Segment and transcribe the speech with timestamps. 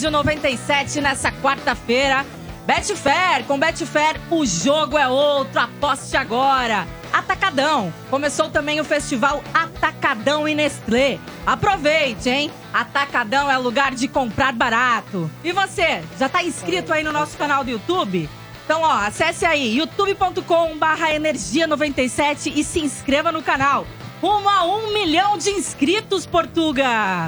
[0.00, 2.24] Estádio 97 nessa quarta-feira.
[2.66, 6.88] Betfair, com Betfair o jogo é outro, aposte agora.
[7.12, 11.18] Atacadão, começou também o festival Atacadão e Nestlé.
[11.46, 12.50] Aproveite, hein?
[12.72, 15.30] Atacadão é lugar de comprar barato.
[15.44, 18.26] E você, já tá inscrito aí no nosso canal do YouTube?
[18.64, 23.86] Então, ó, acesse aí youtube.com barra energia 97 e se inscreva no canal.
[24.22, 26.86] Rumo a um milhão de inscritos, Portuga!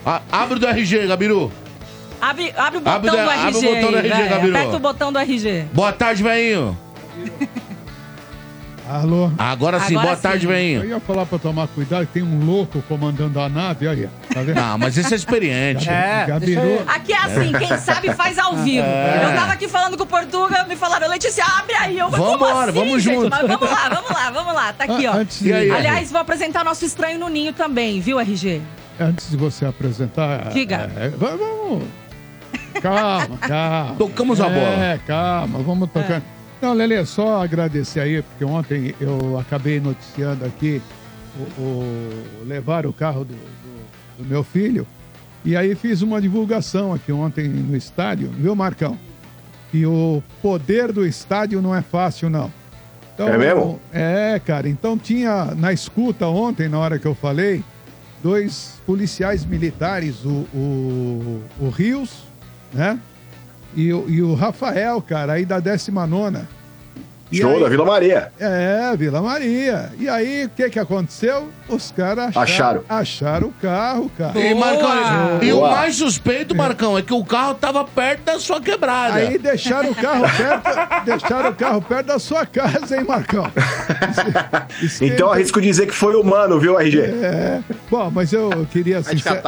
[0.06, 1.52] A- abre o do RG, Gabiru.
[2.20, 3.32] Abre, abre o botão Abre do RG.
[3.32, 4.30] abre o botão do aí, RG, velho.
[4.30, 4.56] Gabiru.
[4.56, 5.66] Aperta o botão do RG.
[5.74, 6.78] Boa tarde, velhinho.
[8.90, 9.32] Alô?
[9.38, 10.22] Agora sim, Agora boa sim.
[10.22, 14.42] tarde, Eu ia falar pra tomar cuidado, tem um louco comandando a nave, aí, tá
[14.42, 14.56] vendo?
[14.56, 15.86] Não, mas esse é experiente.
[16.28, 18.84] Gabiru, Aqui é assim, quem sabe faz ao vivo.
[19.24, 21.98] Eu tava aqui falando com o Portuga, me falaram, Letícia, abre aí.
[22.00, 23.14] Eu, mas como Vambora, assim, vamos gente?
[23.16, 23.30] junto.
[23.30, 24.74] Mas vamos lá, vamos lá, vamos lá.
[24.74, 25.14] Tá aqui, ó.
[25.14, 25.72] Antes de, E aí?
[25.72, 28.62] Aliás, vou apresentar nosso estranho no ninho também, viu, RG?
[29.00, 30.50] antes de você apresentar.
[30.50, 30.92] Diga.
[30.98, 31.84] é, va- vamos.
[32.82, 33.96] Calma, calma.
[33.98, 34.84] Tocamos a bola.
[34.86, 36.22] É, calma, vamos tocar.
[36.62, 40.82] Não, Lele, só agradecer aí, porque ontem eu acabei noticiando aqui
[41.58, 44.86] o, o- levar o carro do, do- do meu filho.
[45.44, 48.96] E aí fiz uma divulgação aqui ontem no estádio, viu, Marcão?
[49.74, 52.52] E o poder do estádio não é fácil, não.
[53.16, 53.80] Então, É mesmo?
[53.92, 54.70] É, cara.
[54.70, 57.64] Então tinha na escuta ontem, na hora que eu falei,
[58.22, 62.24] dois policiais militares, o, o, o Rios,
[62.72, 63.00] né?
[63.76, 66.40] E, e o Rafael, cara, aí da 19.
[66.40, 66.61] E
[67.32, 68.32] Show aí- da Vila Maria.
[68.40, 69.90] É, Vila Maria.
[70.00, 71.50] E aí, o que que aconteceu?
[71.70, 72.84] Os caras acharam, Acharam.
[72.90, 74.38] acharam o carro, cara.
[74.40, 75.72] E, Marcão, e o Boa.
[75.72, 79.16] mais suspeito, Marcão, é que o carro tava perto da sua quebrada.
[79.16, 83.50] Aí deixaram o carro perto, deixaram o carro perto da sua casa, hein, Marcão?
[84.82, 87.00] Esquenta- Então arrisco dizer que foi humano, viu, RG?
[87.00, 87.60] É.
[87.90, 89.42] Bom, mas eu queria sincer-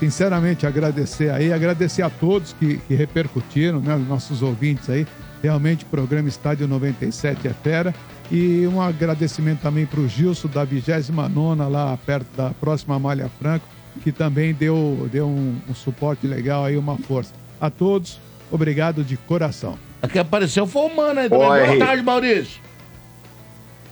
[0.00, 5.06] sinceramente agradecer aí, agradecer a todos que, que repercutiram, né, os nossos ouvintes aí.
[5.42, 7.94] Realmente o programa Estádio 97 é fera.
[8.30, 11.30] E um agradecimento também para o Gilson da 29
[11.70, 13.66] lá perto da próxima Malha Franco,
[14.02, 17.32] que também deu, deu um, um suporte legal aí, uma força.
[17.60, 18.20] A todos,
[18.50, 19.78] obrigado de coração.
[20.02, 21.48] Aqui apareceu foi o mano aí também.
[21.48, 21.66] Oi.
[21.66, 22.60] Boa tarde, Maurício.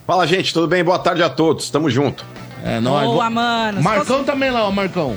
[0.06, 0.84] Fala, gente, tudo bem?
[0.84, 1.68] Boa tarde a todos.
[1.68, 2.24] Tamo junto.
[2.64, 3.06] É, nóis.
[3.06, 3.82] Boa, mano.
[3.82, 5.16] Marcão também lá, ó, Marcão.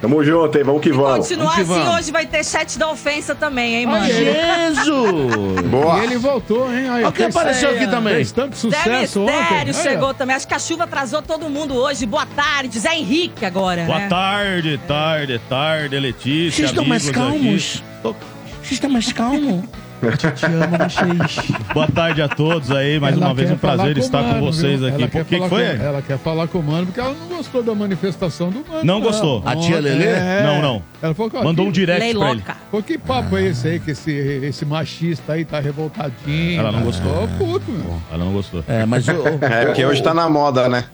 [0.00, 0.64] Tamo junto, hein?
[0.64, 1.28] Vamos que vamos.
[1.28, 2.00] Continuar Vamos que assim, vamos.
[2.00, 4.06] hoje vai ter chat da ofensa também, hein, mano?
[4.06, 5.62] Jesus!
[5.70, 5.98] Boa.
[6.00, 6.88] E ele voltou, hein?
[6.90, 8.14] Olha quem fez- apareceu aqui também.
[8.14, 9.36] Fez tanto Zé sucesso ontem.
[9.40, 10.36] Mistério chegou também.
[10.36, 12.06] Acho que a chuva atrasou todo mundo hoje.
[12.06, 12.78] Boa tarde.
[12.78, 14.08] Zé Henrique agora, Boa né?
[14.08, 16.52] tarde, tarde, tarde, Letícia.
[16.66, 17.18] Vocês estão mais aqui.
[17.18, 17.82] calmos?
[18.02, 19.64] Vocês estão mais calmos?
[20.00, 21.50] Te amo, vocês.
[21.74, 24.28] Boa tarde a todos aí, mais Ela uma vez um prazer falar estar o com
[24.30, 24.88] Mano, vocês viu?
[24.88, 25.06] aqui.
[25.08, 25.76] Por que, foi?
[25.76, 28.82] com- ela quer falar com o Mano porque ela não gostou da manifestação do Mano.
[28.82, 29.42] Não gostou?
[29.44, 30.06] A tia Lelê?
[30.06, 30.42] É.
[30.42, 30.82] Não, não.
[31.02, 32.42] Ela falou ó, Mandou um direct pra ele.
[32.70, 36.58] Pô, que papo é esse aí que esse, esse machista aí tá revoltadinho?
[36.60, 37.24] Ela não gostou.
[37.24, 38.00] Ô, puto, meu.
[38.10, 38.64] Ela não gostou.
[38.66, 39.12] É, mas o.
[39.44, 40.84] É, porque hoje tá na moda, né?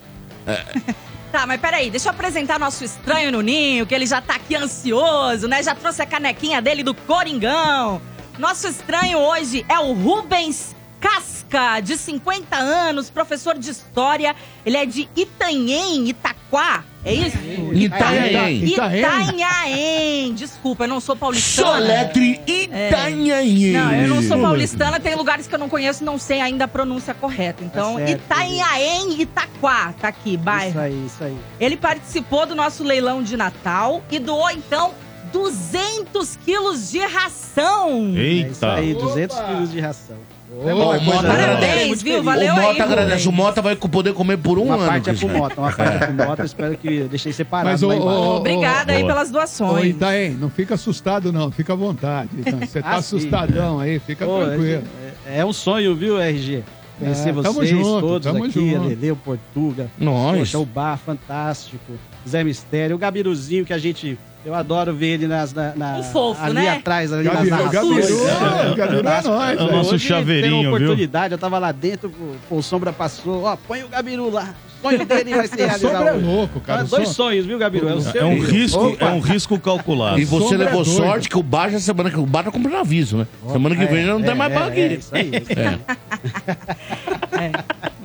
[1.31, 4.55] Tá, mas peraí, deixa eu apresentar nosso estranho no ninho, que ele já tá aqui
[4.57, 5.63] ansioso, né?
[5.63, 8.01] Já trouxe a canequinha dele do Coringão.
[8.39, 14.37] Nosso estranho hoje é o Rubens Casca, de 50 anos, professor de história.
[14.65, 16.85] Ele é de Itanhem, Itaquá.
[17.03, 17.39] É isso?
[17.73, 18.65] Itanhaém.
[18.65, 20.35] Itanhaém.
[20.35, 21.79] Desculpa, eu não sou paulistana.
[21.79, 23.73] Soletre Itanhaém.
[23.73, 26.69] Não, eu não sou paulistana, tem lugares que eu não conheço, não sei ainda a
[26.69, 27.65] pronúncia correta.
[27.65, 30.71] Então, Tá Itanhaém, Itaquá, tá aqui, bairro.
[30.71, 31.39] Isso aí, isso aí.
[31.61, 34.93] Ele participou do nosso leilão de Natal e doou, então,
[35.33, 38.13] 200 quilos de ração.
[38.17, 38.75] É isso Eita.
[38.75, 40.17] aí, 200 quilos de ração.
[40.49, 41.67] Ô, o Mota coisa agradece.
[41.67, 42.21] Parabéns, viu?
[42.21, 43.09] O Valeu Mota aí, agradece.
[43.11, 43.27] Rubens.
[43.27, 44.87] O Mota vai poder comer por um Uma ano.
[44.87, 45.29] parte é pro.
[45.29, 46.45] Mota, uma parte é pro Mota.
[46.45, 49.13] Espero que deixei separado Mas, ô, ô, Obrigada aí boa.
[49.13, 49.87] pelas Ô, doações.
[49.97, 52.31] Itaém, não fica assustado não, fica à vontade.
[52.39, 54.83] Então, Você tá Ah, assustadão aí, fica Pô, tranquilo.
[55.27, 56.63] é, é um sonho, viu, RG?
[56.99, 58.77] Conhecer É, tamo vocês junto, todos tamo aqui, junto.
[58.77, 59.91] a Lele, o Portuga.
[59.99, 60.39] Nós.
[60.39, 61.93] Poxa, o Bar, fantástico.
[62.27, 64.17] Zé Mistério, o Gabiruzinho, que a gente...
[64.47, 66.69] Eu adoro ver ele nas, na, na- Um fofo, ali né?
[66.77, 68.71] atrás, ali Gabiru, nas Gabiru, narrações.
[68.71, 70.87] é, Gabiru é nóis, É o nosso Hoje chaveirinho, teve uma viu?
[70.87, 72.13] oportunidade, eu tava lá dentro,
[72.49, 74.55] o, o Sombra passou, ó, põe o Gabiru lá.
[74.87, 75.93] O sonho dele vai ser O realizado.
[75.93, 76.85] Sombra é louco, cara.
[76.85, 77.89] Dois sonhos, viu, Gabiru?
[77.89, 79.05] É, o seu É um risco, Opa.
[79.05, 80.19] é um risco calculado.
[80.21, 80.97] E você Sombra é levou doido.
[80.97, 83.27] sorte que o Bar já semana que o Bar tá comprando aviso, né?
[83.53, 84.81] semana que vem já não É, tem mais é, bar aqui.
[84.81, 87.51] é, isso aí, isso aí.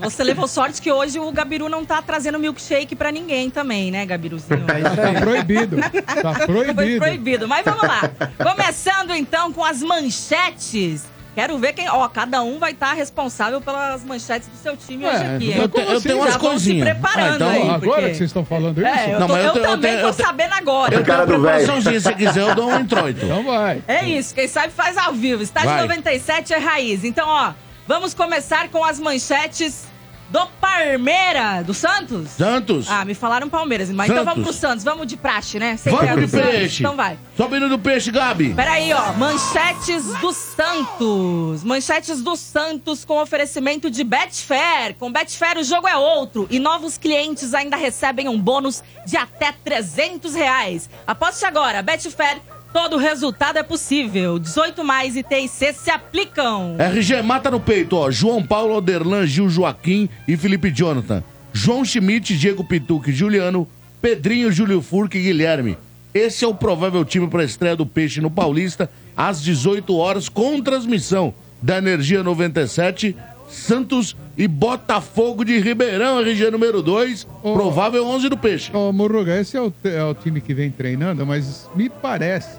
[0.02, 4.06] Você levou sorte que hoje o Gabiru não tá trazendo milkshake pra ninguém também, né,
[4.06, 4.66] Gabiruzinho?
[4.66, 5.78] Tá proibido.
[6.22, 6.98] Tá Foi proibido.
[7.00, 7.48] proibido.
[7.48, 8.10] Mas vamos lá.
[8.52, 11.04] Começando então com as manchetes.
[11.34, 11.88] Quero ver quem.
[11.90, 15.46] Ó, cada um vai estar responsável pelas manchetes do seu time hoje É, aqui.
[15.46, 15.58] eu hein?
[15.62, 16.90] Eu, te- eu tenho umas vão se coisinhas.
[16.90, 17.62] preparando Ah, então, aí.
[17.62, 18.88] Agora porque- que vocês estão falando isso?
[18.88, 20.94] É, eu, Não, tô- mas eu eu tenho- também tenho- tô eu tenho- sabendo agora.
[20.96, 23.26] Eu tenho uma preparaçãozinha, se quiser eu dou um introito.
[23.26, 23.82] Então vai.
[23.88, 25.42] É isso, quem sabe faz ao vivo.
[25.42, 25.82] Estádio Vai.
[25.82, 27.04] 97 é raiz.
[27.06, 27.54] Então, ó,
[27.88, 29.86] vamos começar com as manchetes
[30.32, 32.30] do Parmeira, do Santos?
[32.32, 34.34] Santos, Ah, me falaram Palmeiras, mas então Santos.
[34.44, 35.78] vamos pro Santos, vamos de praxe, né?
[35.86, 36.84] É vamos de Santos, peixe.
[36.84, 37.20] Então vai.
[37.36, 38.54] Sobe no do peixe, Gabi.
[38.54, 39.12] Peraí, ó.
[39.14, 41.64] Manchetes do Santos.
[41.64, 44.96] Manchetes do Santos com oferecimento de Betfair.
[44.98, 46.48] Com Betfair o jogo é outro.
[46.50, 50.90] E novos clientes ainda recebem um bônus de até 300 reais.
[51.06, 51.82] Aposte agora.
[51.82, 52.40] Betfair,
[52.74, 54.40] todo resultado é possível.
[54.40, 56.76] 18 mais e TIC se aplicam.
[56.80, 58.10] RG, mata no peito, ó.
[58.10, 61.24] João Paulo, Oderlan, Gil Joaquim e Felipe Jonathan.
[61.54, 63.68] João Schmidt, Diego Pituque, Juliano,
[64.02, 65.78] Pedrinho, Júlio Furque e Guilherme.
[66.14, 70.28] Esse é o provável time para a estreia do Peixe no Paulista, às 18 horas,
[70.28, 73.16] com transmissão da Energia 97,
[73.52, 77.54] Santos e Botafogo de Ribeirão, RG número 2, Ô.
[77.54, 78.76] provável 11 do Peixe.
[78.76, 82.58] Ô, Murruga, esse é o, é o time que vem treinando, mas me parece,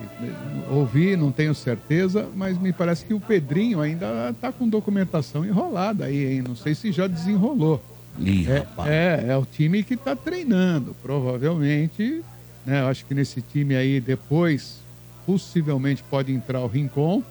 [0.70, 6.04] ouvi, não tenho certeza, mas me parece que o Pedrinho ainda tá com documentação enrolada
[6.04, 6.44] aí, hein?
[6.46, 7.82] Não sei se já desenrolou.
[8.20, 8.90] Ih, É, rapaz.
[8.90, 12.22] é, é o time que tá treinando, provavelmente,
[12.66, 12.82] né?
[12.82, 14.80] Eu acho que nesse time aí depois,
[15.26, 17.22] possivelmente pode entrar o Rincon,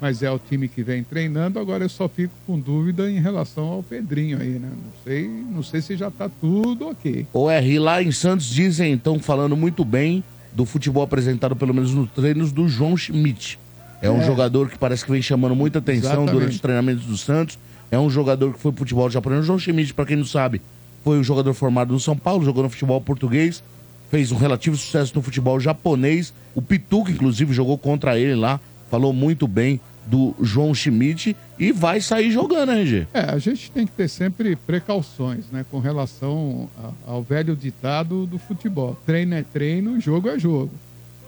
[0.00, 1.58] mas é o time que vem treinando.
[1.58, 4.68] Agora eu só fico com dúvida em relação ao Pedrinho aí, né?
[4.70, 7.26] Não sei, não sei se já tá tudo ok.
[7.32, 10.22] O R lá em Santos dizem, então, falando muito bem
[10.52, 13.58] do futebol apresentado, pelo menos nos treinos, do João Schmidt.
[14.02, 14.26] É um É.
[14.26, 16.32] jogador que parece que vem chamando muita atenção Exatamente.
[16.32, 17.58] durante os treinamentos do Santos.
[17.90, 19.42] É um jogador que foi pro futebol japonês.
[19.42, 20.60] O João Schmidt, para quem não sabe,
[21.04, 23.62] foi um jogador formado no São Paulo, jogou no futebol português,
[24.10, 26.34] fez um relativo sucesso no futebol japonês.
[26.54, 32.00] O Pituca, inclusive, jogou contra ele lá, falou muito bem do João Schmidt e vai
[32.00, 33.06] sair jogando, né, RG?
[33.12, 36.68] É, a gente tem que ter sempre precauções, né, com relação
[37.06, 38.96] ao velho ditado do futebol.
[39.04, 40.70] Treino é treino, jogo é jogo.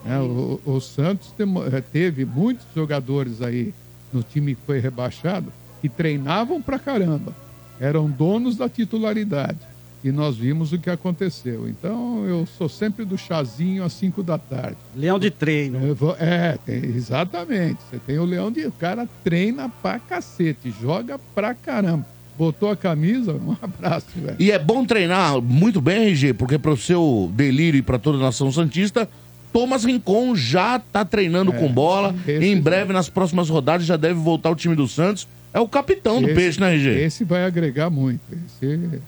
[0.04, 0.18] né?
[0.20, 3.74] o, o Santos eh, teve muitos jogadores aí
[4.12, 7.32] no time que foi rebaixado que treinavam pra caramba,
[7.80, 9.58] eram donos da titularidade.
[10.04, 11.68] E nós vimos o que aconteceu.
[11.68, 14.76] Então eu sou sempre do chazinho às 5 da tarde.
[14.94, 15.94] Leão de treino.
[15.94, 17.78] Vou- é, tem- exatamente.
[17.90, 18.64] Você tem o leão de.
[18.66, 22.06] O cara treina pra cacete, joga pra caramba.
[22.38, 24.36] Botou a camisa, um abraço, velho.
[24.38, 28.18] E é bom treinar muito bem, RG, porque para o seu delírio e para toda
[28.18, 29.08] a nação santista,
[29.52, 32.14] Thomas Rincon já tá treinando com bola.
[32.28, 35.26] em breve, nas próximas rodadas, já deve voltar o time do Santos.
[35.52, 36.90] É o capitão do Esse- peixe, né, RG?
[37.00, 38.20] Esse vai agregar muito.
[38.30, 38.98] Esse é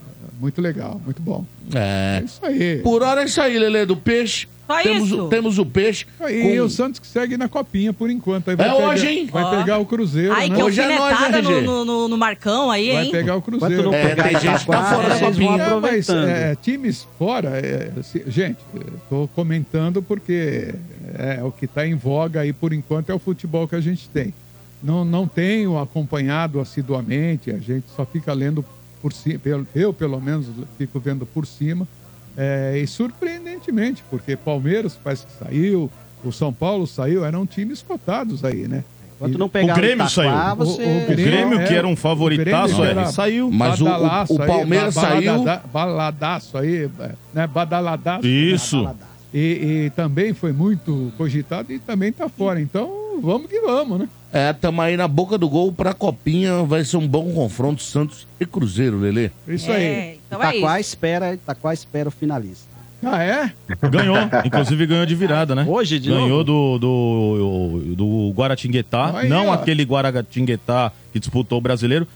[0.41, 1.45] muito legal, muito bom.
[1.75, 2.21] É.
[2.21, 2.77] É isso aí.
[2.83, 4.49] Por hora é isso aí, Lelê, do peixe.
[4.67, 5.25] Só temos, isso?
[5.25, 6.07] O, temos o peixe.
[6.21, 8.51] Aí com- o Santos que segue na copinha por enquanto.
[8.51, 9.27] Aí vai É pegar, hoje, hein?
[9.33, 9.51] Vai Ó.
[9.59, 10.55] pegar o Cruzeiro, Ai, né?
[10.57, 11.61] que Hoje é né, RG?
[11.63, 13.11] no, no, no Marcão aí, Vai hein?
[13.11, 13.93] pegar o Cruzeiro.
[13.93, 15.63] É, pegar tem gente que tá fora da copinha.
[15.63, 18.59] É, mas é, times fora, é, se- gente,
[19.03, 20.73] estou comentando porque
[21.19, 24.09] é o que está em voga aí por enquanto é o futebol que a gente
[24.09, 24.33] tem.
[24.81, 28.65] Não, não tenho acompanhado assiduamente, a gente só fica lendo
[29.01, 29.41] por cima,
[29.75, 30.47] eu pelo menos
[30.79, 31.87] fico vendo por cima.
[32.37, 35.91] É, e surpreendentemente, porque Palmeiras parece que saiu,
[36.25, 38.85] o São Paulo saiu, eram times cotados aí, né?
[39.17, 40.57] Enquanto não pegar O Grêmio saiu.
[40.57, 40.83] Você...
[40.83, 43.51] O Grêmio, que era um favoritaço, Grêmio é, era saiu.
[43.51, 46.91] Mas o- o- badalaço o aí, Palmeiras ba- saiu- balada- Baladaço aí,
[47.35, 47.47] né?
[47.47, 48.27] Badaladaço.
[48.27, 48.89] Isso.
[49.35, 52.61] E, e também foi muito cogitado e também tá fora.
[52.61, 54.09] Então, vamos que vamos, né?
[54.33, 56.63] É, tamo aí na boca do gol pra Copinha.
[56.63, 59.31] Vai ser um bom confronto Santos e Cruzeiro, Lelê.
[59.49, 60.21] Isso É, aí.
[60.27, 60.89] então é Itaquá isso.
[60.91, 62.71] espera, Itaquá espera o finalista.
[63.03, 63.51] Ah, é?
[63.91, 64.17] Ganhou.
[64.45, 65.65] Inclusive ganhou de virada, né?
[65.67, 69.19] Hoje, de Ganhou do, do, do Guaratinguetá.
[69.21, 69.53] Aí, não ó.
[69.55, 72.07] aquele Guaratinguetá que disputou o brasileiro.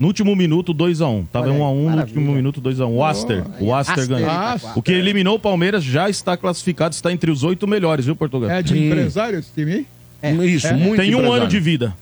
[0.00, 1.26] No último minuto, 2x1.
[1.32, 2.02] Tava Olha aí, 1x1 no maravilha.
[2.18, 2.88] último minuto, 2x1.
[2.90, 3.44] O Aster.
[3.60, 4.28] O Aster Aster, ganhou.
[4.28, 4.72] Itaquá.
[4.74, 8.50] O que eliminou o Palmeiras já está classificado, está entre os oito melhores, viu, Portugal?
[8.50, 8.88] É de Sim.
[8.88, 9.86] empresário esse time aí?
[10.22, 10.32] É.
[10.32, 10.72] Isso, É.
[10.72, 11.94] muito Tem um ano de vida.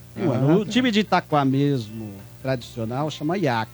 [0.59, 2.11] O time de Itaquá mesmo,
[2.41, 3.67] tradicional, chama IAC.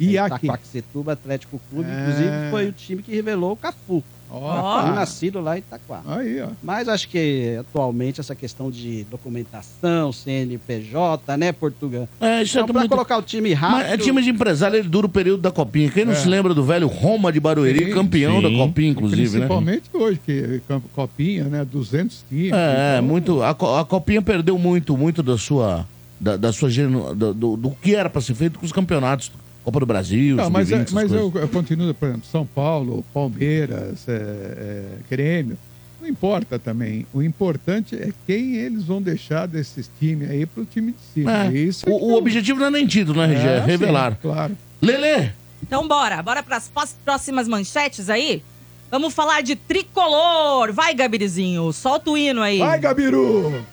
[0.00, 0.36] Iaque.
[0.46, 1.88] Itaquaquecetuba Atlético Clube.
[1.88, 2.00] É.
[2.00, 4.02] Inclusive, foi o time que revelou o Cafu.
[4.32, 6.00] Ó, Foi nascido lá em Itaquá.
[6.06, 6.48] aí, ó.
[6.62, 12.08] Mas acho que atualmente essa questão de documentação, CNPJ, né, Portugal?
[12.20, 12.90] É, isso é Então, pra muito...
[12.90, 13.78] colocar o time rápido.
[13.78, 15.90] Mas é time de empresário, ele dura o período da Copinha.
[15.90, 16.16] Quem não É.
[16.16, 18.42] se lembra do velho Roma de Barueri, Sim, campeão sim.
[18.42, 19.46] da Copinha, inclusive, né?
[19.46, 20.60] Principalmente hoje, que
[20.94, 21.64] copinha, né?
[21.64, 22.52] 200 times.
[22.52, 23.42] É, é, Então, muito.
[23.42, 25.86] A, a Copinha perdeu muito, muito da sua.
[26.20, 29.32] Da, da sua do, do, do que era pra ser feito com os campeonatos.
[29.64, 32.44] Copa do Brasil, Não, mas, é- Sub-20, essas mas eu, eu continuo, por exemplo, São
[32.44, 35.56] Paulo, Palmeiras, é, é, Grêmio.
[36.00, 37.06] Não importa também.
[37.14, 41.44] O importante é quem eles vão deixar desses times aí pro time de cima.
[41.46, 43.46] É, Isso o, o objetivo não é nem título, né, RG?
[43.48, 44.18] É, sim, revelar.
[44.20, 44.56] claro.
[44.80, 45.30] Lelê,
[45.62, 48.42] Então bora, bora pras pós- próximas manchetes aí?
[48.90, 50.72] Vamos falar de tricolor.
[50.72, 52.58] Vai, Gabirizinho, solta o hino aí.
[52.58, 53.64] Vai, Gabiru!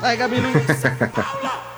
[0.00, 0.46] Aí, Gabiru.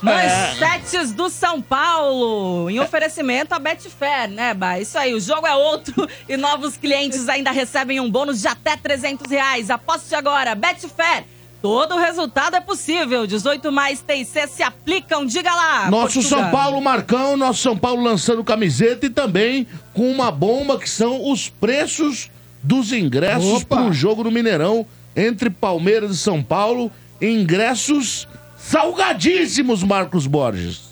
[0.00, 4.78] Manchetes do São Paulo, em oferecimento a Betfair, né, Bah?
[4.78, 8.76] Isso aí, o jogo é outro e novos clientes ainda recebem um bônus de até
[8.76, 9.70] 300 reais.
[9.70, 11.24] Aposte agora, Betfair.
[11.60, 13.26] Todo resultado é possível.
[13.26, 15.90] 18 mais TIC se aplicam, diga lá.
[15.90, 16.42] nosso Portugal.
[16.42, 21.28] São Paulo Marcão, nosso São Paulo lançando camiseta e também com uma bomba que são
[21.28, 22.30] os preços
[22.62, 24.86] dos ingressos para o jogo no Mineirão
[25.16, 26.92] entre Palmeiras e São Paulo.
[27.20, 28.28] Ingressos
[28.68, 30.88] salgadíssimos, Marcos Borges.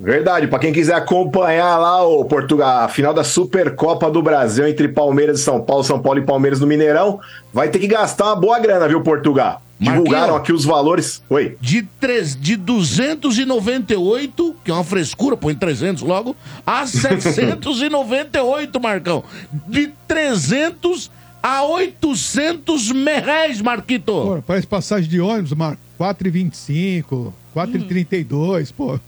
[0.00, 4.88] Verdade, pra quem quiser acompanhar lá o Portugal, a final da Supercopa do Brasil entre
[4.88, 7.20] Palmeiras e São Paulo, São Paulo e Palmeiras no Mineirão,
[7.52, 9.60] vai ter que gastar uma boa grana, viu, Portugal?
[9.80, 11.22] Divulgaram aqui os valores.
[11.28, 11.56] Oi.
[11.60, 16.34] de, três, de 298, que é uma frescura, põe 300 logo,
[16.66, 19.22] a 798, Marcão.
[19.66, 21.10] De 300
[21.42, 24.12] a 800 reais, Marquito.
[24.12, 25.80] Pô, parece passagem de ônibus, Marco.
[25.98, 28.98] 4,25, 4,32, pô.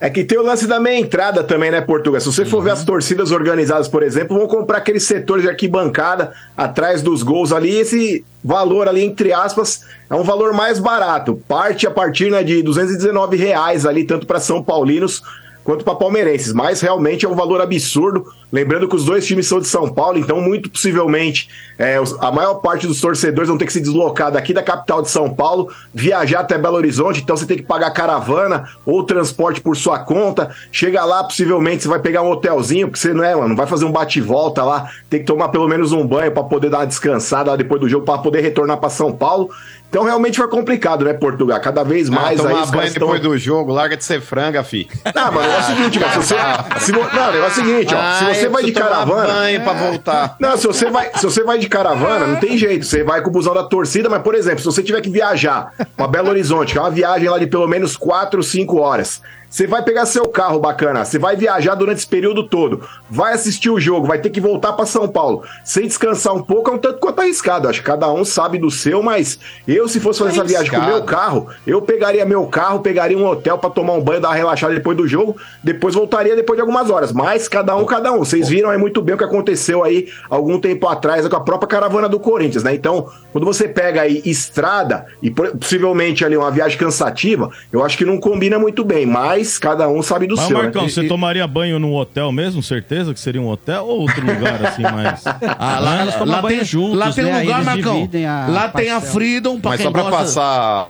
[0.00, 2.20] É que tem o lance da meia entrada também, né, Portugal?
[2.20, 6.32] Se você for ver as torcidas organizadas, por exemplo, vão comprar aqueles setores de arquibancada
[6.56, 7.70] atrás dos gols ali.
[7.70, 11.40] Esse valor ali, entre aspas, é um valor mais barato.
[11.48, 15.22] Parte a partir né, de 219 reais ali, tanto para São Paulinos
[15.64, 16.52] quanto para palmeirenses.
[16.52, 18.26] Mas realmente é um valor absurdo.
[18.52, 22.54] Lembrando que os dois times são de São Paulo, então muito possivelmente é, a maior
[22.56, 26.40] parte dos torcedores vão ter que se deslocar daqui da capital de São Paulo, viajar
[26.40, 30.54] até Belo Horizonte, então você tem que pagar caravana ou transporte por sua conta.
[30.70, 33.86] Chega lá, possivelmente você vai pegar um hotelzinho, porque você não é, mano, vai fazer
[33.86, 37.56] um bate-volta lá, tem que tomar pelo menos um banho para poder dar uma descansada
[37.56, 39.50] depois do jogo, para poder retornar para São Paulo.
[39.94, 41.60] Então realmente foi complicado, né, Portugal?
[41.60, 44.64] Cada vez mais ah, aí os caras tão- depois do jogo, larga de ser franga,
[44.64, 44.88] fi.
[45.14, 46.34] Não, mano, é o seguinte, cara, se você.
[46.80, 47.98] Se, vo- não, o negócio é o seguinte, ó.
[48.18, 49.32] Se Ah, você vai de caravana.
[49.32, 50.36] banho pra voltar.
[50.40, 52.84] Não, se você, vai, se você vai de caravana, não tem jeito.
[52.84, 55.72] Você vai com o busão da torcida, mas, por exemplo, se você tiver que viajar
[55.96, 59.22] pra Belo Horizonte, que é uma viagem lá de pelo menos 4, 5 horas.
[59.48, 63.70] Você vai pegar seu carro bacana, você vai viajar durante esse período todo, vai assistir
[63.70, 65.44] o jogo, vai ter que voltar pra São Paulo.
[65.64, 67.68] Sem descansar um pouco, é um tanto quanto arriscado.
[67.68, 70.78] Acho que cada um sabe do seu, mas eu, se fosse fazer essa viagem com
[70.78, 74.28] o meu carro, eu pegaria meu carro, pegaria um hotel pra tomar um banho, dar
[74.28, 77.12] uma relaxada depois do jogo, depois voltaria depois de algumas horas.
[77.12, 78.18] Mas cada um, cada um.
[78.18, 81.68] Vocês viram aí muito bem o que aconteceu aí algum tempo atrás com a própria
[81.68, 82.74] caravana do Corinthians, né?
[82.74, 87.96] Então, quando você pega aí estrada e po- possivelmente ali uma viagem cansativa, eu acho
[87.96, 90.56] que não combina muito bem, mas cada um sabe do Mas, seu.
[90.58, 90.88] Marcão, né?
[90.88, 92.62] você tomaria banho num hotel mesmo?
[92.62, 95.22] Certeza que seria um hotel ou outro lugar assim mais.
[95.58, 97.32] Ah, lá, lá banho tem, juntos, lá tem né?
[97.32, 98.08] um Aí lugar, Marcão.
[98.48, 99.00] Lá tem a.
[99.00, 100.16] Freedom, pra Mas quem só pra gosta...
[100.18, 100.88] passar.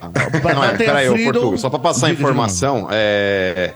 [0.54, 3.72] Não, é, peraí, Freedom- Portugal, só pra passar a informação, é.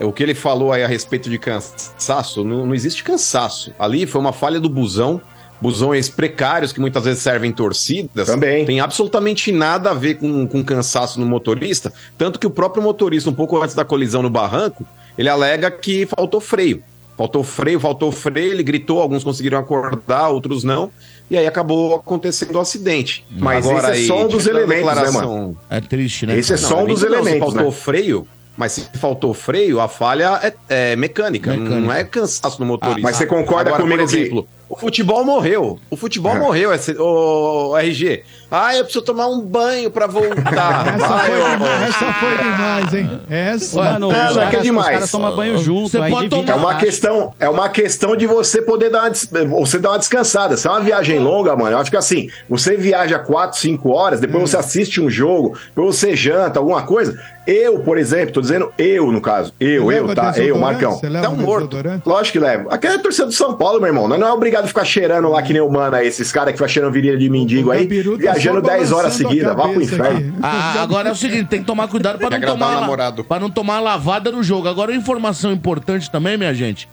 [0.00, 3.72] é O que ele falou aí a respeito de cansaço, não, não existe cansaço.
[3.78, 5.20] Ali foi uma falha do busão,
[5.62, 8.26] busões precários que muitas vezes servem torcidas.
[8.26, 8.64] Também.
[8.64, 11.92] Tem absolutamente nada a ver com, com cansaço no motorista.
[12.18, 14.84] Tanto que o próprio motorista, um pouco antes da colisão no barranco,
[15.16, 16.82] ele alega que faltou freio.
[17.16, 20.90] Faltou freio, faltou freio, ele gritou, alguns conseguiram acordar, outros não.
[21.30, 23.24] E aí acabou acontecendo o acidente.
[23.30, 26.36] Mas esse é só um dos elementos, né, declaração- É triste, né?
[26.38, 26.68] Esse é cara?
[26.68, 27.70] só um dos não, se elementos, faltou né?
[27.70, 28.26] freio,
[28.56, 30.54] mas se faltou freio, a falha é,
[30.92, 31.76] é mecânica, Mecânica.
[31.80, 33.00] não é cansaço do motorista.
[33.00, 35.78] Ah, mas você concorda Agora, comigo por que- exemplo, o futebol morreu.
[35.90, 36.38] O futebol É.
[36.38, 38.24] morreu, esse- o RG.
[38.54, 40.86] Ah, eu preciso tomar um banho pra voltar.
[40.94, 43.20] Essa Vai, foi, demais, essa foi demais, hein?
[43.30, 43.76] Essa.
[43.82, 44.86] Mano, Não, os é que é demais.
[44.88, 45.88] Os caras tomam banho junto.
[45.88, 49.04] Você aí pode É tomar- a uma questão, é uma questão de você poder dar
[49.04, 50.56] uma, você dar uma descansada.
[50.58, 54.20] Se é uma viagem longa, mano, eu acho que assim, você viaja 4, 5 horas,
[54.20, 57.18] depois você assiste um jogo, depois você janta, alguma coisa.
[57.44, 59.52] Eu, por exemplo, tô dizendo eu, no caso.
[59.58, 60.32] Eu, Você eu, tá?
[60.36, 60.58] Eu?
[60.58, 60.92] Marcão.
[60.92, 61.76] Você leva Tá um morto.
[62.06, 62.68] Lógico que levo.
[62.70, 64.06] Aquela é a torcida do São Paulo, meu irmão.
[64.06, 66.52] Nós não é obrigado a ficar cheirando lá que nem o mano aí, esses caras
[66.52, 67.88] que ficam cheirando virilha de mendigo O aí,
[68.22, 69.56] tá viajando só 10 horas seguidas.
[69.56, 70.34] Vá pro inferno.
[70.42, 73.24] Ah, agora é o seguinte, tem que tomar cuidado para Tem não tomar namorado.
[73.24, 74.68] pra não tomar lavada no jogo.
[74.68, 76.88] Agora, informação importante também, minha gente,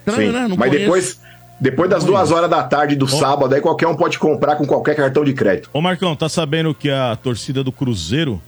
[0.00, 0.36] Estranho, Sim.
[0.36, 0.48] né?
[0.48, 0.78] Não Mas conheço.
[0.80, 1.20] depois,
[1.60, 4.96] depois das duas horas da tarde do sábado, aí qualquer um pode comprar com qualquer
[4.96, 5.70] cartão de crédito.
[5.72, 8.42] Ô Marcão, tá sabendo que a torcida do Cruzeiro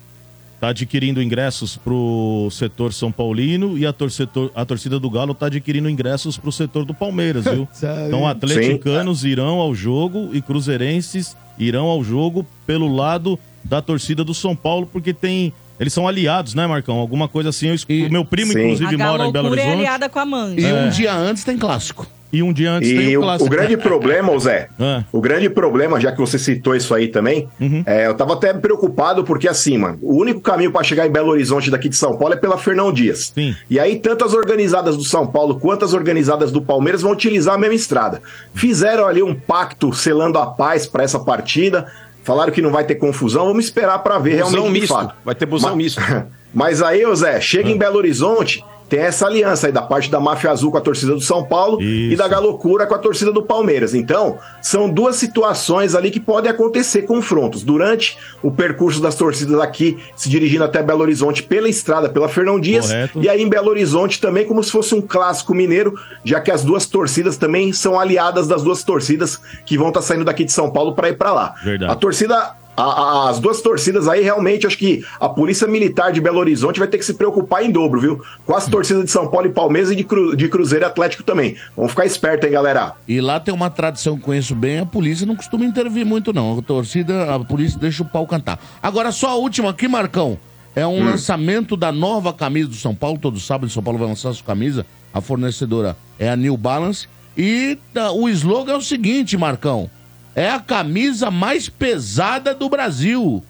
[0.61, 5.47] tá adquirindo ingressos pro setor São Paulino e a, torcedor, a torcida do Galo tá
[5.47, 7.69] adquirindo ingressos pro setor do Palmeiras, viu?
[8.09, 14.35] Então atleticanos irão ao jogo e cruzeirenses irão ao jogo pelo lado da torcida do
[14.35, 15.53] São Paulo, porque tem...
[15.79, 16.97] Eles são aliados, né, Marcão?
[16.97, 17.69] Alguma coisa assim.
[17.69, 18.61] Eu, E- o meu primo, Sim.
[18.73, 19.73] inclusive, A mora em Belo é Horizonte.
[19.73, 20.55] aliada com a mãe.
[20.59, 20.75] E É.
[20.75, 22.07] um dia antes tem clássico.
[22.33, 23.47] E um dia antes tem E o o, clássico.
[23.47, 25.05] o grande problema, Zé, É.
[25.13, 27.85] o grande problema, já que você citou isso aí também, Uhum.
[27.87, 31.31] é, eu tava até preocupado porque assim, mano, o único caminho para chegar em Belo
[31.31, 33.33] Horizonte daqui de São Paulo é pela Fernão Dias.
[33.33, 33.55] Sim.
[33.71, 37.55] E aí, tanto as organizadas do São Paulo quanto as organizadas do Palmeiras vão utilizar
[37.55, 38.21] a mesma estrada.
[38.53, 41.87] Fizeram ali um pacto selando a paz para essa partida.
[42.27, 45.13] Falaram que não vai ter confusão, vamos esperar para ver Busão realmente misto.
[45.25, 46.01] Vai ter busão Ma- misto.
[46.53, 47.73] Mas aí, Zé, chega Ah.
[47.73, 51.13] em Belo Horizonte, tem essa aliança aí da parte da Máfia Azul com a torcida
[51.13, 52.19] do São Paulo e Isso.
[52.19, 53.95] da Galocura com a torcida do Palmeiras.
[53.95, 57.63] Então, são duas situações ali que podem acontecer confrontos.
[57.63, 62.61] Durante o percurso das torcidas aqui, se dirigindo até Belo Horizonte pela estrada, pela Fernão
[62.61, 63.21] Dias, Correto.
[63.21, 65.95] e aí em Belo Horizonte também como se fosse um clássico mineiro,
[66.25, 70.25] já que as duas torcidas também são aliadas das duas torcidas que vão estar saindo
[70.25, 71.55] daqui de São Paulo para ir para lá.
[71.65, 71.93] Verdade.
[71.93, 76.21] A torcida a- a- as duas torcidas aí, realmente, acho que a Polícia Militar de
[76.21, 78.23] Belo Horizonte vai ter que se preocupar em dobro, viu?
[78.45, 81.23] Com as torcidas de São Paulo e Palmeiras e de, Cru- de Cruzeiro e Atlético
[81.23, 81.57] também.
[81.77, 82.93] Vamos ficar esperto, hein, galera?
[83.09, 86.59] E lá tem uma tradição que conheço bem, a polícia não costuma intervir muito, não.
[86.59, 88.59] A torcida, a polícia deixa o pau cantar.
[88.83, 90.39] Agora, só a última aqui, Marcão.
[90.75, 93.19] É um lançamento da nova camisa do São Paulo.
[93.19, 94.85] Todo sábado, São Paulo vai lançar sua camisa.
[95.15, 97.09] A fornecedora é a New Balance.
[97.35, 99.91] E tá, o slogan é o seguinte, Marcão.
[100.37, 103.43] É a camisa mais pesada do Brasil.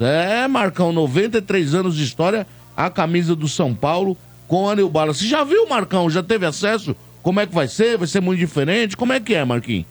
[0.00, 4.16] É, Marcão, 93 anos de história, a camisa do São Paulo
[4.48, 5.20] com a New Balance.
[5.20, 6.08] Você já viu, Marcão?
[6.08, 6.96] Já teve acesso?
[7.22, 7.98] Como é que vai ser?
[7.98, 8.96] Vai ser muito diferente?
[8.96, 9.84] Como é que é, Marquinhos?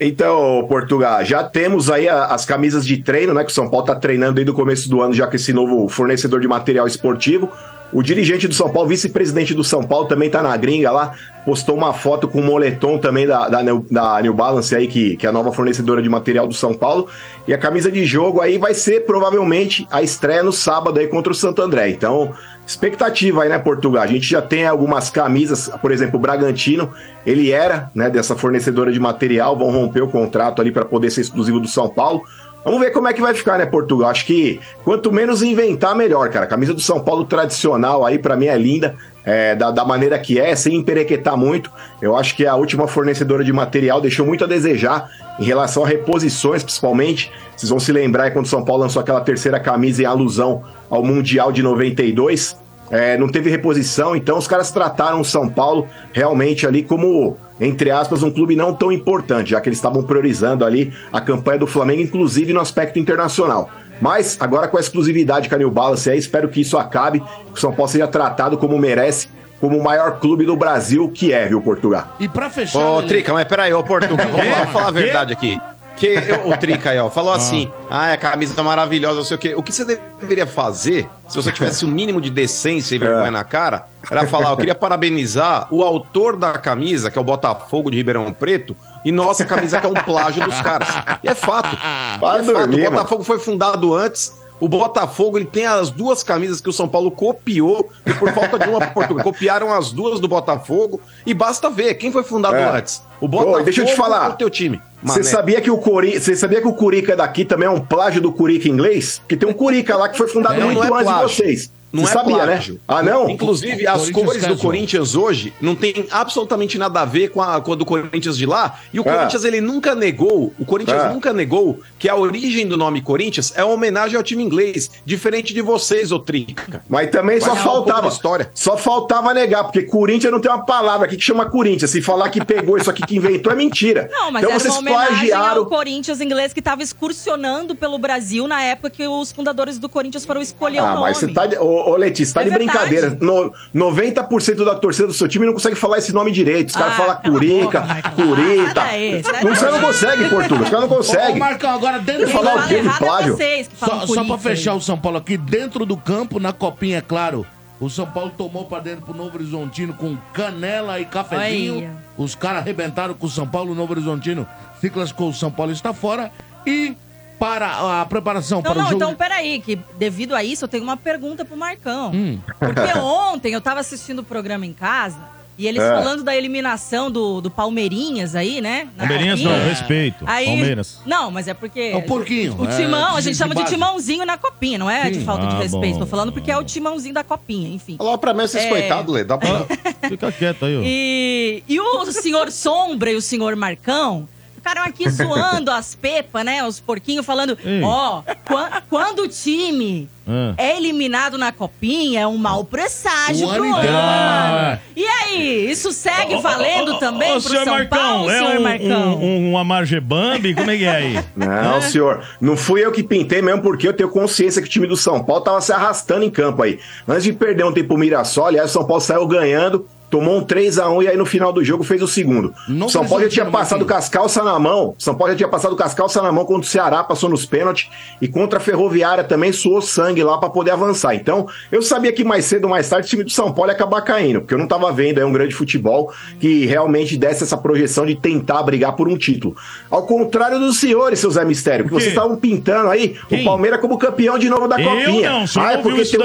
[0.00, 3.44] Então, Portugal, já temos aí as camisas de treino, né?
[3.44, 5.88] Que o São Paulo tá treinando desde o começo do ano, já com esse novo
[5.88, 7.50] fornecedor de material esportivo.
[7.90, 11.74] O dirigente do São Paulo, vice-presidente do São Paulo, também tá na gringa lá, postou
[11.74, 15.24] uma foto com o moletom também da, da, New- da New Balance aí, que, que
[15.24, 17.08] é a nova fornecedora de material do São Paulo.
[17.46, 21.32] E a camisa de jogo aí vai ser provavelmente a estreia no sábado aí contra
[21.32, 21.88] o Santo André.
[21.88, 22.34] Então,
[22.66, 24.02] expectativa aí, né, Portugal?
[24.02, 26.92] A gente já tem algumas camisas, por exemplo, o Bragantino,
[27.24, 31.22] ele era, né, dessa fornecedora de material, vão romper o contrato ali para poder ser
[31.22, 32.22] exclusivo do São Paulo.
[32.64, 34.10] Vamos ver como é que vai ficar, né, Portugal?
[34.10, 36.46] Acho que quanto menos inventar, melhor, cara.
[36.46, 38.96] Camisa do São Paulo tradicional aí, pra mim, é linda.
[39.28, 41.70] é, da, da maneira que é, sem emperequetar muito.
[42.00, 45.86] Eu acho que a última fornecedora de material deixou muito a desejar em relação a
[45.86, 47.30] reposições, principalmente.
[47.54, 50.62] Vocês vão se lembrar é quando o São Paulo lançou aquela terceira camisa em alusão
[50.88, 52.56] ao Mundial de 92.
[52.90, 57.90] É, não teve reposição, então os caras trataram o São Paulo realmente ali como, entre
[57.90, 61.66] aspas, um clube não tão importante, já que eles estavam priorizando ali a campanha do
[61.66, 63.70] Flamengo, inclusive no aspecto internacional.
[64.00, 67.54] Mas agora com a exclusividade com a New Balance aí, espero que isso acabe, que
[67.54, 69.28] o São Paulo seja tratado como merece,
[69.60, 72.14] como o maior clube do Brasil que é, viu, Portugal?
[72.20, 72.78] E pra fechar.
[72.78, 75.60] Ô, Trica, mas peraí, ô Portugal, vamos, lá, vamos falar a verdade aqui.
[75.98, 79.36] Que eu- o Trica aí, ó, falou assim: ah, a camisa tá maravilhosa, não sei
[79.36, 79.54] o quê.
[79.56, 79.84] O que você
[80.20, 84.50] deveria fazer, se você tivesse o mínimo de decência e vergonha na cara, era falar:
[84.50, 89.10] eu queria parabenizar o autor da camisa, que é o Botafogo de Ribeirão Preto, e
[89.12, 90.88] nossa camisa que é um plágio dos caras.
[91.22, 91.76] E é fato.
[92.20, 92.56] Vai é fato.
[92.56, 94.36] dormir, o Botafogo foi fundado antes.
[94.60, 98.58] O Botafogo ele tem as duas camisas que o São Paulo copiou e por falta
[98.58, 99.22] de uma Portugal.
[99.24, 102.64] Copiaram as duas do Botafogo e basta ver quem foi fundado É.
[102.78, 103.02] antes.
[103.20, 104.30] O Botafogo Ô, deixa eu te falar.
[104.30, 104.80] o teu time.
[105.02, 106.18] Você sabia que o Curi...
[106.18, 109.18] Você sabia que o Curica daqui também é um plágio do Curica inglês?
[109.20, 111.28] Porque tem um Curica lá que foi fundado Não, muito é antes de plágio.
[111.28, 111.72] vocês.
[111.92, 112.74] Não Você é sabia, plágio.
[112.74, 112.80] né?
[112.86, 113.30] Ah, não?
[113.30, 114.56] Inclusive, O as cores do.
[114.58, 118.44] Corinthians hoje não tem absolutamente nada a ver com a, com a do Corinthians de
[118.44, 118.78] lá.
[118.92, 119.12] E o Ah.
[119.14, 121.08] Corinthians, ele nunca negou, o Corinthians Ah.
[121.12, 125.54] nunca negou que a origem do nome Corinthians é uma homenagem ao time inglês, diferente
[125.54, 126.82] de vocês, ô Trica.
[126.88, 128.08] Mas também só Vai pouco faltava.
[128.08, 128.50] história.
[128.54, 131.90] Só faltava negar, porque Corinthians não tem uma palavra aqui que chama Corinthians.
[131.90, 134.08] Se falar que pegou isso aqui que inventou é mentira.
[134.12, 135.60] Não, mas então era vocês uma homenagem plagiaram.
[135.62, 140.24] ao Corinthians inglês que estava excursionando pelo Brasil na época que os fundadores do Corinthians
[140.26, 141.00] foram escolher o Ah, nome.
[141.02, 141.56] mas você tá de.
[141.86, 142.88] Ô, ô Letícia, tá É de verdade.
[142.88, 143.18] brincadeira.
[143.20, 146.68] No, 90% da torcida do seu time não consegue falar esse nome direito.
[146.70, 147.80] Os caras Ah, falam Curica.
[148.14, 148.80] Curita.
[148.80, 149.56] Sai daí, sai Não, daí.
[149.56, 150.62] você não consegue, Portugal.
[150.64, 151.38] Os caras não ô, conseguem.
[151.38, 153.36] Marcão, agora dentro do falar o quê de errado é plágio?
[153.36, 154.78] vocês que falam Só, só pra fechar aí.
[154.78, 157.46] o São Paulo aqui, dentro do campo, na copinha, é claro.
[157.80, 161.96] O São Paulo tomou pra dentro pro Novo Horizontino com canela e cafezinho.
[162.16, 164.46] Os caras arrebentaram com o São Paulo, o Novo Horizontino
[164.80, 166.32] se classificou, o São Paulo está fora.
[166.66, 166.96] E
[167.38, 168.96] para a preparação Não, para o não, jogo.
[168.96, 172.10] então peraí, que devido a isso eu tenho uma pergunta pro Marcão.
[172.12, 172.38] Hum.
[172.58, 175.18] Porque ontem eu tava assistindo o programa em casa
[175.56, 175.88] e eles É.
[175.88, 178.88] falando da eliminação do, do Palmeirinhas aí, né?
[178.96, 179.58] na Palmeirinhas copinha.
[179.58, 180.24] não, respeito.
[180.26, 181.00] Aí, Palmeiras.
[181.04, 181.80] Não, mas é porque.
[181.80, 184.78] É o porquinho, O é, timão, a de- gente de chama de timãozinho na copinha,
[184.78, 185.24] não é de Sim.
[185.24, 185.94] falta de Ah, respeito.
[185.94, 186.00] bom.
[186.00, 187.96] Tô falando porque é o timãozinho da copinha, enfim.
[187.98, 188.68] Fala pra mim, esses É.
[188.68, 189.24] coitados, Lê.
[189.24, 189.66] Dá pra...
[190.08, 190.80] Fica quieto aí, ó.
[190.84, 196.64] E, e o senhor Sombra e o senhor Marcão ficaram aqui zoando as pepas, né?
[196.64, 197.82] Os porquinhos falando: Ei.
[197.82, 200.52] ó, quan- quando o time Ah.
[200.58, 203.78] é eliminado na copinha, é um mau presságio O pro ano ano.
[203.78, 204.78] inteiro, é.
[204.94, 208.62] E aí, isso segue valendo também Ô, pro senhor São Marcão, Paulo, é senhor um,
[208.62, 209.14] Marcão?
[209.16, 210.54] um, um, uma Margebambi?
[210.54, 211.24] Como é que é aí?
[211.34, 212.22] Não, senhor.
[212.40, 215.22] Não fui eu que pintei mesmo, porque eu tenho consciência que o time do São
[215.24, 216.78] Paulo tava se arrastando em campo aí.
[217.06, 220.44] Antes de perder um tempo pro Mirassol, aliás, o São Paulo saiu ganhando, tomou um
[220.44, 222.54] 3x1 e aí no final do jogo fez o segundo.
[222.68, 224.04] Não São Paulo já tinha passado com Marquinhos.
[224.04, 224.94] as calças na mão.
[224.98, 227.44] São Paulo já tinha passado com as calças na mão contra o Ceará, passou nos
[227.44, 227.88] pênaltis.
[228.20, 231.14] E contra a Ferroviária também suou sangue lá pra poder avançar.
[231.14, 233.74] Então, eu sabia que mais cedo ou mais tarde o time do São Paulo ia
[233.74, 237.56] acabar caindo, porque eu não tava vendo aí um grande futebol que realmente desse essa
[237.56, 239.56] projeção de tentar brigar por um título.
[239.90, 243.42] Ao contrário dos senhores, seu Zé Mistério, que vocês estavam pintando aí Quem?
[243.42, 245.30] o Palmeiras como campeão de novo da Eu Copinha.
[245.30, 246.22] não, não ouviu porque tem o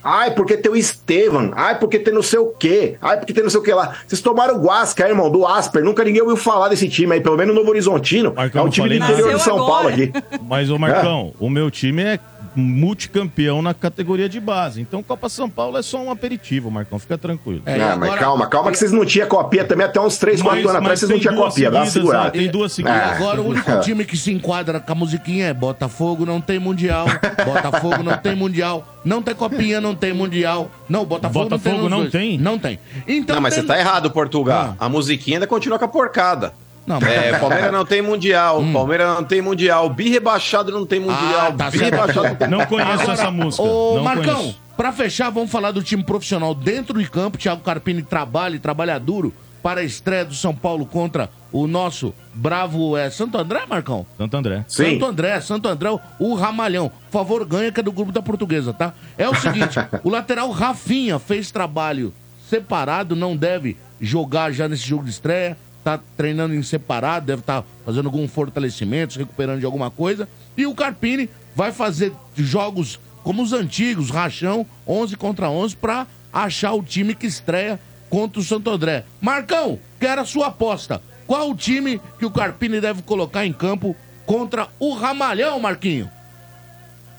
[0.03, 1.51] Ai, porque tem o Estevam.
[1.55, 2.97] Ai, porque tem não sei o quê.
[3.01, 3.95] Ai, porque tem não sei o que lá.
[4.07, 5.83] Vocês tomaram o Guasca, irmão, do Asper.
[5.83, 7.21] Nunca ninguém ouviu falar desse time aí.
[7.21, 8.33] Pelo menos no Novo Horizontino.
[8.35, 9.93] Marcão, é um time do interior de São Paulo agora.
[9.93, 10.11] aqui.
[10.47, 12.19] Mas, ô Marcão, o meu time é
[12.55, 14.81] multicampeão na categoria de base.
[14.81, 16.99] Então, Copa São Paulo é só um aperitivo, Marcão.
[16.99, 17.61] Fica tranquilo.
[17.65, 20.17] É, e Ah, mas agora- calma, calma que vocês não tinham copinha também até uns
[20.17, 20.99] 3, 4 Mas- anos atrás.
[20.99, 21.71] Vocês não tem tinham duas copinha.
[21.71, 22.27] Dá uma segurada.
[22.27, 23.01] ah, Tem duas E seguidas.
[23.01, 23.11] Ah.
[23.15, 27.05] agora o único time que se enquadra com a musiquinha é Botafogo, não tem Mundial.
[27.45, 28.87] Botafogo não tem Mundial.
[29.03, 30.69] Não tem copinha, não tem Mundial.
[30.87, 32.07] Não, Botafogo, Botafogo não tem.
[32.07, 32.37] não tem?
[32.37, 32.79] Não tem.
[33.07, 34.75] Então, Não, mas você tem- tá errado, Portugal.
[34.79, 36.53] A musiquinha ainda continua com a porcada.
[36.91, 40.99] Não, mas- É, Palmeiras não tem mundial, Palmeiras não tem mundial, bi rebaixado não tem
[40.99, 43.63] mundial, Ah, tá bi rebaixado não tem Não conheço essa música.
[43.63, 44.59] Ô, não Marcão, conheço.
[44.75, 47.37] pra fechar, vamos falar do time profissional dentro de campo.
[47.37, 52.13] Thiago Carpini trabalha e trabalha duro para a estreia do São Paulo contra o nosso
[52.33, 54.05] bravo é, Santo André, Marcão?
[54.17, 54.65] Santo André.
[54.67, 54.93] Sim.
[54.93, 56.89] Santo André, Santo André, o Ramalhão.
[56.89, 58.91] Por favor, ganha, que é do grupo da portuguesa, tá?
[59.17, 62.11] É o seguinte, o lateral Rafinha fez trabalho
[62.49, 65.55] separado, não deve jogar já nesse jogo de estreia.
[65.83, 70.29] Tá treinando em separado, deve estar fazendo algum fortalecimento, se recuperando de alguma coisa.
[70.55, 76.73] E o Carpini vai fazer jogos como os antigos, rachão, 11 contra 11, pra achar
[76.73, 79.05] o time que estreia contra o Santo André.
[79.19, 81.01] Marcão, quero a sua aposta.
[81.25, 86.09] Qual o time que o Carpini deve colocar em campo contra o Ramalhão, Marquinho?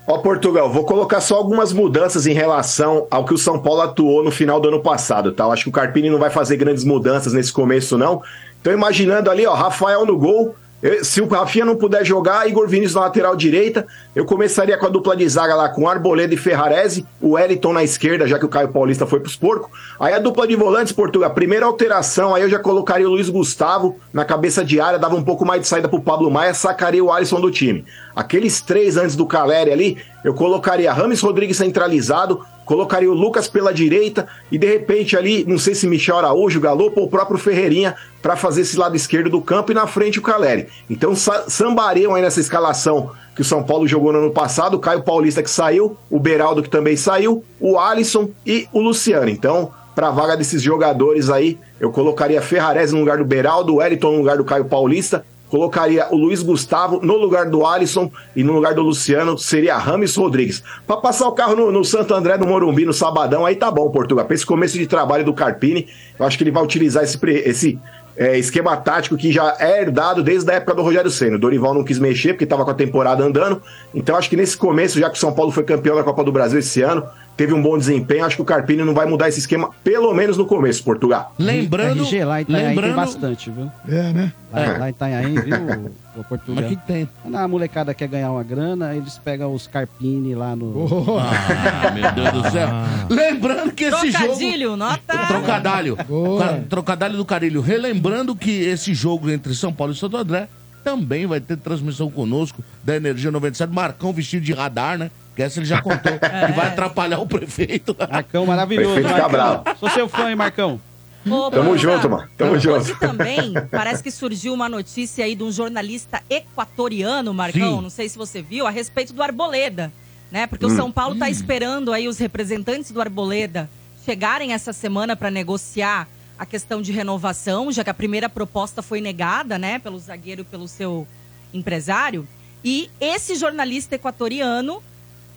[0.06, 4.24] Ó, Portugal, vou colocar só algumas mudanças em relação ao que o São Paulo atuou
[4.24, 5.44] no final do ano passado, tá?
[5.44, 8.20] Eu acho que o Carpini não vai fazer grandes mudanças nesse começo, não.
[8.62, 12.66] Então, imaginando ali, ó, Rafael no gol, Eu- se o Rafinha não puder jogar, Igor
[12.66, 16.36] Vinícius na lateral direita, eu começaria com a dupla de zaga lá com Arboleda e
[16.36, 19.70] Ferrarese, o Wellington na esquerda, já que o Caio Paulista foi pros porcos.
[20.00, 23.96] Aí a dupla de volantes, Portugal, primeira alteração, aí eu já colocaria o Luiz Gustavo
[24.12, 27.12] na cabeça de área, dava um pouco mais de saída pro Pablo Maia, sacaria o
[27.12, 27.84] Alisson do time.
[28.16, 33.70] Aqueles três antes do Caleri ali, eu colocaria Rames Rodrigues centralizado, colocaria o Lucas pela
[33.70, 37.94] direita e de repente ali, não sei se Michel Araújo, Galopo ou o próprio Ferreirinha
[38.22, 40.68] para fazer esse lado esquerdo do campo e na frente o Caleri.
[40.88, 44.80] Então sa- sambariam aí nessa escalação que o São Paulo jogou no ano passado, o
[44.80, 49.28] Caio Paulista que saiu, o Beraldo que também saiu, o Alisson e o Luciano.
[49.28, 53.76] Então, para a vaga desses jogadores aí, eu colocaria Ferrarese no lugar do Beraldo, o
[53.76, 58.42] Wellington no lugar do Caio Paulista, colocaria o Luiz Gustavo no lugar do Alisson e
[58.42, 60.64] no lugar do Luciano seria Rames Rodrigues.
[60.86, 63.90] Pra passar o carro no, no Santo André do Morumbi no sabadão, aí tá bom,
[63.90, 64.24] Portugal.
[64.24, 65.88] Pra esse começo de trabalho do Carpini,
[66.18, 67.78] eu acho que ele vai utilizar esse, esse
[68.16, 71.36] é, esquema tático que já é herdado desde a época do Rogério Senna.
[71.36, 73.60] O Dorival não quis mexer porque tava com a temporada andando.
[73.94, 76.32] Então acho que nesse começo, já que o São Paulo foi campeão da Copa do
[76.32, 77.06] Brasil esse ano,
[77.36, 80.36] teve um bom desempenho, acho que o Carpini não vai mudar esse esquema, pelo menos
[80.36, 81.34] no começo, Portugal.
[81.38, 83.70] Lembrando, RG lá em Itanhaém tem lembrando, bastante, viu?
[83.88, 84.32] É, né?
[84.52, 84.78] Lá, É.
[84.78, 85.56] lá em Itanhaém, viu,
[86.16, 86.62] o Portugal?
[86.62, 87.08] mas que tem?
[87.22, 90.84] Quando a molecada quer ganhar uma grana, eles pegam os carpini lá no...
[90.84, 92.68] Oh, Ah, meu Deus do céu.
[93.08, 94.24] Lembrando que esse jogo...
[94.26, 95.18] Trocadilho, nota.
[95.26, 95.96] Trocadalho.
[95.96, 97.60] Ca- Trocadalho do Carilho.
[97.60, 100.48] Relembrando que esse jogo entre São Paulo e Santo André
[100.84, 103.72] também vai ter transmissão conosco da Energia 97.
[103.72, 105.10] Marcão vestido de radar, né?
[105.34, 106.12] Que essa ele já contou.
[106.18, 107.96] Que vai atrapalhar o prefeito.
[108.10, 109.30] Marcão maravilhoso, Prefeito Marcão.
[109.30, 109.64] Cabral.
[109.78, 110.80] Sou seu fã, hein, Marcão?
[111.28, 112.28] Ô, Tamo junto, mano.
[112.36, 112.98] Tamo Hoje junto.
[112.98, 117.82] também parece que surgiu uma notícia aí de um jornalista equatoriano, Marcão, Sim.
[117.82, 119.92] não sei se você viu, a respeito do Arboleda,
[120.32, 120.48] né?
[120.48, 123.70] Porque o São Paulo tá esperando aí os representantes do Arboleda
[124.04, 129.00] chegarem essa semana para negociar a questão de renovação, já que a primeira proposta foi
[129.00, 131.06] negada, né, pelo zagueiro e pelo seu
[131.54, 132.26] empresário.
[132.64, 134.82] E esse jornalista equatoriano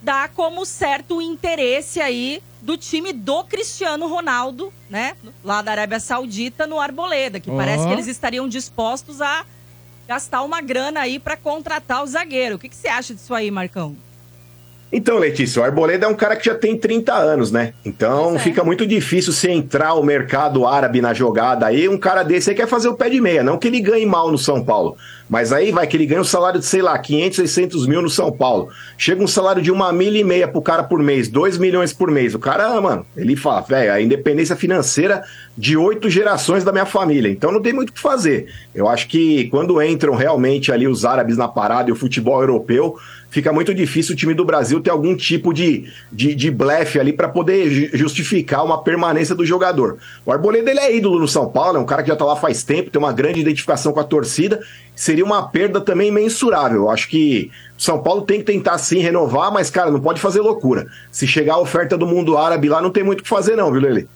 [0.06, 5.16] dá como certo o interesse aí do time do Cristiano Ronaldo, né?
[5.42, 9.44] Lá da Arábia Saudita, no Arboleda, que parece que eles estariam dispostos a
[10.06, 12.54] gastar uma grana aí pra contratar o zagueiro.
[12.54, 13.96] O que, que você acha disso aí, Marcão?
[14.92, 17.72] Então, Letícia, o Arboleda é um cara que já tem 30 anos, né?
[17.84, 18.38] Então é.
[18.38, 21.88] fica muito difícil se entrar o mercado árabe na jogada aí.
[21.88, 23.42] Um cara desse aí quer fazer o pé de meia.
[23.42, 24.96] Não que ele ganhe mal no São Paulo.
[25.28, 28.08] Mas aí vai que ele ganha um salário de, sei lá, 500, 600 mil no
[28.08, 28.68] São Paulo.
[28.96, 32.10] Chega um salário de uma milha e meia pro cara por mês, 2 milhões por
[32.10, 32.32] mês.
[32.34, 35.24] O cara, mano, ele fala, velho, a independência financeira
[35.58, 37.28] de oito gerações da minha família.
[37.28, 38.46] Então não tem muito o que fazer.
[38.72, 42.96] Eu acho que quando entram realmente ali os árabes na parada e o futebol europeu,
[43.30, 47.12] fica muito difícil o time do Brasil ter algum tipo de, de, de blefe ali
[47.12, 49.98] para poder ju- justificar uma permanência do jogador.
[50.24, 52.36] O Arboleda ele é ídolo no São Paulo, é um cara que já tá lá
[52.36, 54.60] faz tempo, tem uma grande identificação com a torcida.
[54.94, 56.82] Seria uma perda também mensurável.
[56.84, 60.40] Eu acho que São Paulo tem que tentar sim renovar, mas, cara, não pode fazer
[60.40, 60.86] loucura.
[61.12, 63.70] Se chegar a oferta do mundo árabe lá, não tem muito o que fazer, não,
[63.70, 64.08] viu, Lele?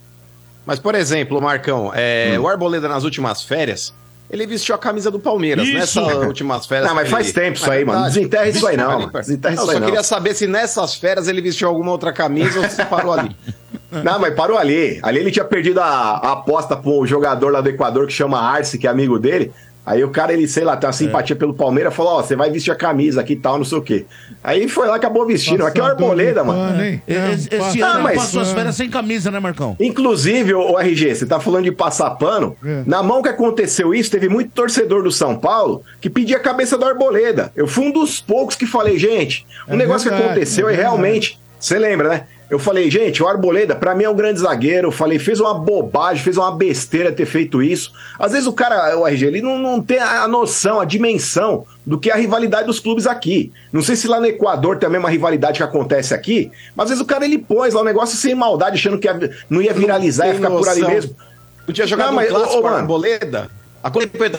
[0.65, 2.43] Mas, por exemplo, Marcão, é, Hum.
[2.45, 3.93] o Arboleda nas últimas férias,
[4.31, 5.67] ele vestiu a camisa do Palmeiras.
[5.67, 5.75] Isso.
[6.01, 6.87] Nessas últimas férias.
[6.89, 7.99] Não, mas ele- faz tempo isso aí, mano.
[8.01, 8.15] verdade.
[8.15, 9.11] Desenterra isso aí, não.
[9.11, 9.87] Desenterra isso eu aí, só não.
[9.87, 13.35] queria saber se nessas férias ele vestiu alguma outra camisa ou se parou ali.
[14.05, 15.01] Não, mas parou ali.
[15.03, 18.79] Ali ele tinha perdido a, a aposta um jogador lá do Equador que chama Arce,
[18.79, 19.53] que é amigo dele.
[19.91, 22.49] Aí o cara, ele, sei lá, tem uma simpatia pelo Palmeiras, falou, ó, você vai
[22.49, 24.07] vestir a camisa aqui e tal, não sei o quê.
[24.43, 25.67] Aí foi lá, acabou vestindo.
[25.67, 26.81] Aqui é o Passador Arboleda, mano.
[27.09, 29.77] Esse, É um esse Ah, ano mas- ele passou as férias sem camisa, né, Marcão?
[29.81, 32.57] Inclusive, o RG, você tá falando de passar pano.
[32.65, 32.83] É.
[32.87, 36.79] Na mão que aconteceu isso, teve muito torcedor do São Paulo que pedia a cabeça
[36.79, 37.51] do Arboleda.
[37.57, 40.77] Eu fui um dos poucos que falei, gente, o É negócio que aconteceu é é,
[40.77, 40.95] verdade.
[40.97, 41.41] realmente.
[41.59, 42.25] Você lembra, né?
[42.51, 44.89] Eu falei, gente, o Arboleda, pra mim é um grande zagueiro.
[44.89, 47.93] Eu falei, fez uma bobagem, fez uma besteira ter feito isso.
[48.19, 51.97] Às vezes o cara, o RG, ele não, não tem a noção, a dimensão do
[51.99, 53.53] que é a rivalidade dos clubes aqui.
[53.73, 56.91] Não sei se lá no Equador tem a mesma rivalidade que acontece aqui, mas às
[56.91, 59.73] vezes o cara ele pôs lá o negócio sem maldade, achando que ia- não ia
[59.73, 60.95] viralizar, ia Tem ficar por ali noção.
[60.95, 61.17] mesmo.
[61.65, 62.77] Podia jogar Não, mas, ô, clássico ô, mano.
[62.79, 63.49] Arboleda.
[63.83, 63.91] A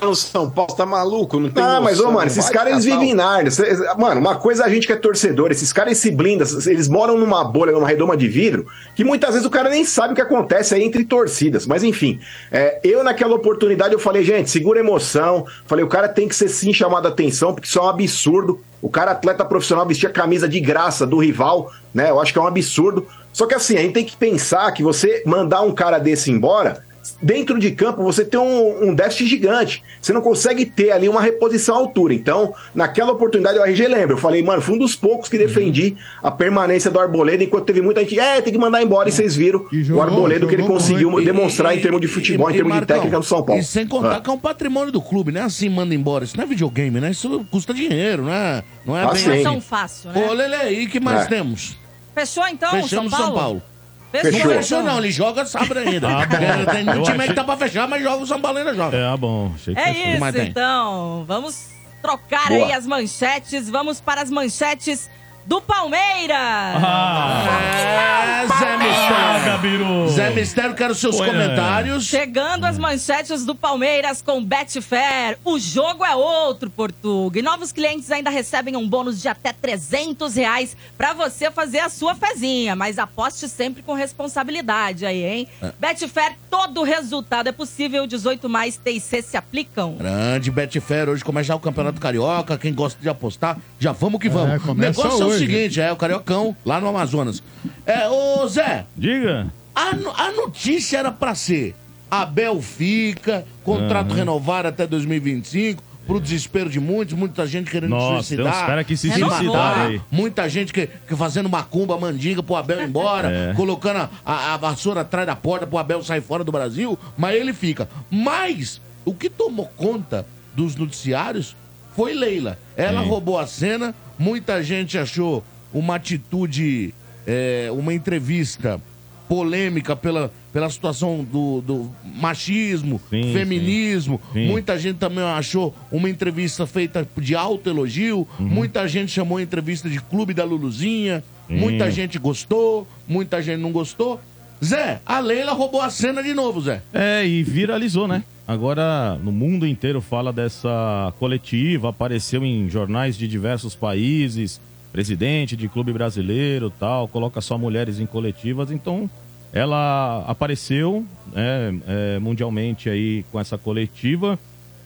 [0.05, 1.39] no São Paulo, tá maluco?
[1.39, 3.49] Não tem Ah, mas, ô, mano, esses caras eles vivem o- em Nárnia.
[3.49, 7.17] Cê- Mano, uma coisa a gente que é torcedor, esses caras se blindam, eles moram
[7.17, 10.21] numa bolha, numa redoma de vidro, que muitas vezes o cara nem sabe o que
[10.21, 11.65] acontece aí entre torcidas.
[11.65, 12.19] Mas enfim,
[12.51, 15.45] é, eu naquela oportunidade eu falei, gente, segura a emoção.
[15.65, 18.61] Falei, o cara tem que ser sim chamado a atenção, porque isso é um absurdo.
[18.79, 22.11] O cara, atleta profissional, vestir a camisa de graça do rival, né?
[22.11, 23.07] Eu acho que é um absurdo.
[23.33, 26.83] Só que assim, a gente tem que pensar que você mandar um cara desse embora
[27.21, 29.83] dentro de campo você tem um, um déficit gigante.
[30.01, 32.13] Você não consegue ter ali uma reposição à altura.
[32.13, 34.13] Então, naquela oportunidade, o RG lembra.
[34.13, 37.81] Eu falei, mano, fui um dos poucos que defendi a permanência do Arboleda, enquanto teve
[37.81, 39.07] muita gente, é, tem que mandar embora.
[39.09, 41.25] E vocês viram jogou, o Arboleda que ele conseguiu muito.
[41.25, 43.43] demonstrar E- em termos de futebol, e- em termos e, de técnica Marcão, do São
[43.43, 43.61] Paulo.
[43.61, 44.21] E sem contar Ah.
[44.21, 45.41] que é um patrimônio do clube, né?
[45.41, 46.23] Assim, manda embora.
[46.23, 47.11] Isso não é videogame, né?
[47.11, 48.63] Isso custa dinheiro, né?
[48.85, 49.25] Não é Ah, bem sim.
[49.27, 49.43] Não é assim.
[49.43, 50.27] tão fácil, né?
[50.29, 51.25] Ô, Lele, e que mais É.
[51.27, 51.77] temos?
[52.13, 53.61] Fechou então, Fechamos São São Paulo?
[54.11, 54.31] Fechou.
[54.45, 54.83] Não Fechou.
[54.83, 54.97] não.
[54.97, 56.07] Ele joga sábado ainda.
[56.11, 56.71] Ah, bom.
[56.71, 58.97] Tem um time achei- que tá pra fechar, mas joga o São Paulo ainda joga.
[58.97, 59.51] É, bom.
[59.55, 60.09] Achei que É fechou.
[60.11, 61.23] isso, Mas então.
[61.27, 61.65] Vamos
[62.01, 62.65] trocar Boa.
[62.65, 63.69] aí as manchetes.
[63.69, 65.09] Vamos para as manchetes
[65.45, 66.37] do Palmeiras.
[66.75, 70.09] É, Zé Ah, Mistério.
[70.09, 71.33] Zé Mistério, quero seus Põe, né?
[71.33, 72.05] comentários.
[72.05, 75.37] Chegando as manchetes do Palmeiras com Betfair.
[75.43, 77.39] O jogo é outro, Portuga.
[77.39, 81.89] E novos clientes ainda recebem um bônus de até 300 reais pra você fazer a
[81.89, 82.75] sua fezinha.
[82.75, 85.47] Mas aposte sempre com responsabilidade aí, hein?
[85.79, 88.05] Betfair, todo resultado é possível.
[88.07, 89.95] 18 mais TIC se aplicam.
[89.95, 92.57] Grande Betfair, hoje começa o Campeonato Carioca.
[92.57, 94.55] Quem gosta de apostar, já vamos que vamos.
[94.55, 97.41] É, começa negócio é o seguinte, é o Cariocão, lá no Amazonas.
[97.85, 99.51] É, ô Zé, Diga.
[99.75, 101.75] a, no- a notícia era pra ser:
[102.09, 105.83] Abel fica, contrato renovado até 2025.
[106.07, 108.51] Pro desespero de muitos, muita gente querendo Nossa, suicidar.
[108.51, 109.37] tem uns cara que se Renovou.
[109.37, 110.01] suicidaram aí.
[110.09, 113.53] Muita gente que, que fazendo macumba, mandinga pro Abel ir embora, É.
[113.53, 117.35] colocando a, a- a vassoura atrás da porta pro Abel sair fora do Brasil, mas
[117.39, 117.87] ele fica.
[118.09, 121.55] Mas o que tomou conta dos noticiários
[121.95, 122.57] foi Leila.
[122.75, 123.07] Ela Sim.
[123.07, 126.93] roubou a cena, muita gente achou uma atitude,
[127.25, 128.79] é, uma entrevista
[129.27, 134.21] polêmica pela, pela situação do, do machismo, Sim, feminismo.
[134.31, 134.41] sim.
[134.41, 134.47] Sim.
[134.47, 138.27] Muita gente também achou uma entrevista feita de autoelogio.
[138.39, 138.47] Uhum.
[138.47, 141.23] Muita gente chamou a entrevista de Clube da Luluzinha.
[141.49, 144.21] Muita gente gostou, muita gente não gostou.
[144.63, 146.81] Zé, a Leila roubou a cena de novo, Zé.
[146.93, 148.23] É, e viralizou, né?
[148.47, 154.59] Agora, no mundo inteiro fala dessa coletiva, apareceu em jornais de diversos países,
[154.91, 159.09] presidente de clube brasileiro tal, coloca só mulheres em coletivas, então
[159.53, 164.37] ela apareceu né, é, mundialmente aí com essa coletiva.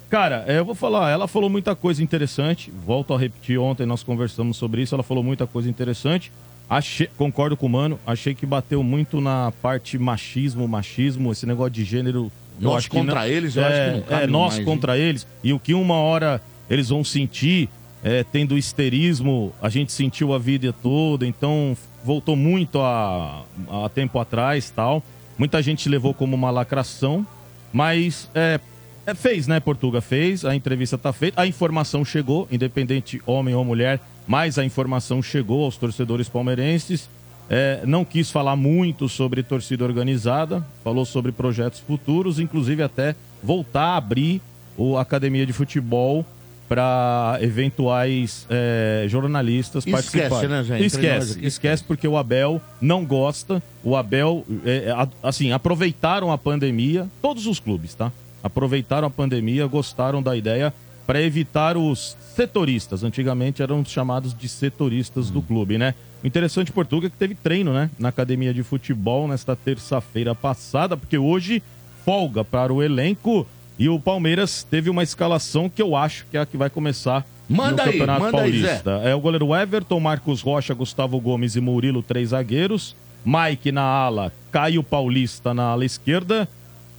[0.09, 4.03] Cara, é, eu vou falar, ela falou muita coisa interessante, volto a repetir, ontem nós
[4.03, 6.31] conversamos sobre isso, ela falou muita coisa interessante.
[6.69, 11.71] Achei, concordo com o Mano, achei que bateu muito na parte machismo, machismo, esse negócio
[11.71, 12.32] de gênero.
[12.60, 14.65] Nós contra não- eles, eu é, acho que não cabe É, nós mais, hein?
[14.65, 15.28] contra eles.
[15.43, 17.69] E o que uma hora eles vão sentir,
[18.04, 24.17] é, tendo histerismo, a gente sentiu a vida toda, então voltou muito a, a tempo
[24.19, 25.04] atrás tal.
[25.38, 27.28] Muita gente levou como uma lacração,
[27.73, 28.60] mas é,
[29.06, 29.99] é, fez, né, Portuga?
[30.01, 35.21] Fez, a entrevista tá feita, a informação chegou, independente homem ou mulher, mas a informação
[35.21, 37.09] chegou aos torcedores palmeirenses.
[37.49, 43.93] É, não quis falar muito sobre torcida organizada, falou sobre projetos futuros, inclusive até voltar
[43.93, 44.41] a abrir
[44.75, 46.25] o academia de futebol
[46.67, 50.49] para eventuais é, jornalistas Esquece, participarem.
[50.49, 53.61] né, nós Esquece, aqui, esquece porque o Abel não gosta.
[53.83, 58.11] O Abel, é, é, assim, aproveitaram a pandemia, todos os clubes, tá?
[58.41, 60.73] Aproveitaram a pandemia, gostaram da ideia
[61.06, 63.04] para evitar os setoristas.
[63.04, 65.94] Antigamente eram os chamados de setoristas do clube, né?
[66.24, 67.89] O interessante, Portugal, é que teve treino, né?
[68.00, 71.62] Na academia de futebol nesta terça-feira passada, porque hoje
[72.04, 76.41] folga para o elenco e o Palmeiras teve uma escalação que eu acho que é
[76.41, 78.62] a que vai começar Manda no aí, Campeonato manda aí.
[78.62, 78.91] Paulista.
[79.04, 82.96] É o goleiro Everton, Marcos Rocha, Gustavo Gomes e Murilo, três zagueiros.
[83.24, 86.48] Mike na ala, Caio Paulista na ala esquerda.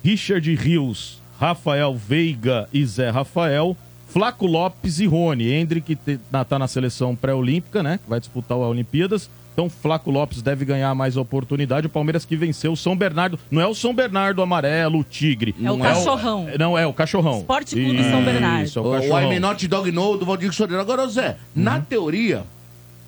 [0.05, 3.77] Richard Rios, Rafael Veiga e Zé Rafael.
[4.17, 5.53] Flaco Lopes e Rony.
[5.53, 8.01] Hendrick te- na- tá na seleção pré-olímpica, né?
[8.09, 9.29] Vai disputar as Olimpíadas.
[9.53, 11.87] Então, Flaco Lopes deve ganhar mais oportunidade.
[11.87, 13.39] O Palmeiras que venceu o São Bernardo.
[13.51, 15.55] Não é o São Bernardo amarelo, o tigre.
[15.63, 16.47] É o Não cachorrão.
[16.59, 17.41] não, é o cachorrão.
[17.41, 18.65] Esporte Clube São Bernardo.
[18.65, 19.33] Isso, é o O, o.
[19.35, 20.81] I'm Not Dog No do Valdir Soreiro.
[20.81, 22.43] Agora, Zé, na teoria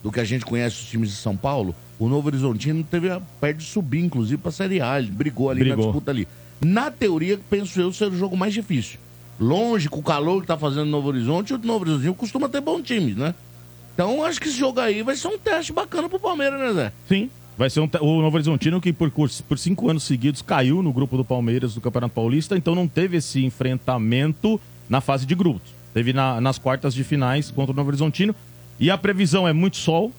[0.03, 3.19] do que a gente conhece os times de São Paulo, o Novo Horizontino teve a
[3.41, 4.99] perto de subir, inclusive, pra Série A.
[4.99, 5.87] Ele brigou ali na Brigou.
[5.87, 6.29] disputa ali.
[6.63, 8.99] Na teoria, penso eu, ser o jogo mais difícil.
[9.41, 12.61] Longe, com o calor que tá fazendo no Novo Horizonte, o Novo Horizonte costuma ter
[12.61, 13.35] bons times, né?
[13.95, 16.93] Então, acho que esse jogo aí vai ser um teste bacana pro Palmeiras, né, Zé?
[17.09, 17.31] Sim.
[17.57, 21.17] Vai ser um o Novo Horizontino que por, por cinco anos seguidos caiu no grupo
[21.17, 25.71] do Palmeiras do Campeonato Paulista, então não teve esse enfrentamento na fase de grupos.
[25.93, 28.35] Teve na- nas quartas de finais contra o Novo Horizontino.
[28.79, 30.13] E a previsão é muito sol,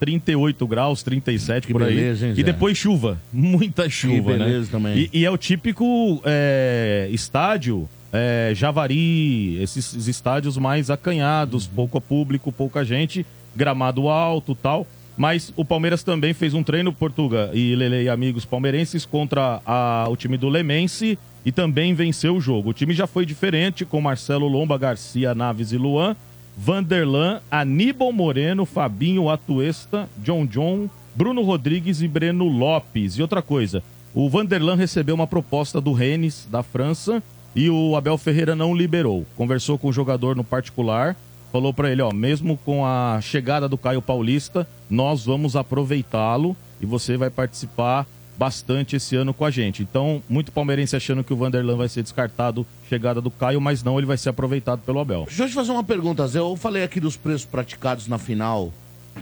[0.00, 1.94] 38 graus, 37 Que por aí.
[1.94, 3.18] beleza, hein, e depois chuva.
[3.32, 4.68] Muita chuva, beleza né?
[4.70, 4.98] também.
[5.12, 11.72] E, e é o típico é, estádio é, Javari, esses estádios mais acanhados, Uhum.
[11.74, 13.24] pouco público, pouca gente,
[13.56, 14.86] gramado alto tal.
[15.16, 20.06] Mas o Palmeiras também fez um treino, Portuga e Lele e amigos palmeirenses, contra a-
[20.08, 22.70] o time do Lemense e também venceu o jogo.
[22.70, 26.16] O time já foi diferente, com Marcelo Lomba, Garcia, Naves e Luan,
[26.56, 33.16] Vanderlan, Aníbal Moreno, Fabinho Atuesta, John John, Bruno Rodrigues e Breno Lopes.
[33.18, 33.82] E outra coisa,
[34.14, 37.22] o Vanderlan recebeu uma proposta do Rennes, da França,
[37.54, 39.26] e o Abel Ferreira não liberou.
[39.36, 41.16] Conversou com o jogador no particular,
[41.50, 46.86] falou pra ele, ó, mesmo com a chegada do Caio Paulista, nós vamos aproveitá-lo e
[46.86, 48.06] você vai participar
[48.38, 49.82] bastante esse ano com a gente.
[49.82, 53.98] Então, muito palmeirense achando que o Vanderlan vai ser descartado, chegada do Caio, mas não,
[53.98, 55.24] ele vai ser aproveitado pelo Abel.
[55.26, 56.38] Deixa eu te fazer uma pergunta, Zé.
[56.38, 58.72] Eu falei aqui dos preços praticados na final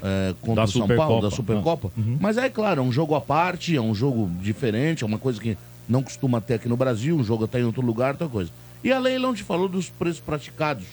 [0.03, 0.87] é, contra Da o São.
[0.87, 1.89] Paulo, da Supercopa.
[1.89, 2.17] Ah, uhum.
[2.21, 5.41] Mas é claro, é um jogo à parte, é um jogo diferente, é uma coisa
[5.41, 5.57] que
[5.91, 8.51] não costuma ter aqui no Brasil, um jogo até em outro lugar, outra coisa.
[8.83, 10.87] E a Leila onde falou dos preços praticados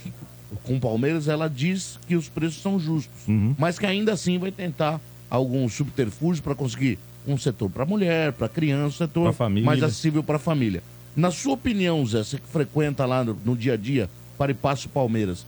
[0.64, 3.56] com o Palmeiras, ela diz que os preços são justos, Uhum.
[3.58, 8.48] mas que ainda assim vai tentar algum subterfúgio para conseguir um setor para mulher, para
[8.50, 9.36] criança, um setor
[9.66, 10.82] mais acessível para a família.
[11.16, 14.56] Na sua opinião, Zé, você que frequenta lá no, no dia a dia, para e
[14.56, 15.46] passo Palmeiras,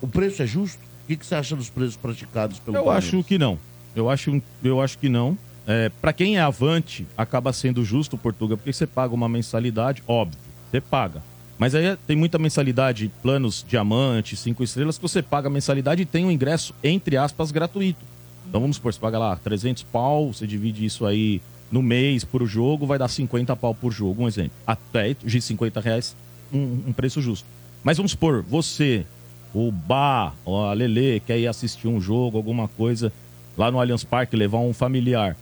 [0.00, 0.78] o preço é justo?
[1.04, 3.08] O que, que você acha dos preços praticados pelo Eu Palmeiras?
[3.08, 3.58] acho que não.
[3.94, 5.36] Eu acho, eu acho que não.
[5.66, 10.38] É, para quem é avante, acaba sendo justo, Portugal, porque você paga uma mensalidade, óbvio,
[10.70, 11.22] você paga.
[11.58, 16.06] Mas aí tem muita mensalidade, planos diamante, cinco estrelas, que você paga a mensalidade e
[16.06, 18.04] tem um ingresso, entre aspas, gratuito.
[18.48, 21.40] Então vamos supor, você paga lá 300 pau, você divide isso aí
[21.70, 24.52] no mês por jogo, vai dar 50 pau por jogo, um exemplo.
[24.66, 26.16] Até de 50 reais,
[26.52, 27.46] um, um preço justo.
[27.82, 29.06] Mas vamos supor, você,
[29.54, 33.12] o Bá, a Lele, quer ir assistir um jogo, alguma coisa,
[33.56, 35.36] lá no Allianz Parque, levar um familiar.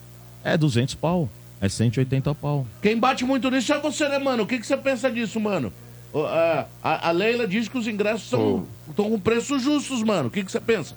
[0.44, 1.28] É 200 pau,
[1.60, 2.66] é 180 pau.
[2.82, 4.42] Quem bate muito nisso é você, né, mano?
[4.44, 5.72] O que, que você pensa disso, mano?
[6.14, 6.66] A,
[7.08, 10.28] a- Leila diz que os ingressos são, estão com preços justos, mano.
[10.28, 10.94] O que, que você pensa?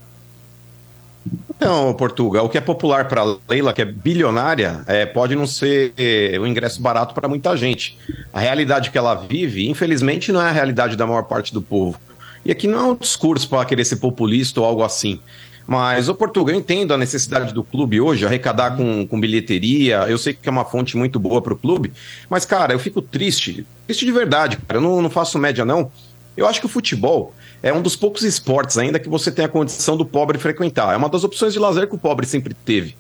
[1.59, 5.93] Não, Portugal, o que é popular para Leila, que é bilionária, é, pode não ser
[5.97, 7.97] é, um ingresso barato para muita gente.
[8.33, 11.97] A realidade que ela vive, infelizmente, não é a realidade da maior parte do povo.
[12.43, 15.19] E aqui não é um discurso para querer ser populista ou algo assim.
[15.65, 20.05] Mas, o Portugal, eu entendo a necessidade do clube hoje, arrecadar com, com bilheteria.
[20.09, 21.93] Eu sei que é uma fonte muito boa para o clube.
[22.29, 23.65] Mas, cara, eu fico triste.
[23.85, 24.77] Triste de verdade, cara.
[24.77, 25.91] Eu não, não faço média, não.
[26.35, 29.47] Eu acho que o futebol é um dos poucos esportes ainda que você tem a
[29.47, 30.93] condição do pobre frequentar.
[30.93, 32.95] É uma das opções de lazer que o pobre sempre teve.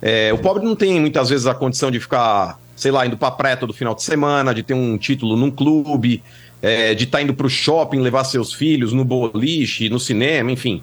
[0.00, 3.30] É, o pobre não tem muitas vezes a condição de ficar, sei lá, indo pra
[3.30, 6.22] praia todo final de semana, de ter um título num clube,
[6.60, 10.82] é, de estar indo pro shopping, levar seus filhos no boliche, no cinema, enfim.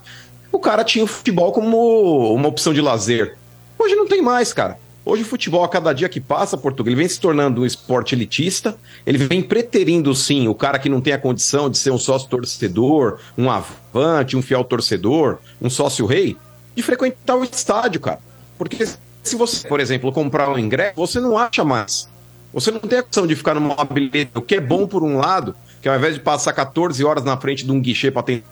[0.51, 3.37] O cara tinha o futebol como uma opção de lazer.
[3.77, 4.77] Hoje não tem mais, cara.
[5.05, 8.13] Hoje o futebol, a cada dia que passa, Portugal, ele vem se tornando um esporte
[8.13, 11.97] elitista, ele vem preterindo, sim, o cara que não tem a condição de ser um
[11.97, 16.37] sócio torcedor, um avante, um fiel torcedor, um sócio rei,
[16.75, 18.19] de frequentar o estádio, cara.
[18.57, 18.85] Porque
[19.23, 22.09] se você, por exemplo, comprar um ingresso, você não acha mais.
[22.53, 25.17] Você não tem a opção de ficar numa bilhete, o que é bom por um
[25.17, 28.43] lado, que ao invés de passar 14 horas na frente de um guichê pra ter.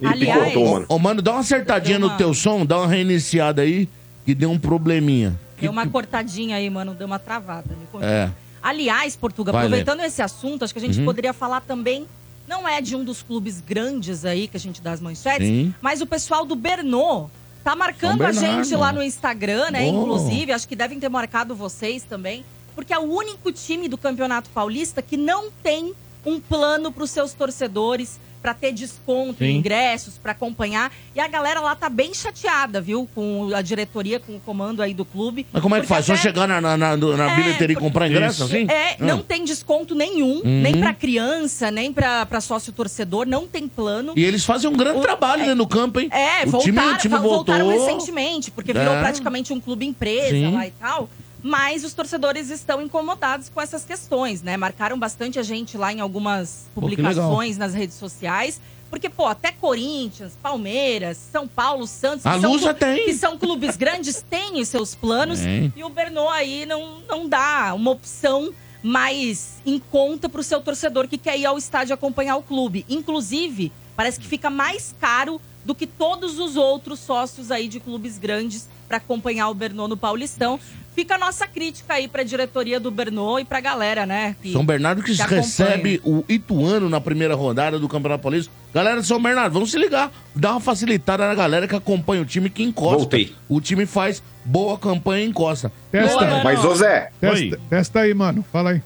[0.00, 0.86] Ele Aliás- picotou, mano.
[0.88, 3.88] Ô, mano, dá uma acertadinha Deu no uma- teu som, dá uma reiniciada aí,
[4.24, 5.38] que deu um probleminha.
[5.60, 7.68] Deu uma cortadinha aí, mano, deu uma travada.
[8.00, 8.30] É.
[8.62, 11.04] Aliás, Portugal, Vai, aproveitando esse assunto, acho que a gente Uhum.
[11.04, 12.06] poderia falar também,
[12.48, 15.74] não é de um dos clubes grandes aí que a gente dá as manchetes, Sim.
[15.80, 17.28] mas o pessoal do Bernô
[17.62, 19.82] tá marcando a gente lá no Instagram, né?
[19.84, 20.02] Oh.
[20.02, 22.42] Inclusive, acho que devem ter marcado vocês também,
[22.74, 25.92] porque é o único time do Campeonato Paulista que não tem
[26.24, 29.56] um plano para os seus torcedores para ter desconto em Sim.
[29.58, 30.90] ingressos, para acompanhar.
[31.14, 33.08] E a galera lá tá bem chateada, viu?
[33.14, 35.46] Com a diretoria, com o comando aí do clube.
[35.52, 36.06] Mas como é que faz?
[36.06, 38.66] Só até- chegar na, na, na, na É, bilheteria e comprar ingresso, assim?
[38.70, 39.24] É, não Ah.
[39.26, 40.60] tem desconto nenhum, Uhum.
[40.62, 44.12] nem pra criança, nem pra, pra sócio torcedor, não tem plano.
[44.16, 46.08] E eles fazem um grande O- trabalho né, no campo, hein?
[46.10, 47.86] É, o time, voltaram, o time vol- voltaram voltou.
[47.86, 49.00] recentemente, porque virou É.
[49.00, 50.54] praticamente um clube empresa Sim.
[50.54, 51.08] lá e tal.
[51.42, 54.56] Mas os torcedores estão incomodados com essas questões, né?
[54.56, 58.60] Marcaram bastante a gente lá em algumas Pô, publicações nas redes sociais.
[58.90, 63.04] Porque, pô, até Corinthians, Palmeiras, São Paulo, Santos, A que, são, Lusa tem.
[63.04, 65.38] que são clubes grandes, têm os seus planos.
[65.76, 71.06] E o Bernô aí não, não dá uma opção mais em conta pro seu torcedor
[71.06, 72.84] que quer ir ao estádio acompanhar o clube.
[72.88, 73.70] Inclusive,
[74.00, 78.66] parece que fica mais caro do que todos os outros sócios aí de clubes grandes
[78.88, 80.58] para acompanhar o Bernô no Paulistão.
[80.94, 84.34] Fica a nossa crítica aí pra diretoria do Bernô e pra galera, né?
[84.40, 88.50] que- São Bernardo que, que recebe o Ituano na primeira rodada do Campeonato Paulista.
[88.72, 90.10] Galera de São Bernardo, vamos se ligar.
[90.34, 92.96] Dá uma facilitada na galera que acompanha o time que encosta.
[92.96, 93.34] Voltei.
[93.50, 95.70] O time faz boa campanha e encosta.
[95.92, 96.42] Testa, Boa.
[96.42, 98.42] Mas, ô Zé, testa, testa aí, mano.
[98.50, 98.82] Fala aí.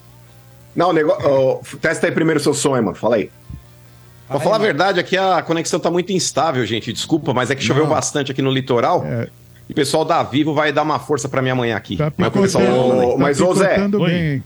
[0.75, 1.11] não, nego...
[1.23, 2.97] ó, testa aí primeiro o seu som aí, mano.
[2.97, 3.31] Fala aí.
[4.27, 6.91] Pra falar a verdade, aqui a conexão tá muito instável, gente.
[6.91, 9.03] Desculpa, mas é que choveu bastante aqui no litoral.
[9.05, 9.27] É.
[9.69, 11.97] E o pessoal da Vivo vai dar uma força pra mim amanhã aqui.
[11.97, 14.43] Tá Mas o pessoal Ô, tá mas, ô, Zé, bem?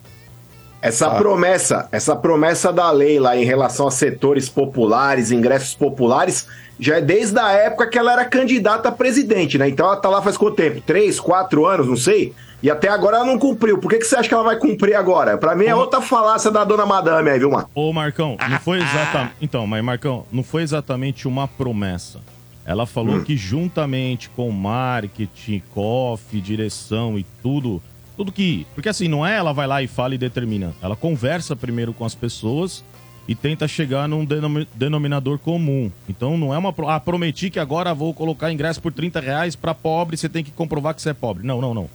[0.81, 1.15] Essa Ah.
[1.15, 6.47] promessa, essa promessa da lei lá em relação a setores populares, ingressos populares,
[6.79, 9.67] já é desde a época que ela era candidata a presidente, né?
[9.67, 10.79] Então ela tá lá faz quanto tempo?
[10.79, 12.33] Três, quatro anos, não sei.
[12.61, 13.77] E até agora ela não cumpriu.
[13.77, 15.37] Por que, que você acha que ela vai cumprir agora?
[15.37, 17.69] Pra mim é outra falácia da dona Madame aí, viu, mano?
[17.73, 19.33] Ô, Marcão, não foi exatamente.
[19.41, 22.19] Então, mas Marcão, não foi exatamente uma promessa.
[22.65, 27.81] Ela falou que juntamente com marketing, coffee, direção e tudo,
[28.17, 28.67] tudo que.
[28.75, 30.73] Porque assim, não é ela vai lá e fala e determina.
[30.81, 32.83] Ela conversa primeiro com as pessoas
[33.27, 35.89] e tenta chegar num denomi- denominador comum.
[36.07, 36.73] Então não é uma.
[36.87, 40.51] Ah, prometi que agora vou colocar ingresso por 30 reais pra pobre, você tem que
[40.51, 41.47] comprovar que você é pobre.
[41.47, 41.89] Não, não, não.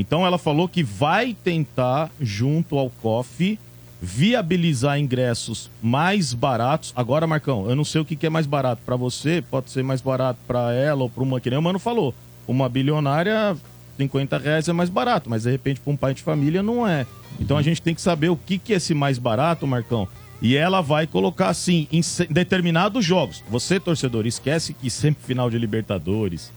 [0.00, 3.58] Então ela falou que vai tentar, junto ao COF,
[4.00, 6.90] viabilizar ingressos mais baratos.
[6.96, 10.00] Agora, Marcão, eu não sei o que é mais barato para você, pode ser mais
[10.00, 12.14] barato para ela ou para uma, que nem o Mano falou.
[12.48, 13.54] Uma bilionária,
[13.98, 17.06] 50 reais é mais barato, mas de repente para um pai de família não é.
[17.38, 20.08] Então a gente tem que saber o que que é esse mais barato, Marcão.
[20.40, 23.44] E ela vai colocar assim, em determinados jogos.
[23.50, 26.50] Você, torcedor, esquece que sempre final de Libertadores,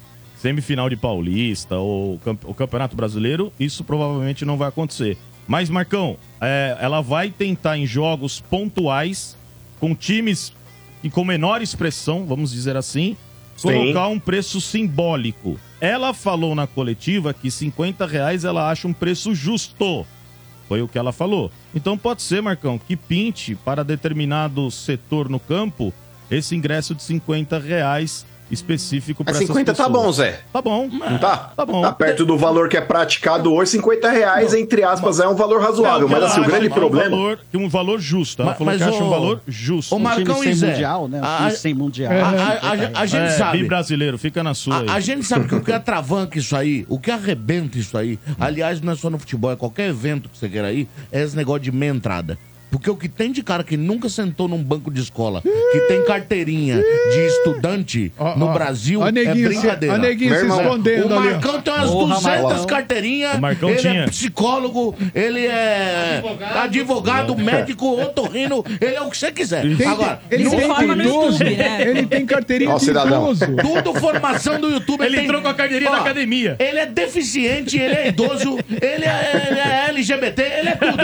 [0.44, 5.18] semifinal de Paulista ou o Campeonato Brasileiro, isso provavelmente não vai acontecer.
[5.48, 9.38] Mas, Marcão, é, ela vai tentar em jogos pontuais,
[9.80, 10.52] com times
[11.02, 13.16] e com menor expressão, vamos dizer assim,
[13.56, 13.70] Sim.
[13.70, 15.58] colocar um preço simbólico.
[15.80, 20.06] Ela falou na coletiva que 50 reais ela acha um preço justo.
[20.68, 21.52] Foi o que ela falou.
[21.74, 25.94] Então pode ser, Marcão, que pinte para determinado setor no campo
[26.30, 30.06] esse ingresso de 50 reais específico para Mas essas 50 tá pessoas.
[30.06, 30.40] bom, Zé.
[30.54, 30.88] Tá bom.
[30.88, 31.38] Não tá?
[31.56, 31.82] Tá bom.
[31.82, 35.62] Tá perto do valor que é praticado hoje, 50 reais, entre aspas, é um valor
[35.62, 36.08] razoável.
[36.08, 37.08] Não, Mas assim, o grande é problema.
[37.16, 38.42] Um valor, um valor justo.
[38.42, 39.94] Ela Mas- falou mas que acha um o- valor justo.
[39.94, 41.20] o Um time Marcão sem e Zé, mundial, né?
[41.22, 42.12] Um a- time sem mundial.
[42.14, 43.58] A, a- a- a gente é, sabe.
[43.60, 44.90] bi brasileiro, fica na sua aí.
[44.90, 48.20] A, a gente sabe que o que atravanca isso aí, o que arrebenta isso aí,
[48.40, 51.36] aliás, não é só no futebol, é qualquer evento que você queira ir, é esse
[51.36, 52.38] negócio de meia entrada.
[52.74, 56.04] Porque o que tem de cara que nunca sentou num banco de escola, que tem
[56.06, 59.94] carteirinha de estudante Ó, no ó, Brasil, ó, é neguinho se- brincadeira.
[59.96, 61.30] ó, neguinho se escondendo O ali.
[61.30, 62.66] Marcão tem umas Porra, 200 Marcão.
[62.66, 63.94] carteirinhas, O Marcão ele tinha.
[64.02, 66.24] é psicólogo, ele é
[66.64, 69.62] advogado, médico, otorrino, ele é o que você quiser.
[69.78, 71.82] Tem- Agora, ele não tem forma no YouTube, né?
[71.94, 73.24] Ele tem carteirinha Ó, de cidadão.
[73.32, 73.46] idoso.
[73.62, 75.04] tudo formação do YouTube.
[75.04, 76.56] Ele tem- entrou com a carteirinha da academia.
[76.60, 81.04] Ele é deficiente, ele é idoso, ele é, ele é LGBT, ele é tudo.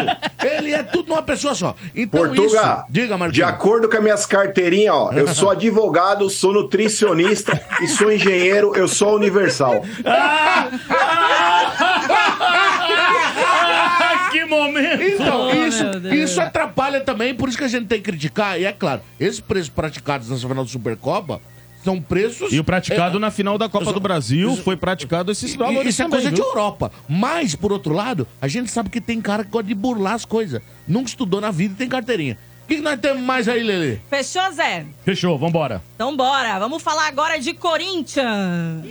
[0.58, 1.76] Ele é tudo numa pessoa só.
[1.96, 2.86] Então Portuga, isso...
[2.90, 3.48] Diga, de Marquinhos.
[3.50, 8.88] acordo com as minhas carteirinhas, ó, eu sou advogado, sou nutricionista e sou engenheiro, eu
[8.88, 9.84] sou universal.
[14.32, 15.02] que momento!
[15.04, 16.16] Então, Oh, isso, Deus.
[16.16, 18.60] isso atrapalha também, por isso que a gente tem que criticar.
[18.60, 21.42] E é claro, esses preços praticados nessa final do Supercopa
[21.90, 22.54] são preços...
[22.54, 25.90] E o praticado é, na final da Copa do Brasil isso- foi praticado esses valores
[25.90, 26.46] Isso é também, coisa de viu?
[26.50, 26.92] Europa.
[27.08, 30.26] Mas, por outro lado, a gente sabe que tem cara que gosta de burlar as
[30.26, 30.62] coisas.
[30.88, 32.38] Nunca estudou na vida e tem carteirinha.
[32.64, 34.00] O que, que nós temos mais aí, Lele?
[34.12, 34.86] Fechou, Zé?
[35.04, 35.82] Fechou, vambora.
[35.96, 36.60] Então bora.
[36.60, 38.86] Vamos falar agora de Corinthians.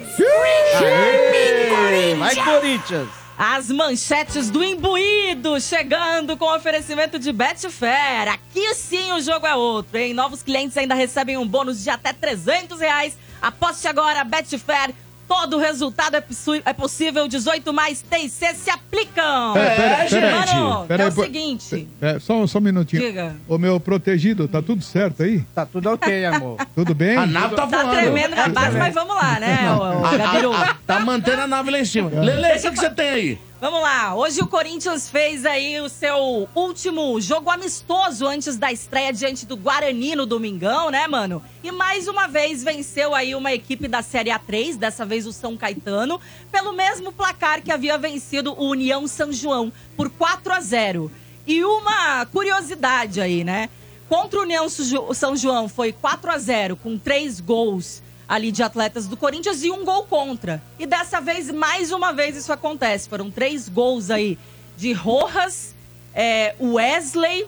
[2.18, 3.08] Vai, Corinthians!
[3.40, 8.32] As manchetes do imbuído chegando com oferecimento de Betfair.
[8.32, 10.12] Aqui sim o jogo é outro, hein?
[10.12, 13.16] Novos clientes ainda recebem um bônus de até 300 reais.
[13.40, 14.92] Aposte agora, Betfair.
[15.28, 16.24] Todo resultado é,
[16.64, 17.28] é possível.
[17.28, 19.52] 18 mais TIC se aplicam.
[19.52, 20.54] Pera, pera, pera aí.
[20.54, 21.88] Mano, Pera é aí, o seguinte.
[22.00, 23.02] É, só, só um minutinho.
[23.02, 23.36] Diga.
[23.46, 25.40] Ô, meu protegido, tá tudo certo aí?
[25.54, 26.56] Tá tudo ok, amor.
[26.74, 27.16] Tudo bem?
[27.16, 27.96] A nave tá Tá voando.
[27.96, 31.84] tremendo na base, mas vamos lá, né, o, o tá mantendo a nave lá em
[31.84, 32.08] cima.
[32.08, 33.38] Lele, o que você tem aí?
[33.60, 39.12] Vamos lá, hoje o Corinthians fez aí o seu último jogo amistoso antes da estreia
[39.12, 41.42] diante do Guarani no domingão, né, mano?
[41.60, 45.56] E mais uma vez venceu aí uma equipe da Série A3, dessa vez o São
[45.56, 46.20] Caetano,
[46.52, 51.10] pelo mesmo placar que havia vencido o União São João por 4 a 0.
[51.44, 53.68] E uma curiosidade aí, né?
[54.08, 59.06] Contra o União São João foi 4 a 0 com três gols ali de atletas
[59.06, 60.62] do Corinthians e um gol contra.
[60.78, 63.08] E dessa vez, mais uma vez, isso acontece.
[63.08, 64.38] Foram três gols aí
[64.76, 65.74] de Rojas,
[66.14, 67.46] é, Wesley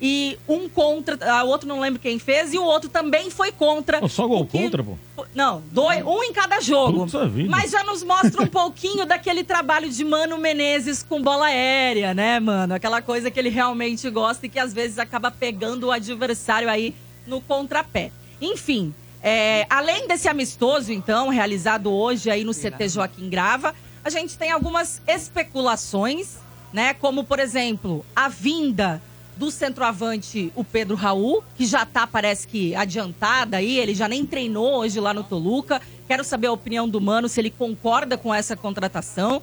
[0.00, 1.18] e um contra.
[1.32, 3.98] ah, O outro não lembro quem fez, e o outro também foi contra.
[4.00, 4.96] Pô, só gol que- contra, pô?
[5.34, 7.06] Não, dois, um em cada jogo.
[7.48, 12.38] Mas já nos mostra um pouquinho daquele trabalho de Mano Menezes com bola aérea, né,
[12.38, 12.74] mano?
[12.74, 16.94] Aquela coisa que ele realmente gosta e que às vezes acaba pegando o adversário aí
[17.26, 18.12] no contrapé.
[18.40, 24.38] Enfim, é, além desse amistoso, então, realizado hoje aí no CT Joaquim Grava, a gente
[24.38, 26.36] tem algumas especulações,
[26.72, 26.94] né?
[26.94, 29.02] Como, por exemplo, a vinda
[29.36, 34.26] do centroavante, o Pedro Raul, que já tá, parece que, adiantado aí, ele já nem
[34.26, 35.80] treinou hoje lá no Toluca.
[36.08, 39.40] Quero saber a opinião do Mano, se ele concorda com essa contratação.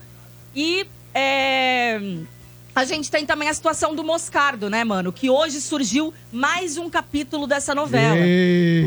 [0.54, 1.98] E é,
[2.76, 5.14] a gente tem também a situação do Moscardo, né, mano?
[5.14, 8.18] Que hoje surgiu mais um capítulo dessa novela.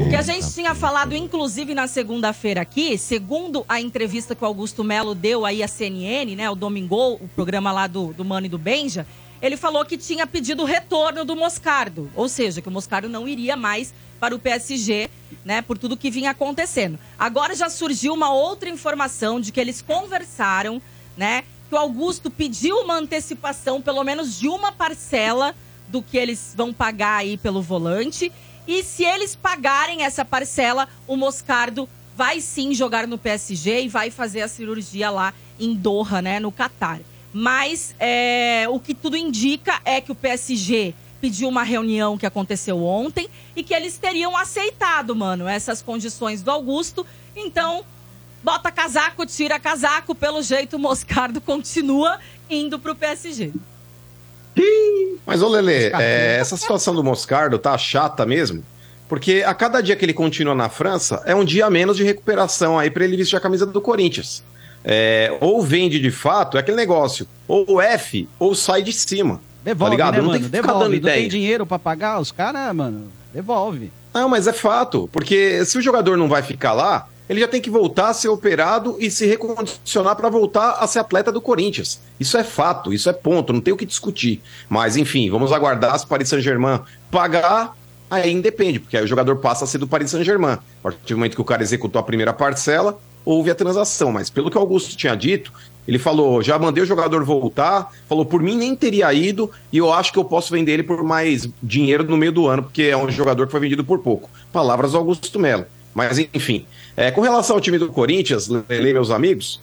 [0.04, 4.46] O que a gente tinha falado, inclusive, na segunda-feira aqui, segundo a entrevista que o
[4.46, 6.50] Augusto Melo deu aí à CNN, né?
[6.50, 9.06] O Domingol, o programa lá do, do Mano e do Benja,
[9.40, 12.10] ele falou que tinha pedido o retorno do Moscardo.
[12.14, 15.08] Ou seja, que o Moscardo não iria mais para o PSG,
[15.42, 15.62] né?
[15.62, 16.98] Por tudo que vinha acontecendo.
[17.18, 20.82] Agora já surgiu uma outra informação de que eles conversaram,
[21.16, 21.44] né?
[21.68, 25.54] Que o Augusto pediu uma antecipação, pelo menos de uma parcela
[25.88, 28.32] do que eles vão pagar aí pelo volante.
[28.66, 34.10] E se eles pagarem essa parcela, o Moscardo vai sim jogar no PSG e vai
[34.10, 37.00] fazer a cirurgia lá em Doha, né, no Catar.
[37.32, 42.82] Mas é, o que tudo indica é que o PSG pediu uma reunião que aconteceu
[42.82, 47.06] ontem e que eles teriam aceitado, mano, essas condições do Augusto.
[47.36, 47.84] Então,
[48.42, 52.18] bota casaco, tira casaco, pelo jeito o Moscardo continua
[52.50, 53.52] indo pro PSG.
[55.26, 58.64] Mas, ô Lele, é, essa situação do Moscardo tá chata mesmo,
[59.08, 62.02] porque a cada dia que ele continua na França, é um dia a menos de
[62.04, 64.42] recuperação aí pra ele vestir a camisa do Corinthians.
[64.84, 69.40] É, ou vende de fato, é aquele negócio, ou F, ou sai de cima.
[69.62, 70.14] Devolve, tá ligado?
[70.14, 70.84] né, não tem que ficar Devolve.
[70.84, 71.28] dando Não tem ideia.
[71.28, 73.08] dinheiro pra pagar os caras, mano.
[73.34, 73.92] Devolve.
[74.14, 77.60] Não, mas é fato, porque se o jogador não vai ficar lá, ele já tem
[77.60, 82.00] que voltar a ser operado e se recondicionar para voltar a ser atleta do Corinthians.
[82.18, 84.40] Isso é fato, isso é ponto, não tem o que discutir.
[84.68, 87.76] Mas enfim, vamos aguardar se o Paris Saint-Germain pagar,
[88.10, 90.54] aí independe, porque aí o jogador passa a ser do Paris Saint-Germain.
[90.54, 94.10] A partir do momento que o cara executou a primeira parcela, houve a transação.
[94.12, 95.52] Mas pelo que o Augusto tinha dito,
[95.86, 99.92] ele falou: já mandei o jogador voltar, falou, por mim nem teria ido, e eu
[99.92, 102.96] acho que eu posso vender ele por mais dinheiro no meio do ano, porque é
[102.96, 104.30] um jogador que foi vendido por pouco.
[104.52, 105.66] Palavras do Augusto Melo.
[105.94, 106.66] Mas enfim,
[106.98, 109.60] é, com relação ao time do Corinthians, Lele, meus amigos,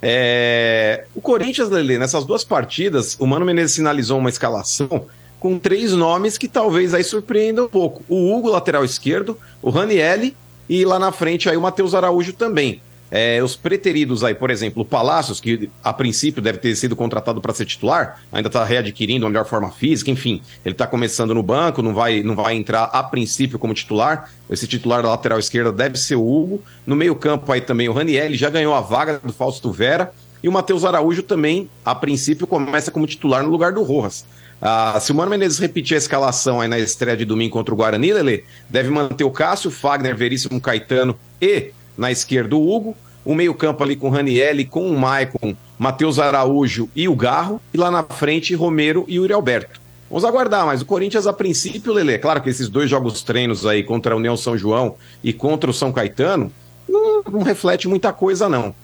[0.00, 5.06] é, o Corinthians, Lele, nessas duas partidas, o Mano Menezes sinalizou uma escalação
[5.40, 8.04] com três nomes que talvez aí surpreendam um pouco.
[8.08, 10.36] O Hugo, lateral esquerdo, o Ranielli
[10.68, 12.80] e lá na frente aí o Matheus Araújo também.
[13.14, 17.42] É, os preteridos aí, por exemplo, o Palácios, que a princípio deve ter sido contratado
[17.42, 21.42] para ser titular, ainda está readquirindo uma melhor forma física, enfim, ele está começando no
[21.42, 24.30] banco, não vai, não vai entrar a princípio como titular.
[24.48, 26.62] Esse titular da lateral esquerda deve ser o Hugo.
[26.86, 30.10] No meio-campo aí também o Ranielli já ganhou a vaga do Fausto Vera.
[30.42, 34.24] E o Matheus Araújo também, a princípio, começa como titular no lugar do Rojas.
[34.60, 37.76] Ah, se o Mano Menezes repetir a escalação aí na estreia de domingo contra o
[37.76, 42.96] Guarani, Lele, deve manter o Cássio, Fagner, Veríssimo, Caetano e na esquerda o Hugo.
[43.24, 47.60] O meio-campo ali com o Ranielli, com o Maicon, Matheus Araújo e o Garro.
[47.72, 49.80] E lá na frente, Romero e Yuri Alberto.
[50.10, 53.82] Vamos aguardar, mas o Corinthians, a princípio, Lele, claro que esses dois jogos treinos aí
[53.82, 56.52] contra a União São João e contra o São Caetano,
[56.86, 58.74] não, não reflete muita coisa, não.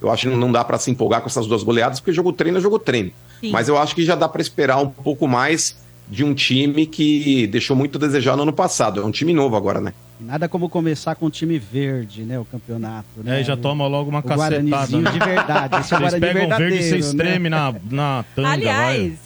[0.00, 2.56] Eu acho que não dá para se empolgar com essas duas goleadas, porque jogo treino
[2.56, 3.12] é jogo treino.
[3.40, 3.50] Sim.
[3.50, 5.76] Mas eu acho que já dá para esperar um pouco mais
[6.08, 9.02] de um time que deixou muito a desejar no ano passado.
[9.02, 9.92] É um time novo agora, né?
[10.18, 12.38] Nada como começar com o time verde, né?
[12.38, 13.06] O campeonato.
[13.22, 13.40] Né?
[13.40, 14.56] É, já toma logo uma o cacetada.
[14.56, 15.10] Guaranizinho né?
[15.10, 15.80] de verdade.
[15.80, 17.24] Esse é o Vocês pegam verdadeiro, verde e vocês né?
[17.24, 19.18] tremem na, na tanga, Aliás,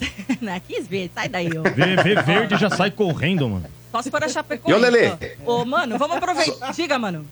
[0.67, 1.63] quis ver, sai daí, ó.
[1.63, 3.67] Vê, vê verde e já sai correndo, mano.
[3.93, 4.71] Só se for a Chapecoense.
[4.71, 5.13] E ô, Lelê?
[5.45, 6.73] Ô, mano, vamos aproveitar.
[6.73, 7.27] Diga, mano.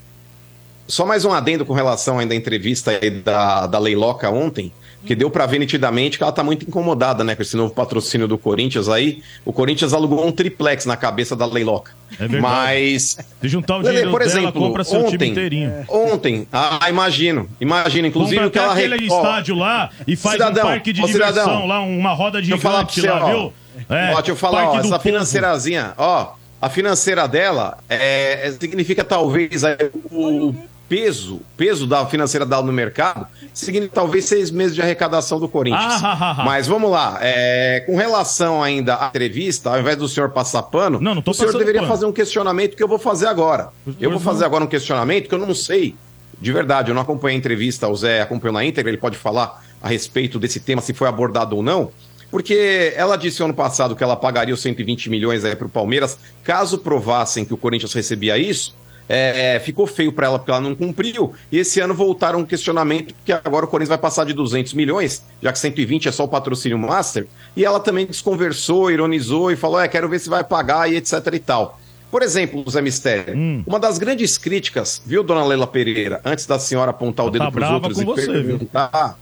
[0.87, 4.73] Só mais um adendo com relação ainda à entrevista aí da, da Leiloca ontem,
[5.07, 8.29] que deu pra ver nitidamente que ela tá muito incomodada, né, com esse novo patrocínio
[8.29, 9.23] do Corinthians aí.
[9.45, 11.93] O Corinthians alugou um triplex na cabeça da Leiloca.
[12.15, 12.43] É verdade.
[12.43, 15.73] Mas Se juntar o dinheiro por dela, exemplo, time ontem- inteirinho.
[15.89, 20.33] ontem, ah, imagino, imagino, inclusive Compra que ela aquele re- ó, estádio lá e faz
[20.35, 23.31] cidadão, um parque de diversão cidadão, lá, uma roda eu falar pra você, lá, ó.
[23.31, 23.53] viu?
[23.89, 29.05] É, ó, deixa eu falar, ó, essa financeirazinha, ó, a financeira dela é, é- significa
[29.05, 29.77] talvez aí,
[30.11, 30.53] o
[30.89, 36.03] peso, peso da financeira dela no mercado, significa talvez seis meses de arrecadação do Corinthians.
[36.03, 36.45] Ah, ah, ah.
[36.45, 40.99] Mas vamos lá, é, com relação ainda à entrevista, ao invés do senhor passar pano,
[41.01, 41.93] Não, não o senhor deveria pano.
[41.93, 43.69] fazer um questionamento que eu vou fazer agora.
[44.01, 45.95] Eu vou fazer agora um questionamento que eu não sei,
[46.41, 49.63] de verdade, eu não acompanhei a entrevista, o Zé acompanhou na íntegra, ele pode falar
[49.83, 51.91] a respeito desse tema, se foi abordado ou não.
[52.31, 56.79] Porque ela disse ano passado que ela pagaria os 120 milhões para o Palmeiras, caso
[56.79, 58.77] provassem que o Corinthians recebia isso.
[59.11, 61.33] É, ficou feio para ela porque ela não cumpriu.
[61.51, 65.23] E esse ano voltaram um questionamento, porque agora o Corinthians vai passar de 200 milhões,
[65.43, 67.27] já que 120 é só o patrocínio master.
[67.57, 71.13] E ela também desconversou, ironizou e falou: é, quero ver se vai pagar e etc
[71.33, 71.81] e tal.
[72.11, 73.63] Por exemplo, Zé Mistério, Hum.
[73.67, 77.45] uma das grandes críticas, viu, dona Leila Pereira, antes da senhora apontar o Ela dedo
[77.45, 78.59] tá para os outros com e você, viu?
[78.59, 79.19] perguntar.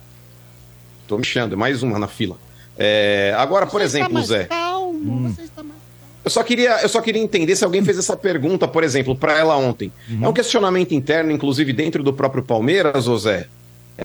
[1.08, 2.36] Tô mexendo, mais uma na fila.
[2.78, 4.48] É, agora, por exemplo, Zé.
[4.50, 5.75] novo, você está mais.
[6.26, 9.38] Eu só, queria, eu só queria entender se alguém fez essa pergunta, por exemplo, para
[9.38, 9.92] ela ontem.
[10.20, 13.46] É um questionamento interno, inclusive dentro do próprio Palmeiras, José.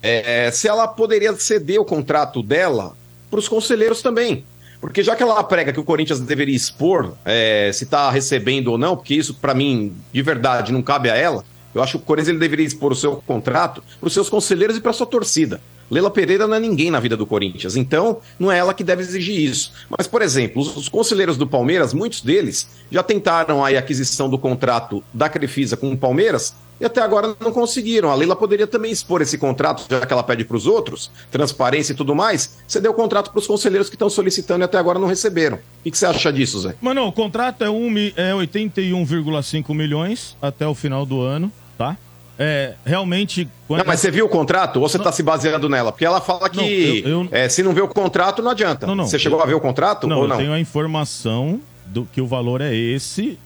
[0.03, 2.95] É, se ela poderia ceder o contrato dela
[3.28, 4.45] para os conselheiros também.
[4.80, 8.78] Porque já que ela prega que o Corinthians deveria expor é, se está recebendo ou
[8.78, 11.43] não, porque isso, para mim, de verdade, não cabe a ela,
[11.74, 14.78] eu acho que o Corinthians ele deveria expor o seu contrato para os seus conselheiros
[14.78, 15.59] e para a sua torcida.
[15.91, 19.01] Leila Pereira não é ninguém na vida do Corinthians, então não é ela que deve
[19.01, 19.73] exigir isso.
[19.89, 24.39] Mas, por exemplo, os, os conselheiros do Palmeiras, muitos deles já tentaram a aquisição do
[24.39, 28.09] contrato da Crefisa com o Palmeiras e até agora não conseguiram.
[28.09, 31.93] A Leila poderia também expor esse contrato, já que ela pede para os outros, transparência
[31.93, 34.97] e tudo mais, ceder o contrato para os conselheiros que estão solicitando e até agora
[34.97, 35.57] não receberam.
[35.57, 36.75] O que, você acha disso, Zé?
[36.81, 41.97] Mano, o contrato é, um, é 81,5 milhões até o final do ano, tá?
[42.41, 43.47] É, realmente...
[43.67, 43.79] Quando...
[43.79, 45.91] Não, mas você viu o contrato ou você está se baseando nela?
[45.91, 48.87] Porque ela fala que Não, eu- eu- é, se não vê o contrato, não adianta.
[48.87, 49.05] Não, não.
[49.05, 50.37] Você chegou a ver o contrato Não, ou eu não?
[50.37, 53.37] tenho a informação do que o valor é esse,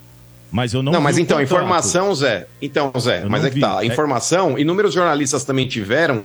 [0.51, 2.47] mas eu não Não, mas então, informação, Zé.
[2.61, 3.61] Então, Zé, Eu mas é que vi.
[3.61, 3.83] tá.
[3.83, 6.23] É- Informação, inúmeros jornalistas também tiveram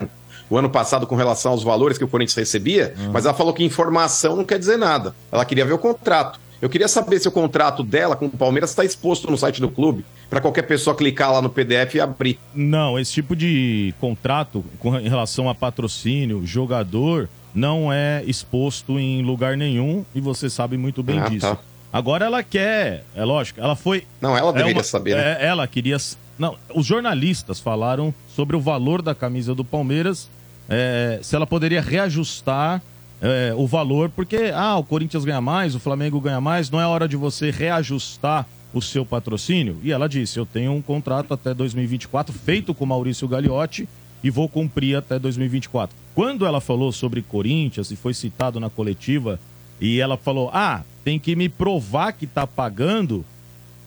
[0.49, 3.11] o ano passado com relação aos valores que o Corinthians recebia, Uhum.
[3.13, 5.15] mas ela falou que informação não quer dizer nada.
[5.33, 6.39] Ela queria ver o contrato.
[6.61, 9.71] Eu queria saber se o contrato dela com o Palmeiras está exposto no site do
[9.71, 12.39] clube, para qualquer pessoa clicar lá no PDF e abrir.
[12.55, 19.23] Não, esse tipo de contrato com em relação a patrocínio, jogador, não é exposto em
[19.23, 21.47] lugar nenhum e você sabe muito bem Ah, disso.
[21.47, 21.59] tá.
[21.93, 24.05] Agora ela quer, é lógico, ela foi.
[24.21, 25.39] Não, ela é deveria saber, né?
[25.41, 25.97] é, ela queria.
[26.39, 30.31] Não, os jornalistas falaram sobre o valor da camisa do Palmeiras,
[30.69, 32.81] é, se ela poderia reajustar
[33.21, 36.87] é, o valor, porque ah, o Corinthians ganha mais, o Flamengo ganha mais, não é
[36.87, 39.79] hora de você reajustar o seu patrocínio?
[39.83, 43.89] E ela disse: Eu tenho um contrato até 2024 feito com Maurício Gagliotti
[44.23, 45.95] e vou cumprir até 2024.
[46.15, 49.39] Quando ela falou sobre Corinthians e foi citado na coletiva,
[49.81, 53.25] e ela falou: Ah, tem que me provar que tá pagando.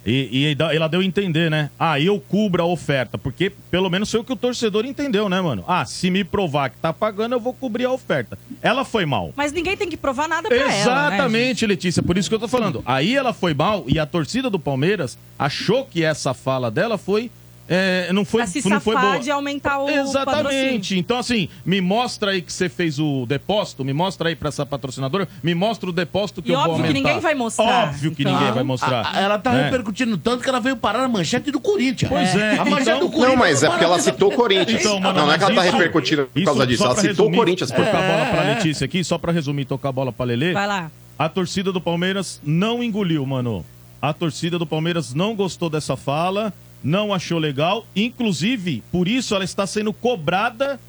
[0.06, 1.70] E, e ela deu a entender, né?
[1.80, 3.18] Ah, eu cubro a oferta.
[3.18, 5.64] Porque pelo menos foi o que o torcedor entendeu, né, mano?
[5.68, 8.38] Ah, se me provar que tá pagando, eu vou cobrir a oferta.
[8.62, 9.32] Ela foi mal.
[9.36, 12.40] Mas ninguém tem que provar nada pra ela, né, Exatamente, Letícia, por isso que eu
[12.40, 12.84] tô falando.
[12.86, 17.32] Aí ela foi mal e a torcida do Palmeiras achou que essa fala dela foi.
[17.76, 19.18] É, não foi, Pra se não foi boa.
[19.20, 19.90] de aumentar o.
[19.90, 20.98] Exatamente.
[20.98, 24.66] Então, assim, me mostra aí que você fez o depósito, me mostra aí pra essa
[24.66, 27.08] patrocinadora, me mostra o depósito que E eu vou óbvio que aumentar.
[27.10, 28.34] ninguém vai mostrar, Óbvio que então.
[28.34, 29.12] ninguém vai mostrar.
[29.14, 29.64] A- ela tá né?
[29.66, 32.10] repercutindo tanto que ela veio parar na manchete do Corinthians.
[32.12, 33.30] Pois é, A manchete então- do Corinthians.
[33.32, 34.82] Não, mas é porque ela citou o Corinthians.
[34.82, 36.84] Então, mano, não, não é que ela tá isso- repercutindo por causa disso.
[36.84, 37.72] Ela pra citou o Corinthians.
[37.72, 37.78] pô.
[37.84, 40.54] Tocar a bola pra Letícia aqui, só pra resumir, tocar a bola pra Lelê.
[40.54, 40.92] Vai lá.
[41.18, 43.66] A torcida do Palmeiras não engoliu, mano.
[44.02, 46.52] A torcida do Palmeiras não gostou dessa fala,
[46.84, 47.86] não achou legal.
[47.96, 50.80] Inclusive, por isso ela está sendo cobrada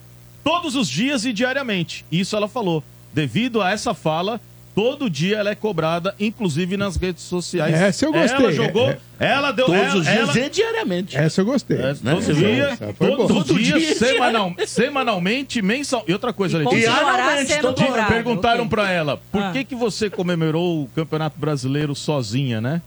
[0.43, 2.05] todos os dias e diariamente.
[2.11, 2.83] Isso ela falou.
[3.13, 4.41] Devido a essa fala,
[4.75, 7.73] todo dia ela é cobrada, inclusive nas redes sociais.
[7.73, 8.37] Essa eu gostei.
[8.47, 8.99] Ela jogou, É.
[9.21, 9.67] ela deu.
[9.67, 11.17] Todos ela, os dias ela- e diariamente.
[11.17, 11.77] Essa eu gostei.
[11.79, 12.13] é, Né?
[12.13, 16.05] todo dia, os Todo dias, dia, semanal, semanalmente, mensal.
[16.09, 16.91] E outra coisa, E Letícia.
[16.91, 18.05] Diariamente, todo dia.
[18.07, 18.69] Perguntaram ok.
[18.71, 19.53] pra ela, por Ah.
[19.53, 22.83] que, que você comemorou o Campeonato Brasileiro sozinha, né?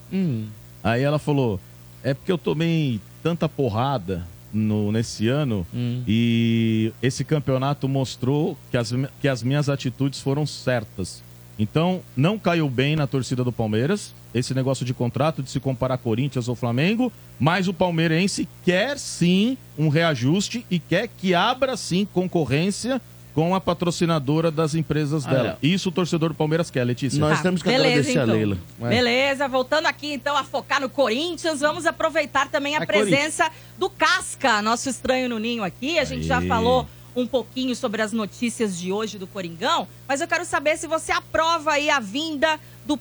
[0.83, 1.59] Aí ela falou,
[2.07, 5.67] é porque eu tomei tanta porrada no, nesse ano
[6.07, 11.21] e esse campeonato mostrou que as, que as minhas atitudes foram certas.
[11.59, 15.97] Então, não caiu bem na torcida do Palmeiras, esse negócio de contrato, de se comparar
[15.97, 22.05] Corinthians ou Flamengo, mas o palmeirense quer sim um reajuste e quer que abra sim
[22.05, 23.01] concorrência
[23.37, 25.59] com a patrocinadora das empresas dela.
[25.61, 25.67] é.
[25.67, 27.19] Isso o torcedor do Palmeiras quer, Letícia.
[27.19, 28.35] Nós Tá, temos que beleza, agradecer a então.
[28.35, 28.57] Leila.
[28.79, 28.89] Vai.
[28.89, 33.91] Beleza, voltando aqui então a focar no Corinthians, vamos aproveitar também a Vai, presença do
[33.91, 35.99] Casca, nosso estranho no ninho aqui.
[35.99, 36.47] A gente já Aí.
[36.47, 40.87] falou um pouquinho sobre as notícias de hoje do Coringão, mas eu quero saber se
[40.87, 42.99] você aprova aí a vinda do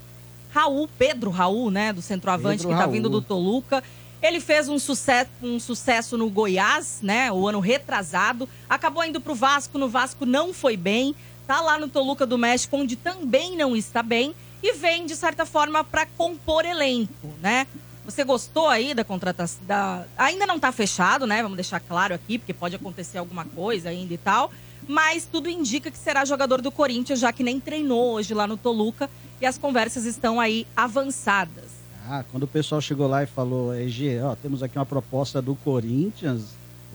[0.53, 2.93] Raul, Pedro Raul, né, do centroavante Pedro que tá Raul.
[2.93, 3.83] vindo do Toluca.
[4.23, 7.31] Ele fez um sucesso, um sucesso no Goiás, né?
[7.31, 8.49] O ano retrasado.
[8.69, 9.79] Acabou indo pro Vasco.
[9.79, 11.15] No Vasco não foi bem.
[11.47, 14.35] Tá lá no Toluca do México, onde também não está bem.
[14.63, 17.67] E vem, de certa forma, para compor elenco, né?
[18.05, 19.61] Você gostou aí da contratação?
[19.67, 20.05] Da...
[20.17, 21.43] Ainda não tá fechado, né?
[21.43, 24.51] Vamos deixar claro aqui, porque pode acontecer alguma coisa ainda e tal.
[24.89, 28.57] Mas tudo indica que será jogador do Corinthians, já que nem treinou hoje lá no
[28.57, 29.11] Toluca.
[29.41, 31.66] E as conversas estão aí avançadas.
[32.09, 35.55] Ah, quando o pessoal chegou lá e falou, EG, ó, temos aqui uma proposta do
[35.57, 36.43] Corinthians,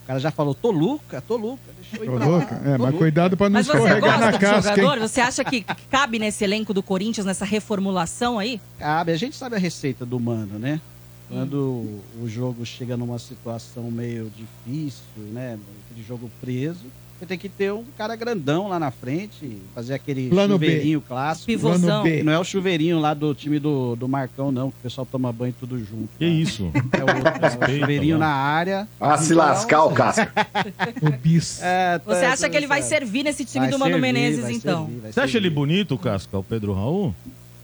[0.03, 2.55] o cara já falou, Toluca, Toluca, deixa eu ir Tô pra louca?
[2.55, 2.61] lá.
[2.61, 2.97] É, mas Toluca.
[2.97, 4.93] cuidado pra não Mas você escorregar gosta na do casca, jogador?
[5.01, 5.07] hein?
[5.07, 8.59] Você acha que cabe nesse elenco do Corinthians, nessa reformulação aí?
[8.79, 10.79] Cabe, a gente sabe a receita do mano, né?
[11.29, 11.57] Quando
[12.21, 15.01] o jogo chega numa situação meio difícil,
[15.31, 15.57] né?
[15.89, 16.85] Aquele jogo preso,
[17.21, 20.65] Você tem que ter um cara grandão lá na frente, fazer aquele Plano B.
[20.65, 21.45] chuveirinho clássico.
[21.45, 22.01] Pivôzão.
[22.01, 22.23] B.
[22.23, 25.31] Não é o chuveirinho lá do time do, do Marcão, não, que o pessoal toma
[25.31, 26.09] banho tudo junto.
[26.17, 26.71] Que isso?
[26.73, 28.87] É o, é o chuveirinho na área.
[28.99, 30.31] Ah, se lascar o Casca.
[30.99, 31.61] O bis.
[31.61, 32.81] É, tá- Você acha que ele vai é.
[32.81, 34.87] servir nesse time Vai do Mano servir, Menezes, então?
[34.87, 35.37] servir, Você acha servir.
[35.37, 37.13] ele bonito, Casca, o Pedro Raul?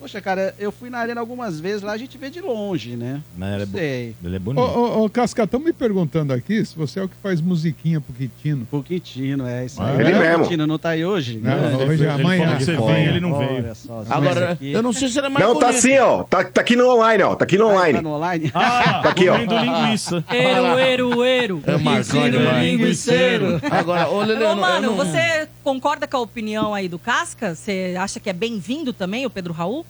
[0.08, 3.22] Poxa, cara, eu fui na arena algumas vezes lá, a gente vê de longe, né?
[3.36, 4.16] Né, ele é Sei.
[4.24, 4.62] Ele é Ô, bonito.
[4.62, 8.14] ô, ô, Casca, estão me perguntando aqui se você é o que faz musiquinha pro
[8.14, 8.66] Quintino.
[8.72, 10.00] O Quintino, é isso Ah, aí.
[10.00, 10.44] ele O mesmo.
[10.44, 11.40] Quintino não tá aí hoje?
[11.44, 11.76] Não, né?
[11.86, 12.44] hoje é ele amanhã.
[12.46, 13.76] falou que você Olha, vem, ele não olha veio.
[13.76, 14.72] só, Agora, aqui.
[14.72, 15.78] eu não sei se ele é mais Não, tá bonito.
[15.78, 16.24] assim, ó.
[16.24, 17.36] Tá, tá aqui no online, ó.
[17.36, 17.94] Tá aqui no Ah, online.
[17.96, 18.52] Tá no online?
[18.56, 19.34] Ah, Tá aqui, ó.
[19.34, 20.24] comendo linguiça.
[20.32, 21.62] Eru, eru, eru.
[21.68, 22.64] É Marcão demais.
[22.66, 23.60] linguiceiro.
[23.70, 27.54] Agora, ô, Lele, eu Ô, mano, você concorda com a opinião aí do Casca?
[27.54, 29.86] Você acha que é bem-vindo também o Pedro Raul?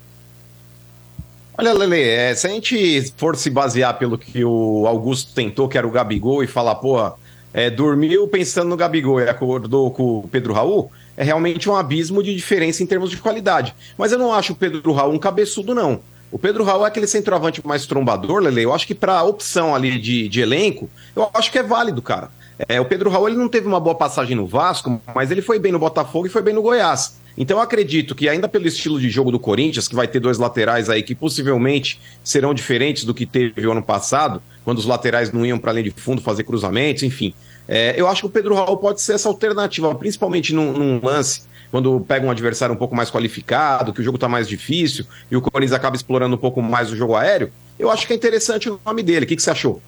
[1.59, 5.75] Olha, Lele, é, se a gente for se basear pelo que o Augusto tentou, que
[5.75, 7.11] era o Gabigol, e falar, pô,
[7.51, 12.21] é, dormiu pensando no Gabigol e acordou com o Pedro Raul, é realmente um abismo
[12.21, 13.73] de diferença em termos de qualidade.
[13.97, 15.99] Mas eu não acho o Pedro Raul um cabeçudo, não.
[16.31, 18.61] O Pedro Raul é aquele centroavante mais trombador, Lele.
[18.61, 22.29] Eu acho que para opção ali de, de elenco, eu acho que é válido, cara.
[22.69, 25.57] É, o Pedro Raul ele não teve uma boa passagem no Vasco, mas ele foi
[25.57, 27.17] bem no Botafogo e foi bem no Goiás.
[27.37, 30.39] Então eu acredito que ainda pelo estilo de jogo do Corinthians, que vai ter dois
[30.39, 35.31] laterais aí que possivelmente serão diferentes do que teve o ano passado, quando os laterais
[35.31, 37.33] não iam para além de fundo fazer cruzamentos, enfim.
[37.67, 41.43] É, eu acho que o Pedro Raul pode ser essa alternativa, principalmente num, num lance
[41.69, 45.35] quando pega um adversário um pouco mais qualificado, que o jogo tá mais difícil e
[45.35, 47.51] o Corinthians acaba explorando um pouco mais o jogo aéreo.
[47.77, 49.25] Eu acho que é interessante o nome dele.
[49.25, 49.81] O que, que você achou?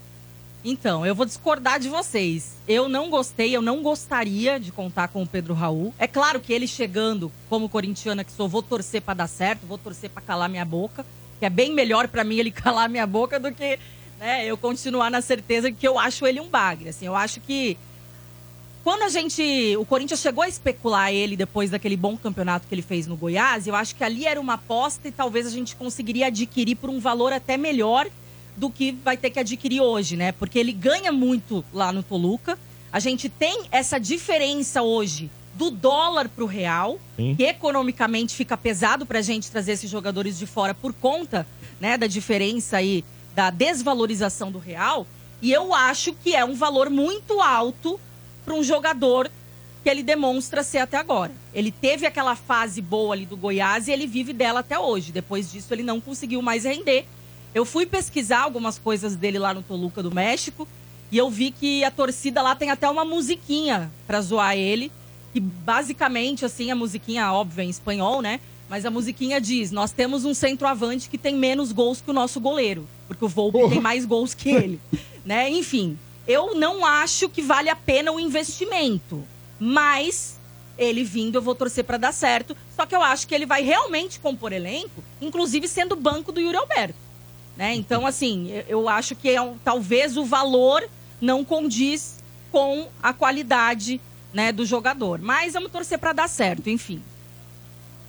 [0.63, 2.57] Então, eu vou discordar de vocês.
[2.67, 5.93] Eu não gostei, eu não gostaria de contar com o Pedro Raul.
[5.97, 9.77] É claro que ele chegando, como corintiana que sou, vou torcer pra dar certo, vou
[9.77, 11.05] torcer pra calar minha boca,
[11.39, 13.79] que é bem melhor pra mim ele calar minha boca do que
[14.19, 16.89] né, eu continuar na certeza que eu acho ele um bagre.
[16.89, 17.77] Assim, eu acho que
[18.83, 19.75] quando a gente.
[19.77, 23.67] O Corinthians chegou a especular ele depois daquele bom campeonato que ele fez no Goiás,
[23.67, 26.99] eu acho que ali era uma aposta e talvez a gente conseguiria adquirir por um
[26.99, 28.07] valor até melhor
[28.59, 30.33] do que vai ter que adquirir hoje, né?
[30.33, 32.59] Porque ele ganha muito lá no Toluca.
[32.91, 37.35] A gente tem essa diferença hoje do dólar pro real, Sim.
[37.35, 41.47] que economicamente fica pesado pra gente trazer esses jogadores de fora por conta,
[41.79, 43.03] né, da diferença aí
[43.33, 45.07] da desvalorização do real.
[45.41, 47.99] E eu acho que é um valor muito alto
[48.43, 49.31] para um jogador
[49.81, 51.31] que ele demonstra ser até agora.
[51.53, 55.13] Ele teve aquela fase boa ali do Goiás e ele vive dela até hoje.
[55.13, 57.05] Depois disso, ele não conseguiu mais render.
[57.53, 60.67] Eu fui pesquisar algumas coisas dele lá no Toluca do México
[61.11, 64.91] e eu vi que a torcida lá tem até uma musiquinha pra zoar ele.
[65.33, 68.39] Que basicamente, assim, a musiquinha, óbvio, é em espanhol, né?
[68.67, 72.39] Mas a musiquinha diz: Nós temos um centroavante que tem menos gols que o nosso
[72.39, 72.87] goleiro.
[73.07, 74.79] Porque o Volpe tem mais gols que ele.
[75.25, 75.49] né?
[75.49, 75.97] Enfim,
[76.27, 79.23] eu não acho que vale a pena o investimento.
[79.59, 80.39] Mas
[80.77, 82.55] ele vindo, eu vou torcer pra dar certo.
[82.75, 86.57] Só que eu acho que ele vai realmente compor elenco, inclusive sendo banco do Yuri
[86.57, 87.08] Alberto.
[87.59, 87.75] Né?
[87.75, 90.81] Então, assim, eu- acho que é um- talvez o valor
[91.19, 92.15] não condiz
[92.53, 93.99] com a qualidade
[94.33, 95.19] né, do jogador.
[95.19, 97.01] Mas vamos torcer pra dar certo, enfim.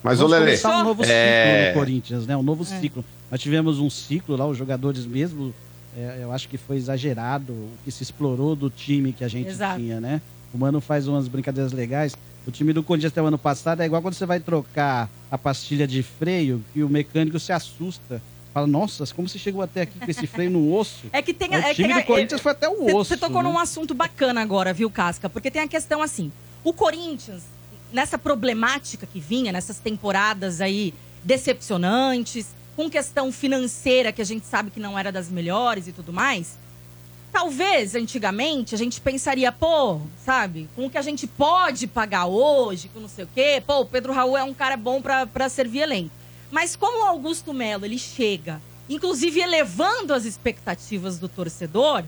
[0.05, 1.69] Mas, Vamos Lele, começar um novo ciclo é...
[1.73, 2.37] no Corinthians, né?
[2.37, 2.67] Um novo É.
[2.81, 3.05] ciclo.
[3.29, 5.53] Nós tivemos um ciclo lá, os jogadores mesmo,
[5.97, 9.49] é, eu acho que foi exagerado o que se explorou do time que a gente
[9.49, 9.81] Exato.
[9.81, 10.23] tinha, né?
[10.55, 12.17] O Mano faz umas brincadeiras legais.
[12.47, 15.37] O time do Corinthians até o ano passado é igual quando você vai trocar a
[15.37, 18.23] pastilha de freio, que o mecânico se assusta.
[18.53, 21.07] Fala, nossa, como você chegou até aqui com esse freio no osso?
[21.13, 22.95] É que tem, o é que time tem a- do Corinthians foi até o Você-
[22.95, 23.09] osso.
[23.11, 23.49] Você tocou né?
[23.49, 25.29] num assunto bacana agora, viu, Casca?
[25.31, 26.33] Porque tem a questão assim:
[26.65, 27.45] o Corinthians,
[27.93, 30.93] nessa problemática que vinha, nessas temporadas aí
[31.23, 36.13] decepcionantes, com questão financeira que a gente sabe que não era das melhores e tudo
[36.13, 36.59] mais.
[37.33, 42.89] Talvez, antigamente, a gente pensaria, pô, sabe, com o que a gente pode pagar hoje,
[42.89, 45.83] com não sei o quê, pô, o Pedro Raul é um cara bom pra servir
[45.83, 46.11] elenco.
[46.51, 52.05] Mas como o Augusto Melo, ele chega, inclusive elevando as expectativas do torcedor,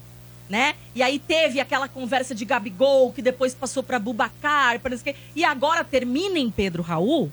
[0.48, 0.74] né?
[0.94, 5.44] E aí teve aquela conversa de Gabigol, que depois passou pra Bubacar, o quê, e
[5.44, 7.30] agora termina em Pedro Raul,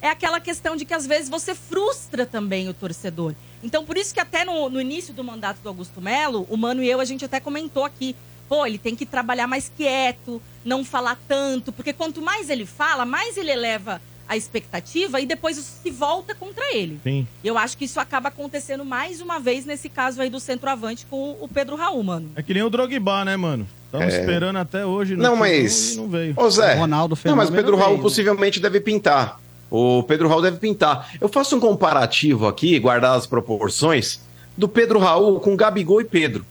[0.00, 3.34] é aquela questão de que às vezes você frustra também o torcedor.
[3.62, 6.82] Então, por isso que até no, no início do mandato do Augusto Melo, o Mano
[6.82, 8.16] e eu, a gente até comentou aqui,
[8.48, 13.04] pô, ele tem que trabalhar mais quieto, não falar tanto, porque quanto mais ele fala,
[13.04, 16.98] mais ele eleva a expectativa e depois isso se volta contra ele.
[17.02, 17.26] Sim.
[17.44, 21.36] Eu acho que isso acaba acontecendo mais uma vez nesse caso aí do centroavante com
[21.40, 22.30] o Pedro Raul, mano.
[22.36, 23.66] É que nem o Drogba, né, mano?
[23.86, 24.20] Estamos É.
[24.20, 25.16] esperando até hoje.
[25.16, 26.34] Não, chegou mas- Não veio.
[26.36, 28.02] Ô Zé, O Ronaldo não, mas o Pedro Raul veio, né?
[28.02, 29.38] possivelmente deve pintar.
[29.70, 31.10] O Pedro Raul deve pintar.
[31.20, 34.20] Eu faço um comparativo aqui, guardar as proporções,
[34.56, 36.44] do Pedro Raul com Gabigol e Pedro.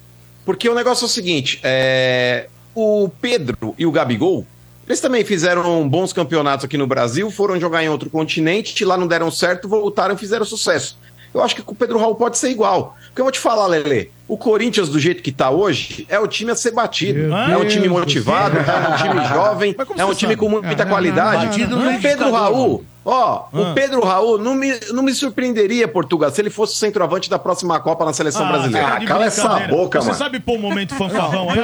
[0.46, 4.46] Porque o negócio é o seguinte: é, o Pedro e o Gabigol
[4.88, 9.08] Eles também fizeram bons campeonatos aqui no Brasil, foram jogar em outro continente, lá não
[9.08, 10.98] deram certo, voltaram e fizeram sucesso.
[11.34, 12.98] Eu acho que com o Pedro Raul pode ser igual.
[13.08, 16.28] Porque eu vou te falar, Lele, o Corinthians, do jeito que tá hoje, é o
[16.28, 17.20] time a ser batido.
[17.28, 20.36] Meu é um time motivado, é um time jovem, é um você time sabe?
[20.38, 21.60] com muita Ah, não, qualidade.
[21.62, 22.32] não, não, não, não, o Pedro não.
[22.32, 23.60] Raul, ó, Ah.
[23.72, 27.38] o Pedro Raul não me, não me surpreenderia, Portugal, se ele fosse o centroavante da
[27.40, 28.88] próxima Copa na seleção brasileira.
[28.88, 30.18] tá de cala essa boca, Você mano.
[30.18, 31.58] sabe pôr um momento fanfarrão aí?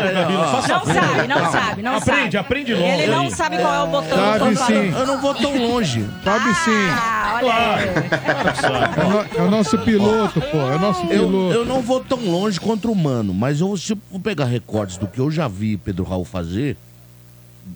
[0.51, 0.93] Faça Não favor.
[0.93, 2.11] sabe, não sabe, não sabe.
[2.11, 3.31] Aprende, aprende logo Ele não aí.
[3.31, 4.17] sabe qual é o botão.
[4.17, 4.93] Sabe do sim.
[4.99, 6.05] Eu não vou tão longe.
[6.23, 6.87] Sabe sim.
[6.91, 8.09] Ah, olha aí.
[8.09, 8.99] Claro.
[8.99, 9.09] É o,
[9.41, 10.57] no- o nosso piloto, pô.
[10.57, 11.53] É o nosso Eu, piloto.
[11.53, 14.97] eu não vou tão longe contra o Mano, mas eu, se eu for pegar recortes
[14.97, 16.77] do que eu já vi Pedro Raul fazer,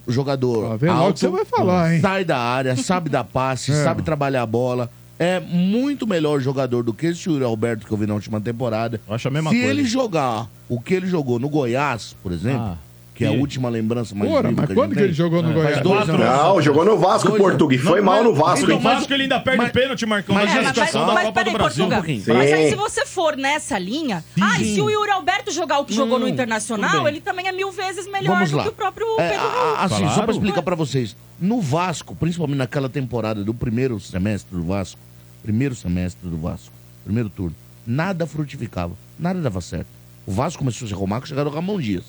[0.06, 2.00] o jogador vê logo alto, que você vai falar, hein?
[2.00, 3.84] sai da área, sabe dar passe, É.
[3.84, 7.96] sabe trabalhar a bola, é muito melhor jogador do que esse Yuri Alberto que eu
[7.98, 9.00] vi na última temporada.
[9.06, 9.70] Eu acho a mesma Se coisa.
[9.70, 12.76] ele jogar o que ele jogou no Goiás, por exemplo, Ah.
[13.14, 15.72] Que é a última lembrança mais Porra, mas quando que ele jogou no É, Goiás?
[15.74, 16.20] faz dois anos.
[16.26, 17.80] Não, jogou no Vasco, Dois- Português.
[17.82, 18.78] Foi Não, mal mas- no Vasco, No hein?
[18.80, 21.52] Vasco ele ainda perde mas- o pênalti, Marcão, mas mas, mas, mas do peraí.
[21.56, 22.02] Portugal.
[22.06, 24.24] Mas aí, se você for nessa linha.
[24.40, 27.52] Ah, e se o Yuri Alberto jogar o que jogou no Internacional, ele também é
[27.52, 29.46] mil vezes melhor do que o próprio É, Pedro
[29.78, 31.14] assim, só pra explicar pra vocês.
[31.40, 34.98] No Vasco, principalmente naquela temporada do primeiro semestre do Vasco,
[35.42, 36.72] primeiro semestre do Vasco,
[37.04, 37.54] primeiro turno,
[37.86, 39.88] nada frutificava, nada dava certo.
[40.24, 42.04] O Vasco começou a se arrumar com a chegada do Ramon Dias,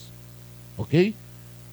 [0.77, 1.13] ok?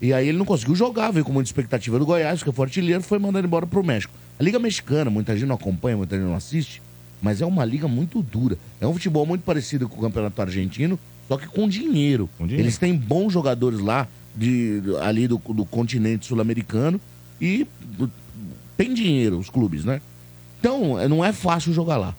[0.01, 3.03] E aí ele não conseguiu jogar, veio com muita expectativa do Goiás, que foi artilheiro,
[3.03, 4.13] foi mandado embora pro México.
[4.39, 6.81] A Liga Mexicana, muita gente não acompanha, muita gente não assiste,
[7.21, 8.57] mas é uma liga muito dura.
[8.81, 10.99] É um futebol muito parecido com o Campeonato Argentino,
[11.29, 12.31] só que com dinheiro.
[12.39, 12.65] Com dinheiro.
[12.67, 16.99] Eles têm bons jogadores lá, de, ali do, do continente sul-americano,
[17.39, 17.67] e
[17.99, 18.11] do-
[18.79, 20.01] tem dinheiro os clubes, né?
[20.59, 22.15] Então, é, não é fácil jogar lá.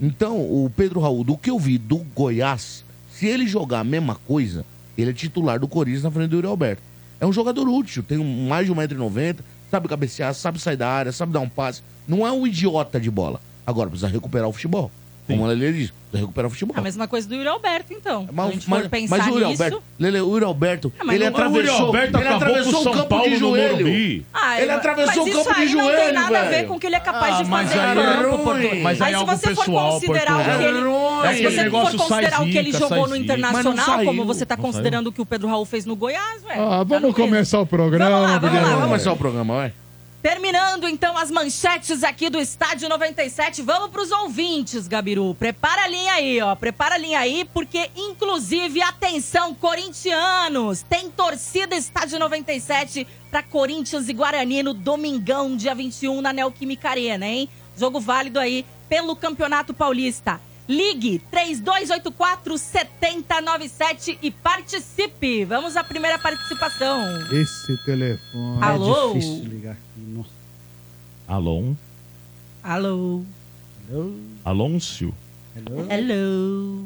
[0.00, 4.14] Então, o Pedro Raul, do que eu vi do Goiás, se ele jogar a mesma
[4.16, 4.66] coisa,
[4.96, 6.82] ele é titular do Corinthians na frente do Yuri Alberto.
[7.20, 9.38] É um jogador útil, tem mais de 1,90m,
[9.70, 11.82] sabe cabecear, sabe sair da área, sabe dar um passe.
[12.06, 13.40] Não é um idiota de bola.
[13.66, 14.90] Agora, precisa recuperar o futebol.
[15.32, 16.76] Como a Lele diz, precisa recuperar o futebol.
[16.78, 18.24] A mesma coisa do Yuri Alberto, então.
[18.24, 19.62] Se a Mas, gente for mas, pensar mas o Yuri nisso...
[19.64, 22.80] Alberto, Lele, o Yuri Alberto, Ah, mas ele não- atravessou, O Alberto ele atravessou o
[22.80, 24.24] o São campo Paulo de joelho.
[24.34, 26.50] Ah, Ele atravessou mas o campo isso aí de não tem joelho, nada a ver
[26.50, 26.68] velho.
[26.68, 28.82] com o que ele é capaz Ah, de mas fazer aí é campo, ruim.
[28.82, 30.78] Mas aí Aí é se você for pessoal, considerar o que ele...
[30.78, 30.82] É.
[31.22, 33.16] Mas se você for negócio sai considerar o que ele jogou no.
[33.16, 36.42] Internacional, Mas como você tá Não considerando o que o Pedro Raul fez no Goiás,
[36.42, 36.60] velho.
[36.62, 38.38] Ah, Tá vamos começar o programa.
[38.38, 39.72] Vamos começar o programa, vai.
[40.22, 45.34] Terminando então as manchetes aqui do Estádio 97, vamos pros ouvintes, Gabiru.
[45.34, 46.54] Prepara a linha aí, ó.
[46.54, 54.12] Prepara a linha aí, porque inclusive, atenção, corintianos, tem torcida Estádio 97 pra Corinthians e
[54.12, 57.48] Guarani no domingão, dia 21, na Neoquímica Arena, hein?
[57.76, 60.40] Jogo válido aí pelo Campeonato Paulista.
[60.68, 65.44] Ligue 3284-7097 e participe.
[65.44, 67.02] Vamos à primeira participação.
[67.32, 68.62] Esse telefone.
[68.62, 69.10] Alô?
[69.10, 69.76] É difícil ligar.
[71.36, 71.72] Alon.
[72.62, 73.22] Alô?
[74.44, 75.14] Alôncio.
[75.88, 76.84] Hello.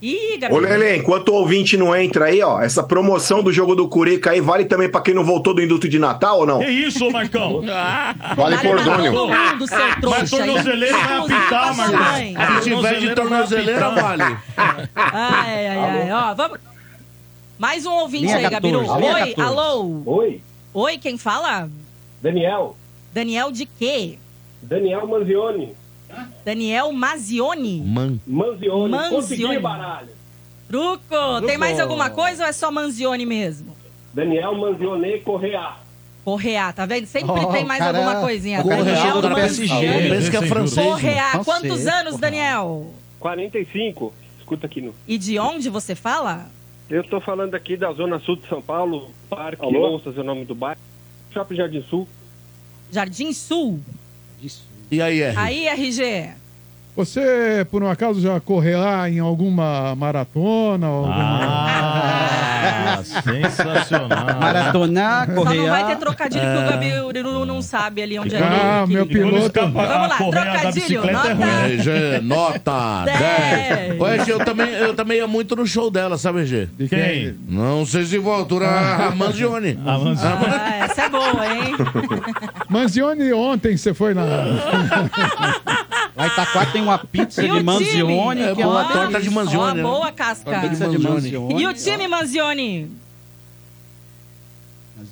[0.00, 0.78] Ih, Ô, Gabriel.
[0.78, 4.40] Lele, enquanto o ouvinte não entra aí, ó, essa promoção do jogo do Curica aí
[4.40, 6.60] vale também pra quem não voltou do induto de Natal ou não?
[6.60, 7.60] Que isso, ô Marcão?
[8.36, 9.12] Vale por pra Dônio.
[9.12, 12.00] todo mundo, seu Mas tornozeleira vai apitar, Marcão.
[12.36, 14.22] Ah, Se tiver de tornozeleira, vale.
[14.96, 16.10] Ai, ai, ai.
[16.12, 16.58] Ó, vamos...
[17.58, 18.80] Mais um ouvinte Linha aí, Gabiru.
[18.80, 19.40] 14, linha Oi, 14.
[19.42, 20.02] alô.
[20.06, 20.40] Oi,
[20.74, 21.68] Oi, quem fala?
[22.20, 22.76] Daniel.
[23.12, 24.18] Daniel de quê?
[24.62, 25.74] Daniel Manzioni.
[26.44, 27.80] Daniel Mazioni?
[27.80, 28.90] Man, Manzioni.
[28.90, 29.14] Manzioni.
[29.16, 30.08] Consegui, baralho.
[30.68, 31.46] Truco.
[31.46, 33.76] Tem mais alguma coisa ou é só Manzioni mesmo?
[34.14, 35.76] Daniel Manzioni Correa.
[36.24, 37.06] Correia, tá vendo?
[37.06, 38.62] Sempre Oh, tem mais cara- alguma coisinha.
[38.62, 40.08] Daniel chegou do PSG.
[40.08, 40.86] Pensa que é francês.
[40.86, 42.16] Francês, quantos anos.
[42.18, 42.92] Daniel?
[43.18, 44.12] 45.
[44.38, 44.94] Escuta aqui no.
[45.08, 46.46] E de onde você fala?
[46.88, 49.96] Eu tô falando aqui da zona sul de São Paulo, Parque Alô?
[49.96, 50.78] Onças é o nome do bairro.
[51.32, 52.06] Shopping Jardim Sul.
[52.92, 53.80] Jardim Sul.
[54.40, 54.62] Disso.
[54.90, 55.36] E aí, R?
[55.38, 56.28] Aí, RG.
[56.94, 60.90] Você, por um acaso, já correu lá em alguma maratona?
[60.90, 61.16] ou Alguma...
[61.16, 61.71] Ah,
[63.04, 64.26] sensacional.
[64.40, 68.38] Maratonar, Só não vai ter trocadilho que o Gabiru não sabe ali onde é.
[68.42, 69.60] Ah, meu piloto.
[69.60, 73.18] Vamos lá, trocadilho, bicicleta é nota- nota Dez.
[73.88, 74.00] 10.
[74.00, 76.68] Ô, RG, eu também, eu também ia muito no show dela, sabe, RG?
[76.78, 77.34] De Quem?
[77.48, 79.78] Não sei se vou altura a Manzioni.
[79.86, 80.44] A Manzioni.
[80.46, 81.74] Ah, essa é boa, hein?
[82.68, 84.22] Manzioni, ontem você foi na.
[86.14, 87.62] Lá em Itaquá tem uma pizza E de?
[87.62, 88.42] Manzioni.
[88.42, 89.82] É que boa uma torta de Manzioni, Ó, né?
[89.82, 90.60] boa casca.
[90.60, 91.14] Pizza de Manzioni.
[91.14, 91.62] Manzioni.
[91.62, 92.90] E o time, Manzioni?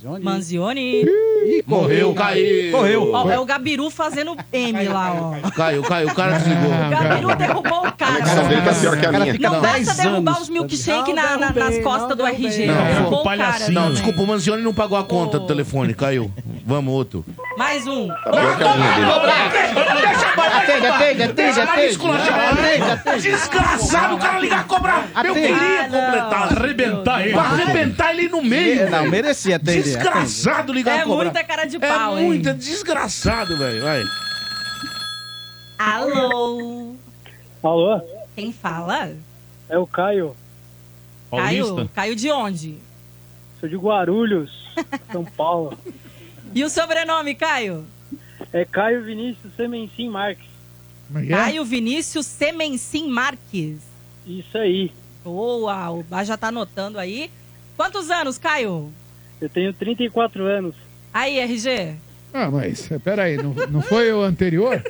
[0.02, 0.24] Manzioni.
[0.24, 1.02] Manzioni.
[1.02, 2.72] Ih, Morreu, caiu.
[2.72, 3.12] Correu.
[3.12, 5.12] Ó, é o Gabiru fazendo M lá,
[5.44, 5.50] ó.
[5.50, 6.70] Caiu, caiu, o cara desligou.
[6.70, 8.12] O Gabiru derrubou o cara.
[8.12, 9.36] conexão dele tá pior que a minha.
[9.38, 10.42] Não 10 basta derrubar anos.
[10.42, 12.66] os milkshake na- na- nas costas do RG.
[12.66, 13.70] Não, derrubou o cara.
[13.70, 16.30] Não, desculpa, o Manzioni não pagou a conta do telefone, caiu.
[16.64, 17.24] Vamos, outro.
[17.58, 18.06] Mais um.
[18.08, 20.10] Pior que a minha dele.
[20.50, 21.22] Atende, atende,
[21.60, 25.08] atende, Desgraçado, o cara ligar a cobrar.
[25.24, 26.52] Eu queria Ah, completar.
[26.52, 27.32] Arrebentar ele.
[27.32, 28.88] Pra arrebentar ele no meio.
[28.90, 29.89] Não, merecia atender.
[29.98, 31.24] Desgraçado ligar É a cobrar.
[31.24, 32.26] muita cara de É pau, hein?
[32.26, 33.82] muito, é desgraçado, velho.
[33.82, 34.02] Vai.
[35.78, 36.94] Alô?
[37.62, 38.00] Alô?
[38.34, 39.14] Quem fala?
[39.68, 40.36] É o Caio.
[41.30, 41.74] Paulista?
[41.74, 41.90] Caiu?
[41.94, 42.78] Caiu de onde?
[43.60, 44.50] Sou de Guarulhos,
[45.12, 45.78] São Paulo.
[46.54, 47.84] E o sobrenome, Caio?
[48.52, 50.46] É Caio Vinícius Semencim Marques.
[51.14, 51.26] É é?
[51.28, 53.80] Caio Vinícius Semencim Marques.
[54.26, 54.92] Isso aí.
[55.24, 57.30] Boa, o Bá já tá anotando aí.
[57.76, 58.92] Quantos anos, Caio?
[59.40, 60.74] Eu tenho 34 anos.
[61.12, 61.94] Aí, RG.
[62.32, 64.80] Ah, mas peraí, não, não foi o anterior?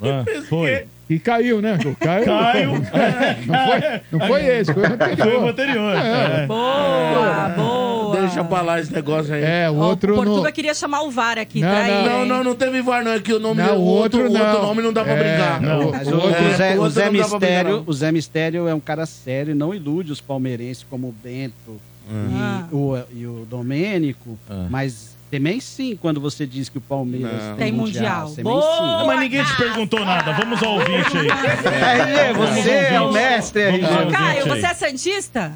[0.00, 0.84] Ah, foi.
[1.08, 1.78] Que caiu, né?
[1.84, 2.24] O Caio.
[2.24, 2.70] Caiu.
[2.72, 5.48] Não foi, não foi esse, foi o Foi o anterior.
[5.48, 5.96] anterior.
[5.96, 6.42] É.
[6.42, 6.46] É.
[6.46, 8.20] Boa, boa.
[8.20, 9.42] Deixa pra lá esse negócio aí.
[9.42, 10.52] É, o outro o Portuga no...
[10.52, 11.60] queria chamar o VAR aqui.
[11.60, 13.12] Não, tá aí, não, Não, não, não teve VAR, não.
[13.12, 14.62] É que o nome Não, do o outro não.
[14.62, 15.60] nome não dá pra É, brincar.
[15.60, 17.84] não, Mas o outro- o Zé, o outro Zé não dá pra brigar, Mistério, não.
[17.86, 21.78] o Zé Mistério é um cara sério, não ilude os palmeirenses como o Bento
[22.10, 22.66] Ah.
[22.70, 24.66] e, o, e o Domênico, Ah.
[24.70, 27.56] mas também sim quando você diz que o Palmeiras Não.
[27.56, 28.28] Tem mundial.
[28.30, 28.62] Também Boa!
[28.62, 28.82] sim.
[28.82, 30.32] Ah, Mas ninguém te perguntou nada.
[30.32, 31.26] Vamos ao ouvinte aí.
[31.28, 35.52] RG, você é o mestre, Ô, Caio, você é Santista?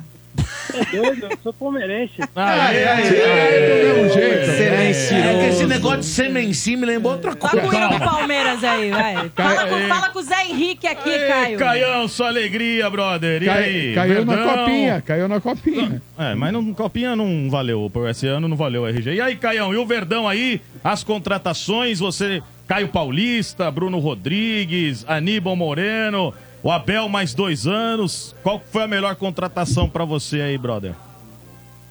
[0.75, 2.13] É doido, eu sou palmeirense.
[2.19, 5.49] Você é É que mentiroso.
[5.49, 7.67] esse negócio de semenci me lembrou outra Tá coisa.
[7.67, 9.15] com o hino do Palmeiras aí, vai.
[9.15, 9.89] Fala com, Caio.
[9.89, 11.59] fala com o Zé Henrique aqui, Ei, Caio.
[11.59, 13.43] Caião, sua alegria, brother.
[13.43, 13.95] E aí?
[13.95, 14.59] Cai- caiu na Verdão?
[14.59, 16.03] copinha, caiu na copinha.
[16.19, 17.89] É, mas não, copinha não valeu.
[17.93, 19.15] Por esse ano não valeu o RG.
[19.15, 20.61] E aí, Caião, e o Verdão aí?
[20.83, 22.43] As contratações, você.
[22.67, 28.35] Caio Paulista, Bruno Rodrigues, Aníbal Moreno, o Abel mais dois anos.
[28.43, 30.95] Qual foi a melhor contratação pra você aí, brother?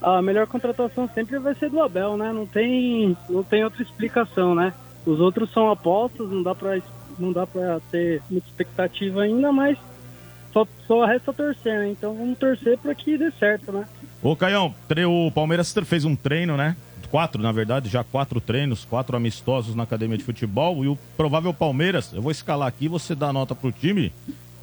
[0.01, 2.31] A melhor contratação sempre vai ser do Abel, né?
[2.31, 4.73] Não tem, não tem outra explicação, né?
[5.05, 6.79] Os outros são apostas, não dá pra,
[7.17, 9.77] não dá pra ter muita expectativa ainda, mas
[10.53, 11.89] só, só resta torcer, né?
[11.89, 13.87] Então vamos torcer pra que dê certo, né?
[14.21, 14.73] Ô, Caião,
[15.07, 16.75] o Palmeiras fez um treino, né?
[17.09, 20.83] Quatro, na verdade, já quatro treinos, quatro amistosos na academia de futebol.
[20.83, 24.11] E o provável Palmeiras, eu vou escalar aqui, você dá nota pro time.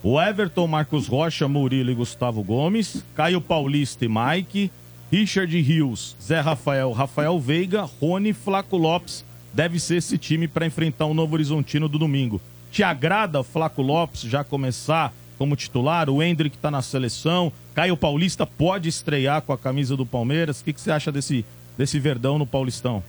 [0.07, 4.71] O Everton, Marcos Rocha, Murilo e Gustavo Gomes, Caio Paulista e Mike,
[5.11, 9.25] Richard Rios, Zé Rafael, Rafael Veiga, Rony, Flaco Lopes.
[9.51, 12.39] Deve ser esse time para enfrentar o Novo Horizontino do domingo.
[12.71, 16.11] Te agrada Flaco Lopes já começar como titular?
[16.11, 17.51] O Hendrick tá na seleção.
[17.75, 20.61] Caio Paulista pode estrear com a camisa do Palmeiras.
[20.61, 21.47] O que, que você acha desse,
[21.79, 23.03] desse Verdão no Paulistão?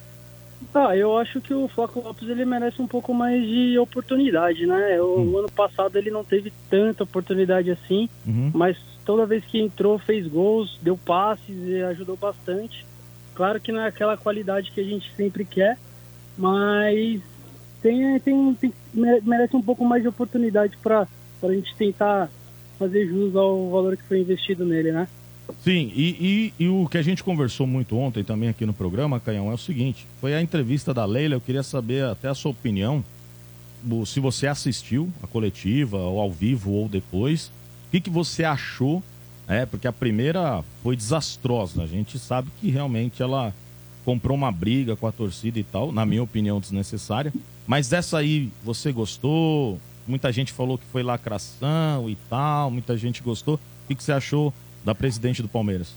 [0.73, 5.01] Ah, eu acho que o Flaco Lopes ele merece um pouco mais de oportunidade, né?
[5.01, 8.51] O, o ano passado ele não teve tanta oportunidade assim, Uhum.
[8.53, 12.85] mas toda vez que entrou fez gols, deu passes e ajudou bastante.
[13.35, 15.77] Claro que não é aquela qualidade que a gente sempre quer,
[16.37, 17.21] mas
[17.81, 21.07] tem, tem, tem- mere- merece um pouco mais de oportunidade para
[21.43, 22.29] a gente tentar
[22.79, 25.07] fazer jus ao valor que foi investido nele, né?
[25.63, 29.19] Sim, e, e- e o que a gente conversou muito ontem também aqui no programa,
[29.19, 32.51] Caião, é o seguinte: foi a entrevista da Leila, eu queria saber até a sua
[32.51, 33.03] opinião,
[34.05, 37.47] se você assistiu a coletiva, ou ao vivo ou depois,
[37.87, 39.03] o que, que você achou?
[39.47, 43.53] É, porque a primeira foi desastrosa, a gente sabe que realmente ela
[44.03, 47.31] comprou uma briga com a torcida e tal, na minha opinião, desnecessária.
[47.67, 49.79] Mas dessa aí, você gostou?
[50.07, 53.55] Muita gente falou que foi lacração e tal, muita gente gostou.
[53.55, 54.51] O que, que você achou
[54.85, 55.93] da presidente do Palmeiras?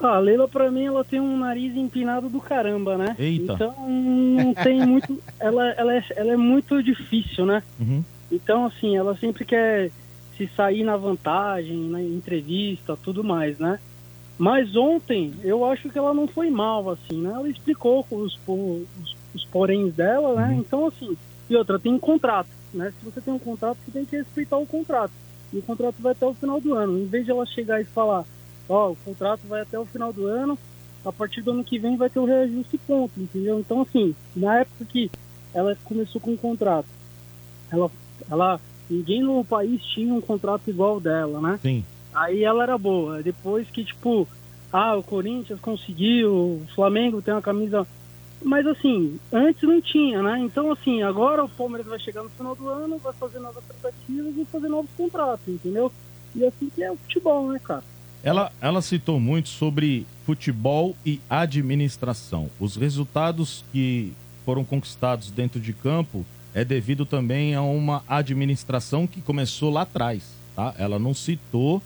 [0.00, 3.14] Ah, a Leila, pra mim, ela tem um nariz empinado do caramba, né?
[3.18, 3.52] Eita.
[3.52, 5.22] Então, não tem muito...
[5.38, 7.62] Ela, ela, é, ela é muito difícil, né?
[7.78, 8.02] Uhum.
[8.30, 9.90] Então, assim, ela sempre quer
[10.36, 13.78] se sair na vantagem, na entrevista, tudo mais, né?
[14.36, 17.30] Mas ontem, eu acho que ela não foi mal, assim, né?
[17.30, 20.56] Ela explicou os, os, os poréns dela, né?
[20.58, 21.16] Então, assim,
[21.48, 22.92] e outra, tem um contrato, né?
[22.98, 25.12] Se você tem um contrato, você tem que respeitar o contrato.
[25.52, 26.98] E o contrato vai até o final do ano.
[26.98, 28.24] Em vez de ela chegar e falar,
[28.68, 30.58] ó, o contrato vai até o final do ano,
[31.04, 33.58] a partir do ano que vem vai ter o reajuste ponto, entendeu?
[33.58, 35.10] Então, assim, na época que
[35.52, 36.88] ela começou com o contrato,
[37.70, 37.90] ela,
[38.30, 41.58] ela, ninguém no país tinha um contrato igual dela, né?
[41.60, 41.84] Sim.
[42.14, 43.22] Aí ela era boa.
[43.22, 44.28] Depois que, tipo,
[44.72, 47.86] ah, o Corinthians conseguiu, o Flamengo tem uma camisa.
[48.44, 50.38] Mas assim, antes não tinha, né?
[50.40, 54.36] Então, assim, agora o Palmeiras vai chegar no final do ano, vai fazer novas tratativas
[54.36, 55.92] e fazer novos contratos, entendeu?
[56.34, 57.84] E assim que é o futebol, né, cara?
[58.22, 62.48] Ela, ela citou muito sobre futebol e administração.
[62.60, 64.12] Os resultados que
[64.44, 66.24] foram conquistados dentro de campo
[66.54, 70.22] é devido também a uma administração que começou lá atrás,
[70.54, 70.74] tá?
[70.78, 71.82] Ela não citou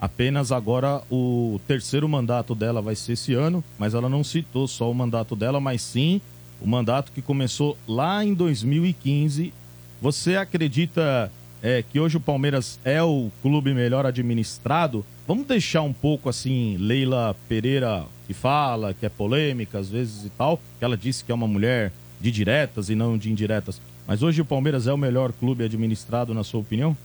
[0.00, 4.90] apenas agora o terceiro mandato dela vai ser esse ano, mas ela não citou só
[4.90, 6.20] o mandato dela, mas sim
[6.60, 9.52] o mandato que começou lá em 2015.
[10.00, 11.30] Você acredita
[11.62, 15.04] é, que hoje o Palmeiras é o clube melhor administrado?
[15.26, 20.30] Vamos deixar um pouco assim, Leila Pereira que fala, que é polêmica às vezes e
[20.30, 23.80] tal, que ela disse que é uma mulher de diretas e não de indiretas.
[24.06, 26.96] Mas hoje o Palmeiras é o melhor clube administrado, na sua opinião?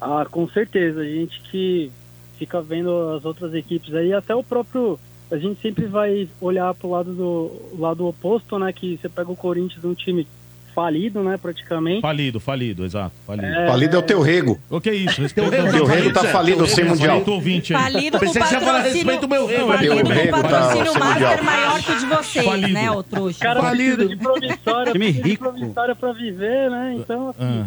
[0.00, 1.00] Ah, com certeza.
[1.00, 1.90] A gente que
[2.38, 4.98] fica vendo as outras equipes aí, até o próprio.
[5.30, 8.72] A gente sempre vai olhar pro lado do lado oposto, né?
[8.72, 10.26] Que você pega o Corinthians, um time
[10.74, 11.36] falido, né?
[11.40, 12.00] Praticamente.
[12.02, 13.12] Falido, falido, exato.
[13.26, 13.46] Falido.
[13.46, 14.58] É, Falido é o teu rego.
[14.68, 15.14] O que é isso?
[15.14, 17.08] Teu Respeita rego O teu rego tá falido sem mundial.
[17.16, 17.82] Respeita o ouvinte aí.
[17.82, 20.92] Falido com Pensei falar, patrocínio, respeita o meu rei, falido meu com rei, tá, patrocínio
[20.92, 21.44] sem master mundial.
[21.44, 22.72] maior que o de vocês, Falido.
[22.72, 23.36] né, ô trouxa?
[23.38, 24.08] O cara Falido.
[24.08, 25.44] de promissória, Time de rico.
[25.44, 26.94] promissória pra viver, né?
[26.98, 27.66] Então, assim, Ah,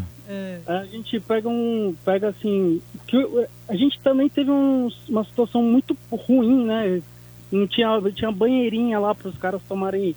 [0.66, 1.96] a gente pega um.
[2.04, 2.82] Pega assim.
[3.08, 3.18] Que
[3.68, 7.02] a gente também teve um- uma situação muito ruim, né?
[7.52, 10.16] Não tinha, tinha banheirinha lá para os caras tomarem.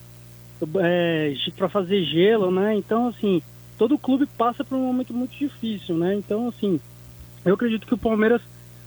[0.79, 2.75] É, para fazer gelo, né?
[2.75, 3.41] Então, assim,
[3.79, 6.15] todo clube passa por um momento muito difícil, né?
[6.17, 6.79] Então, assim,
[7.45, 8.43] eu acredito que o Palmeiras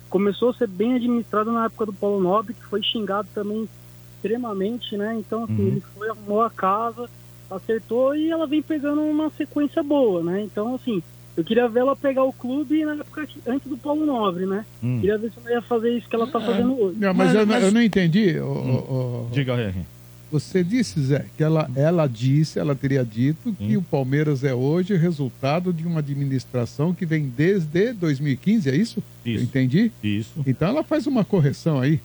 [0.10, 3.68] começou a ser bem administrado na época do Paulo Nobre, que foi xingado também
[4.16, 5.16] extremamente, né?
[5.18, 5.68] Então, assim, Uhum.
[5.68, 7.10] ele foi, arrumou a casa,
[7.56, 10.42] acertou e ela vem pegando uma sequência boa, né?
[10.44, 11.02] Então, assim,
[11.36, 14.66] eu queria ver ela pegar o clube na época que- antes do Paulo Nobre, né?
[14.84, 15.00] hum.
[15.00, 16.98] Queria ver se ela ia fazer isso que ela tá fazendo hoje.
[17.00, 18.40] Não, mas, Mas- eu, não- mas- eu não entendi.
[18.40, 19.82] ô, Diga, R.
[20.32, 23.82] Você disse, Zé, que ela, ela disse, ela teria dito que Hum.
[23.82, 29.04] o Palmeiras é hoje resultado de uma administração que vem desde 2015, é isso?
[29.24, 29.44] Eu Isso.
[29.44, 29.92] entendi?
[30.04, 30.32] Isso.
[30.48, 32.00] Então ela faz uma correção aí.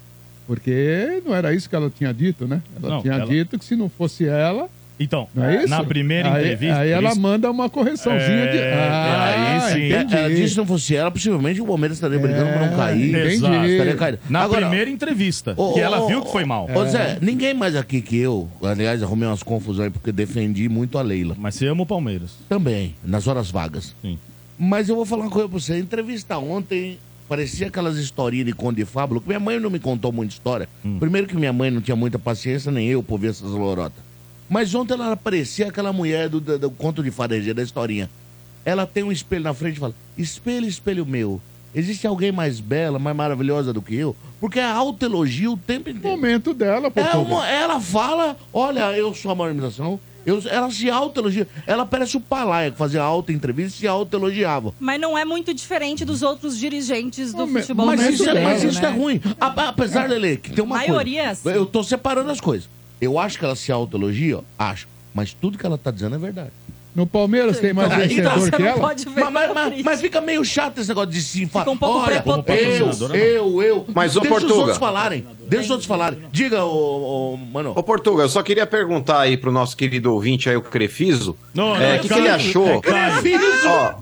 [0.47, 2.63] Porque não era isso que ela tinha dito, né?
[2.83, 4.69] Ela Não, tinha ela- dito que se não fosse ela,
[5.01, 5.69] Então, não é isso?
[5.69, 6.79] na primeira aí, entrevista.
[6.81, 8.59] Aí ela isso- manda uma correçãozinha de.
[8.59, 9.87] É, Ah, aí sim.
[9.89, 10.15] entendi.
[10.17, 13.09] Ela disse que se não fosse ela, possivelmente o Palmeiras estaria brigando pra não cair.
[13.11, 13.35] entendi.
[13.35, 13.65] Exato.
[13.67, 14.19] Estaria caindo.
[14.29, 16.69] Na Agora, primeira entrevista, ô, que ela viu que foi mal.
[16.75, 20.99] Ô Zé, ninguém mais aqui que eu, aliás, arrumei umas confusões aí porque defendi muito
[20.99, 21.35] a Leila.
[21.39, 22.33] Mas você ama o Palmeiras.
[22.49, 23.95] Também, nas horas vagas.
[24.03, 24.19] Sim.
[24.59, 25.79] Mas eu vou falar uma coisa pra você.
[25.79, 26.99] Entrevista ontem,
[27.29, 30.69] parecia aquelas historinhas de Conde Fábulo, que minha mãe não me contou muita história.
[30.85, 30.99] Hum.
[30.99, 34.08] Primeiro que minha mãe não tinha muita paciência, nem eu, por ver essas lorotas.
[34.49, 38.09] Mas ontem ela parecia aquela mulher do, do, do conto de fareja, da historinha.
[38.65, 41.41] Ela tem um espelho na frente e fala, espelho, espelho meu,
[41.75, 44.15] existe alguém mais bela, mais maravilhosa do que eu?
[44.41, 46.17] Porque é autoelogio o tempo inteiro.
[46.17, 47.23] Momento dela, É Portugal.
[47.23, 49.99] uma- ela fala, olha, eu sou a maior imitação.
[50.27, 51.49] Eu, ela se autoelogia.
[51.67, 54.75] Ela parece o Palaia, que fazia auto-entrevista e se autoelogiava.
[54.79, 58.49] Mas não é muito diferente dos outros dirigentes do Mas- futebol Mas, isso, é, brasileiro,
[58.49, 58.89] mas isso né?
[58.89, 59.21] é ruim.
[59.41, 61.41] A- apesar dele, que tem uma Maioria é coisa.
[61.51, 61.59] assim.
[61.59, 62.69] Eu tô separando as coisas.
[63.01, 64.89] Eu acho que ela se autoelogia, ó, acho.
[65.15, 66.51] Mas tudo que ela tá dizendo é verdade.
[66.95, 68.81] No Palmeiras tem mais Então, vencedor você que não ela?
[68.81, 71.71] pode ver Mas, mas- mas- fica meio chato esse negócio de se falar.
[71.71, 73.85] um pouco Olha, eu, Patrocinadora, eu, eu.
[73.95, 75.25] Mas, ô, Deixa os outros falarem.
[75.49, 76.19] Deixa os outros falarem.
[76.33, 77.73] Diga, ô, ô, mano.
[77.77, 81.77] Ô, Portuga, eu só queria perguntar aí pro nosso querido ouvinte aí, o Crefiso, Não,
[81.77, 82.67] é, não, o que, que Caio, ele achou?
[82.69, 83.15] é Caio.
[83.69, 83.95] Ó,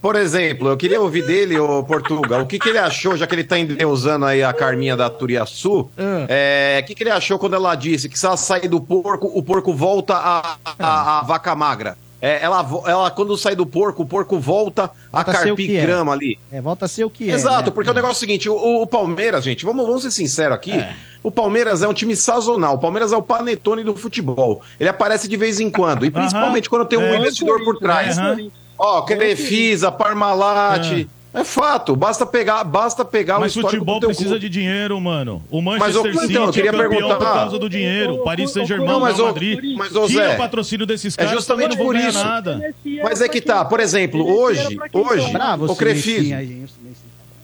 [0.00, 3.34] por exemplo, eu queria ouvir dele, ô Portuga, o que, que ele achou, já que
[3.34, 5.90] ele tá endeusando aí a Carminha da Turiaçu,
[6.28, 9.30] é, o que, que ele achou quando ela disse que se ela sair do porco,
[9.34, 11.96] o porco volta a, a, a vaca magra?
[12.22, 15.74] É, ela, ela, quando sai do porco, o porco volta a Volta a o carpir
[15.74, 15.80] é.
[15.80, 16.38] grama ali.
[16.52, 17.32] É, volta a ser o que é.
[17.32, 17.70] Exato, né?
[17.74, 20.84] porque o negócio é o seguinte: o, o Palmeiras, gente, vamos, vamos ser sinceros aqui.
[21.22, 22.74] O Palmeiras é um time sazonal.
[22.74, 24.60] O Palmeiras é o panetone do futebol.
[24.78, 26.04] Ele aparece de vez em quando.
[26.04, 27.16] E principalmente quando tem um É.
[27.16, 28.18] investidor por trás.
[28.18, 28.50] Aham.
[28.82, 31.06] Ó, Crefisa, Parmalat.
[31.32, 31.44] É.
[31.44, 34.48] fato, basta pegar, basta pegar Mas o histórico futebol do teu precisa clube.
[34.48, 35.42] de dinheiro, mano.
[35.50, 38.14] O Mas, Manchester ô, City então, eu é queria campeão perguntar- por causa do dinheiro.
[38.14, 39.76] O Paris Saint-Germain, o mas, Madrid.
[39.76, 42.18] mas, ô, Tira Zé, o patrocínio desses é caras, justamente não vão por isso.
[42.24, 42.74] nada.
[43.04, 46.36] Mas é que tá, por exemplo, hoje, hoje, Bravo, o Crefisa.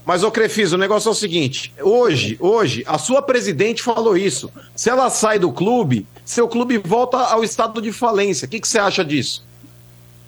[0.05, 4.51] Mas, ô Crefisa, o negócio é o seguinte: hoje, hoje, a sua presidente falou isso.
[4.75, 8.47] Se ela sai do clube, seu clube volta ao estado de falência.
[8.47, 9.45] O que, que você acha disso?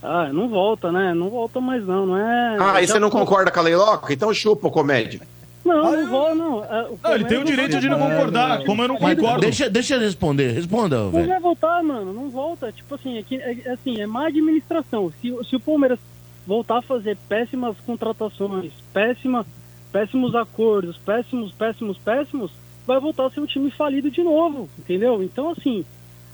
[0.03, 1.13] Ah, não volta, né?
[1.15, 2.57] Não volta mais não, não é...
[2.61, 4.13] Ah, e você não concorda com a Leiloca?
[4.13, 5.21] Então chupa, ô comédia.
[5.65, 6.65] Não, não volta, não.
[6.65, 9.41] É, Não, o ele tem o direito de não concordar, como eu não concordo.
[9.41, 10.53] deixa, deixa ele responder.
[10.53, 11.29] Responda, Não velho.
[11.29, 12.73] vai voltar, mano, não volta.
[12.73, 15.13] Tipo assim, é, é- assim, é má administração.
[15.21, 15.99] Se, se o Palmeiras
[16.47, 19.45] voltar a fazer péssimas contratações, péssima,
[19.93, 22.51] péssimos acordos, péssimos, péssimos, péssimos,
[22.87, 25.23] vai voltar a ser um time falido de novo, entendeu?
[25.23, 25.85] Então, assim,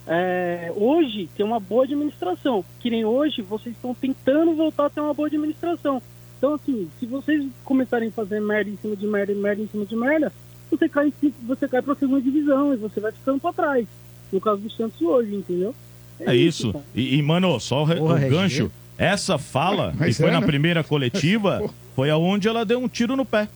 [0.07, 2.65] é, hoje tem uma boa administração.
[2.81, 6.03] Que nem hoje vocês estão tentando voltar a ter uma boa administração.
[6.39, 9.69] Então, assim, se vocês começarem a fazer merda em cima de merda, e merda em
[9.69, 10.33] cima de merda,
[10.71, 11.13] você cai,
[11.47, 13.87] você cai pra segunda divisão e você vai ficando pra trás.
[14.33, 15.75] No caso do Santos hoje, entendeu?
[16.21, 16.73] É isso.
[16.73, 16.85] cara.
[16.95, 18.31] E, e, mano, só o, Porra, o RG.
[18.31, 18.73] gancho.
[18.99, 20.47] Essa fala, Mas e foi é, na né?
[20.47, 21.63] primeira coletiva,
[21.97, 23.49] foi aonde ela deu um tiro no pé.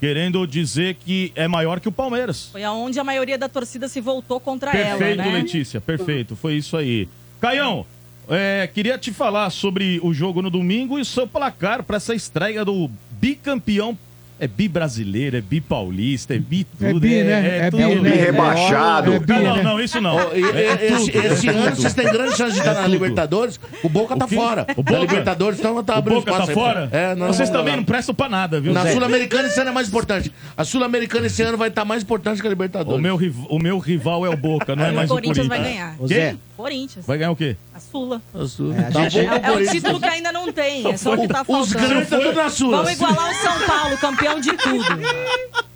[0.00, 2.48] Querendo dizer que é maior que o Palmeiras.
[2.52, 5.32] Foi aonde a maioria da torcida se voltou contra ela, Perfeito, né?
[5.32, 6.36] Letícia, perfeito.
[6.36, 7.08] Foi isso aí.
[7.40, 7.84] Caião,
[8.28, 12.14] é, queria te falar sobre o jogo no domingo e o seu placar para essa
[12.14, 13.96] estreia do bicampeão.
[14.40, 17.00] É bi brasileiro, é bi paulista, é bi É tudo.
[17.00, 17.58] bi, né?
[17.66, 18.02] É bi, tudo.
[18.02, 18.10] né?
[18.10, 19.12] Bi rebaixado.
[19.14, 19.62] É bi, Não, não, né?
[19.64, 20.16] não, isso não.
[20.32, 22.86] E- É e- esse, tudo, é esse ano vocês têm grande chance de estar na.
[22.86, 23.58] Libertadores.
[23.82, 24.62] O Boca tá O fora.
[24.76, 24.98] O Na Boca?
[25.00, 26.54] Libertadores, então não tá O abrindo Boca tá aí.
[26.54, 26.88] fora?
[26.92, 27.78] É, não, Vocês não, também não.
[27.78, 28.72] não prestam pra nada, viu?
[28.72, 28.86] Na?
[28.92, 30.32] Sul-Americana esse ano é mais importante.
[30.56, 32.98] A Sul-Americana esse ano vai estar mais importante que a Libertadores.
[32.98, 33.18] O meu,
[33.50, 35.48] o meu rival é o Boca, não é mais o o Corinthians Corinthians.
[35.48, 35.96] vai ganhar.
[36.30, 36.38] Quem?
[36.58, 37.06] Corinthians.
[37.06, 37.56] Vai ganhar o quê?
[37.72, 38.20] A Sula.
[38.34, 38.74] A Sul.
[38.74, 39.70] É, a Tá gente- É, é o Corinthians.
[39.70, 40.86] título que ainda não tem.
[40.90, 41.88] É só o que tá Os faltando.
[41.88, 42.76] grandes tá tudo na Sula.
[42.78, 44.84] Vamos igualar o São Paulo, campeão de tudo.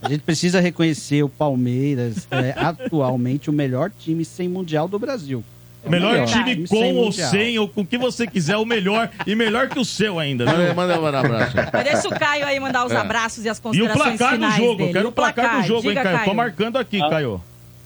[0.03, 5.45] a gente precisa reconhecer o Palmeiras, é, atualmente o melhor time sem mundial do Brasil.
[5.85, 7.31] É o Melhor time sem com ou mundial.
[7.31, 9.11] sem, ou com o que você quiser, o melhor.
[9.27, 10.75] E melhor que o seu ainda, Manda, viu?
[10.77, 11.57] manda um abraço.
[11.73, 13.61] Mas deixa o Caio aí mandar os abraços e as É.
[13.61, 14.89] E o considerações placar do finais jogo, dele.
[14.91, 16.25] eu quero o placar, do jogo, hein, diga, Caio?
[16.25, 17.09] Tô marcando aqui, Ah.
[17.11, 17.41] Caio.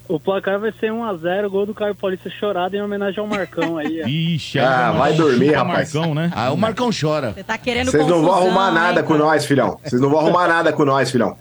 [0.08, 4.02] O placar vai ser 1x0, gol do Caio Paulista chorado em homenagem ao Marcão aí.
[4.04, 4.06] ó.
[4.08, 5.92] Ixi, Ah, aí vai dormir, rapaz.
[5.92, 6.30] Marcão, né?
[6.34, 7.32] Ah, o Marcão chora.
[7.32, 9.80] Você tá querendo Vocês não vão arrumar nada hein, com nós, filhão.
[9.82, 11.36] Vocês não vão arrumar nada com nós, filhão.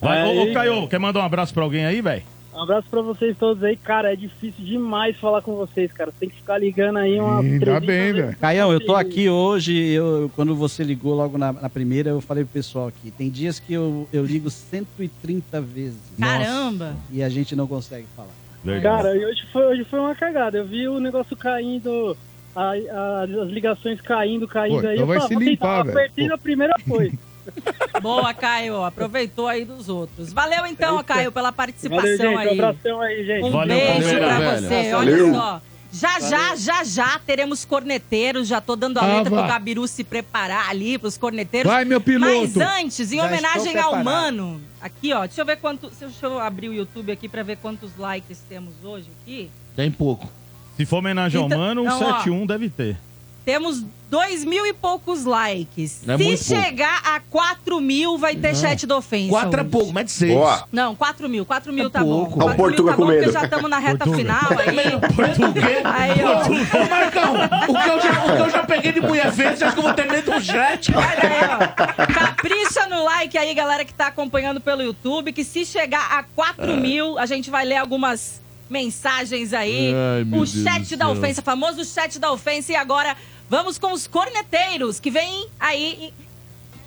[0.00, 2.22] Vai, ô, ô, Aí- Caio, quer mandar um abraço pra alguém aí, velho?
[2.56, 3.76] Um abraço pra vocês todos aí.
[3.76, 6.10] Cara, é difícil demais falar com vocês, cara.
[6.18, 8.36] Tem que ficar ligando aí Ainda 300 bem, velho.
[8.38, 12.44] Caião, eu tô aqui hoje, eu, quando você ligou logo na, na primeira, eu falei
[12.44, 16.96] pro pessoal aqui, tem dias que eu, eu ligo 130 vezes Caramba.
[17.12, 18.30] e a gente não consegue falar.
[18.64, 19.02] Verdade.
[19.02, 20.56] Cara, e hoje foi, hoje foi uma cagada.
[20.56, 22.16] Eu vi o negócio caindo,
[22.54, 24.94] a- a- as ligações caindo, caindo Pô, aí.
[24.94, 25.50] então eu vai falei, se vou tentar.
[25.50, 25.98] limpar, velho.
[25.98, 27.12] Apertei na primeira foi.
[28.02, 28.82] Boa, Caio.
[28.84, 30.32] Aproveitou aí dos outros.
[30.32, 32.34] Valeu então, Caio, pela participação Valeu, gente.
[32.34, 32.60] Um aí.
[32.60, 33.44] abração aí, gente.
[33.44, 34.60] Um Valeu, beijo valeu, pra velho.
[34.68, 34.90] você.
[34.92, 35.24] Valeu.
[35.26, 35.62] Olha só.
[35.92, 38.46] Já, já, já, já teremos corneteiros.
[38.46, 39.38] Já tô dando a Ah, letra vá.
[39.38, 41.72] pro Gabiru se preparar ali pros corneteiros.
[41.72, 42.32] Vai, meu piloto.
[42.34, 44.04] Mas antes, em Já homenagem ao.
[44.04, 45.90] Mano, aqui ó, deixa eu ver quanto.
[45.98, 49.50] Deixa eu abrir o YouTube aqui pra ver quantos likes temos hoje aqui.
[49.74, 50.30] Tem pouco.
[50.76, 52.20] Se for homenagem ao Então- mano, um ó.
[52.20, 52.98] 7-1 deve ter.
[53.46, 56.00] Temos dois mil e poucos likes.
[56.08, 59.30] É Se chegar a 4 mil, vai ter chat da ofensa.
[59.30, 59.70] Quatro é hoje.
[59.70, 60.32] pouco, mete seis.
[60.34, 60.66] Boa.
[60.72, 61.46] Não, 4 mil.
[61.46, 62.24] 4 mil É tá bom.
[62.24, 62.38] pouco.
[62.40, 63.32] 4 Ó, o Portuga mil tá com bom, medo.
[63.32, 64.16] já estamos na reta Portuga.
[64.18, 65.14] final aí.
[65.14, 65.78] Português.
[65.86, 66.42] Aí, ó.
[66.76, 69.72] Ô, Marcão, o que, eu já, o que eu já peguei de mulher você acha
[69.72, 70.92] que eu vou ter medo do chat?
[70.92, 72.12] Olha aí, ó.
[72.12, 76.76] Capricha no like aí, galera que tá acompanhando pelo YouTube, que se chegar a 4
[76.76, 79.94] mil, a gente vai ler algumas mensagens aí.
[79.94, 81.14] Ai, meu o Deus chat da céu.
[81.14, 82.72] ofensa, famoso chat da ofensa.
[82.72, 83.16] E agora
[83.48, 86.12] vamos com os corneteiros, que vem aí,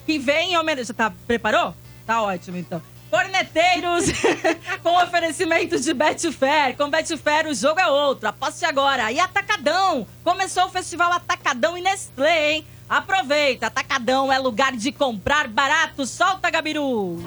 [0.06, 0.94] que vem em homenagem...
[0.94, 1.74] Tá, preparou?
[2.06, 2.82] Tá ótimo, então.
[3.10, 4.06] Corneteiros
[4.84, 6.78] com oferecimento de Betfair.
[6.78, 8.30] Com Betfair o jogo é outro.
[8.30, 9.12] Aposte agora.
[9.12, 10.06] E Atacadão.
[10.24, 12.68] Começou o festival Atacadão e Nestlé, hein?
[12.88, 13.68] Aproveita.
[13.68, 16.06] Atacadão é lugar de comprar barato.
[16.06, 17.18] Solta, Gabiru.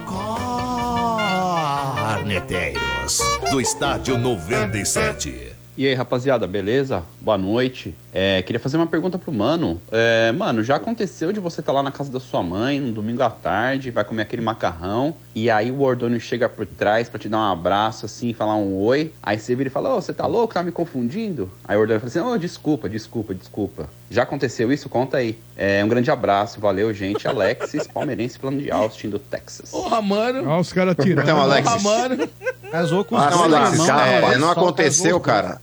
[1.95, 3.19] Corneteiros
[3.49, 5.52] do Estádio 97.
[5.75, 7.01] E aí, rapaziada, beleza?
[7.19, 7.95] Boa noite.
[8.13, 9.81] É, queria fazer uma pergunta pro Mano.
[9.91, 13.23] É, mano, já aconteceu de você estar lá na casa da sua mãe, no domingo
[13.23, 17.27] à tarde, vai comer aquele macarrão, e aí o Ordônio chega por trás pra te
[17.27, 19.11] dar um abraço, assim, falar um oi.
[19.23, 20.53] Aí você vira e fala, ô, você tá louco?
[20.53, 21.49] Tá me confundindo?
[21.67, 23.89] Aí o Ordônio fala assim, ô, desculpa, desculpa, desculpa.
[24.11, 24.87] Já aconteceu isso?
[24.87, 25.39] Conta aí.
[25.57, 27.27] É, um grande abraço, valeu, gente.
[27.27, 29.71] Alexis, palmeirense, plano de Austin, do Texas.
[29.71, 30.47] Porra, mano.
[30.47, 31.23] Olha os caras tirando.
[31.23, 31.67] Então, Alex.
[31.67, 32.29] Porra, mano.
[32.73, 34.33] Casou com os Ah, dois não, irmãos, cara, né?
[34.33, 35.61] é, não aconteceu, cara.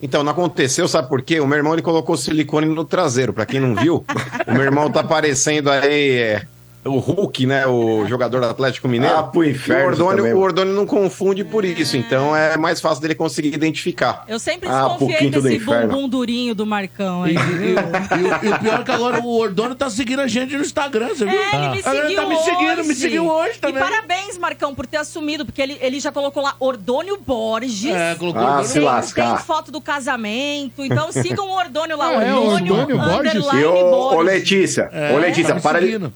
[0.00, 1.40] Então, não aconteceu, sabe por quê?
[1.40, 3.32] O meu irmão ele colocou silicone no traseiro.
[3.32, 4.04] Pra quem não viu,
[4.46, 6.42] o meu irmão tá parecendo aí é,
[6.84, 7.66] o Hulk, né?
[7.66, 9.16] O jogador do Atlético Mineiro.
[9.16, 10.32] Ah, pro inferno E o Ordônio, também.
[10.34, 14.24] o Ordônio não confunde por isso, então é mais fácil dele conseguir identificar.
[14.26, 17.36] Eu sempre Ah, desconfiei do desse bumbum durinho do Marcão E, aí.
[17.36, 20.56] e- e o- e o pior é que agora o Ordônio tá seguindo a gente
[20.56, 21.38] no Instagram, você viu?
[21.38, 22.88] É, ele me Ah, seguiu tá me seguindo, hoje.
[22.88, 23.76] me seguiu hoje também.
[23.76, 27.94] E parabéns, Marcão, por ter assumido, porque ele, ele já colocou lá Ordônio Borges.
[27.94, 28.66] É, colocou Ah, Ordônio.
[28.68, 29.36] se Tem, lascar.
[29.36, 33.34] tem foto do casamento, então sigam o Ordônio lá, Ah, é, Ordônio, Ordônio Borges?
[33.34, 34.18] underline E ô, Borges.
[34.18, 36.12] ô Letícia, É, ô Letícia, tá para seguindo.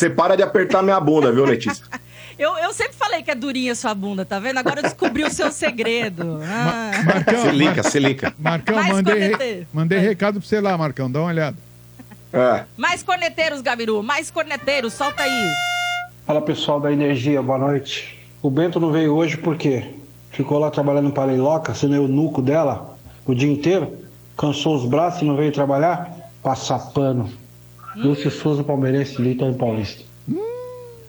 [0.00, 1.84] Você para de apertar minha bunda, viu, Letícia?
[2.38, 4.56] Eu, eu sempre falei que é durinha sua bunda, tá vendo?
[4.56, 6.40] Agora eu descobri o seu segredo.
[6.42, 6.90] Ah.
[7.04, 8.34] Marcão, Se lica, se lica.
[8.38, 9.66] Marcão, Mais mandei, corneteiro.
[9.70, 11.10] mandei recado pra você lá, Marcão.
[11.12, 11.58] Dá uma olhada.
[12.32, 12.64] É.
[12.78, 15.52] Mais corneteiros, Gabiru, mais corneteiros, solta aí.
[16.26, 18.18] Fala pessoal da Energia, boa noite.
[18.40, 19.90] O Bento não veio hoje porque
[20.30, 22.96] ficou lá trabalhando para a Leiloca, sendo eu o nuco dela
[23.26, 23.98] o dia inteiro,
[24.34, 26.10] cansou os braços e não veio trabalhar,
[26.42, 27.30] passa pano.
[27.96, 30.04] Lúcio Souza, palmeirense Litor Paulista.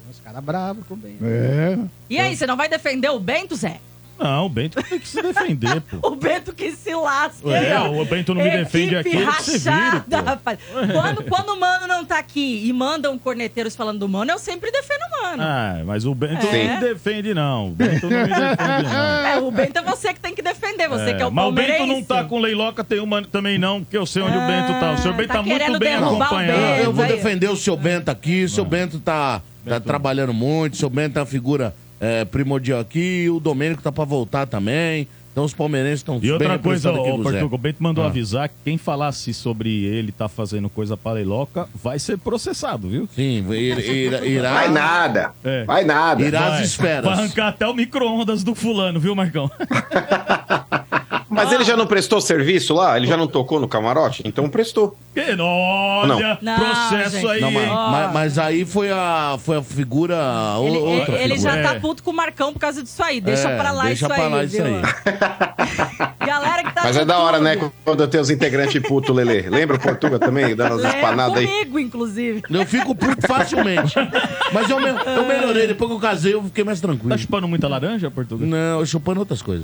[0.10, 1.24] Os caras bravos com o Bento.
[1.24, 1.78] É.
[2.10, 3.80] E aí, você não vai defender o Bento, Zé?
[4.22, 6.10] Não, o Bento tem que se defender, pô.
[6.10, 7.50] O Bento que se lasca.
[7.50, 7.80] É, né?
[7.80, 10.24] o Bento não me defende aqui, ele que se vire, rachada, pô.
[10.30, 10.60] rapaz.
[10.92, 14.72] Quando, quando o Mano não tá aqui e mandam corneteiros falando do Mano, eu sempre
[14.72, 15.44] defendo o Mano.
[15.44, 16.68] Ah, mas o Bento É.
[16.68, 17.68] não me defende, não.
[17.70, 19.22] O Bento não me defende, não.
[19.32, 21.46] É, o Bento é você que tem que defender, você É, que é o mas
[21.48, 22.02] o Bento palmeirense.
[22.02, 24.92] não tá com leiloca, tem uma também não, porque eu sei onde o Bento tá.
[24.94, 26.60] O senhor Bento tá tá, muito querendo bem derrubar o acompanhado.
[26.62, 26.84] Bento.
[26.84, 28.44] Eu vou defender o seu Bento aqui.
[28.46, 30.74] O seu Bento tá, tá trabalhando muito.
[30.74, 33.30] O seu Bento é uma figura é, primordial aqui.
[33.30, 35.08] O Domênico tá pra voltar também.
[35.32, 37.20] Então os palmeirenses estão E outra bem coisa, aqui o.
[37.24, 38.08] Portugal, o Bento mandou Ah.
[38.08, 43.08] avisar que quem falasse sobre ele tá fazendo coisa para leiloca vai ser processado, viu?
[43.16, 45.32] Sim, irá, irá, Vai nada.
[45.42, 45.64] É.
[45.64, 46.22] Vai nada.
[46.22, 47.06] irá às Vai, esferas.
[47.06, 49.50] vai arrancar até o micro-ondas do fulano, viu, Marcão?
[51.32, 52.98] Mas ele já não prestou serviço lá?
[52.98, 54.22] Ele já não tocou no camarote?
[54.26, 54.96] Então prestou.
[55.14, 57.28] Que, olha, Não, processo gente.
[57.28, 60.16] aí, Não, mas, mas- mas aí foi a, foi a figura.
[60.64, 61.64] Ele, outra ele figura.
[61.64, 63.20] já tá puto com o Marcão por causa disso aí.
[63.22, 64.82] Deixa É, pra lá deixa isso pra aí, lá isso aí.
[66.26, 67.58] Galera que tá Mas é da hora, né?
[67.84, 69.50] Quando tem os integrantes puto, Lelê.
[69.50, 71.48] Lembra o Portuga também, dando as espanadas aí?
[71.48, 72.44] comigo, inclusive.
[72.50, 73.94] Eu fico puto facilmente.
[74.54, 75.68] Mas eu, me- eu melhorei.
[75.68, 77.10] Depois que eu casei, eu fiquei mais tranquilo.
[77.10, 78.48] Tá chupando muita laranja, Portugal?
[78.48, 79.64] Não, eu chupando outras coisas.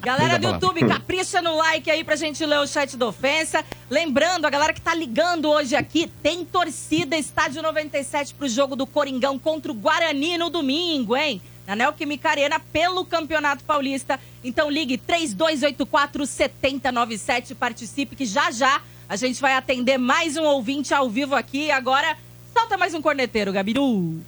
[0.00, 0.48] Galera do.
[0.48, 3.64] YouTube, capricha no like aí pra gente ler o chat da ofensa.
[3.88, 8.86] Lembrando, a galera que tá ligando hoje aqui, tem torcida Estádio 97 pro jogo do
[8.86, 11.40] Coringão contra o Guarani no domingo, hein?
[11.66, 14.20] Na Neoquímica Arena, pelo Campeonato Paulista.
[14.44, 20.92] Então ligue 3284 7097, participe que já já a gente vai atender mais um ouvinte
[20.92, 21.70] ao vivo aqui.
[21.70, 22.18] Agora,
[22.52, 24.20] solta mais um corneteiro, Gabiru.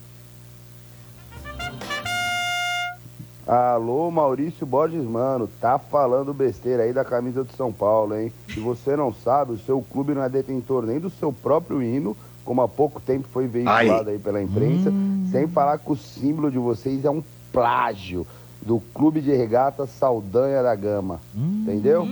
[3.46, 8.32] Alô, Maurício Borges, mano, tá falando besteira aí da camisa do São Paulo, hein?
[8.52, 12.16] Se você não sabe, o seu clube não é detentor nem do seu próprio hino,
[12.44, 14.92] como há pouco tempo foi veiculado aí pela imprensa,
[15.32, 17.22] sem falar que o símbolo de vocês é um
[17.52, 18.26] plágio
[18.62, 22.06] do Clube de Regata Saldanha da Gama, entendeu?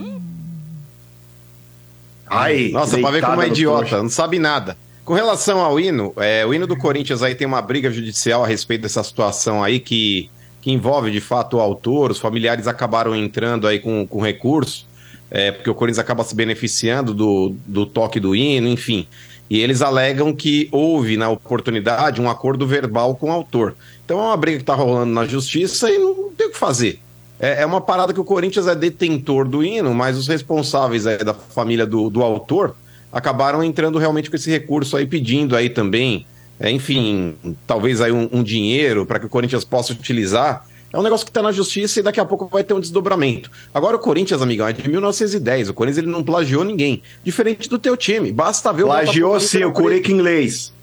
[2.27, 4.77] Ai, Nossa, pra ver como é idiota, não sabe nada.
[5.03, 8.47] Com relação ao hino, é, o hino do Corinthians aí tem uma briga judicial a
[8.47, 10.29] respeito dessa situação aí que,
[10.61, 14.87] que envolve de fato o autor, os familiares acabaram entrando aí com, com recurso,
[15.31, 19.07] é, porque o Corinthians acaba se beneficiando do, do toque do hino, enfim.
[19.49, 23.75] E eles alegam que houve, na oportunidade, um acordo verbal com o autor.
[24.05, 26.99] Então é uma briga que tá rolando na justiça e não tem o que fazer.
[27.39, 31.17] É, é uma parada que o Corinthians é detentor do hino, mas os responsáveis aí
[31.19, 32.75] da família do, do autor
[33.11, 36.27] acabaram entrando realmente com esse recurso aí, pedindo aí também,
[36.59, 40.65] é, enfim, talvez aí um, um dinheiro para que o Corinthians possa utilizar.
[40.91, 43.49] É um negócio que está na justiça e daqui a pouco vai ter um desdobramento.
[43.73, 45.69] Agora o Corinthians, amigão, é de 1910.
[45.69, 47.03] O Corinthians ele não plagiou ninguém.
[47.23, 48.31] Diferente do teu time.
[48.31, 50.73] Basta ver o Plagiou sim, o Curica inglês.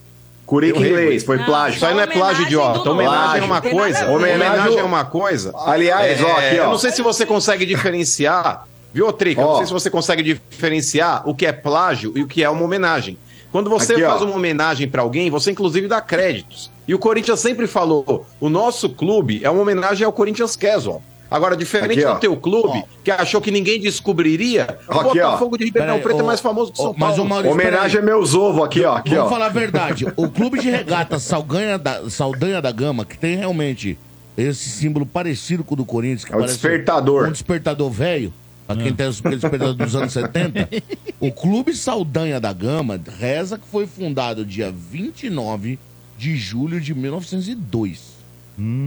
[0.47, 1.77] Curica Eu inglês, foi Não, plágio.
[1.77, 2.91] Isso aí não é Homenagem plágio, idiota.
[2.91, 4.11] Homenagem é uma coisa.
[4.11, 5.53] Homenagem é uma coisa.
[5.57, 6.65] Aliás, ó, aqui, ó.
[6.65, 9.41] Eu não sei se você consegue diferenciar, viu, Trica?
[9.41, 12.49] Eu não sei se você consegue diferenciar o que é plágio e o que é
[12.49, 13.19] uma homenagem.
[13.57, 14.11] Quando você Aqui, ó.
[14.11, 16.71] faz uma homenagem pra alguém, você inclusive dá créditos.
[16.87, 21.03] E o Corinthians sempre falou: o nosso clube é uma homenagem ao Corinthians Casual.
[21.31, 22.13] Agora, diferente Aqui, ó.
[22.15, 25.25] do teu clube, que achou que ninguém descobriria, o Aqui, ó.
[25.31, 27.23] Botafogo de Ribeirão Preto é mais famoso que São mas Paulo.
[27.23, 28.97] o Maurício, Homenagem é meus ovos aqui, ó.
[28.97, 29.29] Aqui, Vamos ó.
[29.31, 30.07] falar a verdade.
[30.17, 33.99] O clube de regata Saldanha da, Saldanha da Gama, que tem realmente
[34.37, 37.29] esse símbolo parecido com o do Corinthians, que É o despertador.
[37.29, 38.35] Um despertador velho,
[38.67, 40.69] pra quem tem os despertador dos anos 70.
[41.19, 45.79] O clube Saldanha da Gama reza que foi fundado dia 29
[46.19, 48.16] de julho de 1902.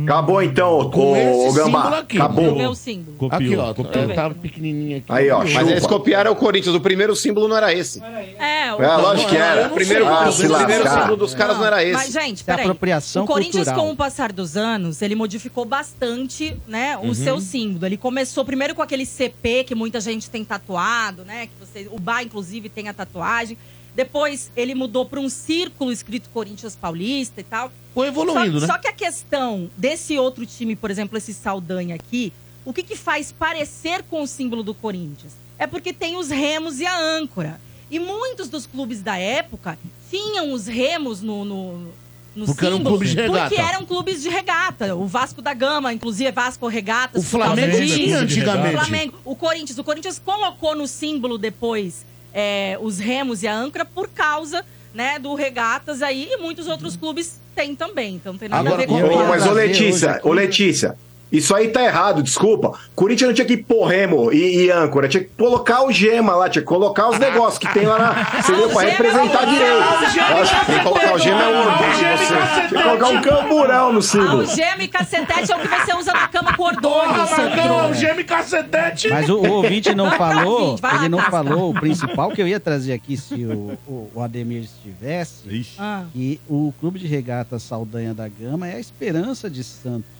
[0.04, 1.98] Acabou então, Com esse ô símbolo Gambá.
[2.00, 2.18] aqui.
[2.18, 2.56] O Acabou.
[2.56, 3.28] meu símbolo.
[3.32, 3.74] Aqui, Copiou, ó.
[3.76, 4.10] copiou.
[4.12, 5.06] é, Tava pequenininho aqui.
[5.10, 5.72] Aí, ó, Mas chupa.
[5.72, 6.76] eles copiaram o Corinthians.
[6.76, 8.02] O primeiro símbolo não era esse.
[8.04, 8.82] É, o...
[8.82, 9.64] É, lógico que era.
[9.64, 10.08] não O primeiro.
[10.08, 11.02] Ah, o se primeiro lascar.
[11.02, 11.94] símbolo dos caras não, era esse.
[11.94, 12.62] Mas, gente, é peraí.
[12.66, 13.86] apropriação o Corinthians, cultural.
[13.88, 17.14] com o passar dos anos, ele modificou bastante, né, o Uhum.
[17.14, 17.86] seu símbolo.
[17.86, 21.48] Ele começou primeiro com aquele CP que muita gente tem tatuado, né?
[21.48, 23.56] Que você, o Bar, inclusive, tem a tatuagem.
[23.96, 27.72] Depois ele mudou para um círculo escrito Corinthians Paulista e tal.
[28.05, 28.73] Evoluindo, só, né?
[28.73, 32.34] só que a questão desse outro time, por exemplo, esse Saldanha aqui,
[32.65, 35.34] o que, que faz parecer com o símbolo do Corinthians?
[35.57, 37.59] É porque tem os remos e a âncora.
[37.89, 39.77] E muitos dos clubes da época
[40.09, 41.91] tinham os remos no, no,
[42.35, 43.49] no Porque eram símbolo, clubes de regata.
[43.49, 44.95] Porque eram clubes de regata.
[44.95, 47.23] O Vasco da Gama, inclusive, Vasco Regatas.
[47.23, 48.76] O Flamengo tinha antigamente.
[48.76, 49.77] O Flamengo, o Corinthians.
[49.77, 54.63] O Corinthians colocou no símbolo depois é, os remos e a âncora por causa
[54.94, 56.30] né, do Regatas aí.
[56.32, 58.16] E muitos outros clubes têm também.
[58.16, 60.98] Então não tem nada Agora, a ver com o mas ô Letícia, ô Letícia,
[61.31, 62.73] Isso aí tá errado, desculpa.
[62.95, 66.49] Corinthians não tinha que pôr remo e, e âncora, tinha que colocar o gema lá,
[66.49, 68.10] tinha que colocar os negócios que tem lá na.
[68.41, 69.84] Você viu, pra representar direito.
[69.84, 72.68] Acho que tem que colocar o gema é o orgulho de você.
[72.68, 74.41] Tinha que colocar um camburão no símbolo.
[74.41, 77.68] Algema e cacetete é o que você usa na cama com ordônio, Sandro.
[77.68, 79.10] Não, geme cacetete.
[79.10, 82.47] Mas o, o ouvinte não falou, vai lá, ele não falou o principal que eu
[82.47, 86.03] ia trazer aqui se o, o, o Ademir estivesse, Ah.
[86.14, 90.19] que o Clube de Regatas Saldanha da Gama é a esperança de Santos.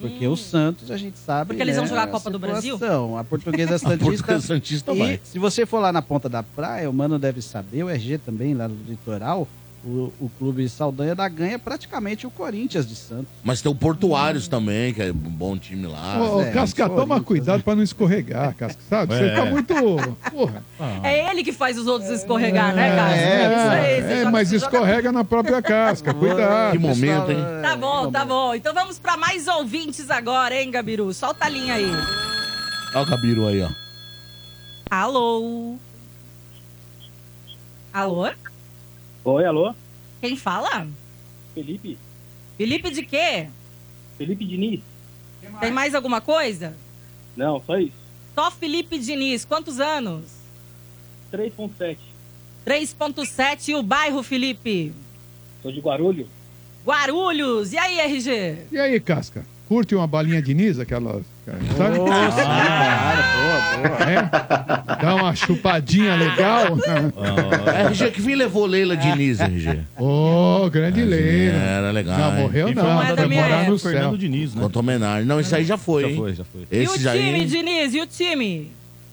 [0.00, 1.42] Porque o Santos, a gente sabe.
[1.42, 1.46] Hum.
[1.48, 2.74] Porque eles né, vão jogar a Copa do Brasil?
[2.74, 3.16] situação.
[3.16, 4.04] A portuguesa A Santista.
[4.06, 5.20] Portuguesa Santista e vai.
[5.22, 8.54] se você for lá na ponta da praia, o Mano deve saber, o RG também,
[8.54, 9.48] lá no litoral,
[9.84, 13.26] o, o Clube Saldanha da Ganha é praticamente o Corinthians de Santos.
[13.42, 16.20] Mas tem o Portuários também, que é um bom time lá.
[16.20, 19.14] Ô, é, Casca, toma cuidado pra não escorregar, Casca, sabe?
[19.16, 19.34] Você É.
[19.34, 19.74] tá muito.
[20.30, 20.62] Porra.
[21.02, 23.16] É ele que faz os outros escorregar, né, cara?
[23.16, 26.12] É, Isso aí, é, joga- mas você joga- escorrega na própria casca.
[26.12, 26.72] Cuidado.
[26.72, 27.44] Que momento, hein?
[27.62, 28.54] Tá bom, tá bom.
[28.54, 31.12] Então vamos pra mais ouvintes agora, hein, Gabiru?
[31.14, 31.90] Solta a linha aí.
[32.94, 33.68] Olha o Gabiru aí, ó.
[34.90, 35.76] Alô?
[37.92, 38.28] Alô?
[39.24, 39.74] Oi, alô?
[40.20, 40.86] Quem fala?
[41.54, 41.98] Felipe?
[42.56, 43.48] Felipe de quê?
[44.16, 44.80] Felipe Diniz?
[45.60, 46.76] Tem mais alguma coisa?
[47.36, 47.92] Não, só isso.
[48.34, 49.44] Só Felipe Diniz.
[49.44, 50.24] Quantos anos?
[51.32, 51.98] 3.7.
[52.66, 54.92] 3.7 e o bairro, Felipe?
[55.62, 56.26] Sou de Guarulhos.
[56.84, 57.72] Guarulhos.
[57.72, 58.66] E aí, RG?
[58.72, 59.44] E aí, Casca?
[59.70, 61.22] Curte uma balinha de Nis, aquela.
[61.78, 61.98] Sabe?
[64.00, 65.00] É?
[65.00, 66.76] Dá uma chupadinha legal.
[67.88, 69.78] RG, que fim levou Leila Diniz, RG?
[69.96, 71.56] Ô, grande Leila.
[71.56, 72.18] Era legal.
[72.18, 72.42] Não, hein?
[72.42, 72.82] morreu não.
[72.84, 73.70] Vai morar época.
[73.70, 73.92] no céu.
[73.92, 74.60] Fernando Diniz, né?
[74.60, 75.24] Quanto homenagem.
[75.24, 76.62] Não, isso aí já foi, Já foi, já foi.
[76.68, 77.44] E o Esse já time, aí.
[77.44, 77.94] Diniz?
[77.94, 78.72] E o time?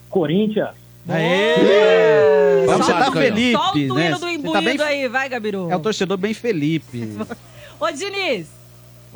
[0.09, 0.69] Corinthians?
[1.07, 2.65] Aê!
[2.65, 3.11] O Você tá.
[3.11, 4.07] Felipe, Solta o né?
[4.07, 4.81] hino do Você imbuído tá bem...
[4.81, 5.69] aí, vai, Gabiru.
[5.69, 7.15] É o torcedor bem Felipe.
[7.79, 8.56] Ô, Diniz,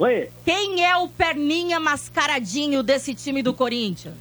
[0.02, 0.30] Oi?
[0.44, 4.16] quem é o perninha mascaradinho desse time do Corinthians?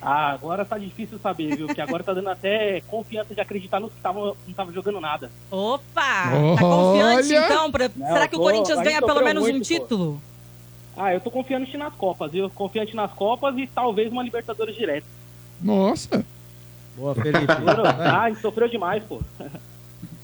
[0.00, 1.66] Ah, agora tá difícil saber, viu?
[1.66, 5.32] Porque agora tá dando até confiança de acreditar nos que tavam, não estavam jogando nada.
[5.50, 5.82] Opa!
[5.94, 7.72] Tá confiante, então?
[7.72, 9.74] pra- Não, Será que o tô- Corinthians a ganha pelo menos um muito, pô.
[9.74, 10.22] título?
[10.96, 12.48] Ah, eu tô confiando nas Copas, viu?
[12.50, 15.06] Confiante nas Copas e talvez uma Libertadores direto.
[15.60, 16.24] Nossa.
[16.96, 17.46] Boa, Felipe.
[17.98, 19.20] Ah, a gente sofreu demais, pô.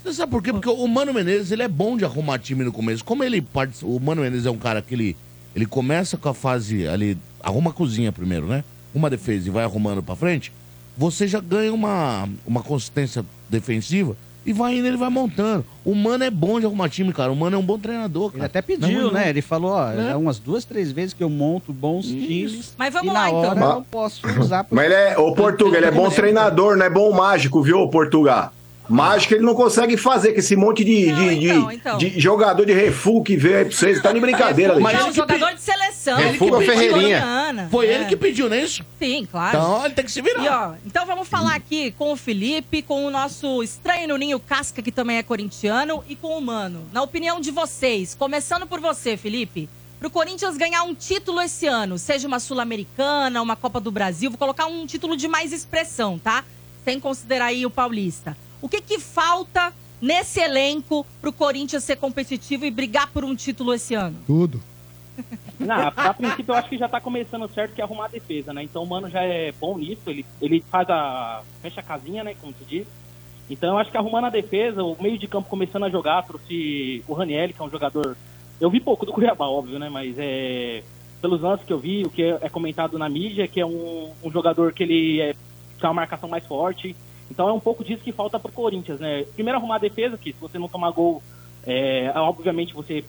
[0.02, 0.52] Você sabe por quê?
[0.52, 3.05] Porque o Mano Menezes, ele é bom de arrumar time no começo.
[3.05, 5.16] Como ele participa, o Mano Menezes é um cara que ele,
[5.55, 8.64] ele começa com a fase ali, arruma a cozinha primeiro, né?
[8.94, 10.52] Uma defesa e vai arrumando pra frente,
[10.97, 15.64] você já ganha uma, uma consistência defensiva e vai indo, ele vai montando.
[15.85, 17.31] O Mano é bom de arrumar time, cara.
[17.31, 18.44] O Mano é um bom treinador, cara.
[18.44, 19.12] Ele até Não, pediu, não.
[19.12, 19.28] né?
[19.28, 20.16] Ele falou, ó, Né?
[20.16, 22.74] umas duas, três vezes que eu monto bons times.
[22.78, 23.39] Mas vamos e lá, então.
[23.40, 24.66] hora eu não posso usar.
[24.70, 28.51] Mas ele é, o Portuga, ele é bom treinador, não é bom mágico, viu, Portuga?
[28.91, 31.99] Mágico ele não consegue fazer com esse monte de, de, de- então, então.
[31.99, 34.03] de jogador de refugo que veio aí pra vocês.
[34.03, 36.17] Tá de brincadeira, Mas é um jogador de seleção.
[36.19, 37.21] Que pediu Ferreirinha.
[37.21, 37.69] Colombiana.
[37.71, 37.95] Foi É.
[37.95, 38.85] ele que pediu, não é isso?
[38.99, 39.57] Sim, claro.
[39.57, 40.43] Então ele tem que se virar.
[40.45, 44.41] E ó, então vamos falar aqui com o Felipe, com o nosso estranho no Ninho
[44.41, 46.83] Casca, que também é corintiano, e com o Mano.
[46.93, 49.69] Na opinião de vocês, começando por você, Felipe,
[49.99, 54.39] pro Corinthians ganhar um título esse ano, seja uma Sul-Americana, uma Copa do Brasil, vou
[54.39, 56.43] colocar um título de mais expressão, tá?
[56.85, 58.37] Sem considerar aí o Paulista.
[58.62, 63.74] O que que falta nesse elenco pro Corinthians ser competitivo e brigar por um título
[63.74, 64.16] esse ano?
[64.27, 64.61] Tudo.
[65.59, 68.09] Não, a, a princípio eu acho que já tá começando certo que é arrumar a
[68.09, 68.62] defesa, né?
[68.62, 71.43] Então o Mano já é bom nisso, ele, ele faz a.
[71.61, 72.35] fecha a casinha, né?
[72.41, 72.87] Como se diz.
[73.49, 77.05] Então eu acho que arrumando a defesa, o meio de campo começando a jogar, trouxe
[77.07, 78.16] o Raniel, que é um jogador.
[78.61, 79.89] Eu vi pouco do Cuiabá, óbvio, né?
[79.89, 80.82] Mas é.
[81.20, 84.31] Pelos lances que eu vi, o que é comentado na mídia, que é um, um
[84.31, 85.35] jogador que ele é,
[85.78, 86.97] tem uma marcação mais forte.
[87.31, 89.24] Então é um pouco disso que falta pro Corinthians, né?
[89.35, 91.23] Primeiro arrumar a defesa, que se você não tomar gol,
[91.66, 93.05] é, obviamente você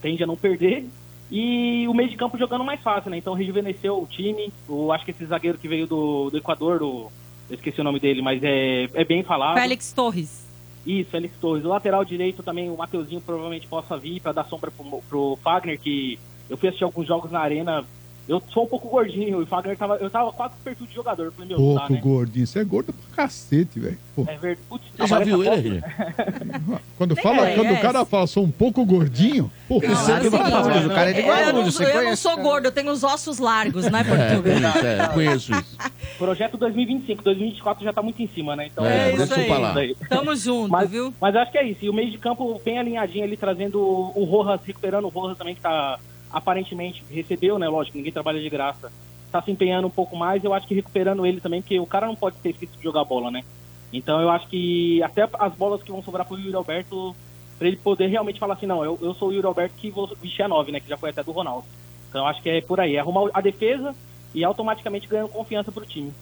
[0.00, 0.86] tende a não perder.
[1.30, 3.16] E o meio de campo jogando mais fácil, né?
[3.16, 4.52] Então rejuvenesceu o time.
[4.68, 7.10] Eu acho que esse zagueiro que veio do, do Equador, do,
[7.48, 9.54] eu esqueci o nome dele, mas é, é bem falado.
[9.58, 10.46] Félix Torres.
[10.86, 11.64] Isso, Félix Torres.
[11.64, 15.80] O lateral direito também, o Mateuzinho provavelmente possa vir para dar sombra pro, pro Fagner,
[15.80, 16.18] que
[16.50, 17.84] eu fui assistir alguns jogos na arena.
[18.28, 19.96] Eu sou um pouco gordinho, e o Fagner tava.
[19.96, 21.24] Eu tava quase com o perfil de jogador.
[21.24, 22.00] Eu falei, meu, Pouco dá, né?
[22.00, 22.46] gordinho.
[22.46, 23.98] Você é gordo pra cacete, velho.
[24.14, 24.58] Pô, É verdade.
[24.68, 25.82] Putz, Você já viu a ele?
[26.96, 27.82] Quando, fala, quando o conhece.
[27.82, 31.26] cara fala, sou um pouco gordinho, pô, Não, você assim, o cara é de eu,
[31.26, 34.34] não, Guarulhos, você eu não conhece, sou gordo, eu tenho os ossos largos, né, É,
[34.36, 34.72] Portugal?
[34.84, 35.76] é, conheço isso.
[36.16, 38.68] Projeto 2025, 2024 já tá muito em cima, né?
[38.72, 39.76] Então É, É deixa isso eu falar.
[39.76, 39.96] aí.
[40.08, 41.12] Tamo junto, Mas, viu?
[41.20, 41.84] mas acho que é isso.
[41.84, 45.54] E o meio de campo bem alinhadinho ali, trazendo o Rojas, recuperando o Rojas também,
[45.56, 45.98] que tá
[46.32, 47.68] aparentemente recebeu, né?
[47.68, 48.90] Lógico, ninguém trabalha de graça.
[49.30, 52.06] Tá se empenhando um pouco mais, eu acho que recuperando ele também, porque o cara
[52.06, 53.44] não pode ter esquecido de jogar bola, né?
[53.92, 57.14] Então eu acho que até as bolas que vão sobrar pro Yuri Alberto,
[57.58, 60.08] pra ele poder realmente falar assim, não, eu, eu sou o Yuri Alberto que vou
[60.20, 60.80] vestir a 9, né?
[60.80, 61.66] Que já foi até do Ronaldo.
[62.08, 63.94] Então acho que é por aí, é arrumar a defesa
[64.34, 66.12] e automaticamente ganhando confiança pro time.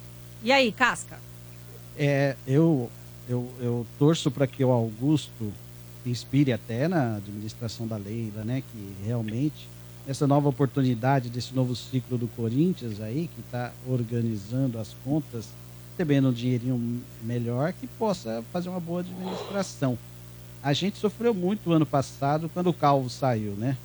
[0.43, 1.19] E aí, Casca?
[1.97, 2.91] É, eu,
[3.28, 5.53] eu, eu torço para que o Augusto
[6.05, 8.62] inspire até na administração da Leila, né?
[8.73, 9.69] Que realmente
[10.06, 15.47] essa nova oportunidade desse novo ciclo do Corinthians aí, que está organizando as contas,
[15.93, 19.98] recebendo um dinheirinho melhor, que possa fazer uma boa administração.
[20.62, 23.77] A gente sofreu muito ano passado quando o Calvo saiu, né?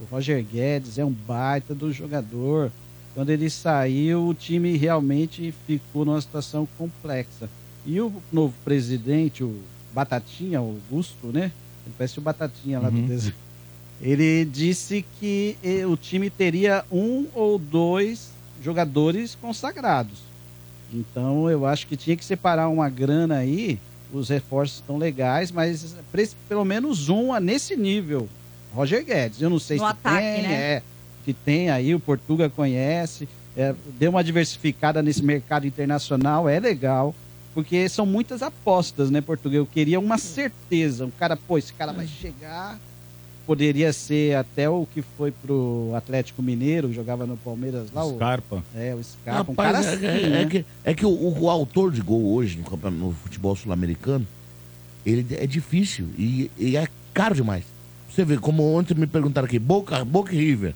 [0.00, 2.70] O Roger Guedes é um baita do jogador.
[3.14, 7.48] Quando ele saiu, o time realmente ficou numa situação complexa.
[7.84, 9.58] E o novo presidente, o
[9.92, 11.50] Batatinha, o Augusto, né?
[11.84, 13.34] Ele parece o Batatinha lá do desenho.
[14.00, 18.30] Ele disse que eh, o time teria um ou dois
[18.62, 20.18] jogadores consagrados.
[20.92, 23.78] Então eu acho que tinha que separar uma grana aí.
[24.12, 25.94] Os reforços estão legais, mas
[26.48, 28.28] pelo menos um nesse nível.
[28.72, 29.42] Roger Guedes.
[29.42, 30.52] Eu não sei No se ataque, tem, né?
[30.54, 30.82] é,
[31.24, 33.28] que tem aí, o Portuga conhece.
[33.56, 37.14] é, deu uma diversificada nesse mercado internacional, é legal.
[37.52, 39.56] Porque são muitas apostas, né, Portuga?
[39.56, 41.04] Eu queria uma certeza.
[41.06, 42.78] Um cara, pô, esse cara vai chegar.
[43.48, 48.04] Poderia ser até o que foi pro Atlético Mineiro, que jogava no Palmeiras lá.
[48.04, 48.62] o- Scarpa.
[48.76, 49.50] É, o Scarpa.
[49.50, 50.42] um Rapaz, cara é, assim, é- né?
[50.42, 54.26] é que, é que o, o autor de gol hoje no, no futebol sul-americano,
[55.06, 57.64] ele é difícil e, e é caro demais.
[58.10, 60.74] Você vê, como ontem me perguntaram aqui, Boca, Boca e River.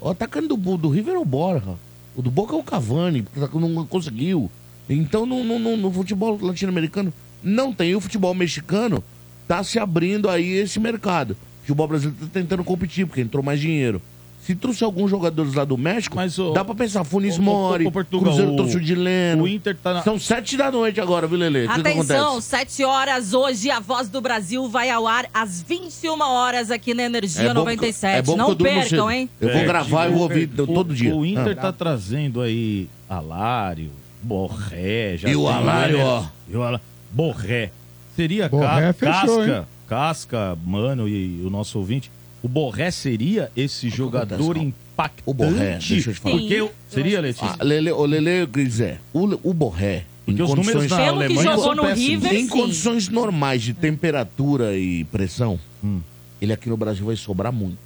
[0.00, 1.74] O atacante do, do River é o Borja.
[2.16, 4.50] O do Boca é o Cavani, que não conseguiu.
[4.88, 7.12] Então, no, no- no- no futebol latino-americano,
[7.42, 7.90] não tem.
[7.90, 9.04] E o futebol mexicano
[9.46, 11.36] tá se abrindo aí esse mercado.
[11.66, 14.00] O futebol brasileiro tá tentando competir, porque entrou mais dinheiro.
[14.40, 16.16] Se trouxe alguns jogadores lá do México,
[16.54, 19.42] dá pra pensar, Funis Ô, ô, Mori, Portugal, Cruzeiro o- trouxe o Dileno.
[19.42, 21.66] o Inter tá na- São sete da noite agora, viu, Lele?
[21.66, 22.40] Atenção?
[22.40, 27.02] 7 horas hoje, a Voz do Brasil vai ao ar às 21 horas aqui na
[27.02, 28.30] Energia É bom que- 97.
[28.30, 29.28] é Não percam, hein?
[29.40, 31.12] Eu vou gravar e vou ouvir o- todo dia.
[31.16, 31.62] O Inter Ah.
[31.62, 33.90] tá trazendo aí Alário,
[34.22, 35.16] Borré.
[35.16, 36.24] Já E o Alário, ó.
[36.48, 36.80] E o Alá-
[37.10, 37.72] Borré.
[38.14, 39.62] Seria Borré ca fechou, hein?
[39.88, 42.10] Casca, mano, e o nosso ouvinte.
[42.42, 45.22] O Borré seria esse jogador impactante?
[45.26, 46.36] O Borré, deixa eu te falar.
[46.36, 47.56] Porque eu, seria, Letícia?
[47.58, 51.24] Ah, Lele, o Lele, Grisé, o, o Borré, em os números condições, na Pelo que
[51.24, 51.82] Alemanha jogou no.
[51.94, 52.48] River, em sim.
[52.48, 55.58] condições normais de temperatura e pressão,
[56.40, 57.78] ele aqui no Brasil vai sobrar muito.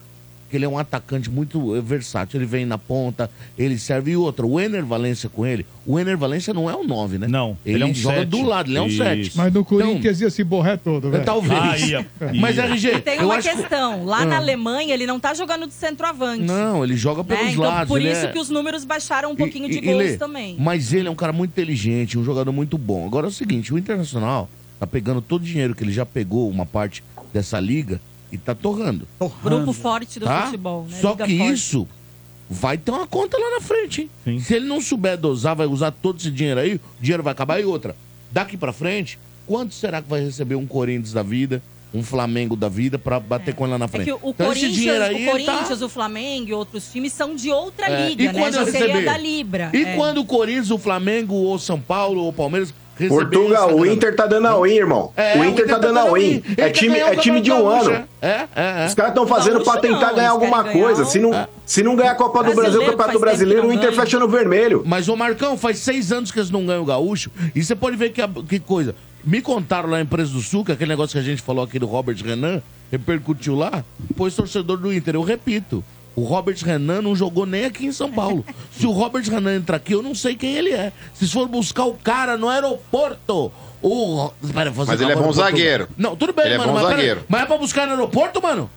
[0.50, 2.36] Porque ele é um atacante muito versátil.
[2.40, 4.10] Ele vem na ponta, ele serve.
[4.10, 5.64] E outra, o Ener Valência com ele.
[5.86, 7.28] O Ener Valência não é o 9, né?
[7.28, 7.56] Não.
[7.64, 8.28] Ele, ele é um joga sete.
[8.30, 8.96] do lado, ele é um Isso.
[8.98, 9.32] 7.
[9.36, 11.24] Mas no Corinthians ia se borré todo, velho.
[11.24, 11.94] Talvez.
[11.94, 14.04] Ah, Mas, RG, E tem eu uma acho que- questão.
[14.04, 14.24] Lá Ah.
[14.26, 16.42] na Alemanha, ele não tá jogando de centroavante.
[16.42, 17.28] Não, ele joga né?
[17.36, 17.86] pelos Então, lados.
[17.88, 20.16] por ele isso é- que os números baixaram um pouquinho de E- e gols Lê,
[20.16, 20.56] também.
[20.58, 23.06] Mas ele é um cara muito inteligente, um jogador muito bom.
[23.06, 24.50] Agora é o seguinte, o Internacional
[24.80, 28.00] tá pegando todo o dinheiro que ele já pegou, uma parte dessa liga,
[28.32, 29.06] e tá torrando.
[29.42, 30.46] Grupo forte do Tá?
[30.46, 30.98] futebol, né?
[31.00, 31.52] Só Liga que forte.
[31.54, 31.88] isso
[32.48, 34.40] vai ter uma conta lá na frente, hein?
[34.40, 37.60] Se ele não souber dosar, vai usar todo esse dinheiro aí, o dinheiro vai acabar.
[37.60, 37.94] E outra,
[38.30, 41.62] daqui pra frente, quanto será que vai receber um Corinthians da vida,
[41.92, 44.04] um Flamengo da vida, pra bater com ele lá na É frente?
[44.06, 47.50] que o Então, Corinthians, aí, o tá- Corinthians, o Flamengo e outros times são de
[47.50, 48.32] outra É, liga, e né?
[48.40, 49.70] quando Já seria da Libra.
[49.74, 49.96] E é.
[49.96, 52.72] quando o Corinthians, o Flamengo, ou São Paulo, ou o Palmeiras
[53.08, 53.86] Portugal, o?
[53.86, 55.12] Inter tá dando a win, irmão.
[55.16, 56.42] É, o Inter tá dando a win.
[56.56, 57.90] É time, o é time de um ano.
[57.90, 58.28] Gaúcho, é.
[58.28, 58.86] É, é, é.
[58.86, 60.94] Os caras estão fazendo pra Gaúcho tentar não, ganhar alguma coisa.
[60.96, 63.72] ganhar Se não, se não ganhar a Copa do Brasil, o Brasileiro, Campeonato Brasileiro, o
[63.72, 64.02] Inter ganha.
[64.02, 64.82] fecha no vermelho.
[64.86, 67.30] Mas, ô Marcão, faz seis anos que eles não ganham o gaúcho.
[67.54, 68.94] E você pode ver que, a- que coisa.
[69.24, 71.78] Me contaram lá em Preço do Sul, que aquele negócio que a gente falou aqui
[71.78, 73.84] do Robert Renan, repercutiu lá,
[74.16, 75.14] pois torcedor do Inter.
[75.14, 75.84] Eu repito,
[76.20, 78.44] o Robert Renan não jogou nem aqui em São Paulo.
[78.78, 80.92] Se o Robert Renan entrar aqui, eu não sei quem ele é.
[81.14, 83.52] Se for buscar o cara no aeroporto,
[83.82, 84.30] o...
[84.52, 85.88] Pera, Mas ele é bom zagueiro.
[85.96, 86.72] Não, tudo bem, Ele é mano.
[86.72, 87.24] bom mas, pera- zagueiro.
[87.28, 88.70] mas é pra buscar no aeroporto, mano?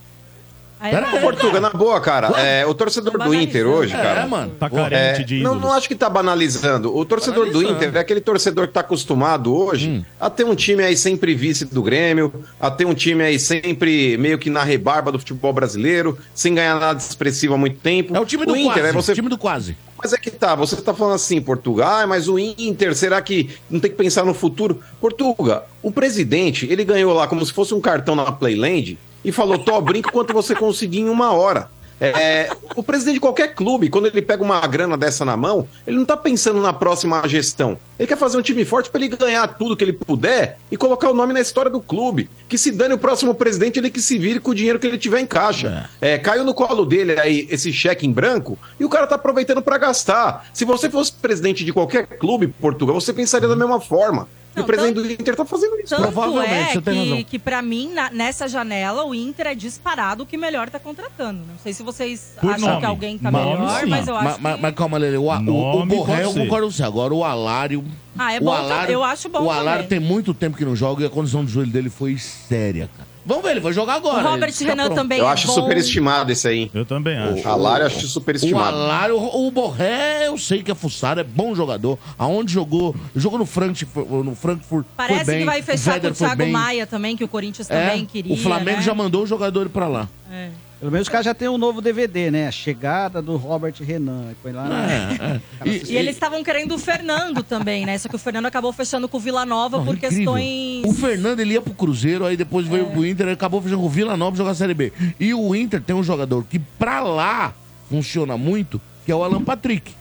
[0.92, 4.22] Pera aí, Portuga, na boa, cara, é, o torcedor do Inter hoje, cara.
[4.22, 4.52] É, mano.
[4.60, 5.62] Tá carente é, de não, ídolos.
[5.62, 6.96] não acho que tá banalizando.
[6.96, 7.64] O torcedor do.
[7.64, 10.04] Inter é aquele torcedor que tá acostumado hoje Hum.
[10.20, 14.18] a ter um time aí sempre vice do Grêmio, a ter um time aí sempre
[14.18, 18.16] meio que na rebarba do futebol brasileiro, sem ganhar nada expressivo há muito tempo.
[18.16, 18.90] É o time do Inter, quase.
[18.90, 19.78] é você O time do quase.
[19.98, 23.50] mas é que tá, você tá falando assim, Portugal, ah, mas o Inter, será que
[23.70, 24.82] não tem que pensar no futuro?
[25.00, 29.58] Portuga, o presidente, ele ganhou lá como se fosse um cartão na Playland e falou,
[29.58, 31.70] Tó, brinca quanto você conseguir em uma hora.
[32.00, 35.96] É, o presidente de qualquer clube, quando ele pega uma grana dessa na mão, ele
[35.96, 37.78] não tá pensando na próxima gestão.
[37.98, 41.10] Ele quer fazer um time forte para ele ganhar tudo que ele puder e colocar
[41.10, 42.30] o nome na história do clube.
[42.50, 44.98] Que se dane o próximo presidente, ele que se vire com o dinheiro que ele
[44.98, 45.90] tiver em caixa.
[46.02, 49.62] É, caiu no colo dele aí esse cheque em branco e o cara tá aproveitando
[49.62, 50.46] para gastar.
[50.54, 54.28] Se você fosse presidente de qualquer clube, Portugal, você pensaria da mesma forma.
[54.56, 55.96] E o presidente do Inter tá fazendo isso.
[55.96, 60.38] Tanto é que, que para mim, na- nessa janela, o Inter é disparado o que
[60.38, 61.40] melhor tá contratando.
[61.40, 62.80] Não sei se vocês Por acham nome.
[62.80, 63.86] que alguém tá Nome, melhor, sim.
[63.88, 65.18] mas eu acho Mas, mas- mas calma, Lele.
[65.18, 66.84] O, o, o Borré, eu concordo com você.
[66.84, 67.84] Agora, o Alário.
[68.18, 68.94] Ah, é o bom Alário.
[68.94, 70.00] Eu acho bom O Alário também.
[70.00, 73.13] tem muito tempo que não joga e a condição do joelho dele foi séria, cara.
[73.26, 74.28] Vamos ver, ele vai jogar agora.
[74.28, 74.96] O Robert tá Renan pronto.
[74.98, 75.54] também Eu é acho bom.
[75.54, 76.70] superestimado esse aí.
[76.74, 77.48] Eu também acho.
[77.48, 78.76] O Alário eu acho O superestimado.
[78.78, 81.98] Alário, o Borré, eu sei que é fuçado, é bom jogador.
[82.18, 82.96] Aonde jogou?
[83.16, 85.40] Jogou no Frankfurt, no Frankfurt Parece foi bem.
[85.42, 86.46] que vai o fechar com o Thiago.
[86.48, 88.34] Maia também, que o Corinthians É, também queria.
[88.34, 88.84] o Flamengo né?
[88.84, 90.10] já mandou o jogador pra lá.
[90.32, 90.50] É.
[90.84, 92.46] Pelo menos os caras já tem um novo DVD, né?
[92.50, 94.34] A chegada do Robert Renan.
[94.44, 94.92] Põe lá na...
[94.92, 97.98] É, E, eles estavam querendo o Fernando também, né?
[97.98, 100.18] Só que o Fernando acabou fechando com o Vila Nova Não, por incrível.
[100.18, 100.84] questões.
[100.84, 100.88] É.
[100.90, 103.88] O Fernando ele ia pro Cruzeiro, aí depois veio pro Inter, ele acabou fechando com
[103.88, 104.92] o Vila Nova jogar a Série B.
[105.18, 107.54] E o Inter tem um jogador que pra lá
[107.90, 109.94] funciona muito, que é o Alan Patrick.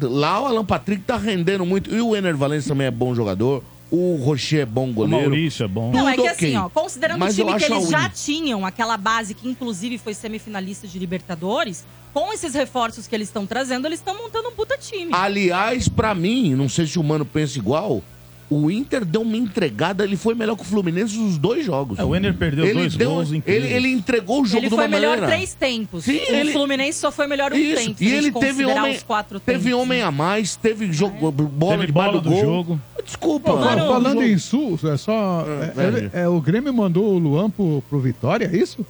[0.00, 1.94] Lá o Alan Patrick tá rendendo muito.
[1.94, 3.62] E o Ener Valencia também é bom jogador.
[3.94, 5.28] O Rocher é bom O goleiro.
[5.28, 5.92] Maurício é bom.
[5.92, 6.30] Não, é que ok.
[6.30, 10.14] assim, ó, considerando Mas o time que eles já tinham, aquela base que inclusive foi
[10.14, 14.76] semifinalista de Libertadores, com esses reforços que eles estão trazendo, eles estão montando um puta
[14.76, 15.10] time.
[15.12, 18.02] Aliás, pra mim, não sei se o Mano pensa igual,
[18.50, 21.98] o Inter deu uma entregada, ele foi melhor que o Fluminense nos dois jogos.
[21.98, 23.72] É, o Ener perdeu ele dois deu, gols ele, incríveis.
[23.72, 25.26] ele entregou o jogo ele de foi uma melhor maneira.
[25.34, 26.04] três tempos.
[26.04, 28.02] Sim, o ele- Fluminense só foi melhor um Isso, tempo.
[28.02, 31.86] e ele teve homem, os quatro teve tempos, homem a mais, teve jogo, bola Teve
[31.86, 32.44] debaixo bola do, do gol.
[32.44, 32.80] jogo.
[33.04, 33.50] Desculpa.
[33.52, 33.86] Pô, mano.
[33.86, 35.44] falando em Sul, é só.
[35.46, 36.10] É, é- velho.
[36.12, 38.84] é, o Grêmio mandou o Luan pro, pro Vitória, é isso?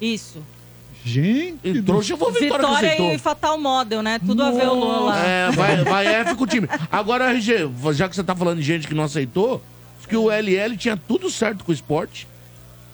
[0.00, 0.38] Isso.
[1.04, 1.58] Gente.
[1.64, 4.18] E trouxe, eu vou ver Vitória que Vitória e Fatal Model, né?
[4.18, 5.24] Tudo a ver o Luan lá.
[5.26, 6.68] É, vai, vai F com o time.
[6.92, 9.62] Agora, RG, já que você tá falando de gente que não aceitou,
[9.98, 12.28] diz que o LL tinha tudo certo com o esporte.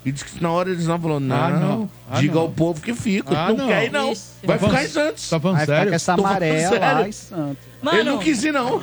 [0.05, 1.91] E diz que na hora eles não falaram, não, Ah, não.
[2.09, 2.43] Ah, diga não.
[2.43, 3.37] ao povo que fica.
[3.37, 3.67] Ah, não, não.
[3.67, 4.13] quer ir, não.
[4.13, 4.23] Ixi.
[4.45, 5.29] Vai Tá ficar falando- em Santos.
[5.31, 5.91] Tá falando Vai ficar sério?
[5.91, 7.57] com essa amarela lá em Santos.
[7.83, 8.81] Mano, Ele não quis ir, não.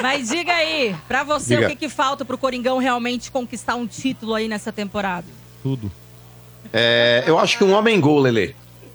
[0.00, 1.66] mas diga aí, pra você, Diga.
[1.66, 5.26] o que, que falta pro Coringão realmente conquistar um título aí nessa temporada?
[5.62, 5.92] Tudo.
[6.72, 8.54] É, eu acho que um homem gol, Lele.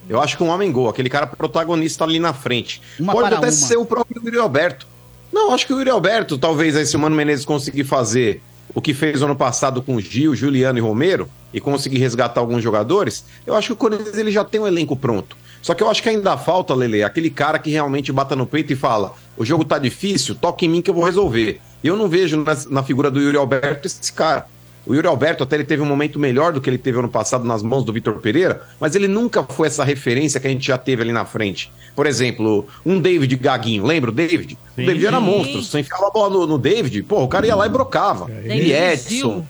[0.09, 2.81] Eu acho que um homem gol, aquele cara protagonista ali na frente.
[2.99, 3.51] Uma Pode até uma.
[3.51, 4.87] ser o próprio Yuri Alberto.
[5.31, 8.41] Não, acho que o Yuri Alberto, talvez aí se o Mano Menezes conseguir fazer
[8.73, 13.23] o que fez ano passado com Gil, Juliano e Romero e conseguir resgatar alguns jogadores,
[13.45, 15.37] eu acho que o Corinthians ele já tem um elenco pronto.
[15.61, 18.71] Só que eu acho que ainda falta, Lele, aquele cara que realmente bata no peito
[18.73, 21.59] e fala: o jogo tá difícil, toque em mim que eu vou resolver.
[21.83, 24.47] E eu não vejo na, na figura do Yuri Alberto esse cara.
[24.89, 27.45] O Yuri Alberto até ele teve um momento melhor do que ele teve ano passado
[27.45, 30.79] nas mãos do Vitor Pereira, mas ele nunca foi essa referência que a gente já
[30.79, 31.71] teve ali na frente.
[31.95, 34.57] Por exemplo, um David Gaguinho, lembra o David?
[34.75, 34.81] Sim.
[34.81, 37.55] o David era monstro, você enfiava a bola no, no David, pô, o cara ia
[37.55, 38.31] lá e brocava.
[38.31, 39.45] É, e Edson.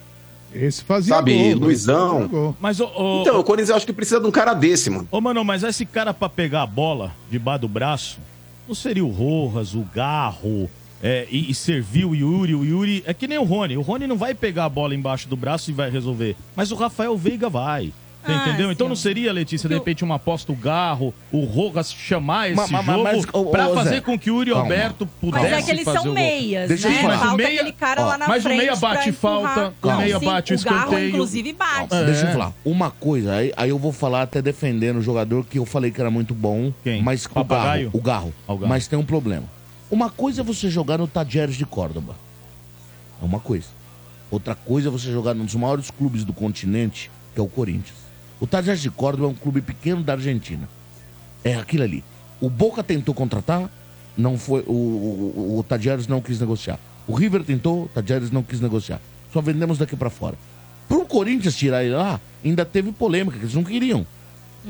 [0.54, 1.44] Esse fazia Sabe, gol.
[1.48, 1.56] né?
[1.56, 2.12] Luizão.
[2.12, 2.56] Fazia gol.
[2.60, 5.08] Mas, ô, Então, o Corinthians eu acho que precisa de um cara desse, mano.
[5.10, 8.20] ô, mano, mas esse cara pra pegar a bola debaixo do braço,
[8.68, 10.70] não seria o Rojas, o Garro,
[11.02, 12.56] é, e, e servir o Yuri?
[12.56, 13.78] O Yuri é que nem o Rony.
[13.78, 16.36] O Rony não vai pegar a bola embaixo do braço e vai resolver.
[16.56, 17.94] Mas o Rafael Veiga vai.
[18.22, 18.70] Você Ah, entendeu?
[18.70, 18.90] Então sim.
[18.90, 22.82] não seria, Letícia, de repente uma aposta o Garro, o Rojas chamar esse Ma- ma-
[22.84, 24.66] ma- jogo mas, pra Zé, fazer com que o Yuri calma.
[24.66, 27.02] Alberto pudesse Mas é que eles fazer são o meias, Deixa eu né?
[27.02, 29.54] Mas o meia- aquele cara ó, lá na mas o frente meia pra bate empurrar.
[29.54, 31.10] falta, o meia sim, bate o o Garro, escanteio.
[31.10, 31.96] inclusive, bate.
[31.96, 32.06] É.
[32.06, 32.54] Deixa eu falar.
[32.66, 36.02] Uma coisa, aí, aí eu vou falar até defendendo o jogador que eu falei que
[36.02, 36.74] era muito bom.
[36.84, 37.02] Quem?
[37.02, 37.44] Mas o?
[37.46, 38.34] Garro, o Garro.
[38.46, 38.68] Ah, o Garro.
[38.70, 39.46] Mas tem um problema.
[39.92, 42.16] Uma coisa é você jogar no Tajeres de Córdoba.
[43.22, 43.68] É uma coisa.
[44.30, 47.98] Outra coisa é você jogar num dos maiores clubes do continente, que é o Corinthians.
[48.40, 50.70] O Tajeres de Córdoba é um clube pequeno da Argentina.
[51.44, 52.04] É aquilo ali.
[52.40, 53.70] O Boca tentou contratar,
[54.16, 54.64] não foi.
[54.68, 56.80] O, o, o Tajeres não quis negociar.
[57.08, 59.02] O River tentou, o Tajeres não quis negociar.
[59.34, 60.38] Só vendemos daqui pra fora.
[60.88, 64.06] Pro Corinthians tirar ele lá, ainda teve polêmica, que eles não queriam.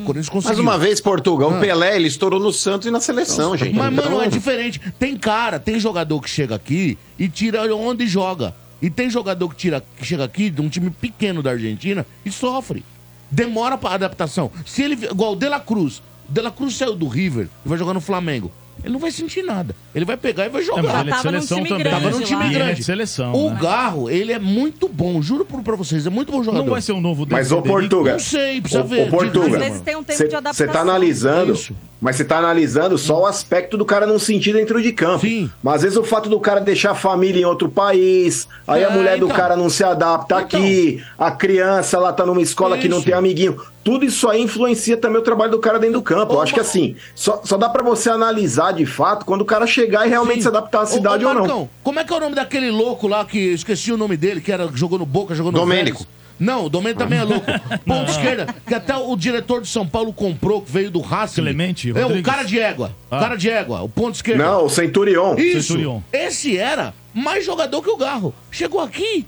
[0.05, 0.41] Conseguiu.
[0.43, 1.57] Mais uma vez, Portugal, Ah.
[1.57, 3.75] o Pelé, ele estourou no Santos e na seleção, gente.
[3.75, 4.79] Mas, Então, mano, é diferente.
[4.99, 8.55] Tem cara, tem jogador que chega aqui e tira onde joga.
[8.81, 12.31] E tem jogador que, tira, que chega aqui de um time pequeno da Argentina e
[12.31, 12.83] sofre.
[13.29, 14.49] Demora pra adaptação.
[14.65, 14.95] Se ele.
[15.05, 15.97] Igual o De La Cruz.
[16.29, 18.51] O De La Cruz saiu do River e vai jogar no Flamengo.
[18.83, 19.75] Ele não vai sentir nada.
[19.93, 21.01] Ele vai pegar e vai jogar.
[21.01, 21.77] ele é de seleção também.
[21.77, 22.25] grande Tava num lá.
[22.25, 22.75] time E ele é grande.
[22.79, 23.59] de seleção, O né?
[23.61, 25.21] Garro, ele é muito bom.
[25.21, 26.63] Juro por- pra vocês, é muito bom jogador.
[26.65, 27.67] Não vai ser um novo Mas, Federico?
[27.67, 29.07] Portuga, Não sei, precisa Ô, ver.
[29.07, 30.73] ô, Portuga, Às vezes tem um tempo Você de adaptação.
[30.73, 31.73] tá analisando, Isso.
[31.99, 35.19] mas você tá analisando só o aspecto do cara não sentir dentro de campo.
[35.27, 35.49] Sim.
[35.61, 38.85] Mas às vezes o fato do cara deixar a família em outro país, aí É,
[38.85, 39.35] a mulher do então.
[39.37, 40.59] cara não se adapta Então.
[40.59, 43.05] aqui, a criança ela tá numa escola que não Isso.
[43.05, 43.57] tem amiguinho.
[43.83, 46.33] Tudo isso aí influencia também o trabalho do cara dentro do campo.
[46.33, 49.65] Eu acho que assim, só, só dá pra você analisar de fato quando o cara
[49.65, 50.41] chegar e realmente Sim.
[50.43, 51.41] se adaptar à cidade Ô, ô, ou não.
[51.43, 54.17] Marcão, Como é que é o nome daquele louco lá que eu esqueci o nome
[54.17, 55.99] dele, que era, jogou no Boca, jogou no Domênico.
[55.99, 56.19] Vélez?
[56.39, 57.45] Não, o Domênico também é louco.
[57.85, 61.41] Ponto esquerda, que até o diretor de São Paulo comprou, que veio do Racing.
[61.41, 62.95] Clemente É, o cara de égua.
[63.11, 63.19] O Ah.
[63.19, 64.43] cara de égua, o ponto esquerda.
[64.43, 65.35] Não, o Centurion.
[65.37, 65.63] Isso.
[65.69, 65.99] Centurion.
[66.13, 68.33] Esse era mais jogador que o Garro.
[68.51, 69.25] Chegou aqui,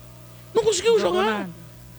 [0.54, 1.50] não conseguiu jogar.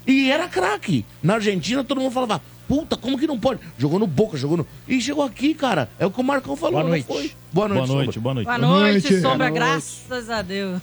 [0.07, 1.05] E era craque.
[1.23, 3.61] Na Argentina, todo mundo falava, puta, como que não pode?
[3.79, 4.67] Jogou no Boca, jogou no...
[4.89, 5.89] E chegou aqui, cara.
[5.99, 7.07] É o que o Marcão falou, Boa não noite.
[7.07, 7.33] foi?
[7.53, 8.21] Boa noite, Boa noite, Sombra.
[8.23, 8.47] boa noite.
[8.47, 9.09] Boa Boa noite.
[9.21, 9.55] Sombra, Boa noite.
[9.55, 10.81] graças a Deus.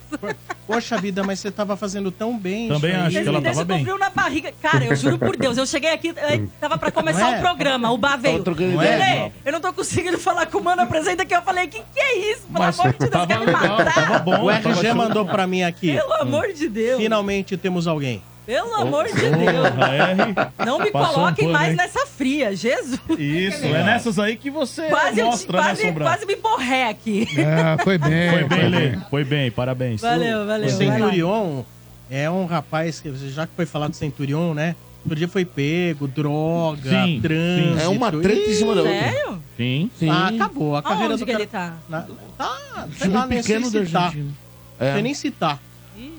[0.68, 2.68] Poxa vida, mas você tava fazendo tão bem.
[2.68, 3.84] Também acho que ela tava bem.
[3.84, 4.54] na barriga.
[4.62, 7.38] Cara, eu juro por Deus, eu cheguei aqui, eh, tava pra começar Não é?
[7.40, 8.44] o programa, o Bar veio.
[8.46, 9.32] Não é?
[9.44, 11.34] Eu não tô conseguindo falar com o mano apresenta aqui.
[11.36, 12.44] Eu falei, que que é isso?
[12.44, 13.94] Pelo Mas amor de Deus, quer me matar?
[13.96, 14.44] tava bom.
[14.44, 15.94] O RG mandou pra mim aqui.
[15.96, 17.02] Pelo amor de Deus.
[17.02, 18.22] Finalmente temos alguém.
[18.50, 19.32] Pelo amor de Deus.
[19.32, 20.66] R.
[20.66, 21.76] Não me Passou um coloquem pano, mais hein?
[21.76, 23.00] nessa fria, Jesus.
[23.20, 26.04] Isso, é nessas aí que você Quase, eu te- mostra, né, quase, Sombra?
[26.06, 27.28] quase me borré aqui.
[27.38, 28.32] É, foi bem.
[28.32, 28.98] Foi bem, Lê.
[29.08, 30.02] Foi bem, parabéns.
[30.02, 30.68] Valeu, valeu.
[30.68, 30.72] O.
[30.72, 31.62] Centurion
[32.10, 34.76] é um rapaz que, já que foi falado do Centurion, né?
[35.04, 37.78] Outro dia foi pego, droga, Sim, trânsito.
[37.78, 37.84] sim.
[37.84, 38.98] É uma treta em cima da outra.
[39.00, 39.44] Sério?
[39.56, 39.92] Sim.
[40.00, 40.10] Sim.
[40.10, 40.76] Ah, acabou.
[40.76, 41.44] A carreira Aonde do que cara...
[41.44, 41.74] ele tá?
[41.88, 42.06] Na...
[42.36, 44.04] Tá, sei lá, nem pequeno da citar.
[44.06, 44.32] Argentina.
[44.80, 44.94] Não É.
[44.94, 45.60] sei nem citar.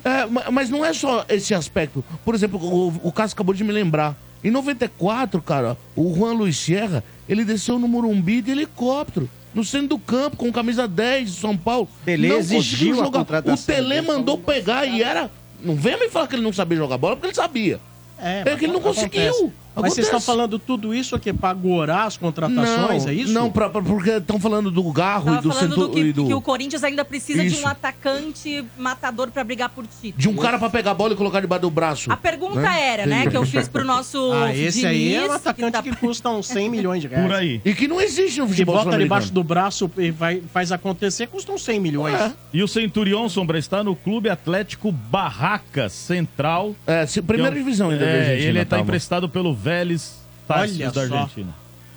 [0.05, 2.05] É, ma- mas não é só esse aspecto.
[2.25, 4.17] Por exemplo, o, o Cássio acabou de me lembrar.
[4.43, 9.29] Em 94, cara, o Juan Luiz Sierra, ele desceu no Morumbi de helicóptero.
[9.53, 11.89] No centro do campo, com camisa 10 de São Paulo.
[12.05, 13.21] Tele não exigiu conseguiu a jogar.
[13.53, 15.29] O Tele mandou pegar e era.
[15.63, 17.81] Não venha me falar que ele não sabia jogar bola, porque ele sabia.
[18.19, 19.09] É, É que ele não acontece.
[19.09, 19.53] conseguiu.
[19.75, 23.33] Mas vocês estão falando tudo isso aqui pra agorar as contratações, não, é isso?
[23.33, 26.01] Não, pra- pra- porque estão falando do Garro Tava e do falando do Centro que,
[26.01, 26.27] e do.
[26.27, 27.65] que o Corinthians ainda precisa de Isso.
[27.65, 30.15] um atacante matador pra brigar por título.
[30.21, 32.13] De um cara pra pegar a bola e colocar debaixo do braço.
[32.13, 32.89] A pergunta Né?
[32.93, 35.83] era, né, que eu fiz pro nosso Ah, esse aí é um Diniz, atacante tá-
[35.83, 37.27] que custa uns 100 milhões de reais.
[37.27, 37.61] Por aí.
[37.65, 39.21] E que não existe no Que futebol bota sul-americano.
[39.21, 42.15] debaixo do braço e vai, faz acontecer, custa uns 100 milhões.
[42.21, 42.33] É.
[42.53, 46.75] E o Centurion, Sombra, está no Clube Atlético Barracas Central.
[46.87, 49.55] É, se- primeira Que é um- divisão ainda da É, Argentina, ele está emprestado pelo
[49.63, 50.15] Vélez
[50.49, 51.03] Táxis da.
[51.03, 51.55] Argentina.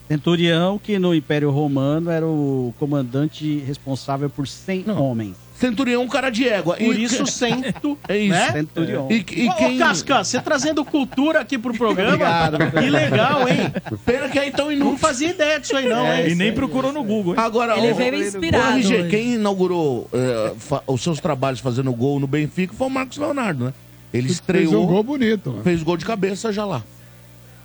[0.08, 5.36] Centurião, que no Império Romano era o comandante responsável por 100 homens.
[5.56, 6.76] Centurião, um cara de égua.
[6.76, 8.30] Por E- isso, cento, É isso.
[8.32, 8.52] né?
[8.52, 9.08] Centurião.
[9.10, 9.76] E, e Ô, quem...
[9.76, 12.10] ô, Casca, você trazendo cultura aqui pro programa?
[12.16, 12.58] Obrigado.
[12.72, 13.72] Que legal, hein?
[14.06, 14.98] Pena que aí tão Não inútil.
[14.98, 16.32] fazia ideia disso aí, não, É, hein?
[16.32, 17.40] E nem procurou no Google, hein?
[17.40, 18.78] Agora, Ele o- veio o inspirado.
[18.80, 19.10] RG, hoje.
[19.10, 20.54] quem inaugurou eh,
[20.86, 23.74] os seus trabalhos fazendo gol no Benfica foi o Marcos Leonardo, né?
[24.14, 25.50] Ele Fez estreou, um gol bonito.
[25.50, 25.64] mano.
[25.64, 26.84] fez gol de cabeça já lá.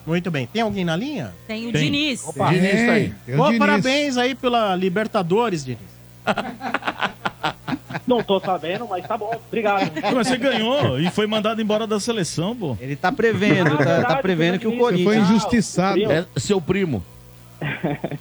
[0.09, 0.47] Muito bem.
[0.47, 1.35] Tem alguém na linha?
[1.47, 1.85] Tem o Tem.
[1.85, 2.23] Diniz.
[2.23, 3.15] Diniz tá aí.
[3.27, 3.59] Tem o Pô, Diniz.
[3.59, 5.83] parabéns aí pela Libertadores, Diniz.
[8.07, 9.39] Não tô sabendo, mas tá bom.
[9.49, 9.93] Obrigado.
[10.03, 12.75] Mas você ganhou e foi mandado embora da seleção, pô.
[12.81, 15.31] Ele tá prevendo, tá, tá prevendo que o Você foi Corinthians.
[15.31, 16.11] injustiçado.
[16.11, 17.05] É seu primo.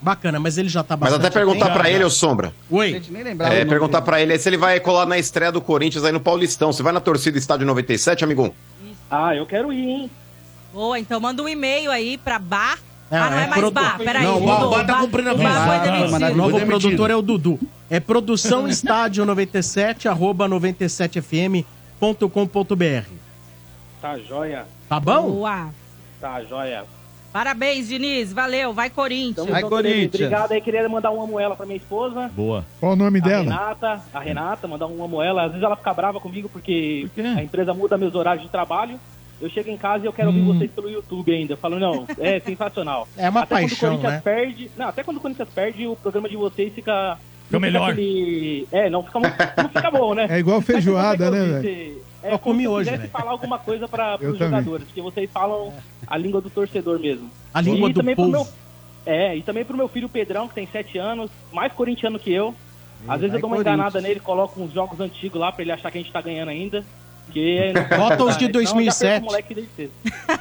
[0.00, 2.54] Bacana, mas ele já tá Mas bastante até perguntar pra ele, ô Sombra.
[2.70, 3.02] Oi.
[3.10, 3.52] nem lembrava.
[3.52, 6.12] É, o nome perguntar pra ele se ele vai colar na estreia do Corinthians aí
[6.12, 6.72] no Paulistão.
[6.72, 8.54] Você vai na torcida Estádio 97, amigão?
[9.10, 10.10] Ah, eu quero ir, hein?
[10.72, 12.78] Boa, então manda um e-mail aí pra Bar.
[13.10, 14.22] Ah, Ah, não é, é mais produ- Bar, peraí.
[14.24, 14.68] Não, o Bar- mudou.
[14.68, 17.58] o Bar tá cumprindo a o Bar Ah, O novo produtor é o Dudu.
[17.90, 20.46] É produção estádio 97, arroba
[22.00, 23.08] 97fm.com.br.
[24.00, 24.66] Tá joia.
[24.88, 25.30] Tá bom?
[25.30, 25.70] Boa.
[26.20, 26.84] Tá joia.
[27.32, 28.32] Parabéns, Diniz.
[28.32, 28.72] Valeu.
[28.72, 29.46] Vai, Corinthians.
[29.48, 30.14] Vai, junto, Corinthians.
[30.14, 30.60] Obrigado aí.
[30.60, 32.28] Queria mandar um amo ela pra minha esposa.
[32.34, 32.64] Boa.
[32.80, 33.42] Qual o nome A dela?
[33.44, 35.42] Renata, a Renata, mandar um amo ela.
[35.44, 38.98] Às vezes ela fica brava comigo porque Por a empresa muda meus horários de trabalho.
[39.40, 41.52] Eu chego em casa e eu quero ouvir vocês pelo YouTube ainda.
[41.52, 43.06] Eu falo, não, é sensacional.
[43.16, 44.20] É uma até paixão, quando o Corinthians né?
[44.24, 44.70] perde.
[44.76, 47.18] Não, até quando o Corinthians perde, o programa de vocês fica.
[47.46, 47.90] Fica melhor.
[47.92, 50.26] aquele- É, não fica, não fica bom, né?
[50.30, 52.02] É igual você feijoada, consegue né, velho?
[52.22, 53.12] É Eu comi se eu hoje, quisesse velho.
[53.12, 55.72] falar alguma coisa para os jogadores, porque vocês falam
[56.06, 57.30] a língua do torcedor mesmo.
[57.54, 58.36] A língua E do também pro povo.
[58.44, 58.48] meu-
[59.06, 62.54] É, e também pro meu filho Pedrão, que tem 7 anos, mais corintiano que eu.
[63.06, 65.90] Às vezes eu dou uma enganada nele, coloco uns jogos antigos lá pra ele achar
[65.90, 66.84] que a gente tá ganhando ainda.
[67.32, 69.22] Que Bota os de Senão eu já perco 2007.
[69.22, 69.92] o moleque desde cedo.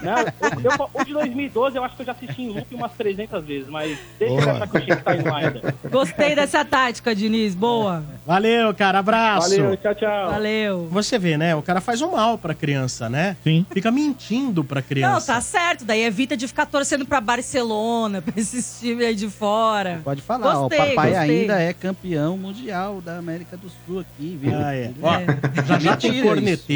[0.02, 2.92] Não, eu, eu, o de 2012 eu acho que eu já assisti em loop umas
[2.94, 4.52] 300 vezes, mas deixa Boa.
[4.54, 5.76] achar que o Chico tá indo ainda.
[5.90, 7.54] Gostei dessa tática, Diniz.
[7.56, 8.04] Boa.
[8.26, 9.00] Valeu, cara.
[9.00, 9.50] Abraço.
[9.50, 10.32] Valeu, tchau, tchau.
[10.32, 10.88] Valeu.
[10.92, 11.56] Você vê, né?
[11.56, 13.36] O cara faz um mal pra criança, né?
[13.44, 13.66] Sim.
[13.72, 15.34] Fica mentindo pra Não, criança.
[15.34, 15.86] tá certo.
[15.86, 20.02] Daí evita de ficar torcendo pra Barcelona, pra esses times aí de fora.
[20.04, 21.42] Pode falar, Gostei, ó, o papai gostei.
[21.42, 24.52] ainda é campeão mundial da América do Sul aqui, viu?
[24.56, 24.92] Ah, é.
[25.02, 25.12] Ó,
[25.66, 26.28] já já tem Mentira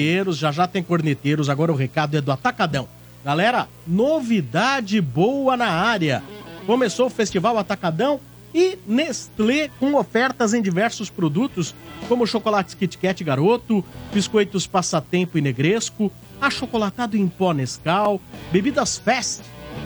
[0.01, 1.49] corneteiros, já já tem corneteiros.
[1.49, 2.87] Agora o recado é do Atacadão.
[3.23, 6.23] Galera, novidade boa na área.
[6.65, 8.19] Começou o Festival Atacadão
[8.53, 11.75] e Nestlé com ofertas em diversos produtos,
[12.07, 16.11] como chocolates Kit Kat Garoto, biscoitos Passatempo e Negresco,
[16.41, 18.19] achocolatado em pó Nescau,
[18.51, 19.41] bebidas Fest,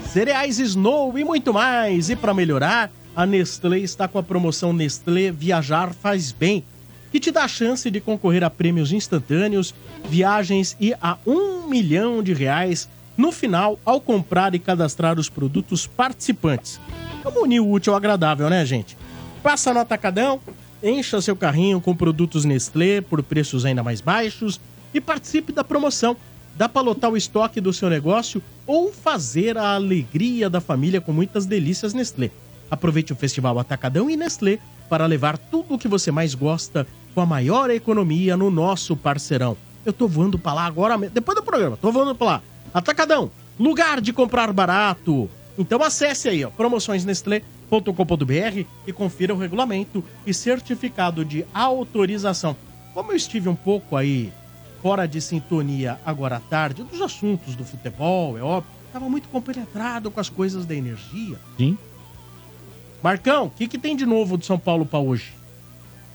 [0.08, 2.10] cereais Snow e muito mais.
[2.10, 6.64] E para melhorar, a Nestlé está com a promoção Nestlé Viajar Faz Bem,
[7.16, 9.74] que te dá a chance de concorrer a prêmios instantâneos,
[10.10, 15.88] viagens e a um milhão de reais no final ao comprar e cadastrar os produtos
[15.88, 16.78] participantes.
[17.24, 18.98] Vamos unir o útil ao agradável, né, gente?
[19.42, 20.42] Passa no Atacadão,
[20.84, 24.60] encha seu carrinho com produtos Nestlé por preços ainda mais baixos
[24.94, 26.18] e participe da promoção.
[26.58, 31.14] Dá para lotar o estoque do seu negócio ou fazer a alegria da família com
[31.14, 32.30] muitas delícias Nestlé.
[32.70, 34.60] Aproveite o Festival Atacadão e Nestlé
[34.90, 39.58] para levar tudo o que você mais gosta com a maior economia no nosso parceirão.
[39.86, 42.42] Eu tô voando pra lá agora, mesmo, depois do programa, tô voando pra lá.
[42.74, 45.30] Atacadão, lugar de comprar barato.
[45.58, 52.56] Então acesse aí, ó, promoçõesnestlé.com.br e confira o regulamento e certificado de autorização.
[52.94, 54.34] Como eu estive um pouco aí
[54.82, 60.12] fora de sintonia agora à tarde dos assuntos do futebol, é óbvio, tava muito compenetrado
[60.12, 61.38] com as coisas da energia.
[61.58, 61.78] Sim.
[63.06, 65.32] Marcão, o que, que tem de novo do São Paulo pra hoje?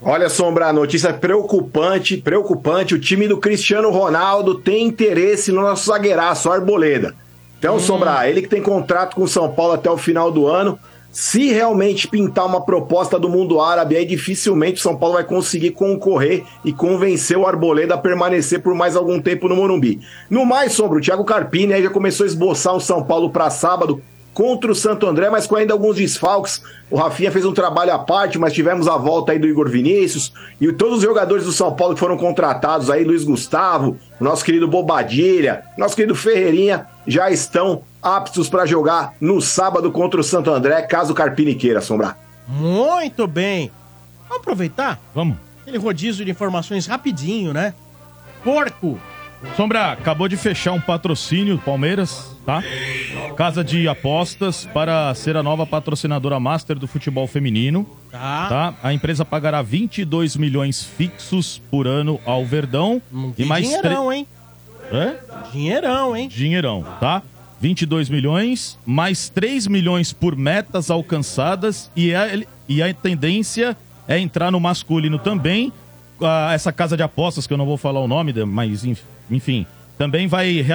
[0.01, 2.93] Olha, Sombra, notícia preocupante, preocupante.
[2.93, 7.15] O time do Cristiano Ronaldo tem interesse no nosso zagueiraço, Arboleda.
[7.57, 10.77] Então, Sombra, ele que tem contrato com o São Paulo até o final do ano.
[11.09, 15.71] Se realmente pintar uma proposta do mundo árabe, aí dificilmente o São Paulo vai conseguir
[15.71, 20.01] concorrer e convencer o Arboleda a permanecer por mais algum tempo no Morumbi.
[20.29, 23.49] No mais, Sombra, o Thiago Carpini aí já começou a esboçar um São Paulo para
[23.49, 26.61] sábado contra o Santo André, mas com ainda alguns desfalques.
[26.89, 30.33] O Rafinha fez um trabalho à parte, mas tivemos a volta aí do Igor Vinícius
[30.59, 34.43] e todos os jogadores do São Paulo que foram contratados aí, Luiz Gustavo, o nosso
[34.43, 40.49] querido Bobadilha, nosso querido Ferreirinha, já estão aptos para jogar no sábado contra o Santo
[40.49, 42.17] André, caso o Carpini queira assombrar.
[42.47, 43.71] Muito bem.
[44.27, 44.99] Vamos aproveitar?
[45.13, 45.37] Vamos.
[45.61, 47.73] Aquele rodízio de informações rapidinho, né?
[48.43, 48.99] Porco.
[49.55, 52.63] Sombra, acabou de fechar um patrocínio do Palmeiras, tá?
[53.35, 57.87] Casa de apostas para ser a nova patrocinadora master do futebol feminino.
[58.11, 58.73] Tá.
[58.83, 63.01] A empresa pagará 22 milhões fixos por ano ao Verdão.
[63.35, 64.27] que dinheirão, tre- hein?
[64.91, 65.15] Hã?
[65.51, 66.27] Dinheirão, hein?
[66.27, 67.21] Dinheirão, tá?
[67.61, 72.27] 22 milhões, mais 3 milhões por metas alcançadas e a,
[72.67, 73.77] e a tendência
[74.07, 75.71] é entrar no masculino também.
[76.19, 79.65] Ah, essa casa de apostas, que eu não vou falar o nome, mas enf- enfim,
[80.01, 80.65] também vai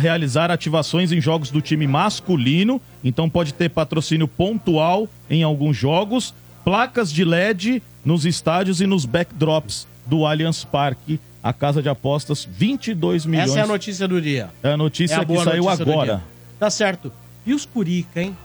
[0.00, 6.34] realizar ativações em jogos do time masculino, então pode ter patrocínio pontual em alguns jogos,
[6.64, 11.20] placas de LED nos estádios e nos backdrops do Allianz Parque.
[11.40, 13.50] A casa de apostas, 22 milhões.
[13.50, 14.50] Essa é a notícia do dia.
[14.60, 16.24] É a notícia É a que saiu agora.
[16.58, 17.12] Tá certo.
[17.46, 18.36] E os Curica, hein?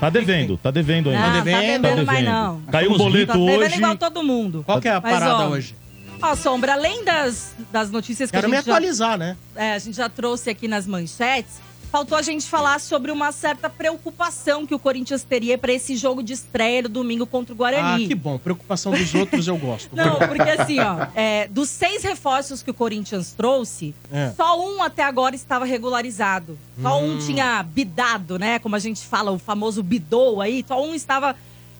[0.00, 1.20] Tá devendo, tá devendo ainda.
[1.20, 2.62] Não, tá devendo mais não.
[2.72, 3.76] Caiu um boleto Tá devendo hoje.
[3.76, 4.62] igual todo mundo.
[4.64, 5.74] Qual que é a Mas, parada ó, hoje?
[6.22, 9.36] Ó, Sombra, além das, das notícias que Quero a me gente já- atualizar, né?
[9.56, 11.54] é, a gente já trouxe aqui nas manchetes,
[11.90, 16.22] faltou a gente falar sobre uma certa preocupação que o Corinthians teria para esse jogo
[16.22, 18.06] de estreia no domingo contra o Ah, Guarani.
[18.06, 18.38] que bom.
[18.38, 19.96] Preocupação dos outros eu gosto.
[19.96, 24.30] Não, porque assim, ó, é, dos seis reforços que o Corinthians trouxe, É.
[24.36, 26.56] só um até agora estava regularizado.
[26.80, 27.18] Só um Hum.
[27.18, 28.58] tinha bidado, né?
[28.58, 30.64] Como a gente fala, o famoso bidou aí.
[30.68, 31.34] Só um estava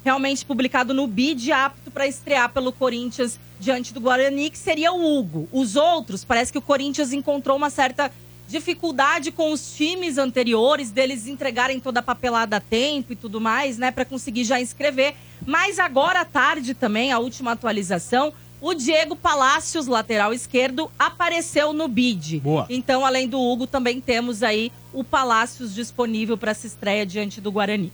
[0.05, 5.19] realmente publicado no bid apto para estrear pelo Corinthians diante do Guarani, que seria o
[5.19, 5.49] Hugo.
[5.53, 8.11] Os outros, parece que o Corinthians encontrou uma certa
[8.49, 13.79] dificuldade com os times anteriores deles entregarem toda a papelada a tempo e tudo mais,
[13.79, 15.15] né, para conseguir já inscrever.
[15.47, 21.87] Mas agora à tarde também, a última atualização, o Diego Palácios, lateral esquerdo, apareceu no
[21.87, 22.41] bid.
[22.41, 22.67] Boa.
[22.69, 27.53] Então, além do Hugo, também temos aí o Palácios disponível para essa estreia diante do
[27.53, 27.93] Guarani.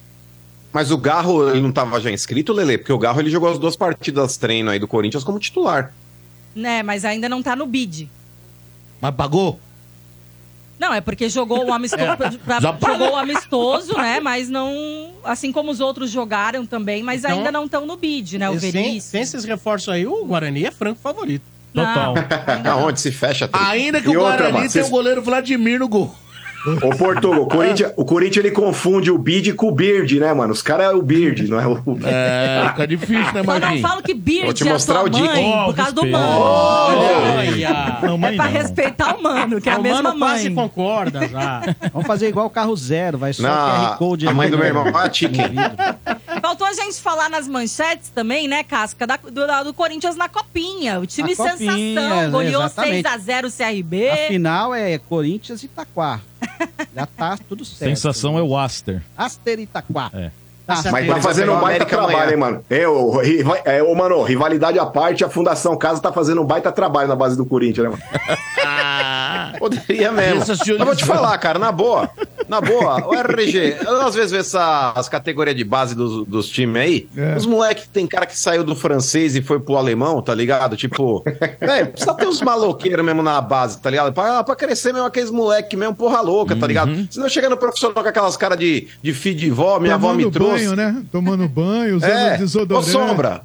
[0.76, 2.76] Mas o Garro, ele não tava já inscrito, Lele?
[2.76, 5.94] Porque o Garro, ele jogou as duas partidas treino aí do Corinthians como titular.
[6.54, 8.10] Né, mas ainda não tá no bid.
[9.00, 9.58] Mas pagou?
[10.78, 12.04] Não, é porque jogou o amistoso,
[12.44, 12.92] pra- Já paga.
[12.92, 14.20] jogou o amistoso, né?
[14.20, 15.12] Mas não.
[15.24, 18.50] Assim como os outros jogaram também, mas Então, ainda não estão no bid, né?
[18.50, 21.44] O sem, sem esses reforços aí, o Guarani é franco favorito.
[21.72, 22.14] Total.
[22.70, 23.48] Aonde se fecha?
[23.48, 23.58] Tri?
[23.64, 26.14] Ainda que E o outra, Guarani mano, tem vocês- o goleiro Vladimir no gol.
[26.82, 30.52] Ô, Portugal, o Corinthians, o Corinthians ele confunde o bid com o beard, né, mano?
[30.52, 31.80] Os caras é o beard, não é o.
[32.04, 33.80] É, fica difícil, né, Só não Marquinhos?
[33.82, 35.24] falo que Beard Vou te é a mostrar sua o Dick.
[35.24, 36.40] mãe, Oh, por causa do mano.
[36.40, 37.98] Olha!
[38.02, 38.52] Não, É mãe pra não.
[38.52, 40.54] respeitar o mano, que é a o mesma mano quase mãe.
[40.68, 41.62] concorda já.
[41.92, 43.50] Vamos fazer igual o carro zero, vai só Não,
[43.90, 44.28] QR Code.
[44.28, 45.54] a mãe do meu irmão é a Chicken.
[46.42, 51.00] Faltou a gente falar nas manchetes também, né, Casca, da- do, do Corinthians na Copinha.
[51.00, 51.56] O time A Copinha,
[51.94, 53.08] sensação, goleou exatamente.
[53.08, 54.10] 6x0 o CRB.
[54.10, 56.20] A final é Corinthians e Itaquá.
[56.94, 57.90] Já tá tudo certo.
[57.90, 59.02] Sensação é o Aster.
[59.16, 60.10] Aster Itaquá.
[60.14, 60.30] É.
[60.66, 60.82] Tá.
[60.90, 62.30] Mas tá fazendo um baita América trabalho, amanhã.
[62.32, 62.64] hein, mano?
[62.68, 63.20] É, ô,
[63.64, 67.14] é, ô, mano, rivalidade à parte, a Fundação Casa tá fazendo um baita trabalho na
[67.14, 68.36] base do Corinthians, né, mano?
[69.58, 70.42] Poderia mesmo.
[70.46, 72.10] Mas vou te falar, cara, na boa.
[72.48, 76.80] Na boa, o RG, eu às vezes essa, as categorias de base dos, dos times
[76.80, 77.08] aí.
[77.16, 77.36] É.
[77.36, 80.76] Os moleques tem cara que saiu do francês e foi pro alemão, tá ligado?
[80.76, 81.24] Tipo,
[81.60, 84.12] velho, precisa ter uns maloqueiros mesmo na base, tá ligado?
[84.12, 87.08] Pra, pra crescer mesmo aqueles moleques mesmo, porra louca, tá ligado?
[87.10, 90.30] Senão chega no profissional com aquelas caras de, de filho de vó, minha avó me
[90.30, 90.55] trouxe.
[90.56, 91.02] Banho, né?
[91.12, 92.88] Tomando banho, usando É, desodorante.
[92.88, 93.42] ô Sombra,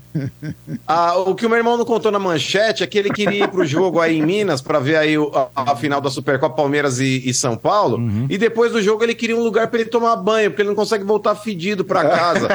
[0.88, 3.48] Ah, o que o meu irmão não contou na manchete é que ele queria ir
[3.48, 7.00] pro jogo aí em Minas pra ver aí o- a, a final da Supercopa Palmeiras
[7.00, 7.98] e, e São Paulo.
[7.98, 8.28] Uhum.
[8.30, 10.76] E depois do jogo ele queria um lugar pra ele tomar banho, porque ele não
[10.76, 12.48] consegue voltar fedido pra casa.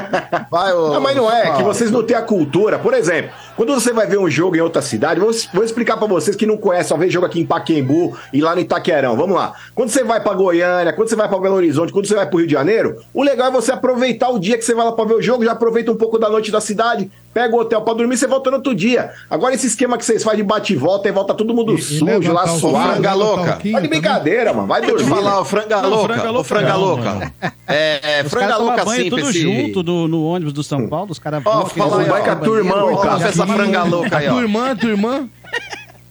[0.51, 2.79] Vai, ô, Não, mas não é, que vocês não têm a cultura.
[2.79, 6.07] Por exemplo, quando você vai ver um jogo em outra cidade, vou, vou explicar pra
[6.07, 9.17] vocês que não conhecem, só vê jogo aqui em Paquembu e lá no Itaquerão.
[9.17, 9.55] Vamos lá.
[9.75, 12.39] Quando você vai pra Goiânia, quando você vai pra Belo Horizonte, quando você vai pro
[12.39, 15.05] Rio de Janeiro, o legal é você aproveitar o dia que você vai lá pra
[15.05, 17.93] ver o jogo, já aproveita um pouco da noite da cidade, pega o hotel pra
[17.95, 19.11] dormir, você volta no outro dia.
[19.29, 22.05] Agora esse esquema que vocês fazem de bate e volta e volta todo mundo sujo
[22.05, 22.93] levantar lá, o suado.
[22.93, 23.61] franga louca.
[23.73, 24.67] Tá de brincadeira, mano.
[24.69, 25.23] Vai Deixa eu te dormir.
[25.25, 27.33] falar, o franga Não, louca, franga o louca franga não, louca.
[27.67, 29.11] É, é franga louca simples.
[29.11, 32.23] tudo esse- junto do- no ônibus do São Paulo, os caras Ó, vão fala vai
[32.25, 34.33] com a tua irmã, ó, essa franga louca aí, ó.
[34.33, 35.29] Tua irmã, tua irmã.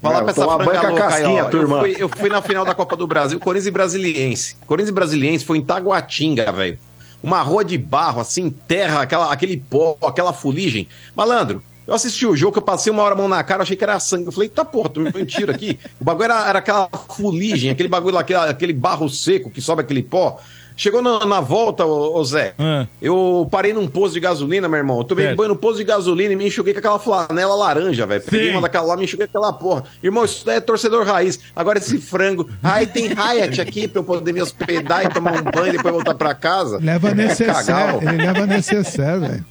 [0.02, 1.45] Falar É, pra essa franga banho com a louca aí, casquinha, ó.
[1.48, 1.80] Eu turma.
[1.80, 4.56] fui, eu fui na final da Copa do Brasil, Corinthians e Brasiliense.
[4.68, 6.78] Corinthians e Brasiliense foi em Taguatinga, velho.
[7.26, 10.88] Uma rua de barro, assim, terra, aquela, aquele pó, aquela fuligem.
[11.15, 13.84] Malandro, eu assisti o jogo, eu passei uma hora a mão na cara, achei que
[13.84, 14.27] era sangue.
[14.27, 15.80] Eu falei, tá porra, me mentira aqui.
[15.99, 19.81] O bagulho era, era aquela fuligem, aquele bagulho lá, aquele, aquele barro seco que sobe
[19.81, 20.39] aquele pó.
[20.77, 22.53] Chegou na, na volta, ô, ô Zé,
[23.02, 24.97] eu parei num posto de gasolina, meu irmão.
[24.97, 25.38] Eu tomei Certo.
[25.38, 28.22] banho no posto de gasolina e me enxuguei com aquela flanela laranja, velho.
[28.22, 29.85] Peguei uma daquela lá, me enxuguei com aquela porra.
[30.03, 31.39] Irmão, isso daí é torcedor raiz.
[31.56, 32.49] Agora esse frango.
[32.61, 35.93] Ai, tem Hyatt aqui pra eu poder me hospedar e tomar um banho e depois
[35.93, 36.77] voltar pra casa.
[36.81, 37.26] Leva Cagal.
[37.26, 39.45] necessaire, ele leva necessaire, velho.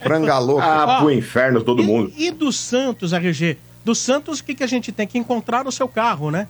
[0.00, 0.64] Franga louca.
[0.64, 2.12] Ah, Ó, pro inferno todo mundo.
[2.16, 3.56] E do Santos, RG?
[3.84, 5.06] Do Santos, o que, que a gente tem?
[5.06, 6.46] Que encontrar o seu carro, né?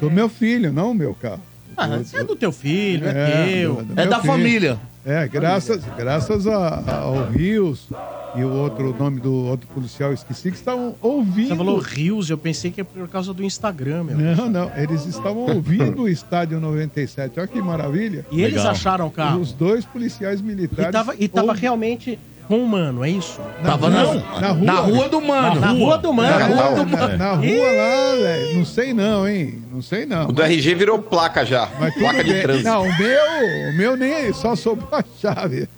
[0.00, 1.42] Do meu filho, não o meu carro.
[1.76, 3.74] Ah, é do teu filho, é, teu.
[3.76, 4.80] do- do meu filho.
[5.04, 7.88] É, graças, graças a- a- ao Rios
[8.34, 11.48] e o outro nome do outro policial, esqueci, que estavam ouvindo.
[11.48, 14.16] Você falou Rios, eu pensei que é por causa do Instagram, meu.
[14.18, 17.38] Não, não, eles estavam ouvindo o Estádio 97.
[17.38, 18.26] Olha que maravilha.
[18.32, 18.72] E eles Legal.
[18.72, 19.40] acharam o carro?
[19.40, 20.88] Os dois policiais militares.
[20.88, 23.40] E tava, e tava realmente com o mano, é isso?
[23.62, 24.54] Tava não, na rua.
[24.64, 25.60] Na rua do mano.
[25.60, 26.30] Na rua do mano.
[26.30, 27.18] Na Na rua, rua do na- mano.
[27.18, 28.58] na rua lá, velho.
[28.58, 29.62] Não sei não, hein?
[29.72, 30.28] Não sei não.
[30.28, 31.66] O do RG virou placa já.
[31.98, 32.42] Placa de bem.
[32.42, 32.68] trânsito.
[32.68, 35.68] Não, o meu, o meu nem só sobrou a chave.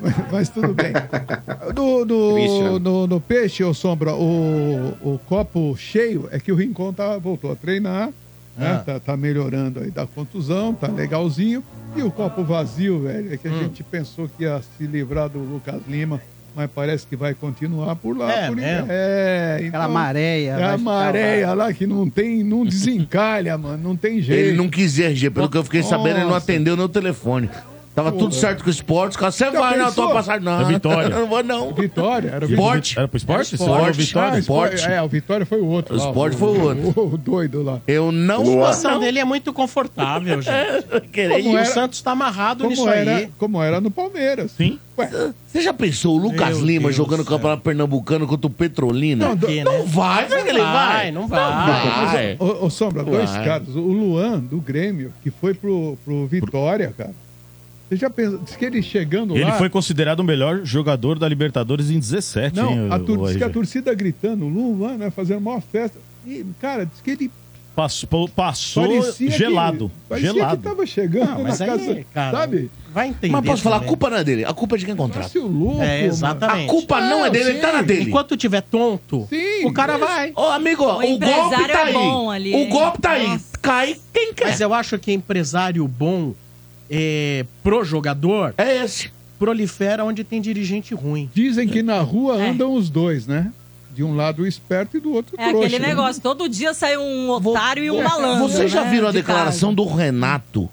[0.00, 0.92] Mas, mas tudo bem.
[1.74, 2.78] No, no, Christian.
[2.78, 7.50] no, no peixe, ô Sombra, o, o copo cheio é que o Rincon tá, voltou
[7.52, 8.10] a treinar,
[8.58, 8.72] né?
[8.80, 8.82] Ah.
[8.84, 11.62] Tá, tá melhorando aí da contusão, tá legalzinho.
[11.96, 13.58] E o copo vazio, velho, é que a Hum.
[13.60, 16.20] gente pensou que ia se livrar do Lucas Lima.
[16.56, 18.32] Mas parece que vai continuar por lá.
[18.32, 18.86] É por mesmo?
[18.90, 23.80] É, Aquela maréia É a maréia lá que não tem, não desencalha, mano.
[23.80, 24.48] Não tem jeito.
[24.48, 25.30] Ele não quis ir, RG.
[25.30, 26.50] Pelo que eu fiquei sabendo, ele não Nossa.
[26.50, 27.48] atendeu no telefone.
[28.04, 29.18] Tava tudo certo com o esporte.
[29.18, 30.04] Cara, você Já vai na pensou?
[30.04, 30.44] tua passagem?
[30.44, 31.06] Não, É Vitória.
[31.12, 31.74] eu não vou, não.
[31.74, 32.96] Vitória, era o Esporte.
[32.98, 33.48] Era pro esporte?
[33.48, 33.96] Você Esporte.
[33.98, 34.34] Vitória?
[34.34, 34.84] Ah, Esporte.
[34.86, 35.96] É, o Vitória foi o outro.
[35.96, 36.92] O lá, esporte foi o outro.
[37.14, 37.80] O, doido lá.
[37.88, 39.00] Eu não A situação não.
[39.00, 41.08] dele é muito confortável, gente.
[41.10, 43.28] Querer e o era- Santos tá amarrado Como nisso era, aí.
[43.36, 44.52] como era no Palmeiras.
[44.52, 44.78] Sim.
[44.96, 45.10] Ué,
[45.46, 48.50] Você já pensou o Lucas Meu Lima Deus jogando do o campeonato pernambucano contra o
[48.50, 49.26] Petrolina?
[49.28, 49.82] Não, Não, que, né?
[49.86, 51.10] vai, vai que ele vai.
[51.10, 51.40] não vai.
[51.40, 52.36] mas, vai.
[52.38, 53.68] ô, ô, Sombra, dois caras.
[53.74, 57.10] O Luan, do Grêmio, que foi pro, pro Vitória, cara.
[57.88, 58.38] Você já pensou?
[58.38, 59.52] Diz que ele chegando Ele lá...
[59.58, 63.26] foi considerado o melhor jogador da Libertadores em 17, Não, hein, a, o- tur- o
[63.28, 65.10] diz que a torcida gritando, Luan, né?
[65.10, 65.98] Fazendo uma festa.
[66.26, 67.30] E, cara, diz que ele
[67.74, 69.88] Passou, passou parecia gelado.
[69.88, 70.56] Que, parecia gelado.
[70.56, 72.70] que tava chegando Não, mas na aí, casa, cara, sabe?
[72.92, 73.32] Vai entender.
[73.32, 74.44] Mas posso falar, a culpa não é dele.
[74.44, 75.38] A culpa é de quem contrata.
[75.38, 76.66] Louco, É, A exatamente.
[76.68, 78.08] culpa não é dele, ele tá na dele.
[78.10, 80.32] Enquanto tiver tonto, Sim, o cara vai.
[80.34, 81.92] Ô, amigo, O o, golpe tá é aí.
[81.92, 83.28] bom ali, o golpe tá aí.
[83.28, 83.44] Nossa.
[83.62, 84.46] Cai quem quer.
[84.48, 86.34] Mas eu acho que empresário bom
[86.90, 89.10] é, pro jogador É esse.
[89.38, 91.30] prolifera onde tem dirigente ruim.
[91.34, 92.50] Dizem que na rua É.
[92.50, 93.52] andam os dois, né?
[93.94, 95.66] De um lado o esperto e do outro o É trouxa.
[95.66, 95.88] aquele né?
[95.88, 98.48] negócio, todo dia sai um otário e um malandro.
[98.48, 100.68] Vocês já né, viram a de declaração do Renato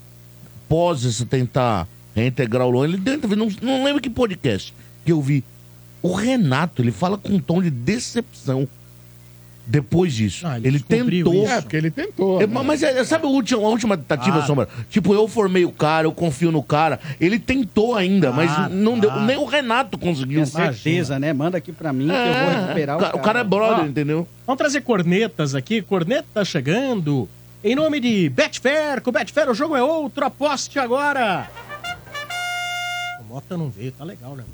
[0.68, 2.84] pós esse tentar reintegrar o Luan?
[2.86, 4.72] Ele dentro, não, não lembro que podcast
[5.04, 5.42] que eu vi.
[6.02, 8.68] O Renato, ele fala com um tom de decepção
[9.66, 10.46] depois disso.
[10.46, 11.34] Ah, ele ele tentou.
[11.34, 11.52] isso.
[11.52, 12.40] É, porque ele tentou.
[12.40, 12.62] É, né?
[12.64, 14.46] mas é, sabe a última, a última tentativa, Ah.
[14.46, 14.68] Sombra?
[14.88, 17.00] Tipo, eu formei o cara, eu confio no cara.
[17.20, 19.08] Ele tentou ainda, Ah, mas não tá.
[19.08, 19.20] deu.
[19.22, 20.44] Nem o Renato conseguiu.
[20.44, 21.32] Tenha certeza, né?
[21.32, 23.16] Manda aqui pra mim que eu vou É, recuperar o, o ca- cara.
[23.16, 23.86] o cara é brother, Ó.
[23.88, 24.28] entendeu?
[24.46, 25.82] Vamos trazer cornetas aqui.
[25.82, 27.28] Corneta tá chegando.
[27.64, 30.24] Em nome de Betfair, com Betfair o jogo é outro.
[30.24, 31.50] Aposte agora.
[33.20, 34.44] O Mota não veio, tá legal, né?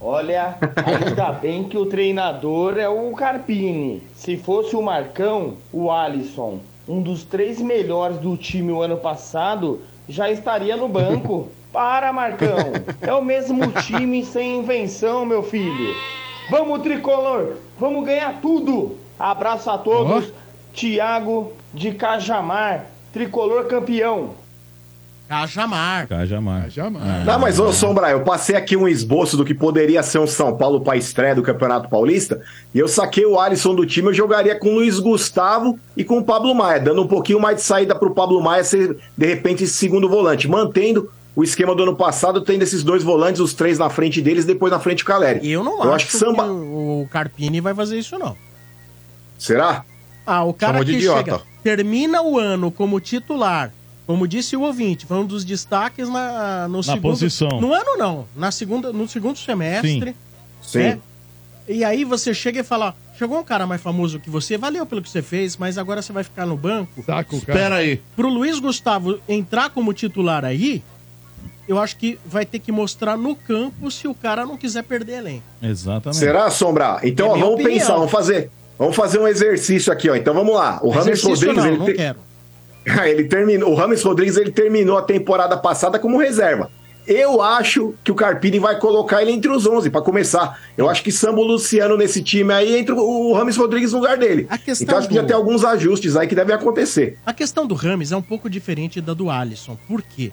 [0.00, 0.56] Olha,
[0.86, 4.02] ainda bem que o treinador é o Carpini.
[4.14, 9.80] Se fosse o Marcão, o Alisson, um dos três melhores do time o ano passado,
[10.08, 11.48] já estaria no banco.
[11.72, 12.56] Para, Marcão.
[13.02, 15.94] É o mesmo time sem invenção, meu filho.
[16.50, 17.56] Vamos, tricolor.
[17.78, 18.96] Vamos ganhar tudo.
[19.18, 20.32] Abraço a todos.
[20.72, 24.30] Tiago de Cajamar, tricolor campeão.
[25.28, 26.08] Cajamar.
[26.08, 26.62] Cajamar.
[26.62, 27.24] Cajamar.
[27.24, 30.56] Não, mas ô Sombra, eu passei aqui um esboço do que poderia ser um São
[30.56, 32.40] Paulo para estreia do Campeonato Paulista
[32.74, 36.18] e eu saquei o Alisson do time, eu jogaria com o Luiz Gustavo e com
[36.18, 39.64] o Pablo Maia, dando um pouquinho mais de saída pro Pablo Maia ser, de repente,
[39.64, 43.78] esse segundo volante, mantendo o esquema do ano passado, tendo esses dois volantes, os três
[43.78, 45.48] na frente deles, depois na frente o Caleri.
[45.48, 46.46] Eu não eu acho, acho que Samba...
[46.46, 48.36] o o Carpini vai fazer isso, não.
[49.38, 49.84] Será?
[50.26, 53.72] Ah, o cara Chamou que chega, termina o ano como titular,
[54.08, 57.02] como disse o ouvinte, foi um dos destaques na, no Na segundo...
[57.02, 57.60] posição.
[57.60, 58.26] No ano, não.
[58.34, 60.16] Na segunda, no segundo semestre.
[60.62, 60.78] Sim.
[60.78, 60.98] né?
[61.68, 65.02] E aí você chega e fala, chegou um cara mais famoso que você, valeu pelo
[65.02, 67.04] que você fez, mas agora você vai ficar no banco.
[67.04, 68.00] Saca o Espera aí.
[68.16, 70.82] Pro Luiz Gustavo entrar como titular aí,
[71.68, 75.18] eu acho que vai ter que mostrar no campo se o cara não quiser perder
[75.18, 75.42] elenco.
[75.62, 76.18] Exatamente.
[76.18, 76.98] Será, Sombra?
[77.02, 77.74] Então, É ó, vamos opinião.
[77.74, 80.16] pensar, vamos fazer, vamos fazer um exercício aqui, ó.
[80.16, 80.80] Então vamos lá.
[80.82, 82.27] O Rames Rodrigues, não, ele, não te- quero.
[83.06, 86.70] ele terminou, o Rames Rodrigues ele terminou a temporada passada como reserva.
[87.06, 90.60] Eu acho que o Carpini vai colocar ele entre os 11 para começar.
[90.76, 94.46] Eu acho que Sambo Luciano nesse time aí entra o Rames Rodrigues no lugar dele.
[94.62, 97.18] questão Então acho que já tem alguns ajustes aí que devem acontecer.
[97.24, 99.78] A questão do Rames é um pouco diferente da do Alisson.
[99.88, 100.32] Por quê?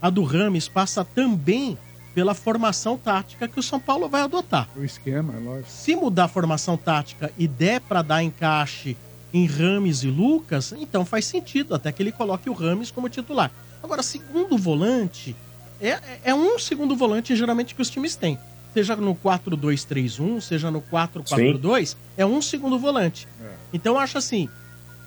[0.00, 1.76] A do Rames passa também
[2.14, 4.68] pela formação tática que o São Paulo vai adotar.
[4.76, 5.70] O esquema, é lógico.
[5.70, 8.96] Se mudar a formação tática e der para dar encaixe
[9.32, 13.50] em Rames e Lucas, então faz sentido até que ele coloque o Rames como titular.
[13.82, 15.34] Agora, segundo volante,
[15.80, 18.38] é, é um segundo volante geralmente que os times têm.
[18.74, 23.28] Seja no 4-2-3-1, seja no 4-4-2, é um segundo volante.
[23.72, 24.48] Então eu acho assim,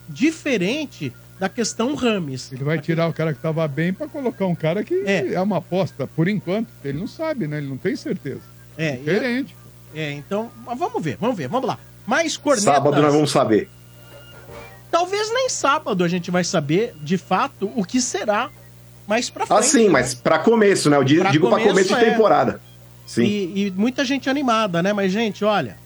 [0.08, 2.52] diferente da questão Rames.
[2.52, 5.58] Ele vai tirar o cara que tava bem pra colocar um cara que é, uma
[5.58, 6.68] aposta, por enquanto.
[6.84, 7.58] Ele não sabe, né?
[7.58, 8.42] Ele não tem certeza.
[8.78, 9.56] É, Diferente.
[9.94, 11.80] É, então, mas vamos ver, vamos ver, vamos lá.
[12.06, 12.66] Mais cornetas.
[12.66, 13.70] Sábado nós vamos saber.
[14.92, 18.50] Talvez nem sábado a gente vai saber, de fato, o que será
[19.08, 19.60] mais pra frente.
[19.60, 20.98] Ah, sim, mas para começo, né?
[20.98, 22.12] Eu digo Pra digo para começo de começo, é.
[22.12, 22.62] temporada.
[23.06, 23.24] Sim.
[23.24, 24.94] E, e muita gente animada, né?
[24.94, 25.78] Mas, gente, olha,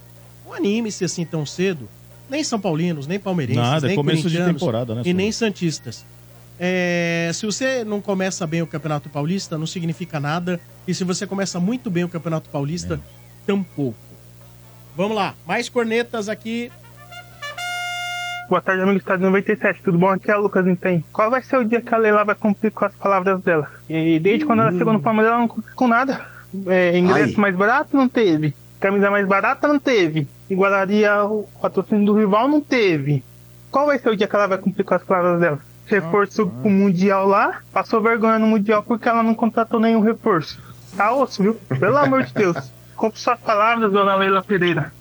[0.46, 1.90] não anime-se assim tão cedo.
[2.30, 6.06] Nem São Paulinos, nem palmeirenses, Nada, é nem começo de temporada, né, E nem Santistas.
[6.60, 10.60] É, se você não começa bem o Campeonato Paulista, não significa nada.
[10.88, 13.00] E se você começa muito bem o Campeonato Paulista,
[13.48, 13.96] tampouco.
[14.96, 16.72] Vamos lá, mais cornetas aqui.
[18.50, 19.84] Boa tarde, amigo Estádio 97.
[19.84, 20.10] Tudo bom?
[20.10, 21.06] Aqui é a Lucas Entende.
[21.14, 23.70] Qual vai ser o dia que a Leila vai cumprir com as palavras dela?
[23.88, 26.26] E desde quando ela chegou no Palmeiras, ela não cumpriu com nada.
[26.66, 27.42] É, ingresso Ai.
[27.42, 27.96] mais barato?
[27.96, 28.56] Não teve.
[28.80, 29.68] Camisa mais barata?
[29.68, 30.28] Não teve.
[30.50, 32.48] Igualaria o patrocínio do rival?
[32.48, 33.24] Não teve.
[33.70, 35.60] Qual vai ser o dia que ela vai cumprir com as palavras dela?
[35.86, 40.60] Reforço pro Mundial lá, passou vergonha no Mundial porque ela não contratou nenhum reforço.
[40.98, 41.54] Tá osso, viu?
[41.80, 42.72] Pelo amor de Deus.
[42.96, 44.92] Compre suas palavras, dona Leila Pereira.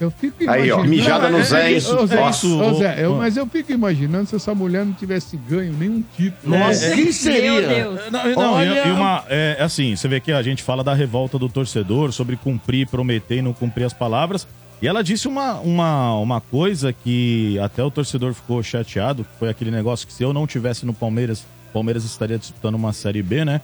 [0.00, 1.76] Eu fico Aí, ó, imaginando- mijada no É, Zé, é, hein?
[1.76, 2.46] ô, Zé, Nossa.
[2.46, 6.58] ô, Zé, eu- mas eu fico imaginando se essa mulher não tivesse ganho nenhum título.
[6.58, 7.84] Nossa, É, quem seria?
[8.10, 11.38] Não, não, e- e uma, é, assim, você vê que a gente fala da revolta
[11.38, 14.46] do torcedor sobre cumprir, prometer e não cumprir as palavras.
[14.80, 19.50] E ela disse uma, uma, uma coisa que até o torcedor ficou chateado, que foi
[19.50, 23.22] aquele negócio que se eu não tivesse no Palmeiras, o Palmeiras estaria disputando uma Série
[23.22, 23.60] B, né?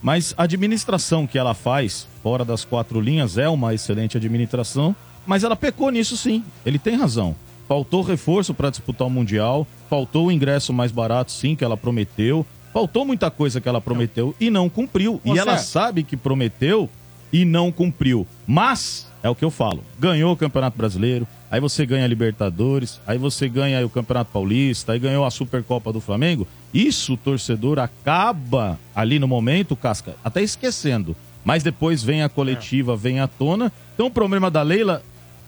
[0.00, 4.94] Mas a administração que ela faz, fora das quatro linhas, é uma excelente administração,
[5.26, 6.44] mas ela pecou nisso sim.
[6.64, 7.34] Ele tem razão.
[7.68, 12.44] Faltou reforço para disputar o Mundial, faltou o ingresso mais barato, sim, que ela prometeu,
[12.72, 15.20] faltou muita coisa que ela prometeu e não cumpriu.
[15.24, 16.88] Ô, e ela sabe que prometeu
[17.32, 18.26] e não cumpriu.
[18.46, 23.00] Mas, é o que eu falo, ganhou o Campeonato Brasileiro, aí você ganha a Libertadores,
[23.06, 26.46] aí você ganha o Campeonato Paulista, aí ganhou a Supercopa do Flamengo.
[26.72, 31.16] Isso o torcedor acaba ali no momento, Casca, até esquecendo.
[31.44, 33.72] Mas depois vem a coletiva, vem à tona.
[33.94, 35.02] Então o problema da Leila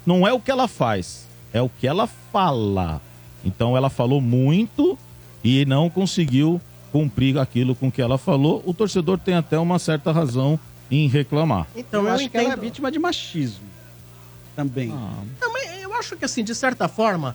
[0.05, 3.01] não é o que ela faz, é o que ela fala.
[3.45, 4.99] Então ela falou muito
[5.43, 6.61] e não conseguiu
[6.93, 8.63] cumprir aquilo com que ela falou.
[8.67, 10.59] O torcedor tem até uma certa razão
[10.91, 11.67] em reclamar.
[11.75, 12.61] Então eu, eu, acho que ela é entendo.
[12.61, 13.65] vítima de machismo.
[14.55, 14.93] Também.
[15.41, 17.35] Também, eu acho que assim, de certa forma,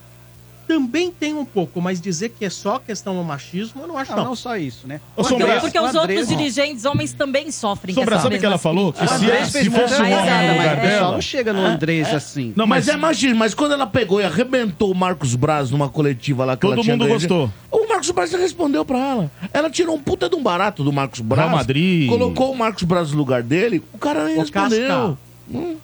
[0.68, 4.10] também tem um pouco, mas dizer que é só questão do machismo, eu não acho
[4.10, 4.24] Não, não.
[4.26, 5.00] não só isso, né?
[5.16, 8.44] Ô, Sombra, Porque os O outros dirigentes homens também sofrem com Sombra, sabe o que
[8.44, 8.92] ela falou?
[8.92, 11.12] Que se, fez se fosse um homem piada, no mas lugar o pessoal dela...
[11.12, 12.52] não chega no Andrés assim.
[12.54, 13.38] Não, mas, é machismo.
[13.38, 16.82] Mas quando ela pegou e arrebentou o Marcos Braz numa coletiva lá que Todo ela
[16.82, 17.50] tinha mundo ganho, gostou.
[17.70, 19.30] O Marcos Braz respondeu pra ela.
[19.50, 21.48] Ela tirou um puta de um barato do Marcos Braz.
[21.48, 22.10] Real Madrid.
[22.10, 23.82] Colocou o Marcos Braz no lugar dele.
[23.90, 25.16] O cara nem Ô, respondeu.
[25.50, 25.76] Casca,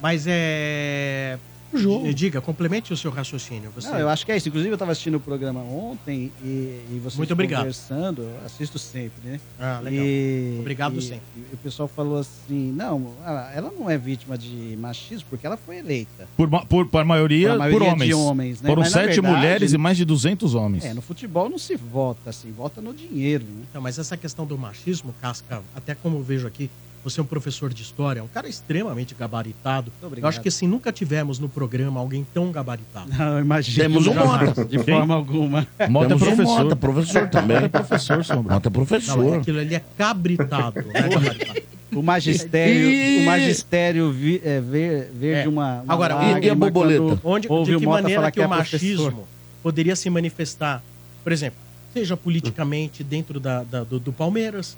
[0.00, 1.38] Mas é.
[1.76, 2.12] O jogo.
[2.14, 3.70] Diga, complemente o seu raciocínio.
[3.74, 3.88] Você...
[3.88, 4.48] Não, eu acho que é isso.
[4.48, 6.46] Inclusive, eu estava assistindo o programa ontem e,
[6.90, 7.60] e vocês Muito obrigado.
[7.60, 8.22] conversando.
[8.22, 9.40] eu Assisto sempre, né?
[9.58, 10.04] Ah, legal.
[10.04, 11.22] E- Obrigado e- sempre.
[11.50, 15.56] E o pessoal falou assim: não, ela ela não é vítima de machismo porque ela
[15.56, 16.28] foi eleita.
[16.36, 18.08] Por, por, por maioria, Por por, maioria homens.
[18.08, 18.68] de homens, né?
[18.68, 20.84] Foram Mas, sete verdade, mulheres e mais de 200 homens.
[20.84, 23.64] É, no futebol não se vota assim, vota no dinheiro, né?
[23.70, 26.70] Então, mas essa questão do machismo, Casca, até como eu vejo aqui,
[27.04, 29.90] você é um professor de história, um cara extremamente gabaritado.
[30.16, 33.10] Eu acho que assim, nunca tivemos no programa alguém tão gabaritado.
[33.18, 33.82] Não, imagino.
[33.82, 34.14] Temos um.
[34.14, 34.64] Mota.
[34.64, 35.66] De forma alguma.
[35.88, 36.64] Mota é Temos um professor.
[36.64, 37.56] Mota, professor também.
[37.60, 38.54] Mota é professor, Sombra.
[38.54, 39.34] Mota é Não, professor.
[39.34, 41.62] é aquilo ali é cabritado, né, gabaritado.
[41.94, 45.42] O magistério, E- o magistério vi, é, ver, ver É.
[45.42, 47.20] de uma, uma Agora, e- e a borboleta?
[47.22, 49.24] Onde, de que maneira que, é o machismo professor.
[49.62, 50.82] poderia se manifestar,
[51.22, 51.58] por exemplo,
[51.92, 54.74] seja politicamente dentro da, da- do, do Palmeiras,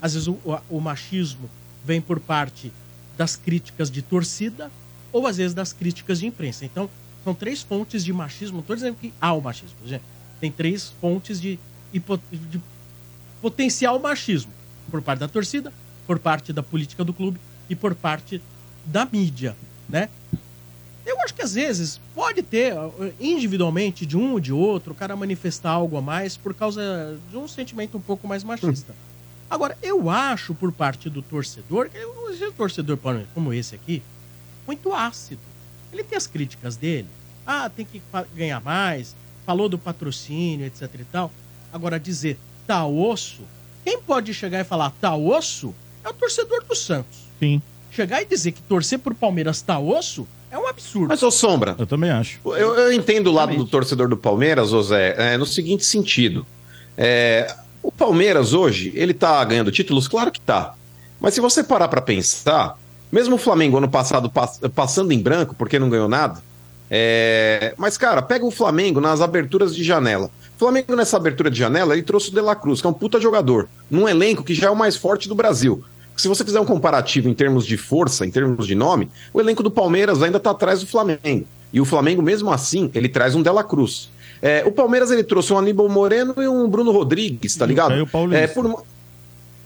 [0.00, 1.48] às vezes o, o- machismo
[1.84, 2.72] vem por parte
[3.16, 4.70] das críticas de torcida
[5.12, 6.64] ou às vezes das críticas de imprensa.
[6.64, 6.88] Então,
[7.24, 8.54] são três fontes de machismo.
[8.56, 9.76] Não estou dizendo que há o machismo.
[10.40, 11.58] Tem três fontes de,
[11.92, 12.60] de
[13.42, 14.52] potencial machismo
[14.90, 15.72] por parte da torcida,
[16.06, 18.40] por parte da política do clube e por parte
[18.84, 19.56] da mídia,
[19.88, 20.08] né?
[21.04, 24.94] Eu acho que às vezes pode ter, eh, individualmente, de um ou de outro, o
[24.94, 28.94] cara manifestar algo a mais por causa de um sentimento um pouco mais machista.
[29.50, 31.98] Agora, eu acho por parte do torcedor, que
[32.46, 32.96] um torcedor
[33.34, 34.00] como esse aqui,
[34.66, 35.40] muito ácido.
[35.92, 37.08] Ele tem as críticas dele.
[37.44, 38.00] Ah, tem que
[38.34, 41.32] ganhar mais, falou do patrocínio, etc e tal.
[41.72, 43.42] Agora, dizer tá osso,
[43.84, 45.74] quem pode chegar e falar tá osso
[46.04, 47.18] é o torcedor do Santos.
[47.40, 47.60] Sim.
[47.90, 51.08] Chegar e dizer que torcer por Palmeiras tá osso é um absurdo.
[51.08, 52.38] Mas, ô Sombra, Eu também acho.
[52.44, 56.46] eu, eu entendo o lado do torcedor do Palmeiras, ô Zé, é, no seguinte sentido.
[56.96, 57.52] É,
[57.82, 60.08] o Palmeiras hoje, ele tá ganhando títulos?
[60.08, 60.74] Claro que tá.
[61.20, 62.78] Mas se você parar pra pensar,
[63.10, 66.42] mesmo o Flamengo ano passado pass- passando em branco, porque não ganhou nada,
[66.90, 70.30] é, mas, cara, pega o Flamengo nas aberturas de janela.
[70.56, 72.94] O Flamengo, nessa abertura de janela, ele trouxe o De La Cruz, que é um
[72.94, 75.84] puta jogador, num elenco que já é o mais forte do Brasil.
[76.16, 79.62] Se você fizer um comparativo em termos de força, em termos de nome, o elenco
[79.62, 81.46] do Palmeiras ainda está atrás do Flamengo.
[81.72, 84.10] E o Flamengo, mesmo assim, ele traz um Dela Cruz.
[84.42, 87.90] É, o Palmeiras ele trouxe um Aníbal Moreno e um Bruno Rodrigues, tá ligado?
[87.90, 88.44] Caio Paulista.
[88.44, 88.84] É, por...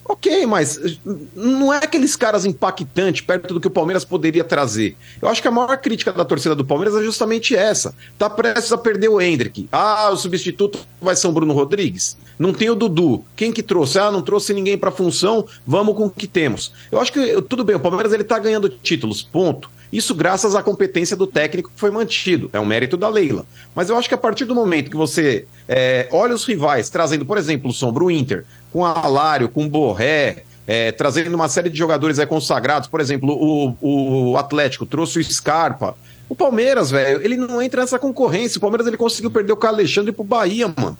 [0.06, 0.96] Ok, mas eh,
[1.34, 4.96] não é aqueles caras impactantes perto do que o Palmeiras poderia trazer.
[5.20, 7.94] Eu acho que a maior crítica da torcida do Palmeiras é justamente essa.
[8.18, 9.66] Tá prestes a perder o Hendrick.
[9.72, 12.18] Ah, o substituto vai ser o Bruno Rodrigues.
[12.38, 13.24] Não tem o Dudu.
[13.34, 13.98] Quem que trouxe?
[13.98, 15.46] Ah, não trouxe ninguém pra função.
[15.66, 16.72] Vamos com o que temos.
[16.92, 19.70] Eu acho que eh, tudo bem, o Palmeiras ele tá ganhando títulos, ponto.
[19.94, 22.50] Isso graças à competência do técnico que foi mantido.
[22.52, 23.46] É um mérito da Leila.
[23.76, 27.24] Mas eu acho que a partir do momento que você eh, olha os rivais, trazendo,
[27.24, 31.78] por exemplo, o Sombra o Inter, com Alário, com Borré, eh, trazendo uma série de
[31.78, 35.96] jogadores eh, consagrados, por exemplo, o, o Atlético trouxe o Scarpa.
[36.28, 38.58] O Palmeiras, velho, ele não entra nessa concorrência.
[38.58, 40.98] O Palmeiras ele conseguiu perder o Alexandre pro Bahia, mano.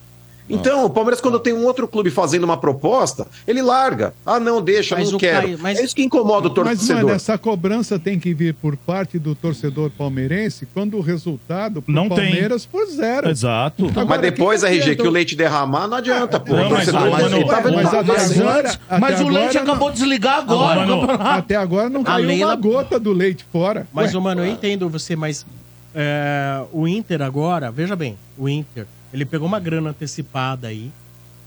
[0.49, 4.13] Então, o Palmeiras, quando tem um outro clube fazendo uma proposta, ele larga.
[4.27, 5.47] Ah, não, deixa, Mas não quero.
[5.47, 7.03] Caio- mas- É isso que incomoda o Mas, torcedor.
[7.05, 11.95] mano, essa cobrança tem que vir por parte do torcedor palmeirense quando o resultado pro
[11.95, 12.17] Não tem.
[12.19, 13.31] Palmeiras for zero.
[13.31, 13.85] Exato.
[13.87, 16.53] Mas Agora, depois, que que RG, que o leite derramar, não adianta, pô.
[16.55, 19.63] Não, o mas- torcedor mas- tá vendo mas Mas, agora- mas o agora Leite não-
[19.63, 21.01] acabou de desligar agora Agora o não.
[21.07, 21.39] campeonato.
[21.39, 23.87] Até agora não caiu Leila- uma gota do leite fora.
[23.95, 25.47] Mas, Ué, mano, eu entendo você, mas
[25.95, 30.91] é, o Inter agora, veja bem, o Inter, ele pegou uma grana antecipada aí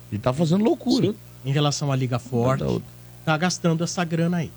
[0.09, 1.13] E tá fazendo loucura.
[1.45, 2.63] em relação à Liga Forte,
[3.25, 4.51] tá gastando essa grana aí.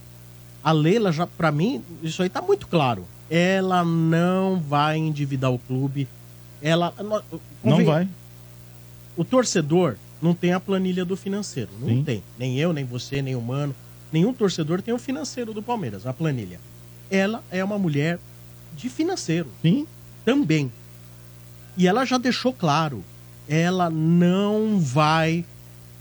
[0.63, 3.05] A Leila, já, pra mim, isso aí tá muito claro.
[3.29, 6.07] Ela não vai endividar o clube.
[6.63, 6.95] Ela.
[7.65, 8.09] Não vai.
[9.17, 11.71] O torcedor não tem a planilha do financeiro.
[11.81, 12.05] Não Sim.
[12.05, 12.23] tem.
[12.39, 13.75] Nem eu, nem você, nem o Mano.
[14.13, 16.61] Nenhum torcedor tem o financeiro do Palmeiras, a planilha.
[17.11, 18.19] Ela é uma mulher
[18.77, 19.49] de financeiro.
[19.63, 19.87] Sim.
[20.25, 20.71] Também.
[21.77, 23.03] E ela já deixou claro.
[23.49, 25.45] Ela não vai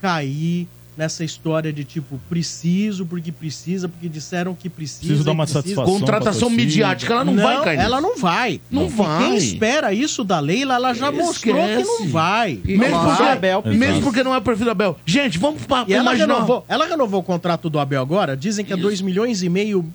[0.00, 5.00] cair nessa história de tipo, preciso porque precisa, porque disseram que precisa.
[5.00, 5.62] Preciso dar uma precisa.
[5.62, 5.98] satisfação.
[5.98, 8.60] Contratação midiática, ela não, vai cair Ela não vai.
[8.70, 9.24] Não E vai.
[9.24, 12.06] Quem espera isso da Leila, ela já mostrou que não Esquece.
[12.08, 12.60] vai.
[12.62, 13.32] Mesmo Não porque, vai.
[13.32, 14.98] Abel, mesmo porque não é o perfil da Bel.
[15.06, 16.34] Gente, vamos E ela imaginar.
[16.34, 19.90] renovou, ela renovou o contrato do Abel agora, dizem que é 2 milhões e meio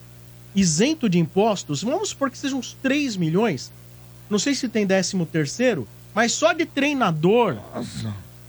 [0.56, 1.84] isento de impostos.
[1.84, 3.72] Vamos supor que sejam uns 3 milhões.
[4.30, 7.58] Não sei se tem 13 terceiro, mas só de treinador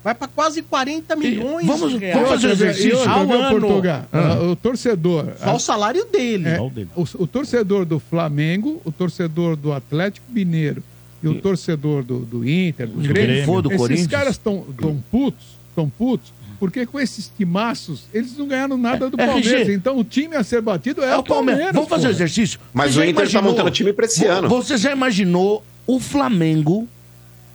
[0.02, 2.28] vai para quase 40 milhões vamos- de vamos reais.
[2.28, 3.10] fazer um E exercício.
[3.10, 3.60] ao ano.
[3.60, 4.04] Portugal?
[4.12, 5.32] Ah, O torcedor.
[5.42, 6.48] Só o salário dele.
[6.48, 6.70] É, o
[7.18, 10.82] o, torcedor do Flamengo, o torcedor do Atlético Mineiro
[11.22, 13.12] e o torcedor do, do Inter, do Grêmio,
[13.44, 13.62] Grêmio.
[13.62, 14.06] do esses Corinthians.
[14.06, 15.44] caras estão tão putos,
[15.74, 19.52] tão putos, Porque com esses timaços, eles não ganharam nada do É, Palmeiras.
[19.62, 19.72] RG.
[19.74, 21.72] Então o time a ser batido é, o Palmeiras.
[21.74, 22.58] Vamos fazer o exercício?
[22.72, 24.48] Mas Você o já Inter tá montando time pra esse ano.
[24.48, 26.88] Você já imaginou o Flamengo,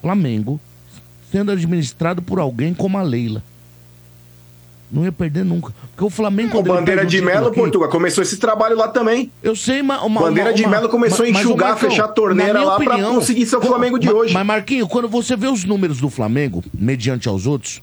[0.02, 0.60] Flamengo,
[1.32, 3.44] sendo administrado por alguém como a Leila?
[4.94, 5.74] Não ia perder nunca.
[5.92, 6.58] Porque o Flamengo.
[6.58, 9.32] O Bandeira de Melo, aqui- Portugal, começou esse trabalho lá também.
[9.42, 10.02] Eu sei, mas.
[10.04, 12.76] Uma, Bandeira uma- de Melo começou a mas, ô, enxugar, Marcão, fechar a torneira lá
[12.76, 14.34] pra opinião, conseguir ser o Flamengo de ma- hoje.
[14.34, 17.82] Mas, Marquinho, quando você vê os números do Flamengo, mediante aos outros,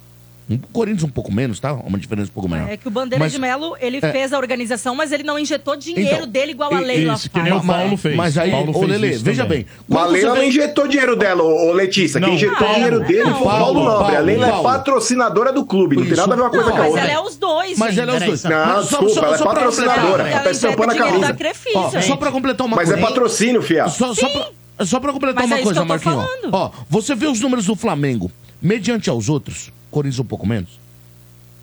[0.50, 1.72] um Corinthians um pouco menos, tá?
[1.74, 2.70] Uma diferença um pouco maior.
[2.70, 4.12] É que o Bandeira Mas- de Melo, ele é.
[4.12, 7.34] fez a organização, mas ele não injetou dinheiro Então, dele igual a Leila isso, que
[7.38, 7.44] faz.
[7.44, 8.16] nem o Paulo fez.
[8.16, 9.58] Mas aí, Paulo ô, isso veja também.
[9.64, 9.66] bem.
[9.86, 12.18] Mas a Leila você não injetou dinheiro dela, ô, Letícia.
[12.18, 14.16] Não, Quem injetou Paulo, dinheiro dele não, foi o Paulo Paulo, Nobre.
[14.16, 14.60] A Leila Paulo.
[14.68, 15.96] é patrocinadora do clube.
[15.96, 17.04] Não tem nada a ver uma coisa Não, com a mas outra.
[17.04, 18.00] ela é os dois, Mas gente.
[18.02, 18.44] ela é os dois.
[18.44, 20.00] Não, Mas desculpa, só- ela é patrocinadora.
[20.00, 20.32] completar.
[20.32, 21.36] Ela tá estampando a camisa.
[21.74, 23.06] Ó, só pra completar uma Mas é coisa.
[23.06, 23.86] patrocínio, fia.
[23.88, 26.24] Só, pra, só pra completar Mas uma é coisa, que Marquinhos.
[26.52, 28.30] Ó, você vê os números do Flamengo,
[28.62, 30.78] mediante aos outros, Corinthians um pouco menos.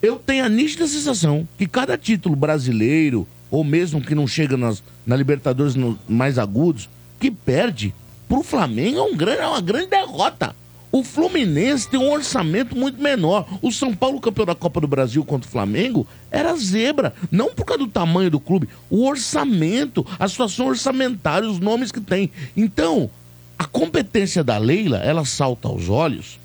[0.02, 4.82] Eu tenho a nítida sensação que cada título brasileiro, ou mesmo que não chega nas,
[5.06, 6.88] na Libertadores no- mais agudos,
[7.18, 7.94] que perde,
[8.28, 10.54] pro Flamengo é, um grande, é uma grande derrota.
[10.92, 13.46] O Fluminense tem um orçamento muito menor.
[13.60, 17.12] O São Paulo, campeão da Copa do Brasil contra o Flamengo, era zebra.
[17.30, 22.00] Não por causa do tamanho do clube, o orçamento, a situação orçamentária, os nomes que
[22.00, 22.30] tem.
[22.56, 23.10] Então,
[23.58, 26.38] a competência da Leila, ela salta aos olhos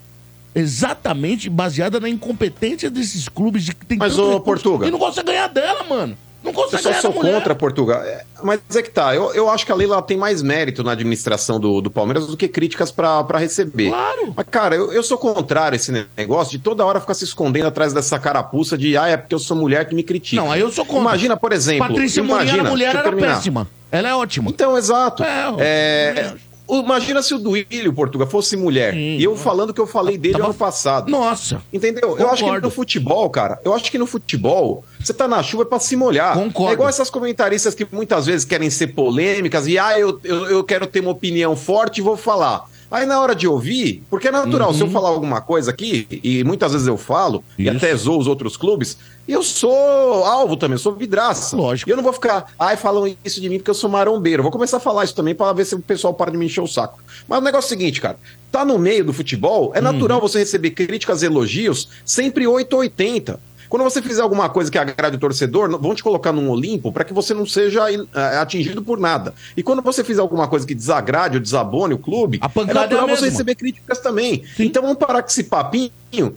[0.54, 4.86] exatamente baseada na incompetência desses clubes de que tem Mas, ô, recurso Portuga.
[4.86, 6.16] E não consegue ganhar dela, mano.
[6.42, 8.02] Não Eu consegue só ganhar sou contra Portugal.
[8.02, 10.90] É, Mas é que tá, eu, eu acho que a Leila tem mais mérito na
[10.90, 13.90] administração do, do Palmeiras do que críticas pra pra receber.
[13.90, 14.34] Claro.
[14.36, 17.68] Mas, cara, eu, eu sou contrário a esse negócio de toda hora ficar se escondendo
[17.68, 20.42] atrás dessa carapuça de, ah, é porque eu sou mulher que me critica.
[20.42, 21.00] Não, aí eu sou contra.
[21.02, 21.86] Imagina, por exemplo.
[21.86, 23.34] Patrícia imagina, era mulher, eu era terminar.
[23.36, 23.68] péssima.
[23.92, 24.50] Ela é ótima.
[24.50, 25.22] Então, exato.
[25.22, 26.34] É, É,
[26.68, 28.94] Imagina se o Duílio, Portugal, fosse mulher.
[28.94, 31.10] e eu falando o que eu falei dele ano passado.
[31.10, 31.60] Nossa.
[31.72, 32.16] Entendeu?
[32.18, 32.66] Eu acho que Concordo.
[32.68, 35.96] no futebol, cara, eu acho que no futebol, você tá na chuva é pra se
[35.96, 36.34] molhar.
[36.34, 36.70] Concordo.
[36.70, 40.64] É igual essas comentaristas que muitas vezes querem ser polêmicas e, ah, eu, eu, eu
[40.64, 42.70] quero ter uma opinião forte e vou falar.
[42.90, 44.74] Aí na hora de ouvir, porque é natural, Uhum.
[44.74, 48.26] se eu falar alguma coisa aqui, e muitas vezes eu falo, e até zoo os
[48.26, 48.98] outros clubes,
[49.28, 51.56] eu sou alvo também, eu sou vidraça.
[51.56, 51.88] Lógico.
[51.88, 54.40] E eu não vou ficar, ai, falam isso de mim porque eu sou marombeiro.
[54.40, 56.46] Eu vou começar a falar isso também para ver se o pessoal para de me
[56.46, 56.98] encher o saco.
[57.28, 58.18] Mas o negócio é o seguinte, cara,
[58.50, 63.40] tá no meio do futebol, é natural você receber críticas elogios sempre 8 ou 80.
[63.72, 67.04] Quando você fizer alguma coisa que agrade o torcedor, vão te colocar num Olimpo para
[67.04, 68.06] que você não seja eh,
[68.38, 69.32] atingido por nada.
[69.56, 72.82] E quando você fizer alguma coisa que desagrade ou desabone o clube, é pancada é
[72.82, 73.28] a natural você mesma.
[73.28, 74.44] receber críticas também.
[74.58, 75.90] Então vamos parar com esse papinho.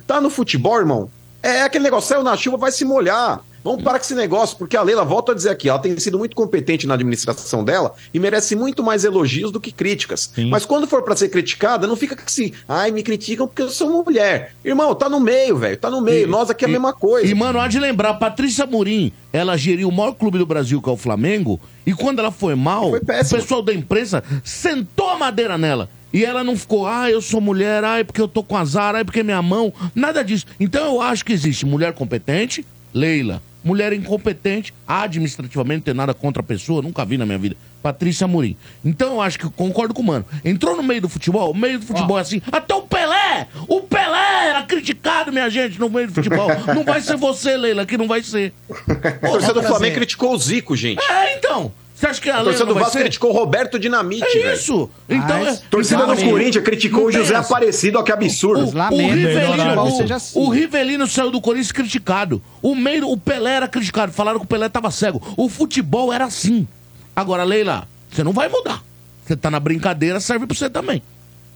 [0.08, 1.10] Tá no futebol, irmão.
[1.46, 3.40] É aquele negócio, saiu na chuva, vai se molhar.
[3.64, 6.18] Vamos parar com esse negócio, porque a Leila, volto a dizer aqui, ela tem sido
[6.18, 10.32] muito competente na administração dela e merece muito mais elogios do que críticas.
[10.50, 14.04] Mas quando for pra ser criticada, não fica assim, ai, me criticam porque eu sou
[14.04, 14.56] mulher.
[14.64, 16.28] Irmão, tá no meio, velho, tá no meio.
[16.28, 17.28] Nós aqui é a mesma coisa.
[17.28, 20.90] E, mano, há de lembrar, Patrícia Murim, ela geriu o maior clube do Brasil, que
[20.90, 25.60] é o Flamengo, e quando ela foi mal, o pessoal da imprensa sentou a madeira
[25.60, 25.90] nela.
[26.16, 28.96] E ela não ficou, ah, eu sou mulher, ah, é porque eu tô com azar,
[28.96, 29.74] ah, é porque minha mão.
[29.94, 30.46] Nada disso.
[30.58, 33.44] Então eu acho que existe mulher competente, Leila.
[33.62, 37.58] Mulher incompetente, administrativamente, não tem nada contra a pessoa, nunca vi na minha vida.
[37.84, 38.56] Patrícia Murim.
[38.86, 40.24] Então eu acho que concordo com o mano.
[40.46, 42.42] Entrou no meio do futebol, o meio do futebol é assim.
[42.50, 43.50] Até o Pelé!
[43.68, 46.48] O Pelé era criticado, minha gente, no meio do futebol.
[46.74, 48.54] Não vai ser você, Leila, que não vai ser.
[48.70, 51.04] A torcida do Flamengo criticou o Zico, gente.
[51.12, 51.74] É, então.
[51.96, 53.00] Você acha que a A Leila torcida não do Vasco ser?
[53.04, 54.90] criticou o Roberto Dinamite, É isso.
[55.08, 57.34] Então, é, Torcida do então, Corinthians criticou o José.
[57.36, 58.66] Aparecido, ó, que absurdo.
[58.66, 60.38] O Rivelino, o, seja assim.
[60.40, 62.42] o Rivelino saiu do Corinthians criticado.
[62.62, 64.12] O meio, o Pelé era criticado.
[64.12, 65.22] Falaram que o Pelé tava cego.
[65.38, 66.68] O futebol era assim.
[67.16, 68.84] Agora, Leila, você não vai mudar.
[69.26, 71.02] Você tá na brincadeira, serve pra você também.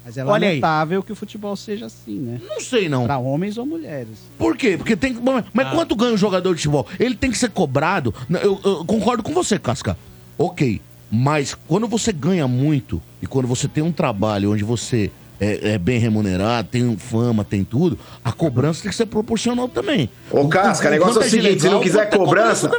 [0.05, 0.55] Mas é Olha aí.
[0.61, 2.39] lamentável que o futebol seja assim, né?
[2.47, 3.05] Não sei, não.
[3.05, 4.17] Pra homens ou mulheres.
[4.37, 4.77] Por quê?
[4.77, 5.21] Porque tem que.
[5.53, 5.71] Mas Ah.
[5.71, 6.87] quanto ganha um jogador de futebol?
[6.97, 8.15] Ele tem que ser cobrado.
[8.41, 9.97] Eu, eu concordo com você, Casca.
[10.39, 10.81] Ok.
[11.11, 15.77] Mas quando você ganha muito e quando você tem um trabalho onde você é, é
[15.77, 20.09] bem remunerado, tem fama, tem tudo, a cobrança tem que ser proporcional também.
[20.31, 22.69] Ô, Casca, o negócio é o seguinte: se não quiser cobrança,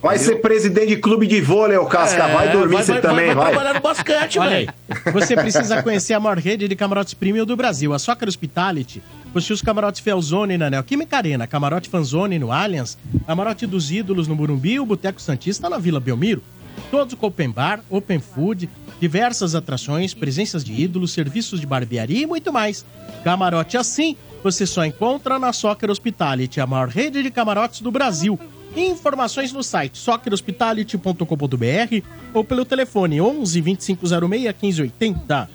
[0.00, 2.24] vai ser presidente de clube de vôlei, ô Casca.
[2.24, 3.74] É, vai dormir você também, vai.
[3.74, 4.68] no basquete, aí,
[5.12, 9.02] você precisa conhecer a maior rede de camarotes premium do Brasil, a Soccer Hospitality.
[9.32, 14.34] Possui os camarotes Felzone na Neoquímica Arena, camarote Fanzone no Allianz, camarote dos Ídolos no
[14.34, 16.42] Burumbi e o Boteco Santista na Vila Belmiro.
[16.90, 18.68] Todos com open bar, open food,
[19.00, 22.84] diversas atrações, presenças de ídolos, serviços de barbearia e muito mais.
[23.22, 28.38] Camarote assim você só encontra na Soccer Hospitality, a maior rede de camarotes do Brasil.
[28.74, 35.50] Informações no site soccerhospitality.com.br ou pelo telefone 11 2506 1580.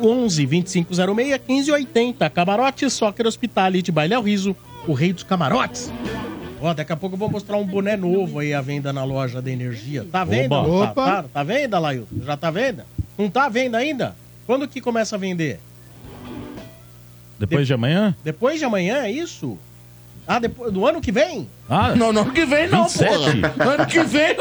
[0.00, 2.30] 11 2506 1580.
[2.30, 5.92] Camarote Soccer Hospitality Baile ao Riso, o rei dos camarotes.
[6.62, 9.40] Ó, daqui a pouco eu vou mostrar um boné novo aí à venda na loja
[9.40, 10.04] da energia.
[10.10, 10.52] Tá vendo?
[10.52, 10.88] Oba.
[10.88, 12.16] Tá, tá, tá vendo, Lailton?
[12.24, 12.82] Já tá vendo?
[13.16, 14.14] Não tá à venda ainda?
[14.46, 15.58] Quando que começa a vender?
[17.38, 18.14] Depois de amanhã?
[18.22, 19.56] Depois de amanhã, é isso?
[20.26, 21.48] Ah, depois, do ano que vem?
[21.68, 23.08] Ah, Não, no ano que vem não, 27.
[23.40, 23.54] porra.
[23.56, 24.36] No ano que vem.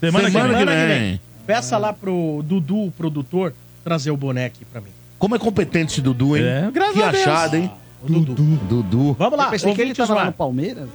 [0.00, 1.20] Semana, Semana que que vem.
[1.46, 4.90] Peça lá pro Dudu, o produtor, trazer o boné aqui pra mim.
[5.18, 6.42] Como é competente esse Dudu, hein?
[6.44, 7.26] É, graças que a Deus.
[7.26, 7.70] achado, hein?
[8.02, 8.34] O Dudu.
[8.68, 9.12] Dudu.
[9.14, 10.26] Vamos lá, Eu pensei que ele tava lá lá.
[10.26, 10.88] no Palmeiras.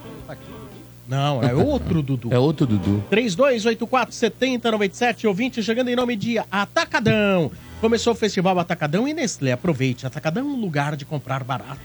[1.08, 2.30] Não, é outro Dudu.
[2.32, 3.04] É outro Dudu.
[3.12, 7.52] 3284-7097, ouvinte chegando em nome de Atacadão.
[7.82, 9.52] Começou o Festival Atacadão e Nestlé.
[9.52, 11.80] Aproveite, Atacadão é um lugar de comprar barato.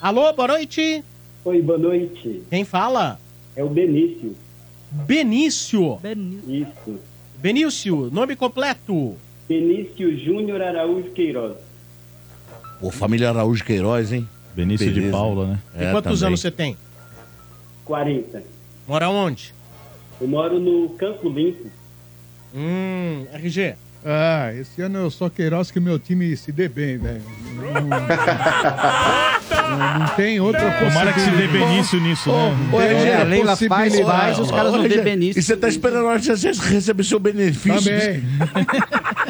[0.00, 1.02] Alô, boa noite.
[1.44, 2.42] Oi, boa noite.
[2.48, 3.18] Quem fala?
[3.56, 4.36] É o Benício.
[4.92, 5.98] Benício.
[6.46, 7.00] Isso.
[7.38, 9.16] Benício, nome completo.
[9.48, 11.56] Benício Júnior Araújo Queiroz.
[12.80, 14.28] Pô, família Araújo Queiroz, hein?
[14.54, 15.12] Benício de Beleza.
[15.12, 15.58] Paula, né?
[15.78, 16.76] E quantos anos você tem?
[17.84, 18.42] 40.
[18.86, 19.54] Mora onde?
[20.20, 21.66] Eu moro no Campo Limpo.
[22.54, 23.74] Hum, RG.
[24.04, 27.20] Ah, esse ano eu só Queiroz que meu time se dê bem, velho.
[27.56, 27.88] Não, não-
[29.98, 32.56] não tem outra Tomara que se dê Benício nisso, né?
[32.72, 35.40] Ô, RG, É, a Leila possibilidade- Paz faz, os caras não dê Benício.
[35.40, 37.82] E você tá esperando a hora de você receber seu benefício.
[37.82, 38.22] Também.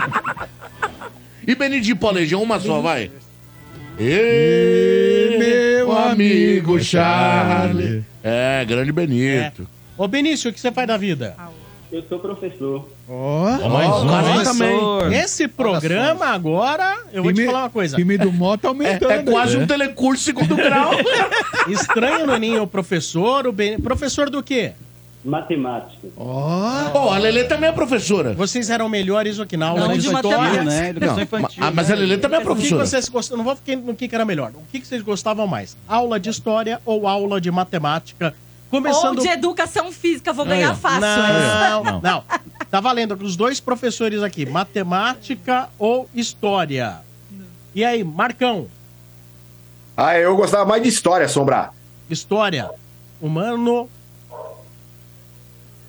[1.47, 3.10] e Benedinho Paulejão, uma só, vai.
[3.98, 8.05] Ê, meu amigo Charlie.
[8.23, 9.66] É, grande Benito.
[9.97, 11.35] Ô, Benício, o que você faz da vida?
[11.90, 12.86] Eu sou professor.
[13.09, 13.68] Ó, Ó,
[14.05, 15.14] mais um, também.
[15.14, 17.97] Esse programa agora, eu vou te falar uma coisa.
[17.97, 19.10] time do Mó tá aumentando.
[19.10, 20.90] É, é quase um telecurso segundo grau.
[21.68, 24.73] Estranho no ninho o professor, o Ben- professor do quê?
[25.27, 26.09] Matemática.
[26.16, 26.89] Ó.
[26.90, 28.32] Pô, a Lelê também é professora.
[28.35, 30.31] Vocês eram melhores na aula Não, de de história.
[30.39, 30.65] matemática.
[30.65, 30.89] né?
[30.90, 32.86] Educação Não, infantil, ma- ah, mas a Lelê também é O que professora.
[32.86, 33.36] vocês gostam?
[33.36, 34.53] Não vou ficar no que era melhor.
[34.55, 35.77] O que vocês gostavam mais?
[35.89, 38.35] Aula de história ou aula de matemática?
[38.70, 41.01] Começando Ou de educação física, vou ganhar fácil.
[41.01, 42.24] Não, não, não.
[42.70, 46.98] Tá valendo os dois professores aqui, matemática ou história.
[47.74, 48.66] E aí, Marcão,
[49.97, 51.70] Ah, eu gostava mais de história, Sombra.
[52.11, 52.70] história.
[53.20, 53.89] Humano,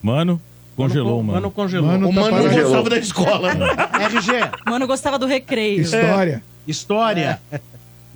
[0.02, 0.42] Mano,
[0.76, 1.52] congelou, mano mano.
[1.52, 1.88] congelou.
[1.90, 2.62] Mano, O tá mano não parado.
[2.64, 3.50] gostava da escola.
[4.00, 4.32] RG,
[4.66, 5.82] Mano, gostava do recreio.
[5.82, 6.44] História.
[6.68, 7.42] história.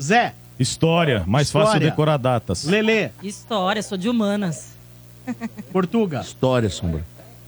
[0.01, 1.89] Zé, História, mais fácil História.
[1.89, 2.65] decorar datas.
[2.65, 4.71] Lelê, História, sou de humanas.
[5.71, 7.03] Portuga, História, Sombra.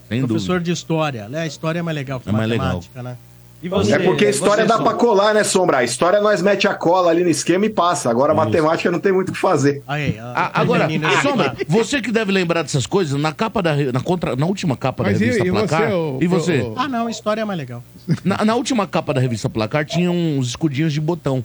[0.09, 1.27] Sem professor de história.
[1.31, 2.65] A história é mais legal que É mais legal.
[2.67, 3.17] matemática, né?
[3.63, 4.89] E você, É porque a história você, dá Sombra?
[4.91, 5.77] pra colar, né, Sombra?
[5.77, 8.09] A história nós mete a cola ali no esquema e passa.
[8.09, 9.81] Agora a matemática não tem muito o que fazer.
[9.87, 10.85] Aí, a- agora,
[11.21, 15.03] Sombra, você que deve lembrar dessas coisas, na capa da na, contra, na última capa
[15.03, 16.59] Mas da e- revista e você, Placar, ô- e você?
[16.61, 17.81] ô- Ah, não, história é mais legal.
[18.25, 21.41] Na, na última capa da revista Placar tinha uns escudinhos de botão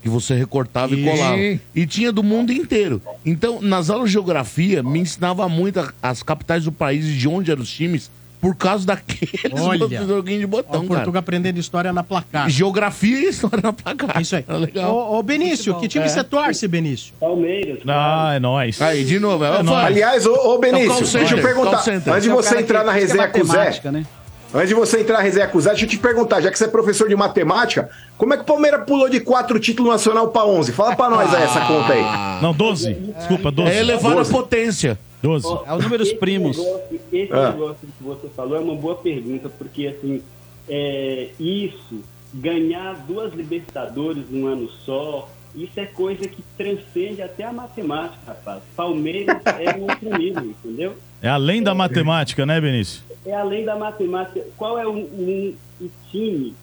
[0.00, 1.10] que você recortava e Sim.
[1.10, 1.36] colava.
[1.74, 3.02] E tinha do mundo inteiro.
[3.26, 7.50] Então, nas aulas de geografia, me ensinava muito as capitais do país e de onde
[7.50, 8.08] eram os times
[8.40, 9.88] por causa daqueles Olha.
[10.06, 11.00] joguinhos de Ó, botão, o cara.
[11.00, 12.48] Portuga aprendendo história na placar.
[12.48, 14.20] Geografia e história na placar.
[14.20, 14.44] Isso aí.
[14.48, 14.94] Legal.
[14.94, 16.08] Ô, ô, Benício, que time É.
[16.08, 17.12] você torce, Benício?
[17.18, 17.80] Palmeiras.
[17.86, 18.80] Ah, é nóis.
[18.80, 19.44] Aí, de novo.
[19.44, 19.86] É, nóis.
[19.86, 21.78] Aliás, ô, ô É o Benício, call deixa eu perguntar.
[21.88, 24.06] Antes de é o você entrar que- na é resenha com o Zé, né?
[24.54, 26.58] Antes de você entrar na resenha com o Zé, deixa eu te perguntar, já que
[26.58, 30.28] você é professor de matemática, como é que o Palmeiras pulou de quatro títulos nacional
[30.28, 30.72] pra 11?
[30.72, 32.42] Fala pra nós aí essa conta aí.
[32.42, 32.94] Não, 12.
[32.94, 33.70] Desculpa, 12.
[33.72, 34.30] É elevar a Doze.
[34.32, 34.98] potência.
[35.22, 35.46] 12.
[35.66, 36.56] É os números Esse primos.
[36.56, 37.50] negócio- esse Ah.
[37.50, 40.22] negócio que você falou é uma boa pergunta, porque assim,
[40.68, 42.02] é, isso,
[42.32, 48.60] ganhar duas Libertadores num ano só, isso é coisa que transcende até a matemática, rapaz.
[48.76, 50.94] Palmeiras é um outro nível, entendeu?
[51.20, 53.02] É além da matemática, né, Benício?
[53.28, 54.42] É além da matemática.
[54.56, 56.54] Qual é o, um, o time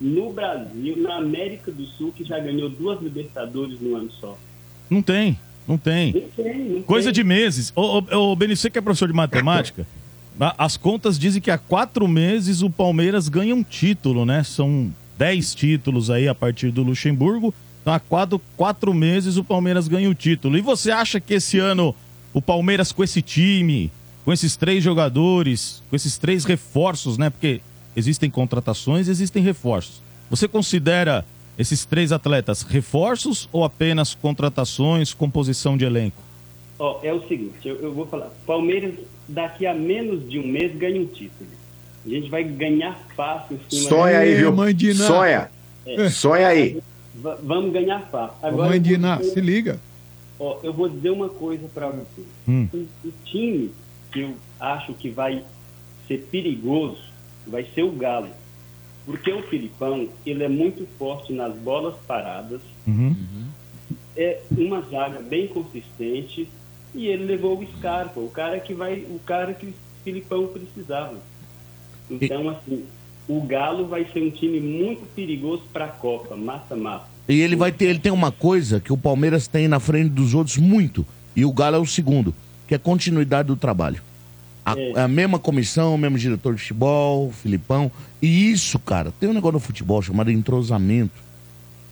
[0.00, 4.38] no Brasil, na América do Sul, que já ganhou duas Libertadores num ano só?
[4.88, 6.14] Não tem, não tem.
[6.14, 7.12] Não tem, não Coisa tem.
[7.12, 7.74] de meses.
[7.76, 9.86] Ô, ô, ô Benício, que é professor de matemática,
[10.56, 14.42] as contas dizem que há quatro meses o Palmeiras ganha um título, né?
[14.42, 17.52] São dez títulos aí a partir do Luxemburgo.
[17.82, 20.56] Então, há quatro, quatro meses o Palmeiras ganha o título.
[20.56, 21.94] E você acha que esse ano
[22.32, 23.90] o Palmeiras com esse time,
[24.28, 27.30] com esses três jogadores, com esses três reforços, né?
[27.30, 27.62] Porque
[27.96, 30.02] existem contratações, existem reforços.
[30.28, 31.24] Você considera
[31.58, 36.20] esses três atletas reforços ou apenas contratações, composição de elenco?
[36.78, 38.28] Ó, é o seguinte, eu, eu vou falar.
[38.46, 38.96] Palmeiras,
[39.26, 41.48] daqui a menos de um mês, ganha um título.
[42.04, 43.56] A gente vai ganhar fácil.
[43.56, 44.52] em cima Sonha aí, viu?
[44.90, 45.06] Iná.
[45.06, 45.50] Sonha.
[45.86, 46.10] É.
[46.10, 46.82] Sonha aí.
[47.14, 48.36] Va- vamos ganhar fácil.
[48.42, 49.80] Agora, dizer- se liga.
[50.38, 52.22] Ó, eu vou dizer uma coisa para você.
[52.46, 52.68] Hum.
[52.74, 52.76] O,
[53.08, 53.70] o time
[54.12, 55.44] que eu acho que vai
[56.06, 56.98] ser perigoso
[57.46, 58.28] vai ser o Galo.
[59.06, 63.14] Porque o Filipão, ele é muito forte nas bolas paradas Uhum.
[64.16, 66.48] é uma zaga bem consistente
[66.94, 71.18] e ele levou o Scarpa, o cara que vai, o cara que o Filipão precisava.
[72.10, 72.84] Então, assim,
[73.28, 77.06] o Galo vai ser um time muito perigoso para a Copa, massa-massa.
[77.28, 80.32] E ele vai ter, ele tem uma coisa que o Palmeiras tem na frente dos
[80.32, 81.04] outros muito,
[81.36, 82.34] e o Galo é o segundo,
[82.68, 84.00] que é a continuidade do trabalho.
[84.64, 85.00] A, É.
[85.00, 87.90] a mesma comissão, o mesmo diretor de futebol, o Filipão.
[88.20, 91.14] E isso, cara, tem um negócio no futebol chamado entrosamento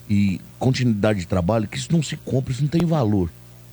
[0.08, 3.30] e continuidade de trabalho, que isso não se compra, isso não tem valor.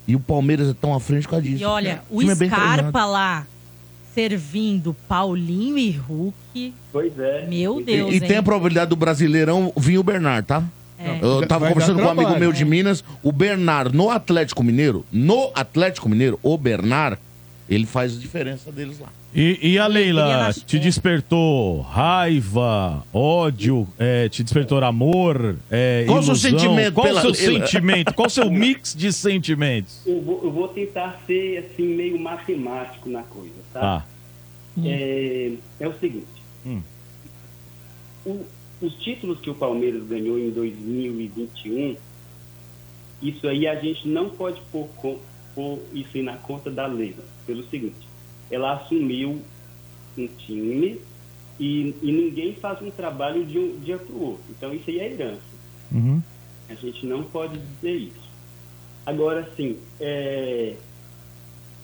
[0.08, 1.62] E o Palmeiras é tão à frente por causa disso.
[1.62, 3.12] E olha, o é bem Scarpa treinado.
[3.12, 3.46] lá
[4.14, 6.74] servindo Paulinho e Hulk.
[6.92, 7.46] Pois é.
[7.48, 10.64] Meu Deus, E, e tem a probabilidade do Brasileirão vir o Bernard, tá?
[10.99, 11.20] É.
[11.22, 15.06] Eu tava Vai conversando com um amigo meu de Minas, o Bernard no Atlético Mineiro,
[15.11, 17.18] no Atlético Mineiro, o Bernard,
[17.70, 19.10] ele faz a diferença deles lá.
[19.36, 26.24] E, e a Leila, te despertou raiva, ódio, é, te despertou amor, é, Qual o
[26.24, 27.65] seu sentimento Qual o seu Leila?
[27.65, 28.14] sentimento?
[28.14, 30.02] Qual o seu mix de sentimentos?
[30.06, 33.80] Eu vou, eu vou tentar ser assim meio matemático na coisa, tá?
[33.80, 34.06] Tá.
[34.86, 36.28] É, é o seguinte:
[36.65, 36.82] Hum.
[38.26, 38.45] o-
[38.84, 41.96] os títulos que o Palmeiras ganhou em 2021,
[43.22, 44.90] isso aí a gente não pode pôr,
[45.56, 47.24] pôr isso aí na conta da Leila.
[47.46, 48.08] Pelo seguinte,
[48.52, 49.42] ela assumiu
[50.18, 51.00] um time
[51.58, 54.44] e, e ninguém faz um trabalho de um dia para o outro.
[54.50, 55.54] Então isso aí é herança.
[56.70, 58.30] A gente não pode dizer isso.
[59.06, 60.76] Agora, sim, é,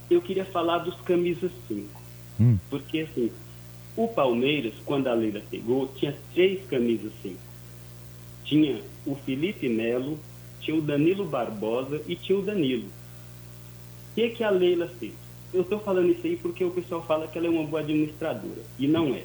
[0.10, 2.02] eu queria falar dos camisas 5.
[2.70, 3.32] Porque, assim,
[4.00, 7.36] o Palmeiras, quando a Leila pegou, tinha três camisas 5.
[8.46, 10.18] Tinha o Felipe Melo,
[10.62, 12.86] tinha o Danilo Barbosa e tinha o Danilo.
[12.86, 15.12] O que, que a Leila fez?
[15.54, 18.62] Eu estou falando isso aí porque o pessoal fala que ela é uma boa administradora.
[18.78, 19.24] E não é.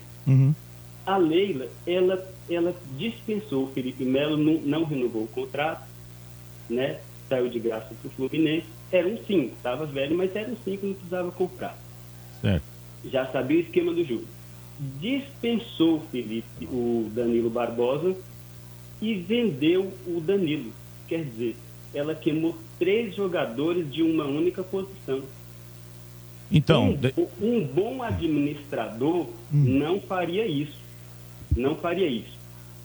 [1.06, 5.86] A Leila, ela, ela dispensou o Felipe Melo, não, não renovou o contrato,
[6.68, 6.98] né?
[7.28, 8.66] Saiu de graça para o Fluminense.
[8.90, 11.78] Era um 5, estava velho, mas era um 5, não precisava comprar.
[12.40, 12.64] Certo.
[13.04, 14.33] Já sabia o esquema do jogo.
[15.00, 18.16] Dispensou o Felipe, o Danilo Barbosa
[19.00, 20.72] e vendeu o Danilo.
[21.06, 21.56] Quer dizer,
[21.94, 25.22] ela queimou três jogadores de uma única posição.
[26.50, 30.78] Então, um, de- um bom administrador não faria isso.
[31.56, 32.36] Não faria isso.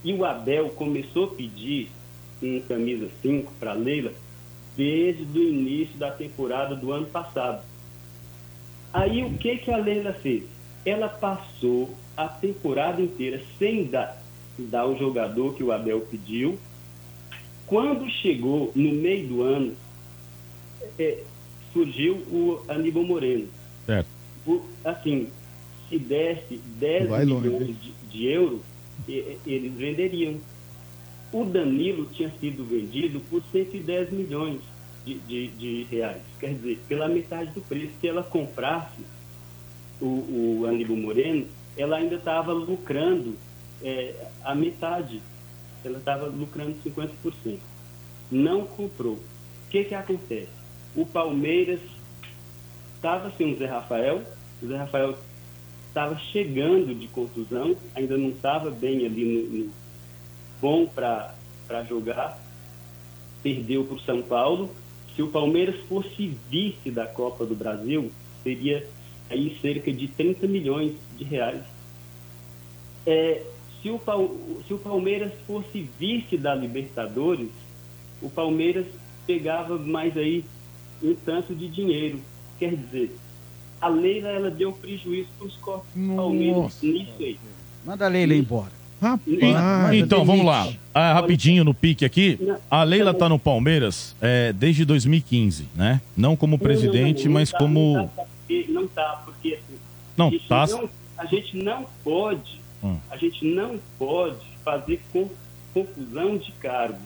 [0.03, 1.89] E o Abel começou a pedir
[2.41, 4.13] um camisa 5 para Leila
[4.77, 7.63] desde o início da temporada do ano passado.
[8.93, 10.43] Aí o que, que a Leila fez?
[10.85, 14.21] Ela passou a temporada inteira sem dar,
[14.57, 16.57] dar o jogador que o Abel pediu.
[17.67, 19.75] Quando chegou no meio do ano,
[20.97, 21.23] é,
[21.71, 23.47] surgiu o Aníbal Moreno.
[23.85, 24.07] certo.
[24.47, 25.27] O- assim,
[25.87, 28.61] se desse 10 Vai longe, milhões de, de euros,
[29.07, 30.39] e- e- eles venderiam.
[31.31, 34.61] O Danilo tinha sido vendido por 110 milhões
[35.05, 36.21] de, de, de reais.
[36.39, 37.91] Quer dizer, pela metade do preço.
[38.01, 39.01] Se ela comprasse
[40.01, 41.45] o, o Aníbal Moreno,
[41.77, 43.35] ela ainda estava lucrando
[43.81, 45.21] é, a metade.
[45.83, 47.57] Ela estava lucrando 50%.
[48.31, 49.13] Não comprou.
[49.13, 50.49] O que, que acontece?
[50.95, 51.79] O Palmeiras
[52.95, 54.23] estava sem o Zé Rafael,
[54.61, 55.15] o Zé Rafael
[55.87, 59.71] estava chegando de contusão, ainda não estava bem ali no, no-
[60.61, 61.33] bom para
[61.87, 62.37] jogar,
[63.41, 64.69] perdeu para o São Paulo.
[65.15, 68.11] Se o Palmeiras fosse vice da Copa do Brasil,
[68.43, 68.85] seria
[69.29, 71.61] aí cerca de 30 milhões de reais.
[73.05, 73.43] É,
[73.81, 73.99] se, o,
[74.67, 77.49] se o Palmeiras fosse vice da Libertadores,
[78.21, 78.85] o Palmeiras
[79.25, 80.43] pegava mais aí
[81.01, 82.19] um tanto de dinheiro.
[82.57, 83.15] Quer dizer,
[83.79, 87.37] a Leila ela deu prejuízo para os corpos do Palmeiras nisso aí.
[87.85, 88.79] Manda a Leila embora.
[89.01, 89.93] Rapaz.
[89.93, 90.67] Então, vamos lá.
[90.93, 92.37] Ah, rapidinho no pique aqui.
[92.69, 96.01] A Leila tá no Palmeiras é, desde 2015, né?
[96.17, 98.11] Não como presidente, mas tá, como.
[98.49, 99.77] Porque- não tá, porque assim,
[100.17, 100.65] Não, a, gente tá.
[100.67, 102.97] não, a gente não pode, Hum.
[103.11, 105.29] a gente não pode fazer com-
[105.73, 106.99] confusão de cargos.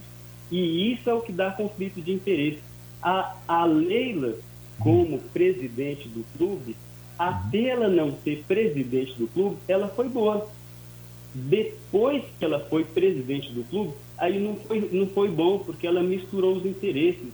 [0.50, 2.60] E isso é o que dá conflito de interesse.
[3.02, 4.36] A, a Leila,
[4.80, 6.78] como presidente do clube,
[7.20, 10.48] até ela não ser presidente do clube, ela foi boa.
[11.36, 16.02] Depois que ela foi presidente do clube, aí não foi, não foi bom, porque ela
[16.02, 17.34] misturou os interesses.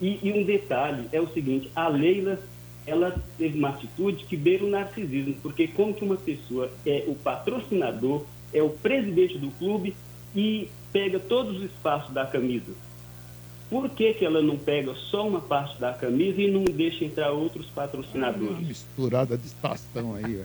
[0.00, 2.40] E, e um detalhe é o seguinte, a Leila,
[2.86, 7.14] ela teve uma atitude que beira o narcisismo, porque como que uma pessoa é o
[7.14, 9.94] patrocinador, é o presidente do clube
[10.34, 12.72] e pega todos os espaços da camisa.
[13.68, 17.32] Por que, que ela não pega só uma parte da camisa e não deixa entrar
[17.32, 18.60] outros patrocinadores?
[18.60, 20.44] Misturada de estação aí, velho.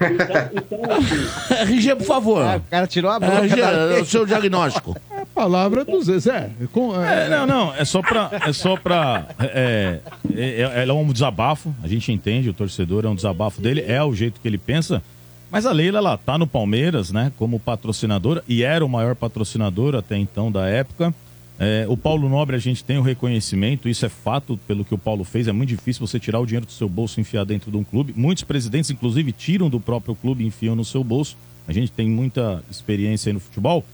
[0.00, 2.42] Então, então assim, RG, por favor.
[2.42, 4.96] Ah, o cara tirou a boca RG, da o seu diagnóstico.
[5.34, 6.50] palavra do Zezé.
[6.72, 8.30] Com, É, não, não, é só pra.
[8.46, 9.26] É só pra.
[9.40, 10.00] É,
[10.34, 14.14] é, é um desabafo, a gente entende, o torcedor é um desabafo dele, é o
[14.14, 15.02] jeito que ele pensa.
[15.50, 19.94] Mas a Leila, ela tá no Palmeiras, né, como patrocinadora, e era o maior patrocinador
[19.94, 21.14] até então da época.
[21.58, 24.98] É, o Paulo Nobre, a gente tem o reconhecimento, isso é fato pelo que o
[24.98, 25.46] Paulo fez.
[25.46, 27.84] É muito difícil você tirar o dinheiro do seu bolso e enfiar dentro de um
[27.84, 28.14] clube.
[28.16, 31.36] Muitos presidentes, inclusive, tiram do próprio clube e enfiam no seu bolso.
[31.68, 33.84] A gente tem muita experiência aí no futebol.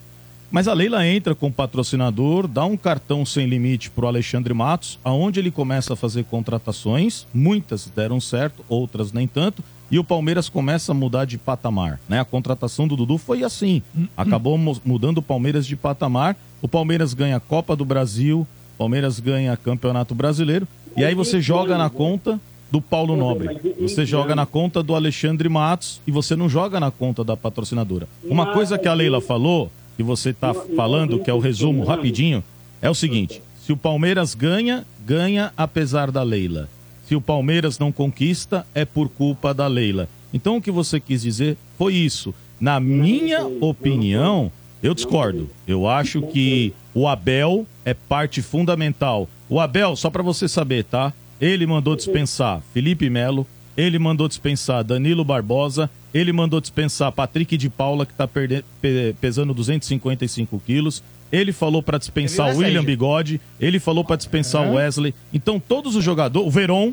[0.50, 4.98] Mas a Leila entra com patrocinador, dá um cartão sem limite para o Alexandre Matos,
[5.04, 7.26] aonde ele começa a fazer contratações.
[7.34, 9.62] Muitas deram certo, outras nem tanto.
[9.90, 12.00] E o Palmeiras começa a mudar de patamar.
[12.08, 12.20] Né?
[12.20, 13.82] A contratação do Dudu foi assim.
[14.16, 16.36] Acabou mu- mudando o Palmeiras de patamar.
[16.60, 18.40] O Palmeiras ganha a Copa do Brasil,
[18.74, 20.66] o Palmeiras ganha Campeonato Brasileiro.
[20.96, 23.48] E aí você joga na conta do Paulo Nobre.
[23.80, 28.06] Você joga na conta do Alexandre Matos e você não joga na conta da patrocinadora.
[28.24, 32.42] Uma coisa que a Leila falou, que você está falando, que é o resumo rapidinho,
[32.80, 36.68] é o seguinte: se o Palmeiras ganha, ganha apesar da Leila.
[37.04, 40.08] Se o Palmeiras não conquista, é por culpa da Leila.
[40.32, 42.32] Então o que você quis dizer foi isso.
[42.60, 45.50] Na minha opinião, eu discordo.
[45.66, 49.28] Eu acho que o Abel é parte fundamental.
[49.48, 51.12] O Abel, só para você saber, tá?
[51.40, 53.44] Ele mandou dispensar Felipe Melo,
[53.78, 59.14] ele mandou dispensar Danilo Barbosa, ele mandou dispensar Patrick de Paula, que tá perde- pe-
[59.20, 61.02] pesando 255 quilos.
[61.30, 62.82] Ele falou para dispensar o William?
[62.84, 65.14] Bigode, ele falou para dispensar o Wesley.
[65.32, 66.92] Então todos os jogadores, o Veron,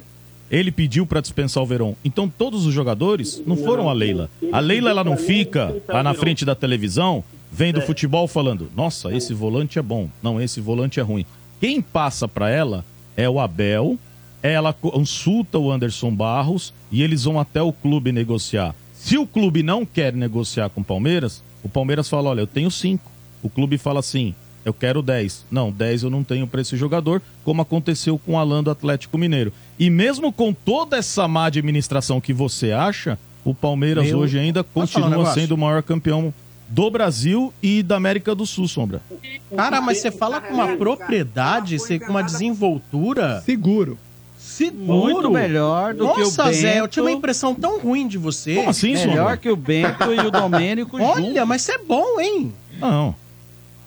[0.52, 1.94] ele pediu para dispensar o Verón.
[2.06, 4.30] Então todos os jogadores não foram a Leila.
[4.52, 9.34] A Leila ela não fica lá na frente da televisão vendo futebol falando: "Nossa, esse
[9.34, 10.08] volante é bom.
[10.22, 11.26] Não, esse volante é ruim".
[11.60, 12.86] Quem passa para ela
[13.18, 13.98] é o Abel.
[14.52, 18.76] Ela consulta o Anderson Barros e eles vão até o clube negociar.
[18.94, 22.70] Se o clube não quer negociar com o Palmeiras, o Palmeiras fala: "Olha, eu tenho
[22.70, 23.12] cinco.
[23.42, 25.46] O clube fala assim: eu quero 10.
[25.52, 29.18] Não, 10 eu não tenho para esse jogador, como aconteceu com o Alan do Atlético
[29.18, 29.54] Mineiro.
[29.78, 34.62] E mesmo com toda essa má administração que você acha, o Palmeiras Meu- hoje ainda
[34.62, 35.40] um continua negócio?
[35.40, 36.34] sendo o maior campeão
[36.68, 39.02] do Brasil e da América do Sul, Sombra.
[39.56, 43.42] Cara, mas você fala com uma propriedade, você com uma desenvoltura.
[43.46, 44.00] Seguro.
[44.46, 44.86] Seguro.
[44.86, 46.92] Muito melhor do que o Nossa, Zé, eu Bento.
[46.92, 48.56] tinha uma impressão tão ruim de você.
[48.56, 49.38] Como assim, Melhor Sombra?
[49.38, 52.54] que o Bento e o Domênico Olha, mas você é bom, hein?
[52.80, 53.16] Não.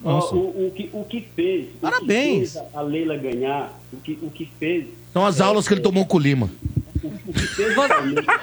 [0.05, 1.69] Ó, o, o que, o que fez.
[1.81, 2.57] Parabéns.
[2.57, 4.87] O que fez a Leila ganhar, o que, o que fez.
[5.12, 6.51] São as aulas que ele tomou com o Lima.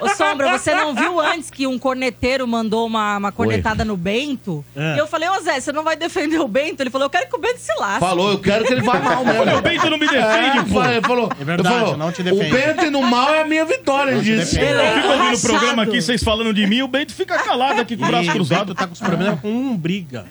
[0.02, 4.64] Ô, Sombra, você não viu antes que um corneteiro mandou uma, uma cornetada no Bento?
[4.76, 4.96] É.
[4.96, 6.82] E eu falei, ô Zé, você não vai defender o Bento?
[6.82, 8.00] Ele falou, eu quero que o Bento se lasque.
[8.00, 9.42] Falou, eu quero que ele vá mal mesmo.
[9.42, 10.82] Olha, o Bento não me defende, é, pô.
[10.82, 12.52] Falou, falou, É verdade, falou, não te defende.
[12.52, 14.60] O Bento no mal é a minha vitória, ele disse.
[14.60, 17.98] Eu fico ouvindo o programa aqui, vocês falando de mim, o Bento fica calado aqui
[17.98, 18.68] com o braço cruzado.
[18.68, 20.26] Bento tá com os problemas com um briga.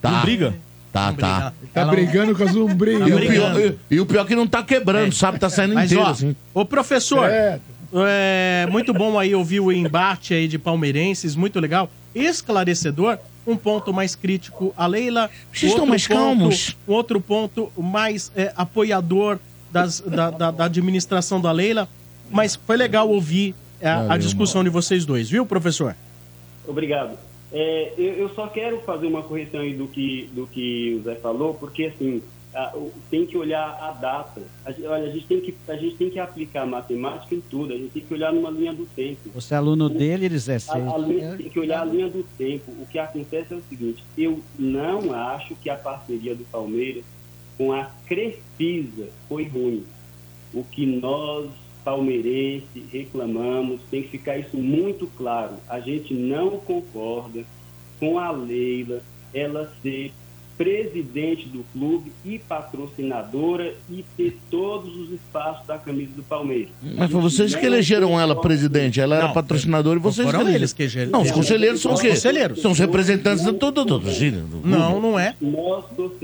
[0.00, 0.10] Tá.
[0.10, 0.54] Não briga?
[0.92, 1.52] Tá, tá.
[1.72, 3.06] Tá brigando com as lombrigas.
[3.08, 5.38] E o, pior, e- e o pior que não tá quebrando, sabe?
[5.38, 6.34] Tá saindo Mas, inteiro, ó, assim.
[6.54, 7.60] Ô, professor, É.
[7.94, 11.90] é, muito bom aí ouvir o embate aí de palmeirenses, muito legal.
[12.14, 15.30] Esclarecedor, um ponto mais crítico a Leila.
[15.52, 16.76] Vocês estão outro mais ponto- calmos?
[16.86, 19.38] Um outro ponto mais é, apoiador
[19.72, 21.88] das- da, da- da administração da Leila.
[22.30, 25.94] Mas foi legal ouvir é, a, a Valeu, discussão de vocês dois, viu, professor?
[26.66, 27.10] Obrigado.
[27.52, 31.14] É, eu, eu só quero fazer uma correção aí do que, do que o Zé
[31.16, 32.22] falou, porque assim,
[32.54, 34.42] a- o- tem que olhar a data.
[34.66, 37.76] A, olha, a gente, tem que, a gente tem que aplicar matemática em tudo, a
[37.76, 39.30] gente tem que olhar numa linha do tempo.
[39.34, 42.22] Você é aluno dele, eles é A, a linha- tem que olhar a linha do
[42.36, 42.70] tempo.
[42.72, 47.04] O que acontece é o seguinte: eu não acho que a parceria do Palmeiras
[47.56, 49.84] com a Crefisa foi ruim.
[50.52, 51.50] O que nós,
[51.88, 55.54] palmeirenses, reclamamos, tem que ficar isso muito claro.
[55.66, 57.42] A gente não concorda
[57.98, 59.00] com a Leila
[59.32, 60.12] ela ser
[60.58, 66.70] presidente do clube e patrocinadora e ter todos os espaços da camisa do Palmeiras.
[66.82, 69.00] Mas foi vocês que elegeram ela presidente.
[69.00, 70.58] Ela era Não, patrocinadora e vocês foram elegeram.
[70.60, 71.10] eles que elegeram.
[71.12, 72.08] Não, os conselheiros são Os o quê?
[72.10, 72.60] conselheiros.
[72.60, 74.44] São os representantes da toda torcida.
[74.64, 75.34] Não, não é.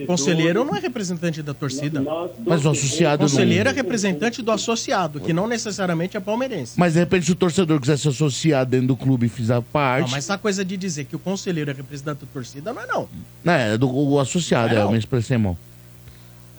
[0.07, 2.03] Conselheiro não é representante da torcida.
[2.45, 6.75] Mas o associado não- Conselheiro é representante do associado, que não necessariamente é palmeirense.
[6.77, 10.03] Mas de repente, se o torcedor quiser se associar dentro do clube e fizer parte.
[10.07, 12.87] Não, mas essa coisa de dizer que o conselheiro é representante da torcida não é
[12.87, 13.09] não.
[13.47, 14.83] É, do, o associado, Não.
[14.83, 15.57] é, eu me expressei mal.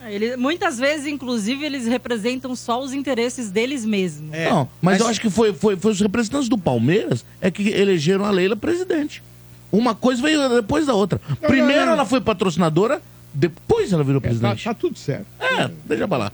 [0.07, 4.31] Ele, muitas vezes, inclusive, eles representam só os interesses deles mesmos.
[4.33, 7.69] É, não, mas, eu acho que foi, foi, foi os representantes do Palmeiras é que
[7.69, 9.23] elegeram a Leila presidente.
[9.71, 11.19] Uma coisa veio depois da outra.
[11.41, 11.93] Primeiro não, não.
[11.93, 13.01] ela foi patrocinadora,
[13.33, 14.63] depois ela virou Tá, presidente.
[14.63, 15.25] tá tudo certo.
[15.39, 16.31] É, deixa pra lá.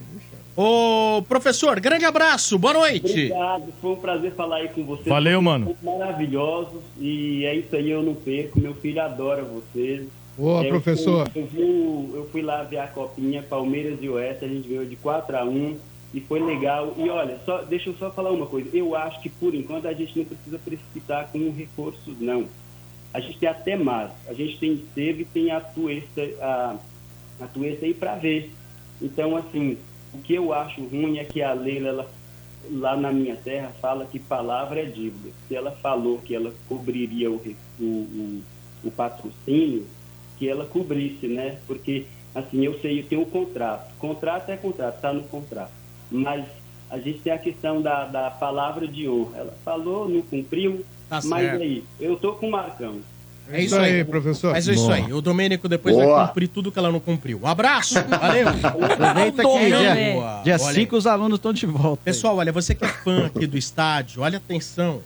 [0.56, 3.10] Ô, professor, grande abraço, boa noite.
[3.10, 5.08] Obrigado, foi um prazer falar aí com vocês.
[5.08, 5.76] Valeu, mano.
[5.82, 8.60] Maravilhosos e é isso aí, eu não perco.
[8.60, 10.04] Meu filho adora vocês.
[10.38, 11.30] Boa, Eu professor.
[11.30, 14.86] fui- Eu, fui- eu fui lá ver a copinha, Palmeiras e Oeste, a gente ganhou
[14.86, 15.78] de 4 a 1
[16.14, 16.94] e foi legal.
[16.98, 18.70] E olha, só, deixa eu só falar uma coisa.
[18.76, 22.46] Eu acho que por enquanto a gente não precisa precipitar com reforços, não.
[23.14, 24.12] A gente tem até mais.
[24.28, 26.78] A gente tem teve tem a Tuesta, a,
[27.42, 28.52] a Tuesta aí para ver.
[29.02, 29.78] Então, assim,
[30.14, 32.12] o que eu acho ruim é que a Leila, ela,
[32.72, 35.30] lá na minha terra, fala que palavra é dívida.
[35.48, 37.42] Se ela falou que ela cobriria o,
[37.80, 38.42] o, o,
[38.86, 39.86] o patrocínio,
[40.42, 41.58] que ela cobrisse, né?
[41.68, 43.94] Porque, assim, eu sei, eu tenho um contrato.
[44.00, 45.70] Contrato é contrato, está no contrato.
[46.10, 46.44] Mas
[46.90, 49.38] a gente tem a questão da, da palavra de honra.
[49.38, 51.62] Ela falou, não cumpriu, Tá mas certo.
[51.62, 52.96] aí, eu tô com o Marcão.
[53.52, 54.54] É isso aí, professor.
[54.54, 54.96] Mas é isso Boa.
[54.96, 55.14] aí.
[55.14, 56.16] O Domênico depois Boa.
[56.16, 57.40] vai cumprir tudo que ela não cumpriu.
[57.44, 57.96] Um abraço.
[58.06, 58.48] Valeu.
[58.50, 60.42] Aproveita que dia, Boa.
[60.44, 62.02] dia 5 os alunos estão de volta.
[62.04, 65.02] Pessoal, olha, você que é fã aqui do estádio, olha atenção.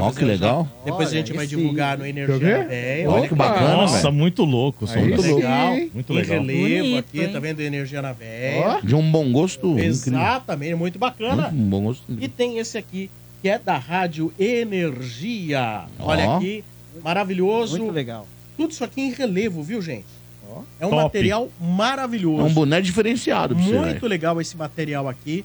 [0.00, 0.68] Ó, que legal.
[0.84, 2.68] Depois a gente vai divulgar no Energia.
[3.08, 4.86] Ó, Olha que bacana, Nossa, muito louco.
[4.86, 5.74] Som muito legal.
[5.92, 6.40] Muito Em legal.
[6.40, 7.32] relevo Bonito, aqui, hein?
[7.32, 7.60] tá vendo?
[7.60, 8.80] Energia na Veia.
[8.82, 9.78] De um bom gosto.
[9.78, 11.48] Exatamente, muito bacana.
[11.50, 12.04] Muito bom gosto.
[12.20, 15.84] E tem esse aqui, que é da Rádio Energia.
[15.98, 16.64] Olha aqui,
[17.02, 17.78] maravilhoso.
[17.78, 18.26] Muito legal.
[18.56, 20.04] Tudo isso aqui em relevo, viu, gente?
[20.78, 21.02] É um Top.
[21.04, 22.42] material maravilhoso.
[22.42, 24.06] É um boné diferenciado pra você, Muito velho.
[24.08, 25.44] legal esse material aqui.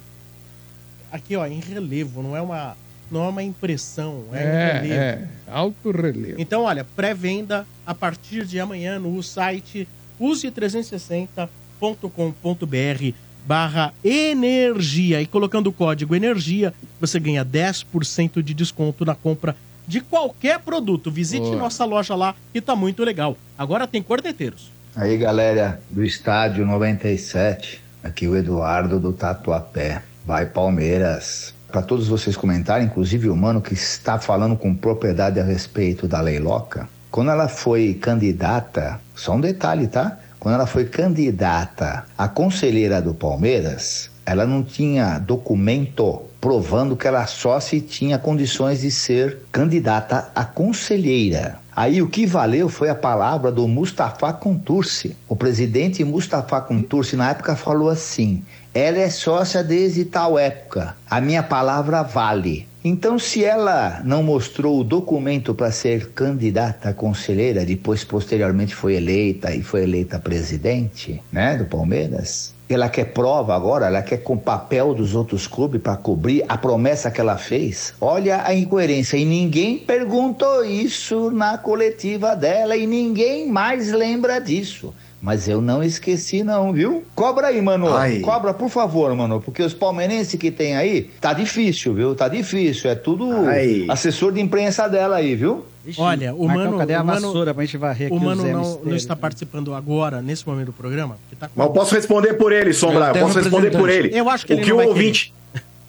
[1.09, 2.75] Aqui, ó, em relevo, não é uma,
[3.11, 4.41] não é uma impressão, é, em
[4.81, 4.93] relevo.
[4.93, 6.35] É, é, alto relevo.
[6.37, 9.87] Então, olha, pré-venda a partir de amanhã no site
[10.19, 13.13] use360.com.br
[13.45, 15.21] barra energia.
[15.21, 19.55] E colocando o código energia, você ganha 10% de desconto na compra
[19.87, 21.09] de qualquer produto.
[21.09, 21.55] Visite Boa.
[21.55, 23.37] nossa loja lá, que tá muito legal.
[23.57, 24.69] Agora tem corneteiros.
[24.93, 30.03] Aí, galera do Estádio 97, aqui o Eduardo do Tatuapé.
[30.25, 31.55] Vai Palmeiras.
[31.71, 36.21] Para todos vocês comentarem, inclusive o mano que está falando com propriedade a respeito da
[36.21, 40.17] Leiloca, quando ela foi candidata, só um detalhe, tá?
[40.39, 47.25] Quando ela foi candidata a conselheira do Palmeiras, ela não tinha documento provando que ela
[47.25, 51.59] só se tinha condições de ser candidata a conselheira.
[51.75, 55.15] Aí o que valeu foi a palavra do Mustafa Contursi.
[55.27, 58.43] O presidente Mustafa Contursi na época falou assim:
[58.77, 60.95] ela é sócia desde tal época.
[61.09, 62.67] A minha palavra vale.
[62.83, 68.95] Então, se ela não mostrou o documento para ser candidata a conselheira, depois posteriormente foi
[68.95, 74.37] eleita e foi eleita presidente, né, do Palmeiras, ela quer prova agora, ela quer com
[74.37, 77.93] papel dos outros clubes para cobrir a promessa que ela fez.
[77.99, 79.17] Olha a incoerência.
[79.17, 84.93] E ninguém perguntou isso na coletiva dela e ninguém mais lembra disso.
[85.19, 87.03] Mas eu não esqueci não, viu?
[87.15, 87.91] Cobra aí, mano.
[87.91, 88.19] Ai.
[88.19, 89.41] Cobra, por favor, mano.
[89.41, 92.13] Porque os palmeirenses que tem aí, tá difícil, viu?
[92.13, 92.89] Tá difícil.
[92.89, 93.85] É tudo Ai.
[93.89, 95.65] assessor de imprensa dela aí, viu?
[95.97, 96.77] Olha, o Marcão, Mano.
[96.77, 99.73] cadê a o Mano- vassoura pra gente varrer aqui O Mano não, não está participando
[99.73, 101.17] agora, nesse momento do programa.
[101.39, 103.07] tá com- Mas eu posso responder por ele, Sombra.
[103.15, 104.09] Eu posso responder por ele.
[104.15, 105.33] Eu acho que o ele que não o vai ouvinte,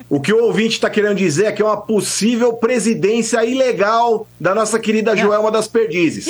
[0.08, 4.54] o que o ouvinte está querendo dizer é que é uma possível presidência ilegal da
[4.54, 6.28] nossa querida Joelma das Perdizes.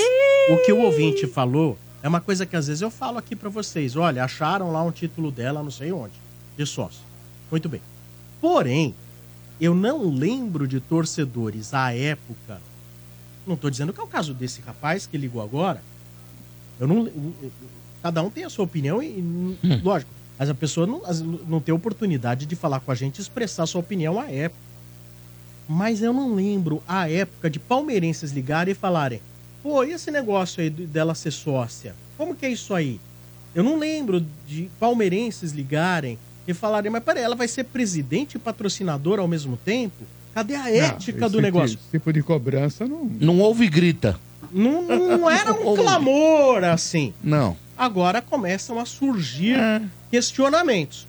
[0.51, 3.49] O que o ouvinte falou é uma coisa que às vezes eu falo aqui pra
[3.49, 3.97] vocês.
[3.97, 6.15] Olha, acharam lá um título dela, não sei onde,
[6.57, 7.01] de sócio.
[7.51, 7.81] Muito bem.
[8.41, 8.95] Porém,
[9.61, 12.61] eu não lembro de torcedores à época.
[13.47, 15.83] Não tô dizendo que é o caso desse rapaz que ligou agora.
[16.79, 17.11] Eu não.
[18.03, 21.03] Cada um tem a sua opinião e, lógico, mas a pessoa não,
[21.49, 24.63] não tem oportunidade de falar com a gente e expressar sua opinião à época.
[25.69, 29.21] Mas eu não lembro a época de palmeirenses ligarem e falarem:
[29.69, 31.95] pô, e esse negócio aí de- dela ser sócia?
[32.17, 32.99] Como que é isso aí?
[33.55, 38.39] Eu não lembro de palmeirenses ligarem e falarem: mas peraí, ela vai ser presidente e
[38.39, 40.05] patrocinadora ao mesmo tempo?
[40.35, 41.77] Cadê a ética Não, do esse negócio?
[41.77, 43.05] Tipo, tipo de cobrança não.
[43.21, 44.19] Não houve grita.
[44.53, 47.13] Não, não era um clamor assim.
[47.23, 47.57] Não.
[47.77, 49.83] Agora começam a surgir É.
[50.11, 51.07] questionamentos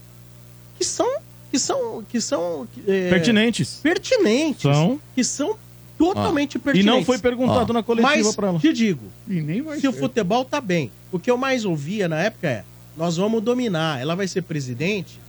[0.78, 1.20] que são
[1.52, 3.80] que são que são é, Pertinentes.
[3.82, 5.00] pertinentes São.
[5.16, 5.58] que são
[6.00, 6.62] totalmente Ah.
[6.62, 6.94] pertinentes.
[6.94, 8.60] E não foi perguntado na coletiva Mas pra ela.
[8.60, 10.00] te digo, E nem vai se o ser.
[10.00, 12.64] futebol tá bem, o que eu mais ouvia na época é,
[12.98, 15.20] nós vamos dominar, ela vai ser presidente,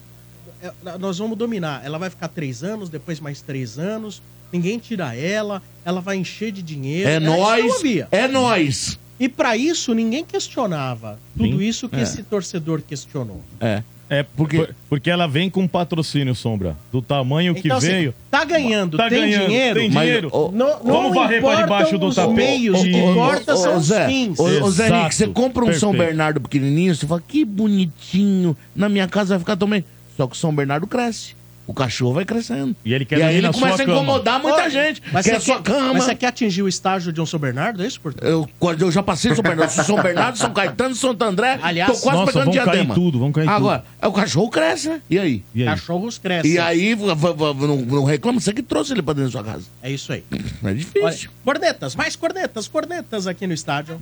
[0.62, 5.14] é, nós vamos dominar, ela vai ficar três anos, depois mais três anos, ninguém tira
[5.14, 7.08] ela, ela vai encher de dinheiro.
[7.10, 8.98] É eu nós, é nós.
[9.18, 11.62] E pra isso ninguém questionava tudo Sim.
[11.64, 12.02] isso que É.
[12.02, 13.42] esse torcedor questionou.
[13.60, 13.82] É.
[14.12, 16.76] É porque, porque ela vem com patrocínio, Sombra.
[16.90, 18.14] Do tamanho que Então, assim, veio.
[18.28, 20.30] tá ganhando, Tá tem ganhando, dinheiro, tem mas- dinheiro.
[20.32, 22.34] Não- não Vamos varrer pra debaixo do os tapete.
[22.34, 24.36] meios, o que importa são os Zé, fins.
[24.40, 26.08] Ô, Zé você compra um São Perfeito.
[26.10, 29.84] Bernardo pequenininho, você fala, que bonitinho, na minha casa vai ficar também.
[30.16, 31.36] Só que o São Bernardo cresce.
[31.70, 32.74] O cachorro vai crescendo.
[32.84, 34.48] E ele quer e aí ele na começa sua a incomodar cama.
[34.54, 35.00] muita Ô, gente.
[35.12, 35.92] Mas quer você a sua quer- cama.
[35.94, 38.24] Mas você quer atingir o estágio de um São Bernardo, é isso, portanto?
[38.26, 38.48] Eu,
[38.80, 39.70] eu já passei São Bernardo.
[39.70, 41.60] São Bernardo, São Caetano, Santo André.
[41.62, 42.94] Aliás, tô quase nossa, pegando vão cair diadema.
[42.94, 43.54] tudo, vão cair tudo.
[43.54, 45.00] Agora, é o cachorro cresce, né?
[45.08, 45.44] E aí?
[45.54, 45.68] E aí?
[45.68, 46.50] Cachorros crescem.
[46.50, 49.38] E aí, v- v- v- não, não reclama, você que trouxe ele pra dentro da
[49.40, 49.64] sua casa.
[49.80, 50.24] É isso aí.
[50.64, 51.04] É difícil.
[51.04, 53.96] Olha, cornetas, mais cornetas, cornetas aqui no estádio.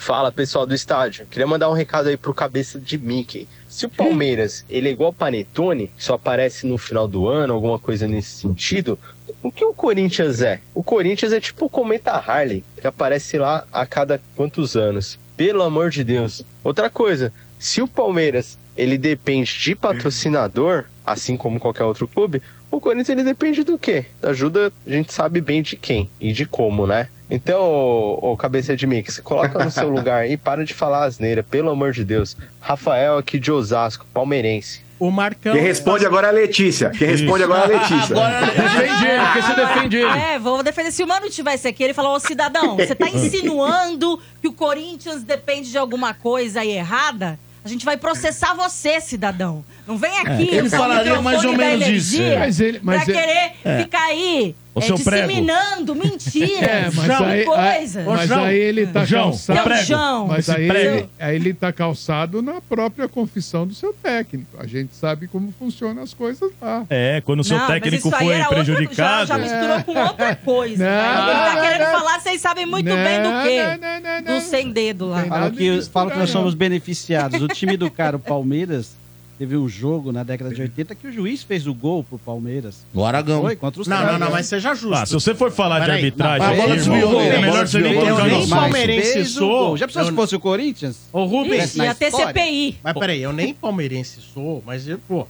[0.00, 3.46] Fala pessoal do estádio, queria mandar um recado aí pro cabeça de Mickey.
[3.68, 8.08] Se o Palmeiras ele é igual Panetone, só aparece no final do ano, alguma coisa
[8.08, 8.98] nesse sentido,
[9.42, 10.58] o que o Corinthians é?
[10.74, 15.18] O Corinthians é tipo o Cometa Harley, que aparece lá a cada quantos anos.
[15.36, 16.42] Pelo amor de Deus.
[16.64, 22.40] Outra coisa, se o Palmeiras ele depende de patrocinador, assim como qualquer outro clube,
[22.70, 24.06] o Corinthians ele depende do quê?
[24.20, 27.08] Da ajuda, a gente sabe bem de quem e de como, né?
[27.30, 31.42] Então, ô, ô, cabeça de mix, coloca no seu lugar e para de falar asneira,
[31.42, 32.36] pelo amor de Deus.
[32.60, 34.82] Rafael aqui de Osasco, palmeirense.
[34.98, 35.54] O Marcão.
[35.54, 36.90] Quem responde agora é a Letícia.
[36.90, 38.14] Quem responde agora é a Letícia.
[38.14, 40.18] Defende ele, porque você defende ele.
[40.18, 40.92] É, vou defender.
[40.92, 45.22] Se o Mano tivesse aqui, ele falou, ô cidadão, você tá insinuando que o Corinthians
[45.22, 47.38] depende de alguma coisa aí errada?
[47.64, 49.62] A gente vai processar você, cidadão.
[49.86, 52.38] Não vem aqui É, ele usar o falaria mais ou menos isso, energia é.
[52.38, 53.82] Mas ele- mas pra ele- querer é.
[53.82, 55.26] ficar aí Ô, é, seu prego.
[55.28, 58.04] disseminando mentiras É, mas e aí, aí- coisas.
[58.06, 59.58] mas aí ele tá João, calçado.
[59.70, 60.26] É o João.
[60.26, 60.96] Mas Esse aí prego.
[60.96, 64.56] ele, aí ele tá calçado na própria confissão do seu técnico.
[64.58, 66.84] A gente sabe como funcionam as coisas lá.
[66.90, 69.26] É, quando o seu Não, mas técnico isso aí foi era outra- prejudicado.
[69.26, 70.84] já, já misturou com outra coisa.
[70.84, 71.30] Não, né?
[71.30, 71.98] Ele tá não, querendo não.
[71.98, 73.78] falar, vocês sabem muito Não, bem do quê?
[73.80, 75.24] não, não, não, Do sem dedo lá.
[75.24, 77.40] Falam que, falam que nós somos beneficiados.
[77.42, 78.96] O time do cara, o Palmeiras,
[79.40, 82.84] teve um jogo na década de 80 que o juiz fez o gol pro Palmeiras.
[82.92, 83.40] No Aragão.
[83.40, 84.92] Foi contra os Não, não, não, mas seja justo.
[84.94, 87.28] Ah, se você for falar de Peraí, arbitragem, não, a bola desviou, irmão, né?
[87.36, 89.48] é melhor você nem tocar no nem palmeirense Fez o sou.
[89.68, 89.76] gol.
[89.78, 90.98] Já pensou Eu- se fosse o Corinthians?
[91.10, 92.10] Ô, Rubens, Ixi, ia ter.
[92.10, 92.78] CPI.
[92.84, 95.26] Mas peraí, eu nem palmeirense sou, mas, eu, pô,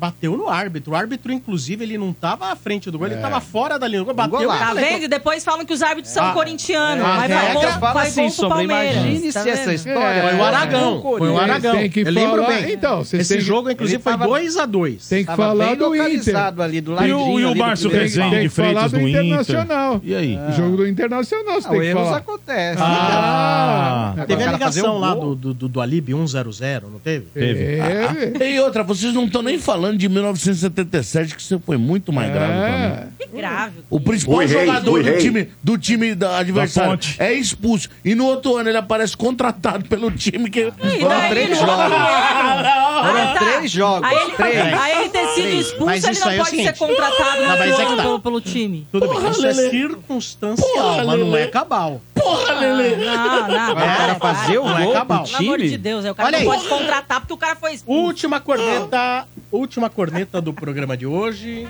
[0.00, 0.92] bateu no árbitro.
[0.92, 4.00] O árbitro, inclusive, ele não tava à frente do gol, ele tava fora da linha
[4.00, 4.14] do gol.
[4.14, 4.38] Bateu.
[4.38, 4.64] golaço.
[4.64, 5.04] Tá vendo?
[5.04, 7.04] E depois falam que os árbitros são Ah, corintianos.
[7.04, 8.96] A mas vai gol, fala vai assim, Palmeiras.
[8.96, 10.22] imagine tá se essa história...
[10.22, 11.02] Foi o Aragão.
[11.02, 11.76] Foi o Aragão.
[11.76, 12.72] Tem que eu lembro falar- bem.
[12.72, 15.08] então, Esse que- jogo, inclusive, foi tava- 2x2.
[15.08, 16.36] Tem que Tava falar do Inter.
[16.62, 18.68] ali, do E ladinho o, e o ali do Márcio Rezende tem de que falar
[18.88, 19.24] Freitas do do Inter.
[19.24, 20.00] Internacional.
[20.02, 20.38] E aí?
[20.56, 22.16] Jogo do Internacional, você Ah, tem o que erros falar.
[22.16, 22.82] acontecem.
[22.82, 27.26] Ah, Teve a ligação um lá do, do, do Alib 100, não teve?
[27.32, 27.62] Teve.
[27.78, 32.32] É, E outra, vocês não estão nem falando de 1977, que isso foi muito mais
[32.32, 32.84] grave pra mim.
[32.84, 33.06] é.
[33.18, 33.80] Que grave.
[33.90, 37.16] O principal Oi, jogador oi, do time, do time da adversária ponte.
[37.18, 37.88] é expulso.
[38.04, 40.70] E no outro ano ele aparece contratado pelo time que.
[41.00, 41.94] Foram três jogos.
[41.94, 43.38] Ah, Foram tá.
[43.38, 44.08] três jogos.
[44.08, 44.56] Aí ele, Três.
[44.80, 45.66] aí ele ter sido Três.
[45.66, 46.66] expulso, Mas ele isso não aí é pode seguinte.
[46.68, 48.02] ser contratado Não, mas é ano tá.
[48.02, 48.86] pelo, pelo time.
[48.92, 49.66] Tudo bem, isso Lelê.
[49.66, 52.00] é circunstancial, Porra, mas não é cabal.
[52.14, 52.96] Porra, Lelê!
[52.96, 53.72] Não, não.
[53.72, 55.24] O cara para, fazer o Não é gol cabal.
[55.24, 55.78] Pelo amor de?
[55.78, 56.58] Deus, aí o cara Olha não aí.
[56.58, 58.00] pode contratar porque o cara foi expulso.
[58.02, 61.68] Última corneta, última corneta do programa de hoje.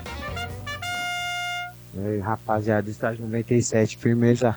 [1.95, 4.57] E aí, rapaziada, estágio 97, firmeza.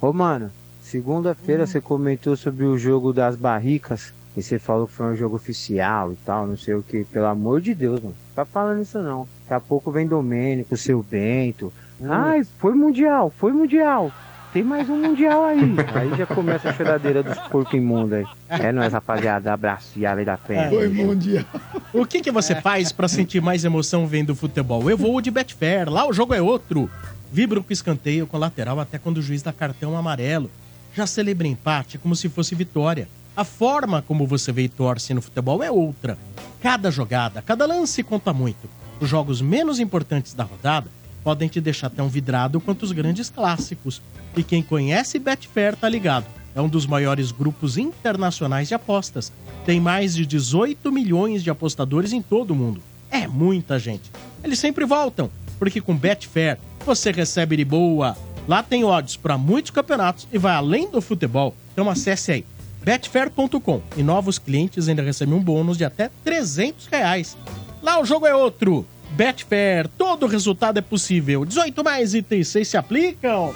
[0.00, 0.50] Ô, mano,
[0.82, 5.36] segunda-feira você comentou sobre o jogo das barricas e você falou que foi um jogo
[5.36, 7.04] oficial e tal, não sei o que.
[7.04, 8.14] Pelo amor de Deus, mano.
[8.34, 9.26] Tá falando isso não.
[9.42, 11.72] Daqui a pouco vem Domênico, seu Bento.
[12.02, 14.12] Ai, foi mundial, foi mundial.
[14.56, 15.60] Tem mais um mundial aí.
[15.94, 18.26] Aí já começa a choradeira dos porcos imundos aí.
[18.48, 19.52] É nóis, rapaziada.
[19.52, 20.70] Abraço e a lei da fé.
[20.70, 21.44] Foi mundial.
[21.92, 24.88] O que, que você faz pra sentir mais emoção vendo futebol?
[24.88, 26.88] Eu vou de Betfair, lá o jogo é outro.
[27.30, 30.50] Vibra com escanteio com lateral até quando o juiz dá cartão amarelo.
[30.94, 33.08] Já celebra empate como se fosse vitória.
[33.36, 36.16] A forma como você vê e torce no futebol é outra.
[36.62, 38.70] Cada jogada, cada lance conta muito.
[39.00, 40.90] Os jogos menos importantes da rodada
[41.26, 44.00] podem te deixar tão vidrado quanto os grandes clássicos.
[44.36, 46.24] E quem conhece Betfair tá ligado.
[46.54, 49.32] É um dos maiores grupos internacionais de apostas.
[49.64, 52.80] Tem mais de 18 milhões de apostadores em todo o mundo.
[53.10, 54.08] É muita gente.
[54.44, 58.16] Eles sempre voltam, porque com Betfair você recebe de boa.
[58.46, 61.56] Lá tem odds para muitos campeonatos e vai além do futebol.
[61.72, 62.44] Então acesse aí
[62.84, 67.36] betfair.com e novos clientes ainda recebem um bônus de até 300 reais.
[67.82, 68.86] Lá o jogo é outro.
[69.16, 71.46] Betfair, todo resultado é possível.
[71.46, 73.54] 18 mais itens 6 se aplicam.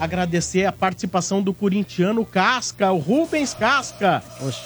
[0.00, 4.20] Agradecer a participação do corintiano Casca, o Rubens Casca,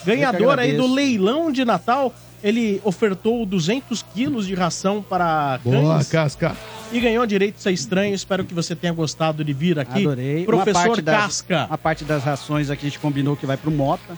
[0.05, 2.15] ganhador aí do leilão de Natal.
[2.43, 6.57] Ele ofertou 200 quilos de ração para Boa, cães Casca.
[6.93, 8.15] e ganhou direito a ser estranho.
[8.15, 10.01] Espero que você tenha gostado de vir aqui.
[10.01, 10.45] Adorei.
[10.45, 11.67] Professor uma parte das, Casca.
[11.69, 14.17] A parte das rações aqui a gente combinou que vai pro Mota.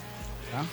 [0.52, 0.64] Tá?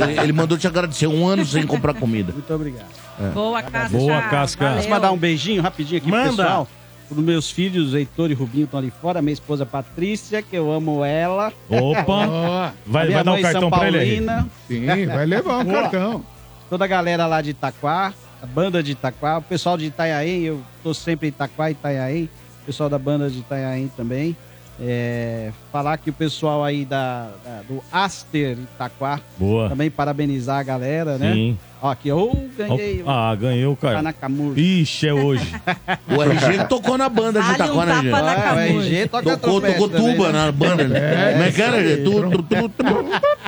[0.00, 2.32] Ele, ele mandou te agradecer um ano sem comprar comida.
[2.32, 3.07] Muito obrigado.
[3.20, 3.28] É.
[3.30, 3.96] Boa, Casca.
[3.98, 4.74] Boa, Casca.
[4.74, 6.28] Posso mandar um beijinho rapidinho aqui Manda.
[6.28, 6.68] pro pessoal?
[7.10, 9.22] Os meus filhos, Heitor e Rubinho, estão ali fora.
[9.22, 11.52] Minha esposa Patrícia, que eu amo ela.
[11.70, 12.74] Opa!
[12.86, 14.08] Vai, vai dar São cartão pra ele aí.
[14.20, 14.48] Paulina.
[14.68, 15.82] Sim, vai levar um Boa.
[15.82, 16.24] cartão.
[16.68, 20.60] Toda a galera lá de Itaquá, a banda de Itaquá, o pessoal de Itanhaém, eu
[20.82, 22.24] tô sempre em Itaquá e Itanhaém,
[22.62, 24.36] o pessoal da banda de Itanhaém também.
[24.80, 29.68] É, falar que o pessoal aí da, da- do Aster Itaquá, Boa.
[29.70, 31.32] também parabenizar a galera, né?
[31.32, 31.58] Sim.
[31.80, 33.04] Ó, aqui, eu ganhei.
[33.06, 33.96] Ah, ganhou, cara.
[33.96, 34.60] Tá na Camurça.
[34.60, 35.54] Ixi, é hoje.
[36.08, 38.42] O RG tocou na banda de Dá-lhe um Itaquá, né, tapa na gente?
[38.44, 38.74] camurça.
[38.74, 40.32] O RG toca Tocou, trompete tocou também, tuba né?
[40.32, 40.82] na banda.
[40.98, 41.96] É, Como é que era, aí.
[42.04, 42.84] Tu, tu, tu, tu.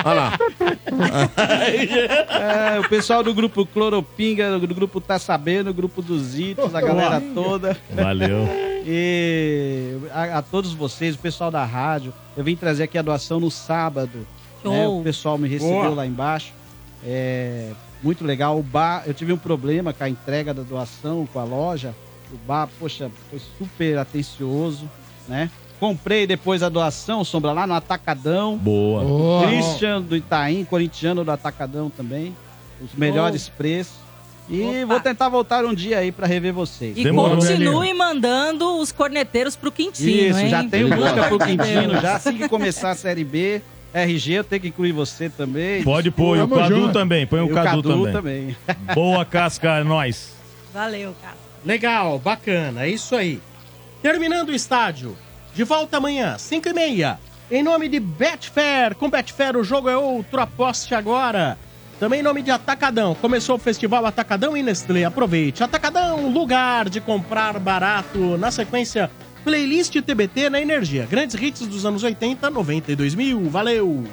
[0.04, 0.38] Olha lá.
[2.76, 6.80] É, o pessoal do grupo Cloropinga, do grupo Tá Sabendo, o grupo dos Itos, a
[6.80, 7.76] galera toda.
[7.90, 8.48] Valeu.
[8.86, 12.12] E a, a todos vocês, o pessoal da rádio.
[12.36, 14.26] Eu vim trazer aqui a doação no sábado.
[14.62, 14.72] Show.
[14.72, 14.86] né?
[14.86, 15.94] O pessoal me recebeu Boa.
[15.96, 16.52] lá embaixo.
[17.04, 17.70] É
[18.02, 18.58] muito legal.
[18.58, 21.94] O bar, eu tive um problema com a entrega da doação com a loja.
[22.32, 24.88] O bar, poxa, foi super atencioso,
[25.28, 25.50] né?
[25.78, 28.56] Comprei depois a doação, sombra lá no Atacadão.
[28.56, 29.02] Boa.
[29.02, 29.46] Boa.
[29.46, 32.36] Christian do Itaim, corintiano do Atacadão também.
[32.82, 34.00] Os melhores preços.
[34.48, 36.98] E vou tentar voltar um dia aí pra rever vocês.
[36.98, 40.48] E continue mandando os corneteiros pro Quintino, Isso, hein?
[40.48, 43.62] já busca amor pro Quintino, já assim que começar a Série B.
[43.92, 45.82] RG, eu tenho que incluir você também.
[45.82, 46.92] Pode pôr, e o Cadu junto.
[46.92, 47.26] também.
[47.26, 48.56] Põe o E Cadu, também.
[48.94, 50.34] Boa, Casca, é nóis.
[50.72, 51.36] Valeu, cara.
[51.64, 53.40] Legal, bacana, é isso aí.
[54.02, 55.16] Terminando o estádio.
[55.54, 57.18] De volta amanhã, 5 e meia.
[57.50, 58.94] Em nome de Betfair.
[58.94, 61.58] Com Betfair o jogo é outro, aposte agora.
[61.98, 63.14] Também em nome de Atacadão.
[63.14, 65.04] Começou o festival Atacadão e Nestlé.
[65.04, 65.62] Aproveite.
[65.62, 68.38] Atacadão, lugar de comprar barato.
[68.38, 69.10] Na sequência,
[69.44, 71.06] playlist TBT na Energia.
[71.06, 73.48] Grandes hits dos anos 80, 90 e 2000.
[73.48, 74.04] Valeu!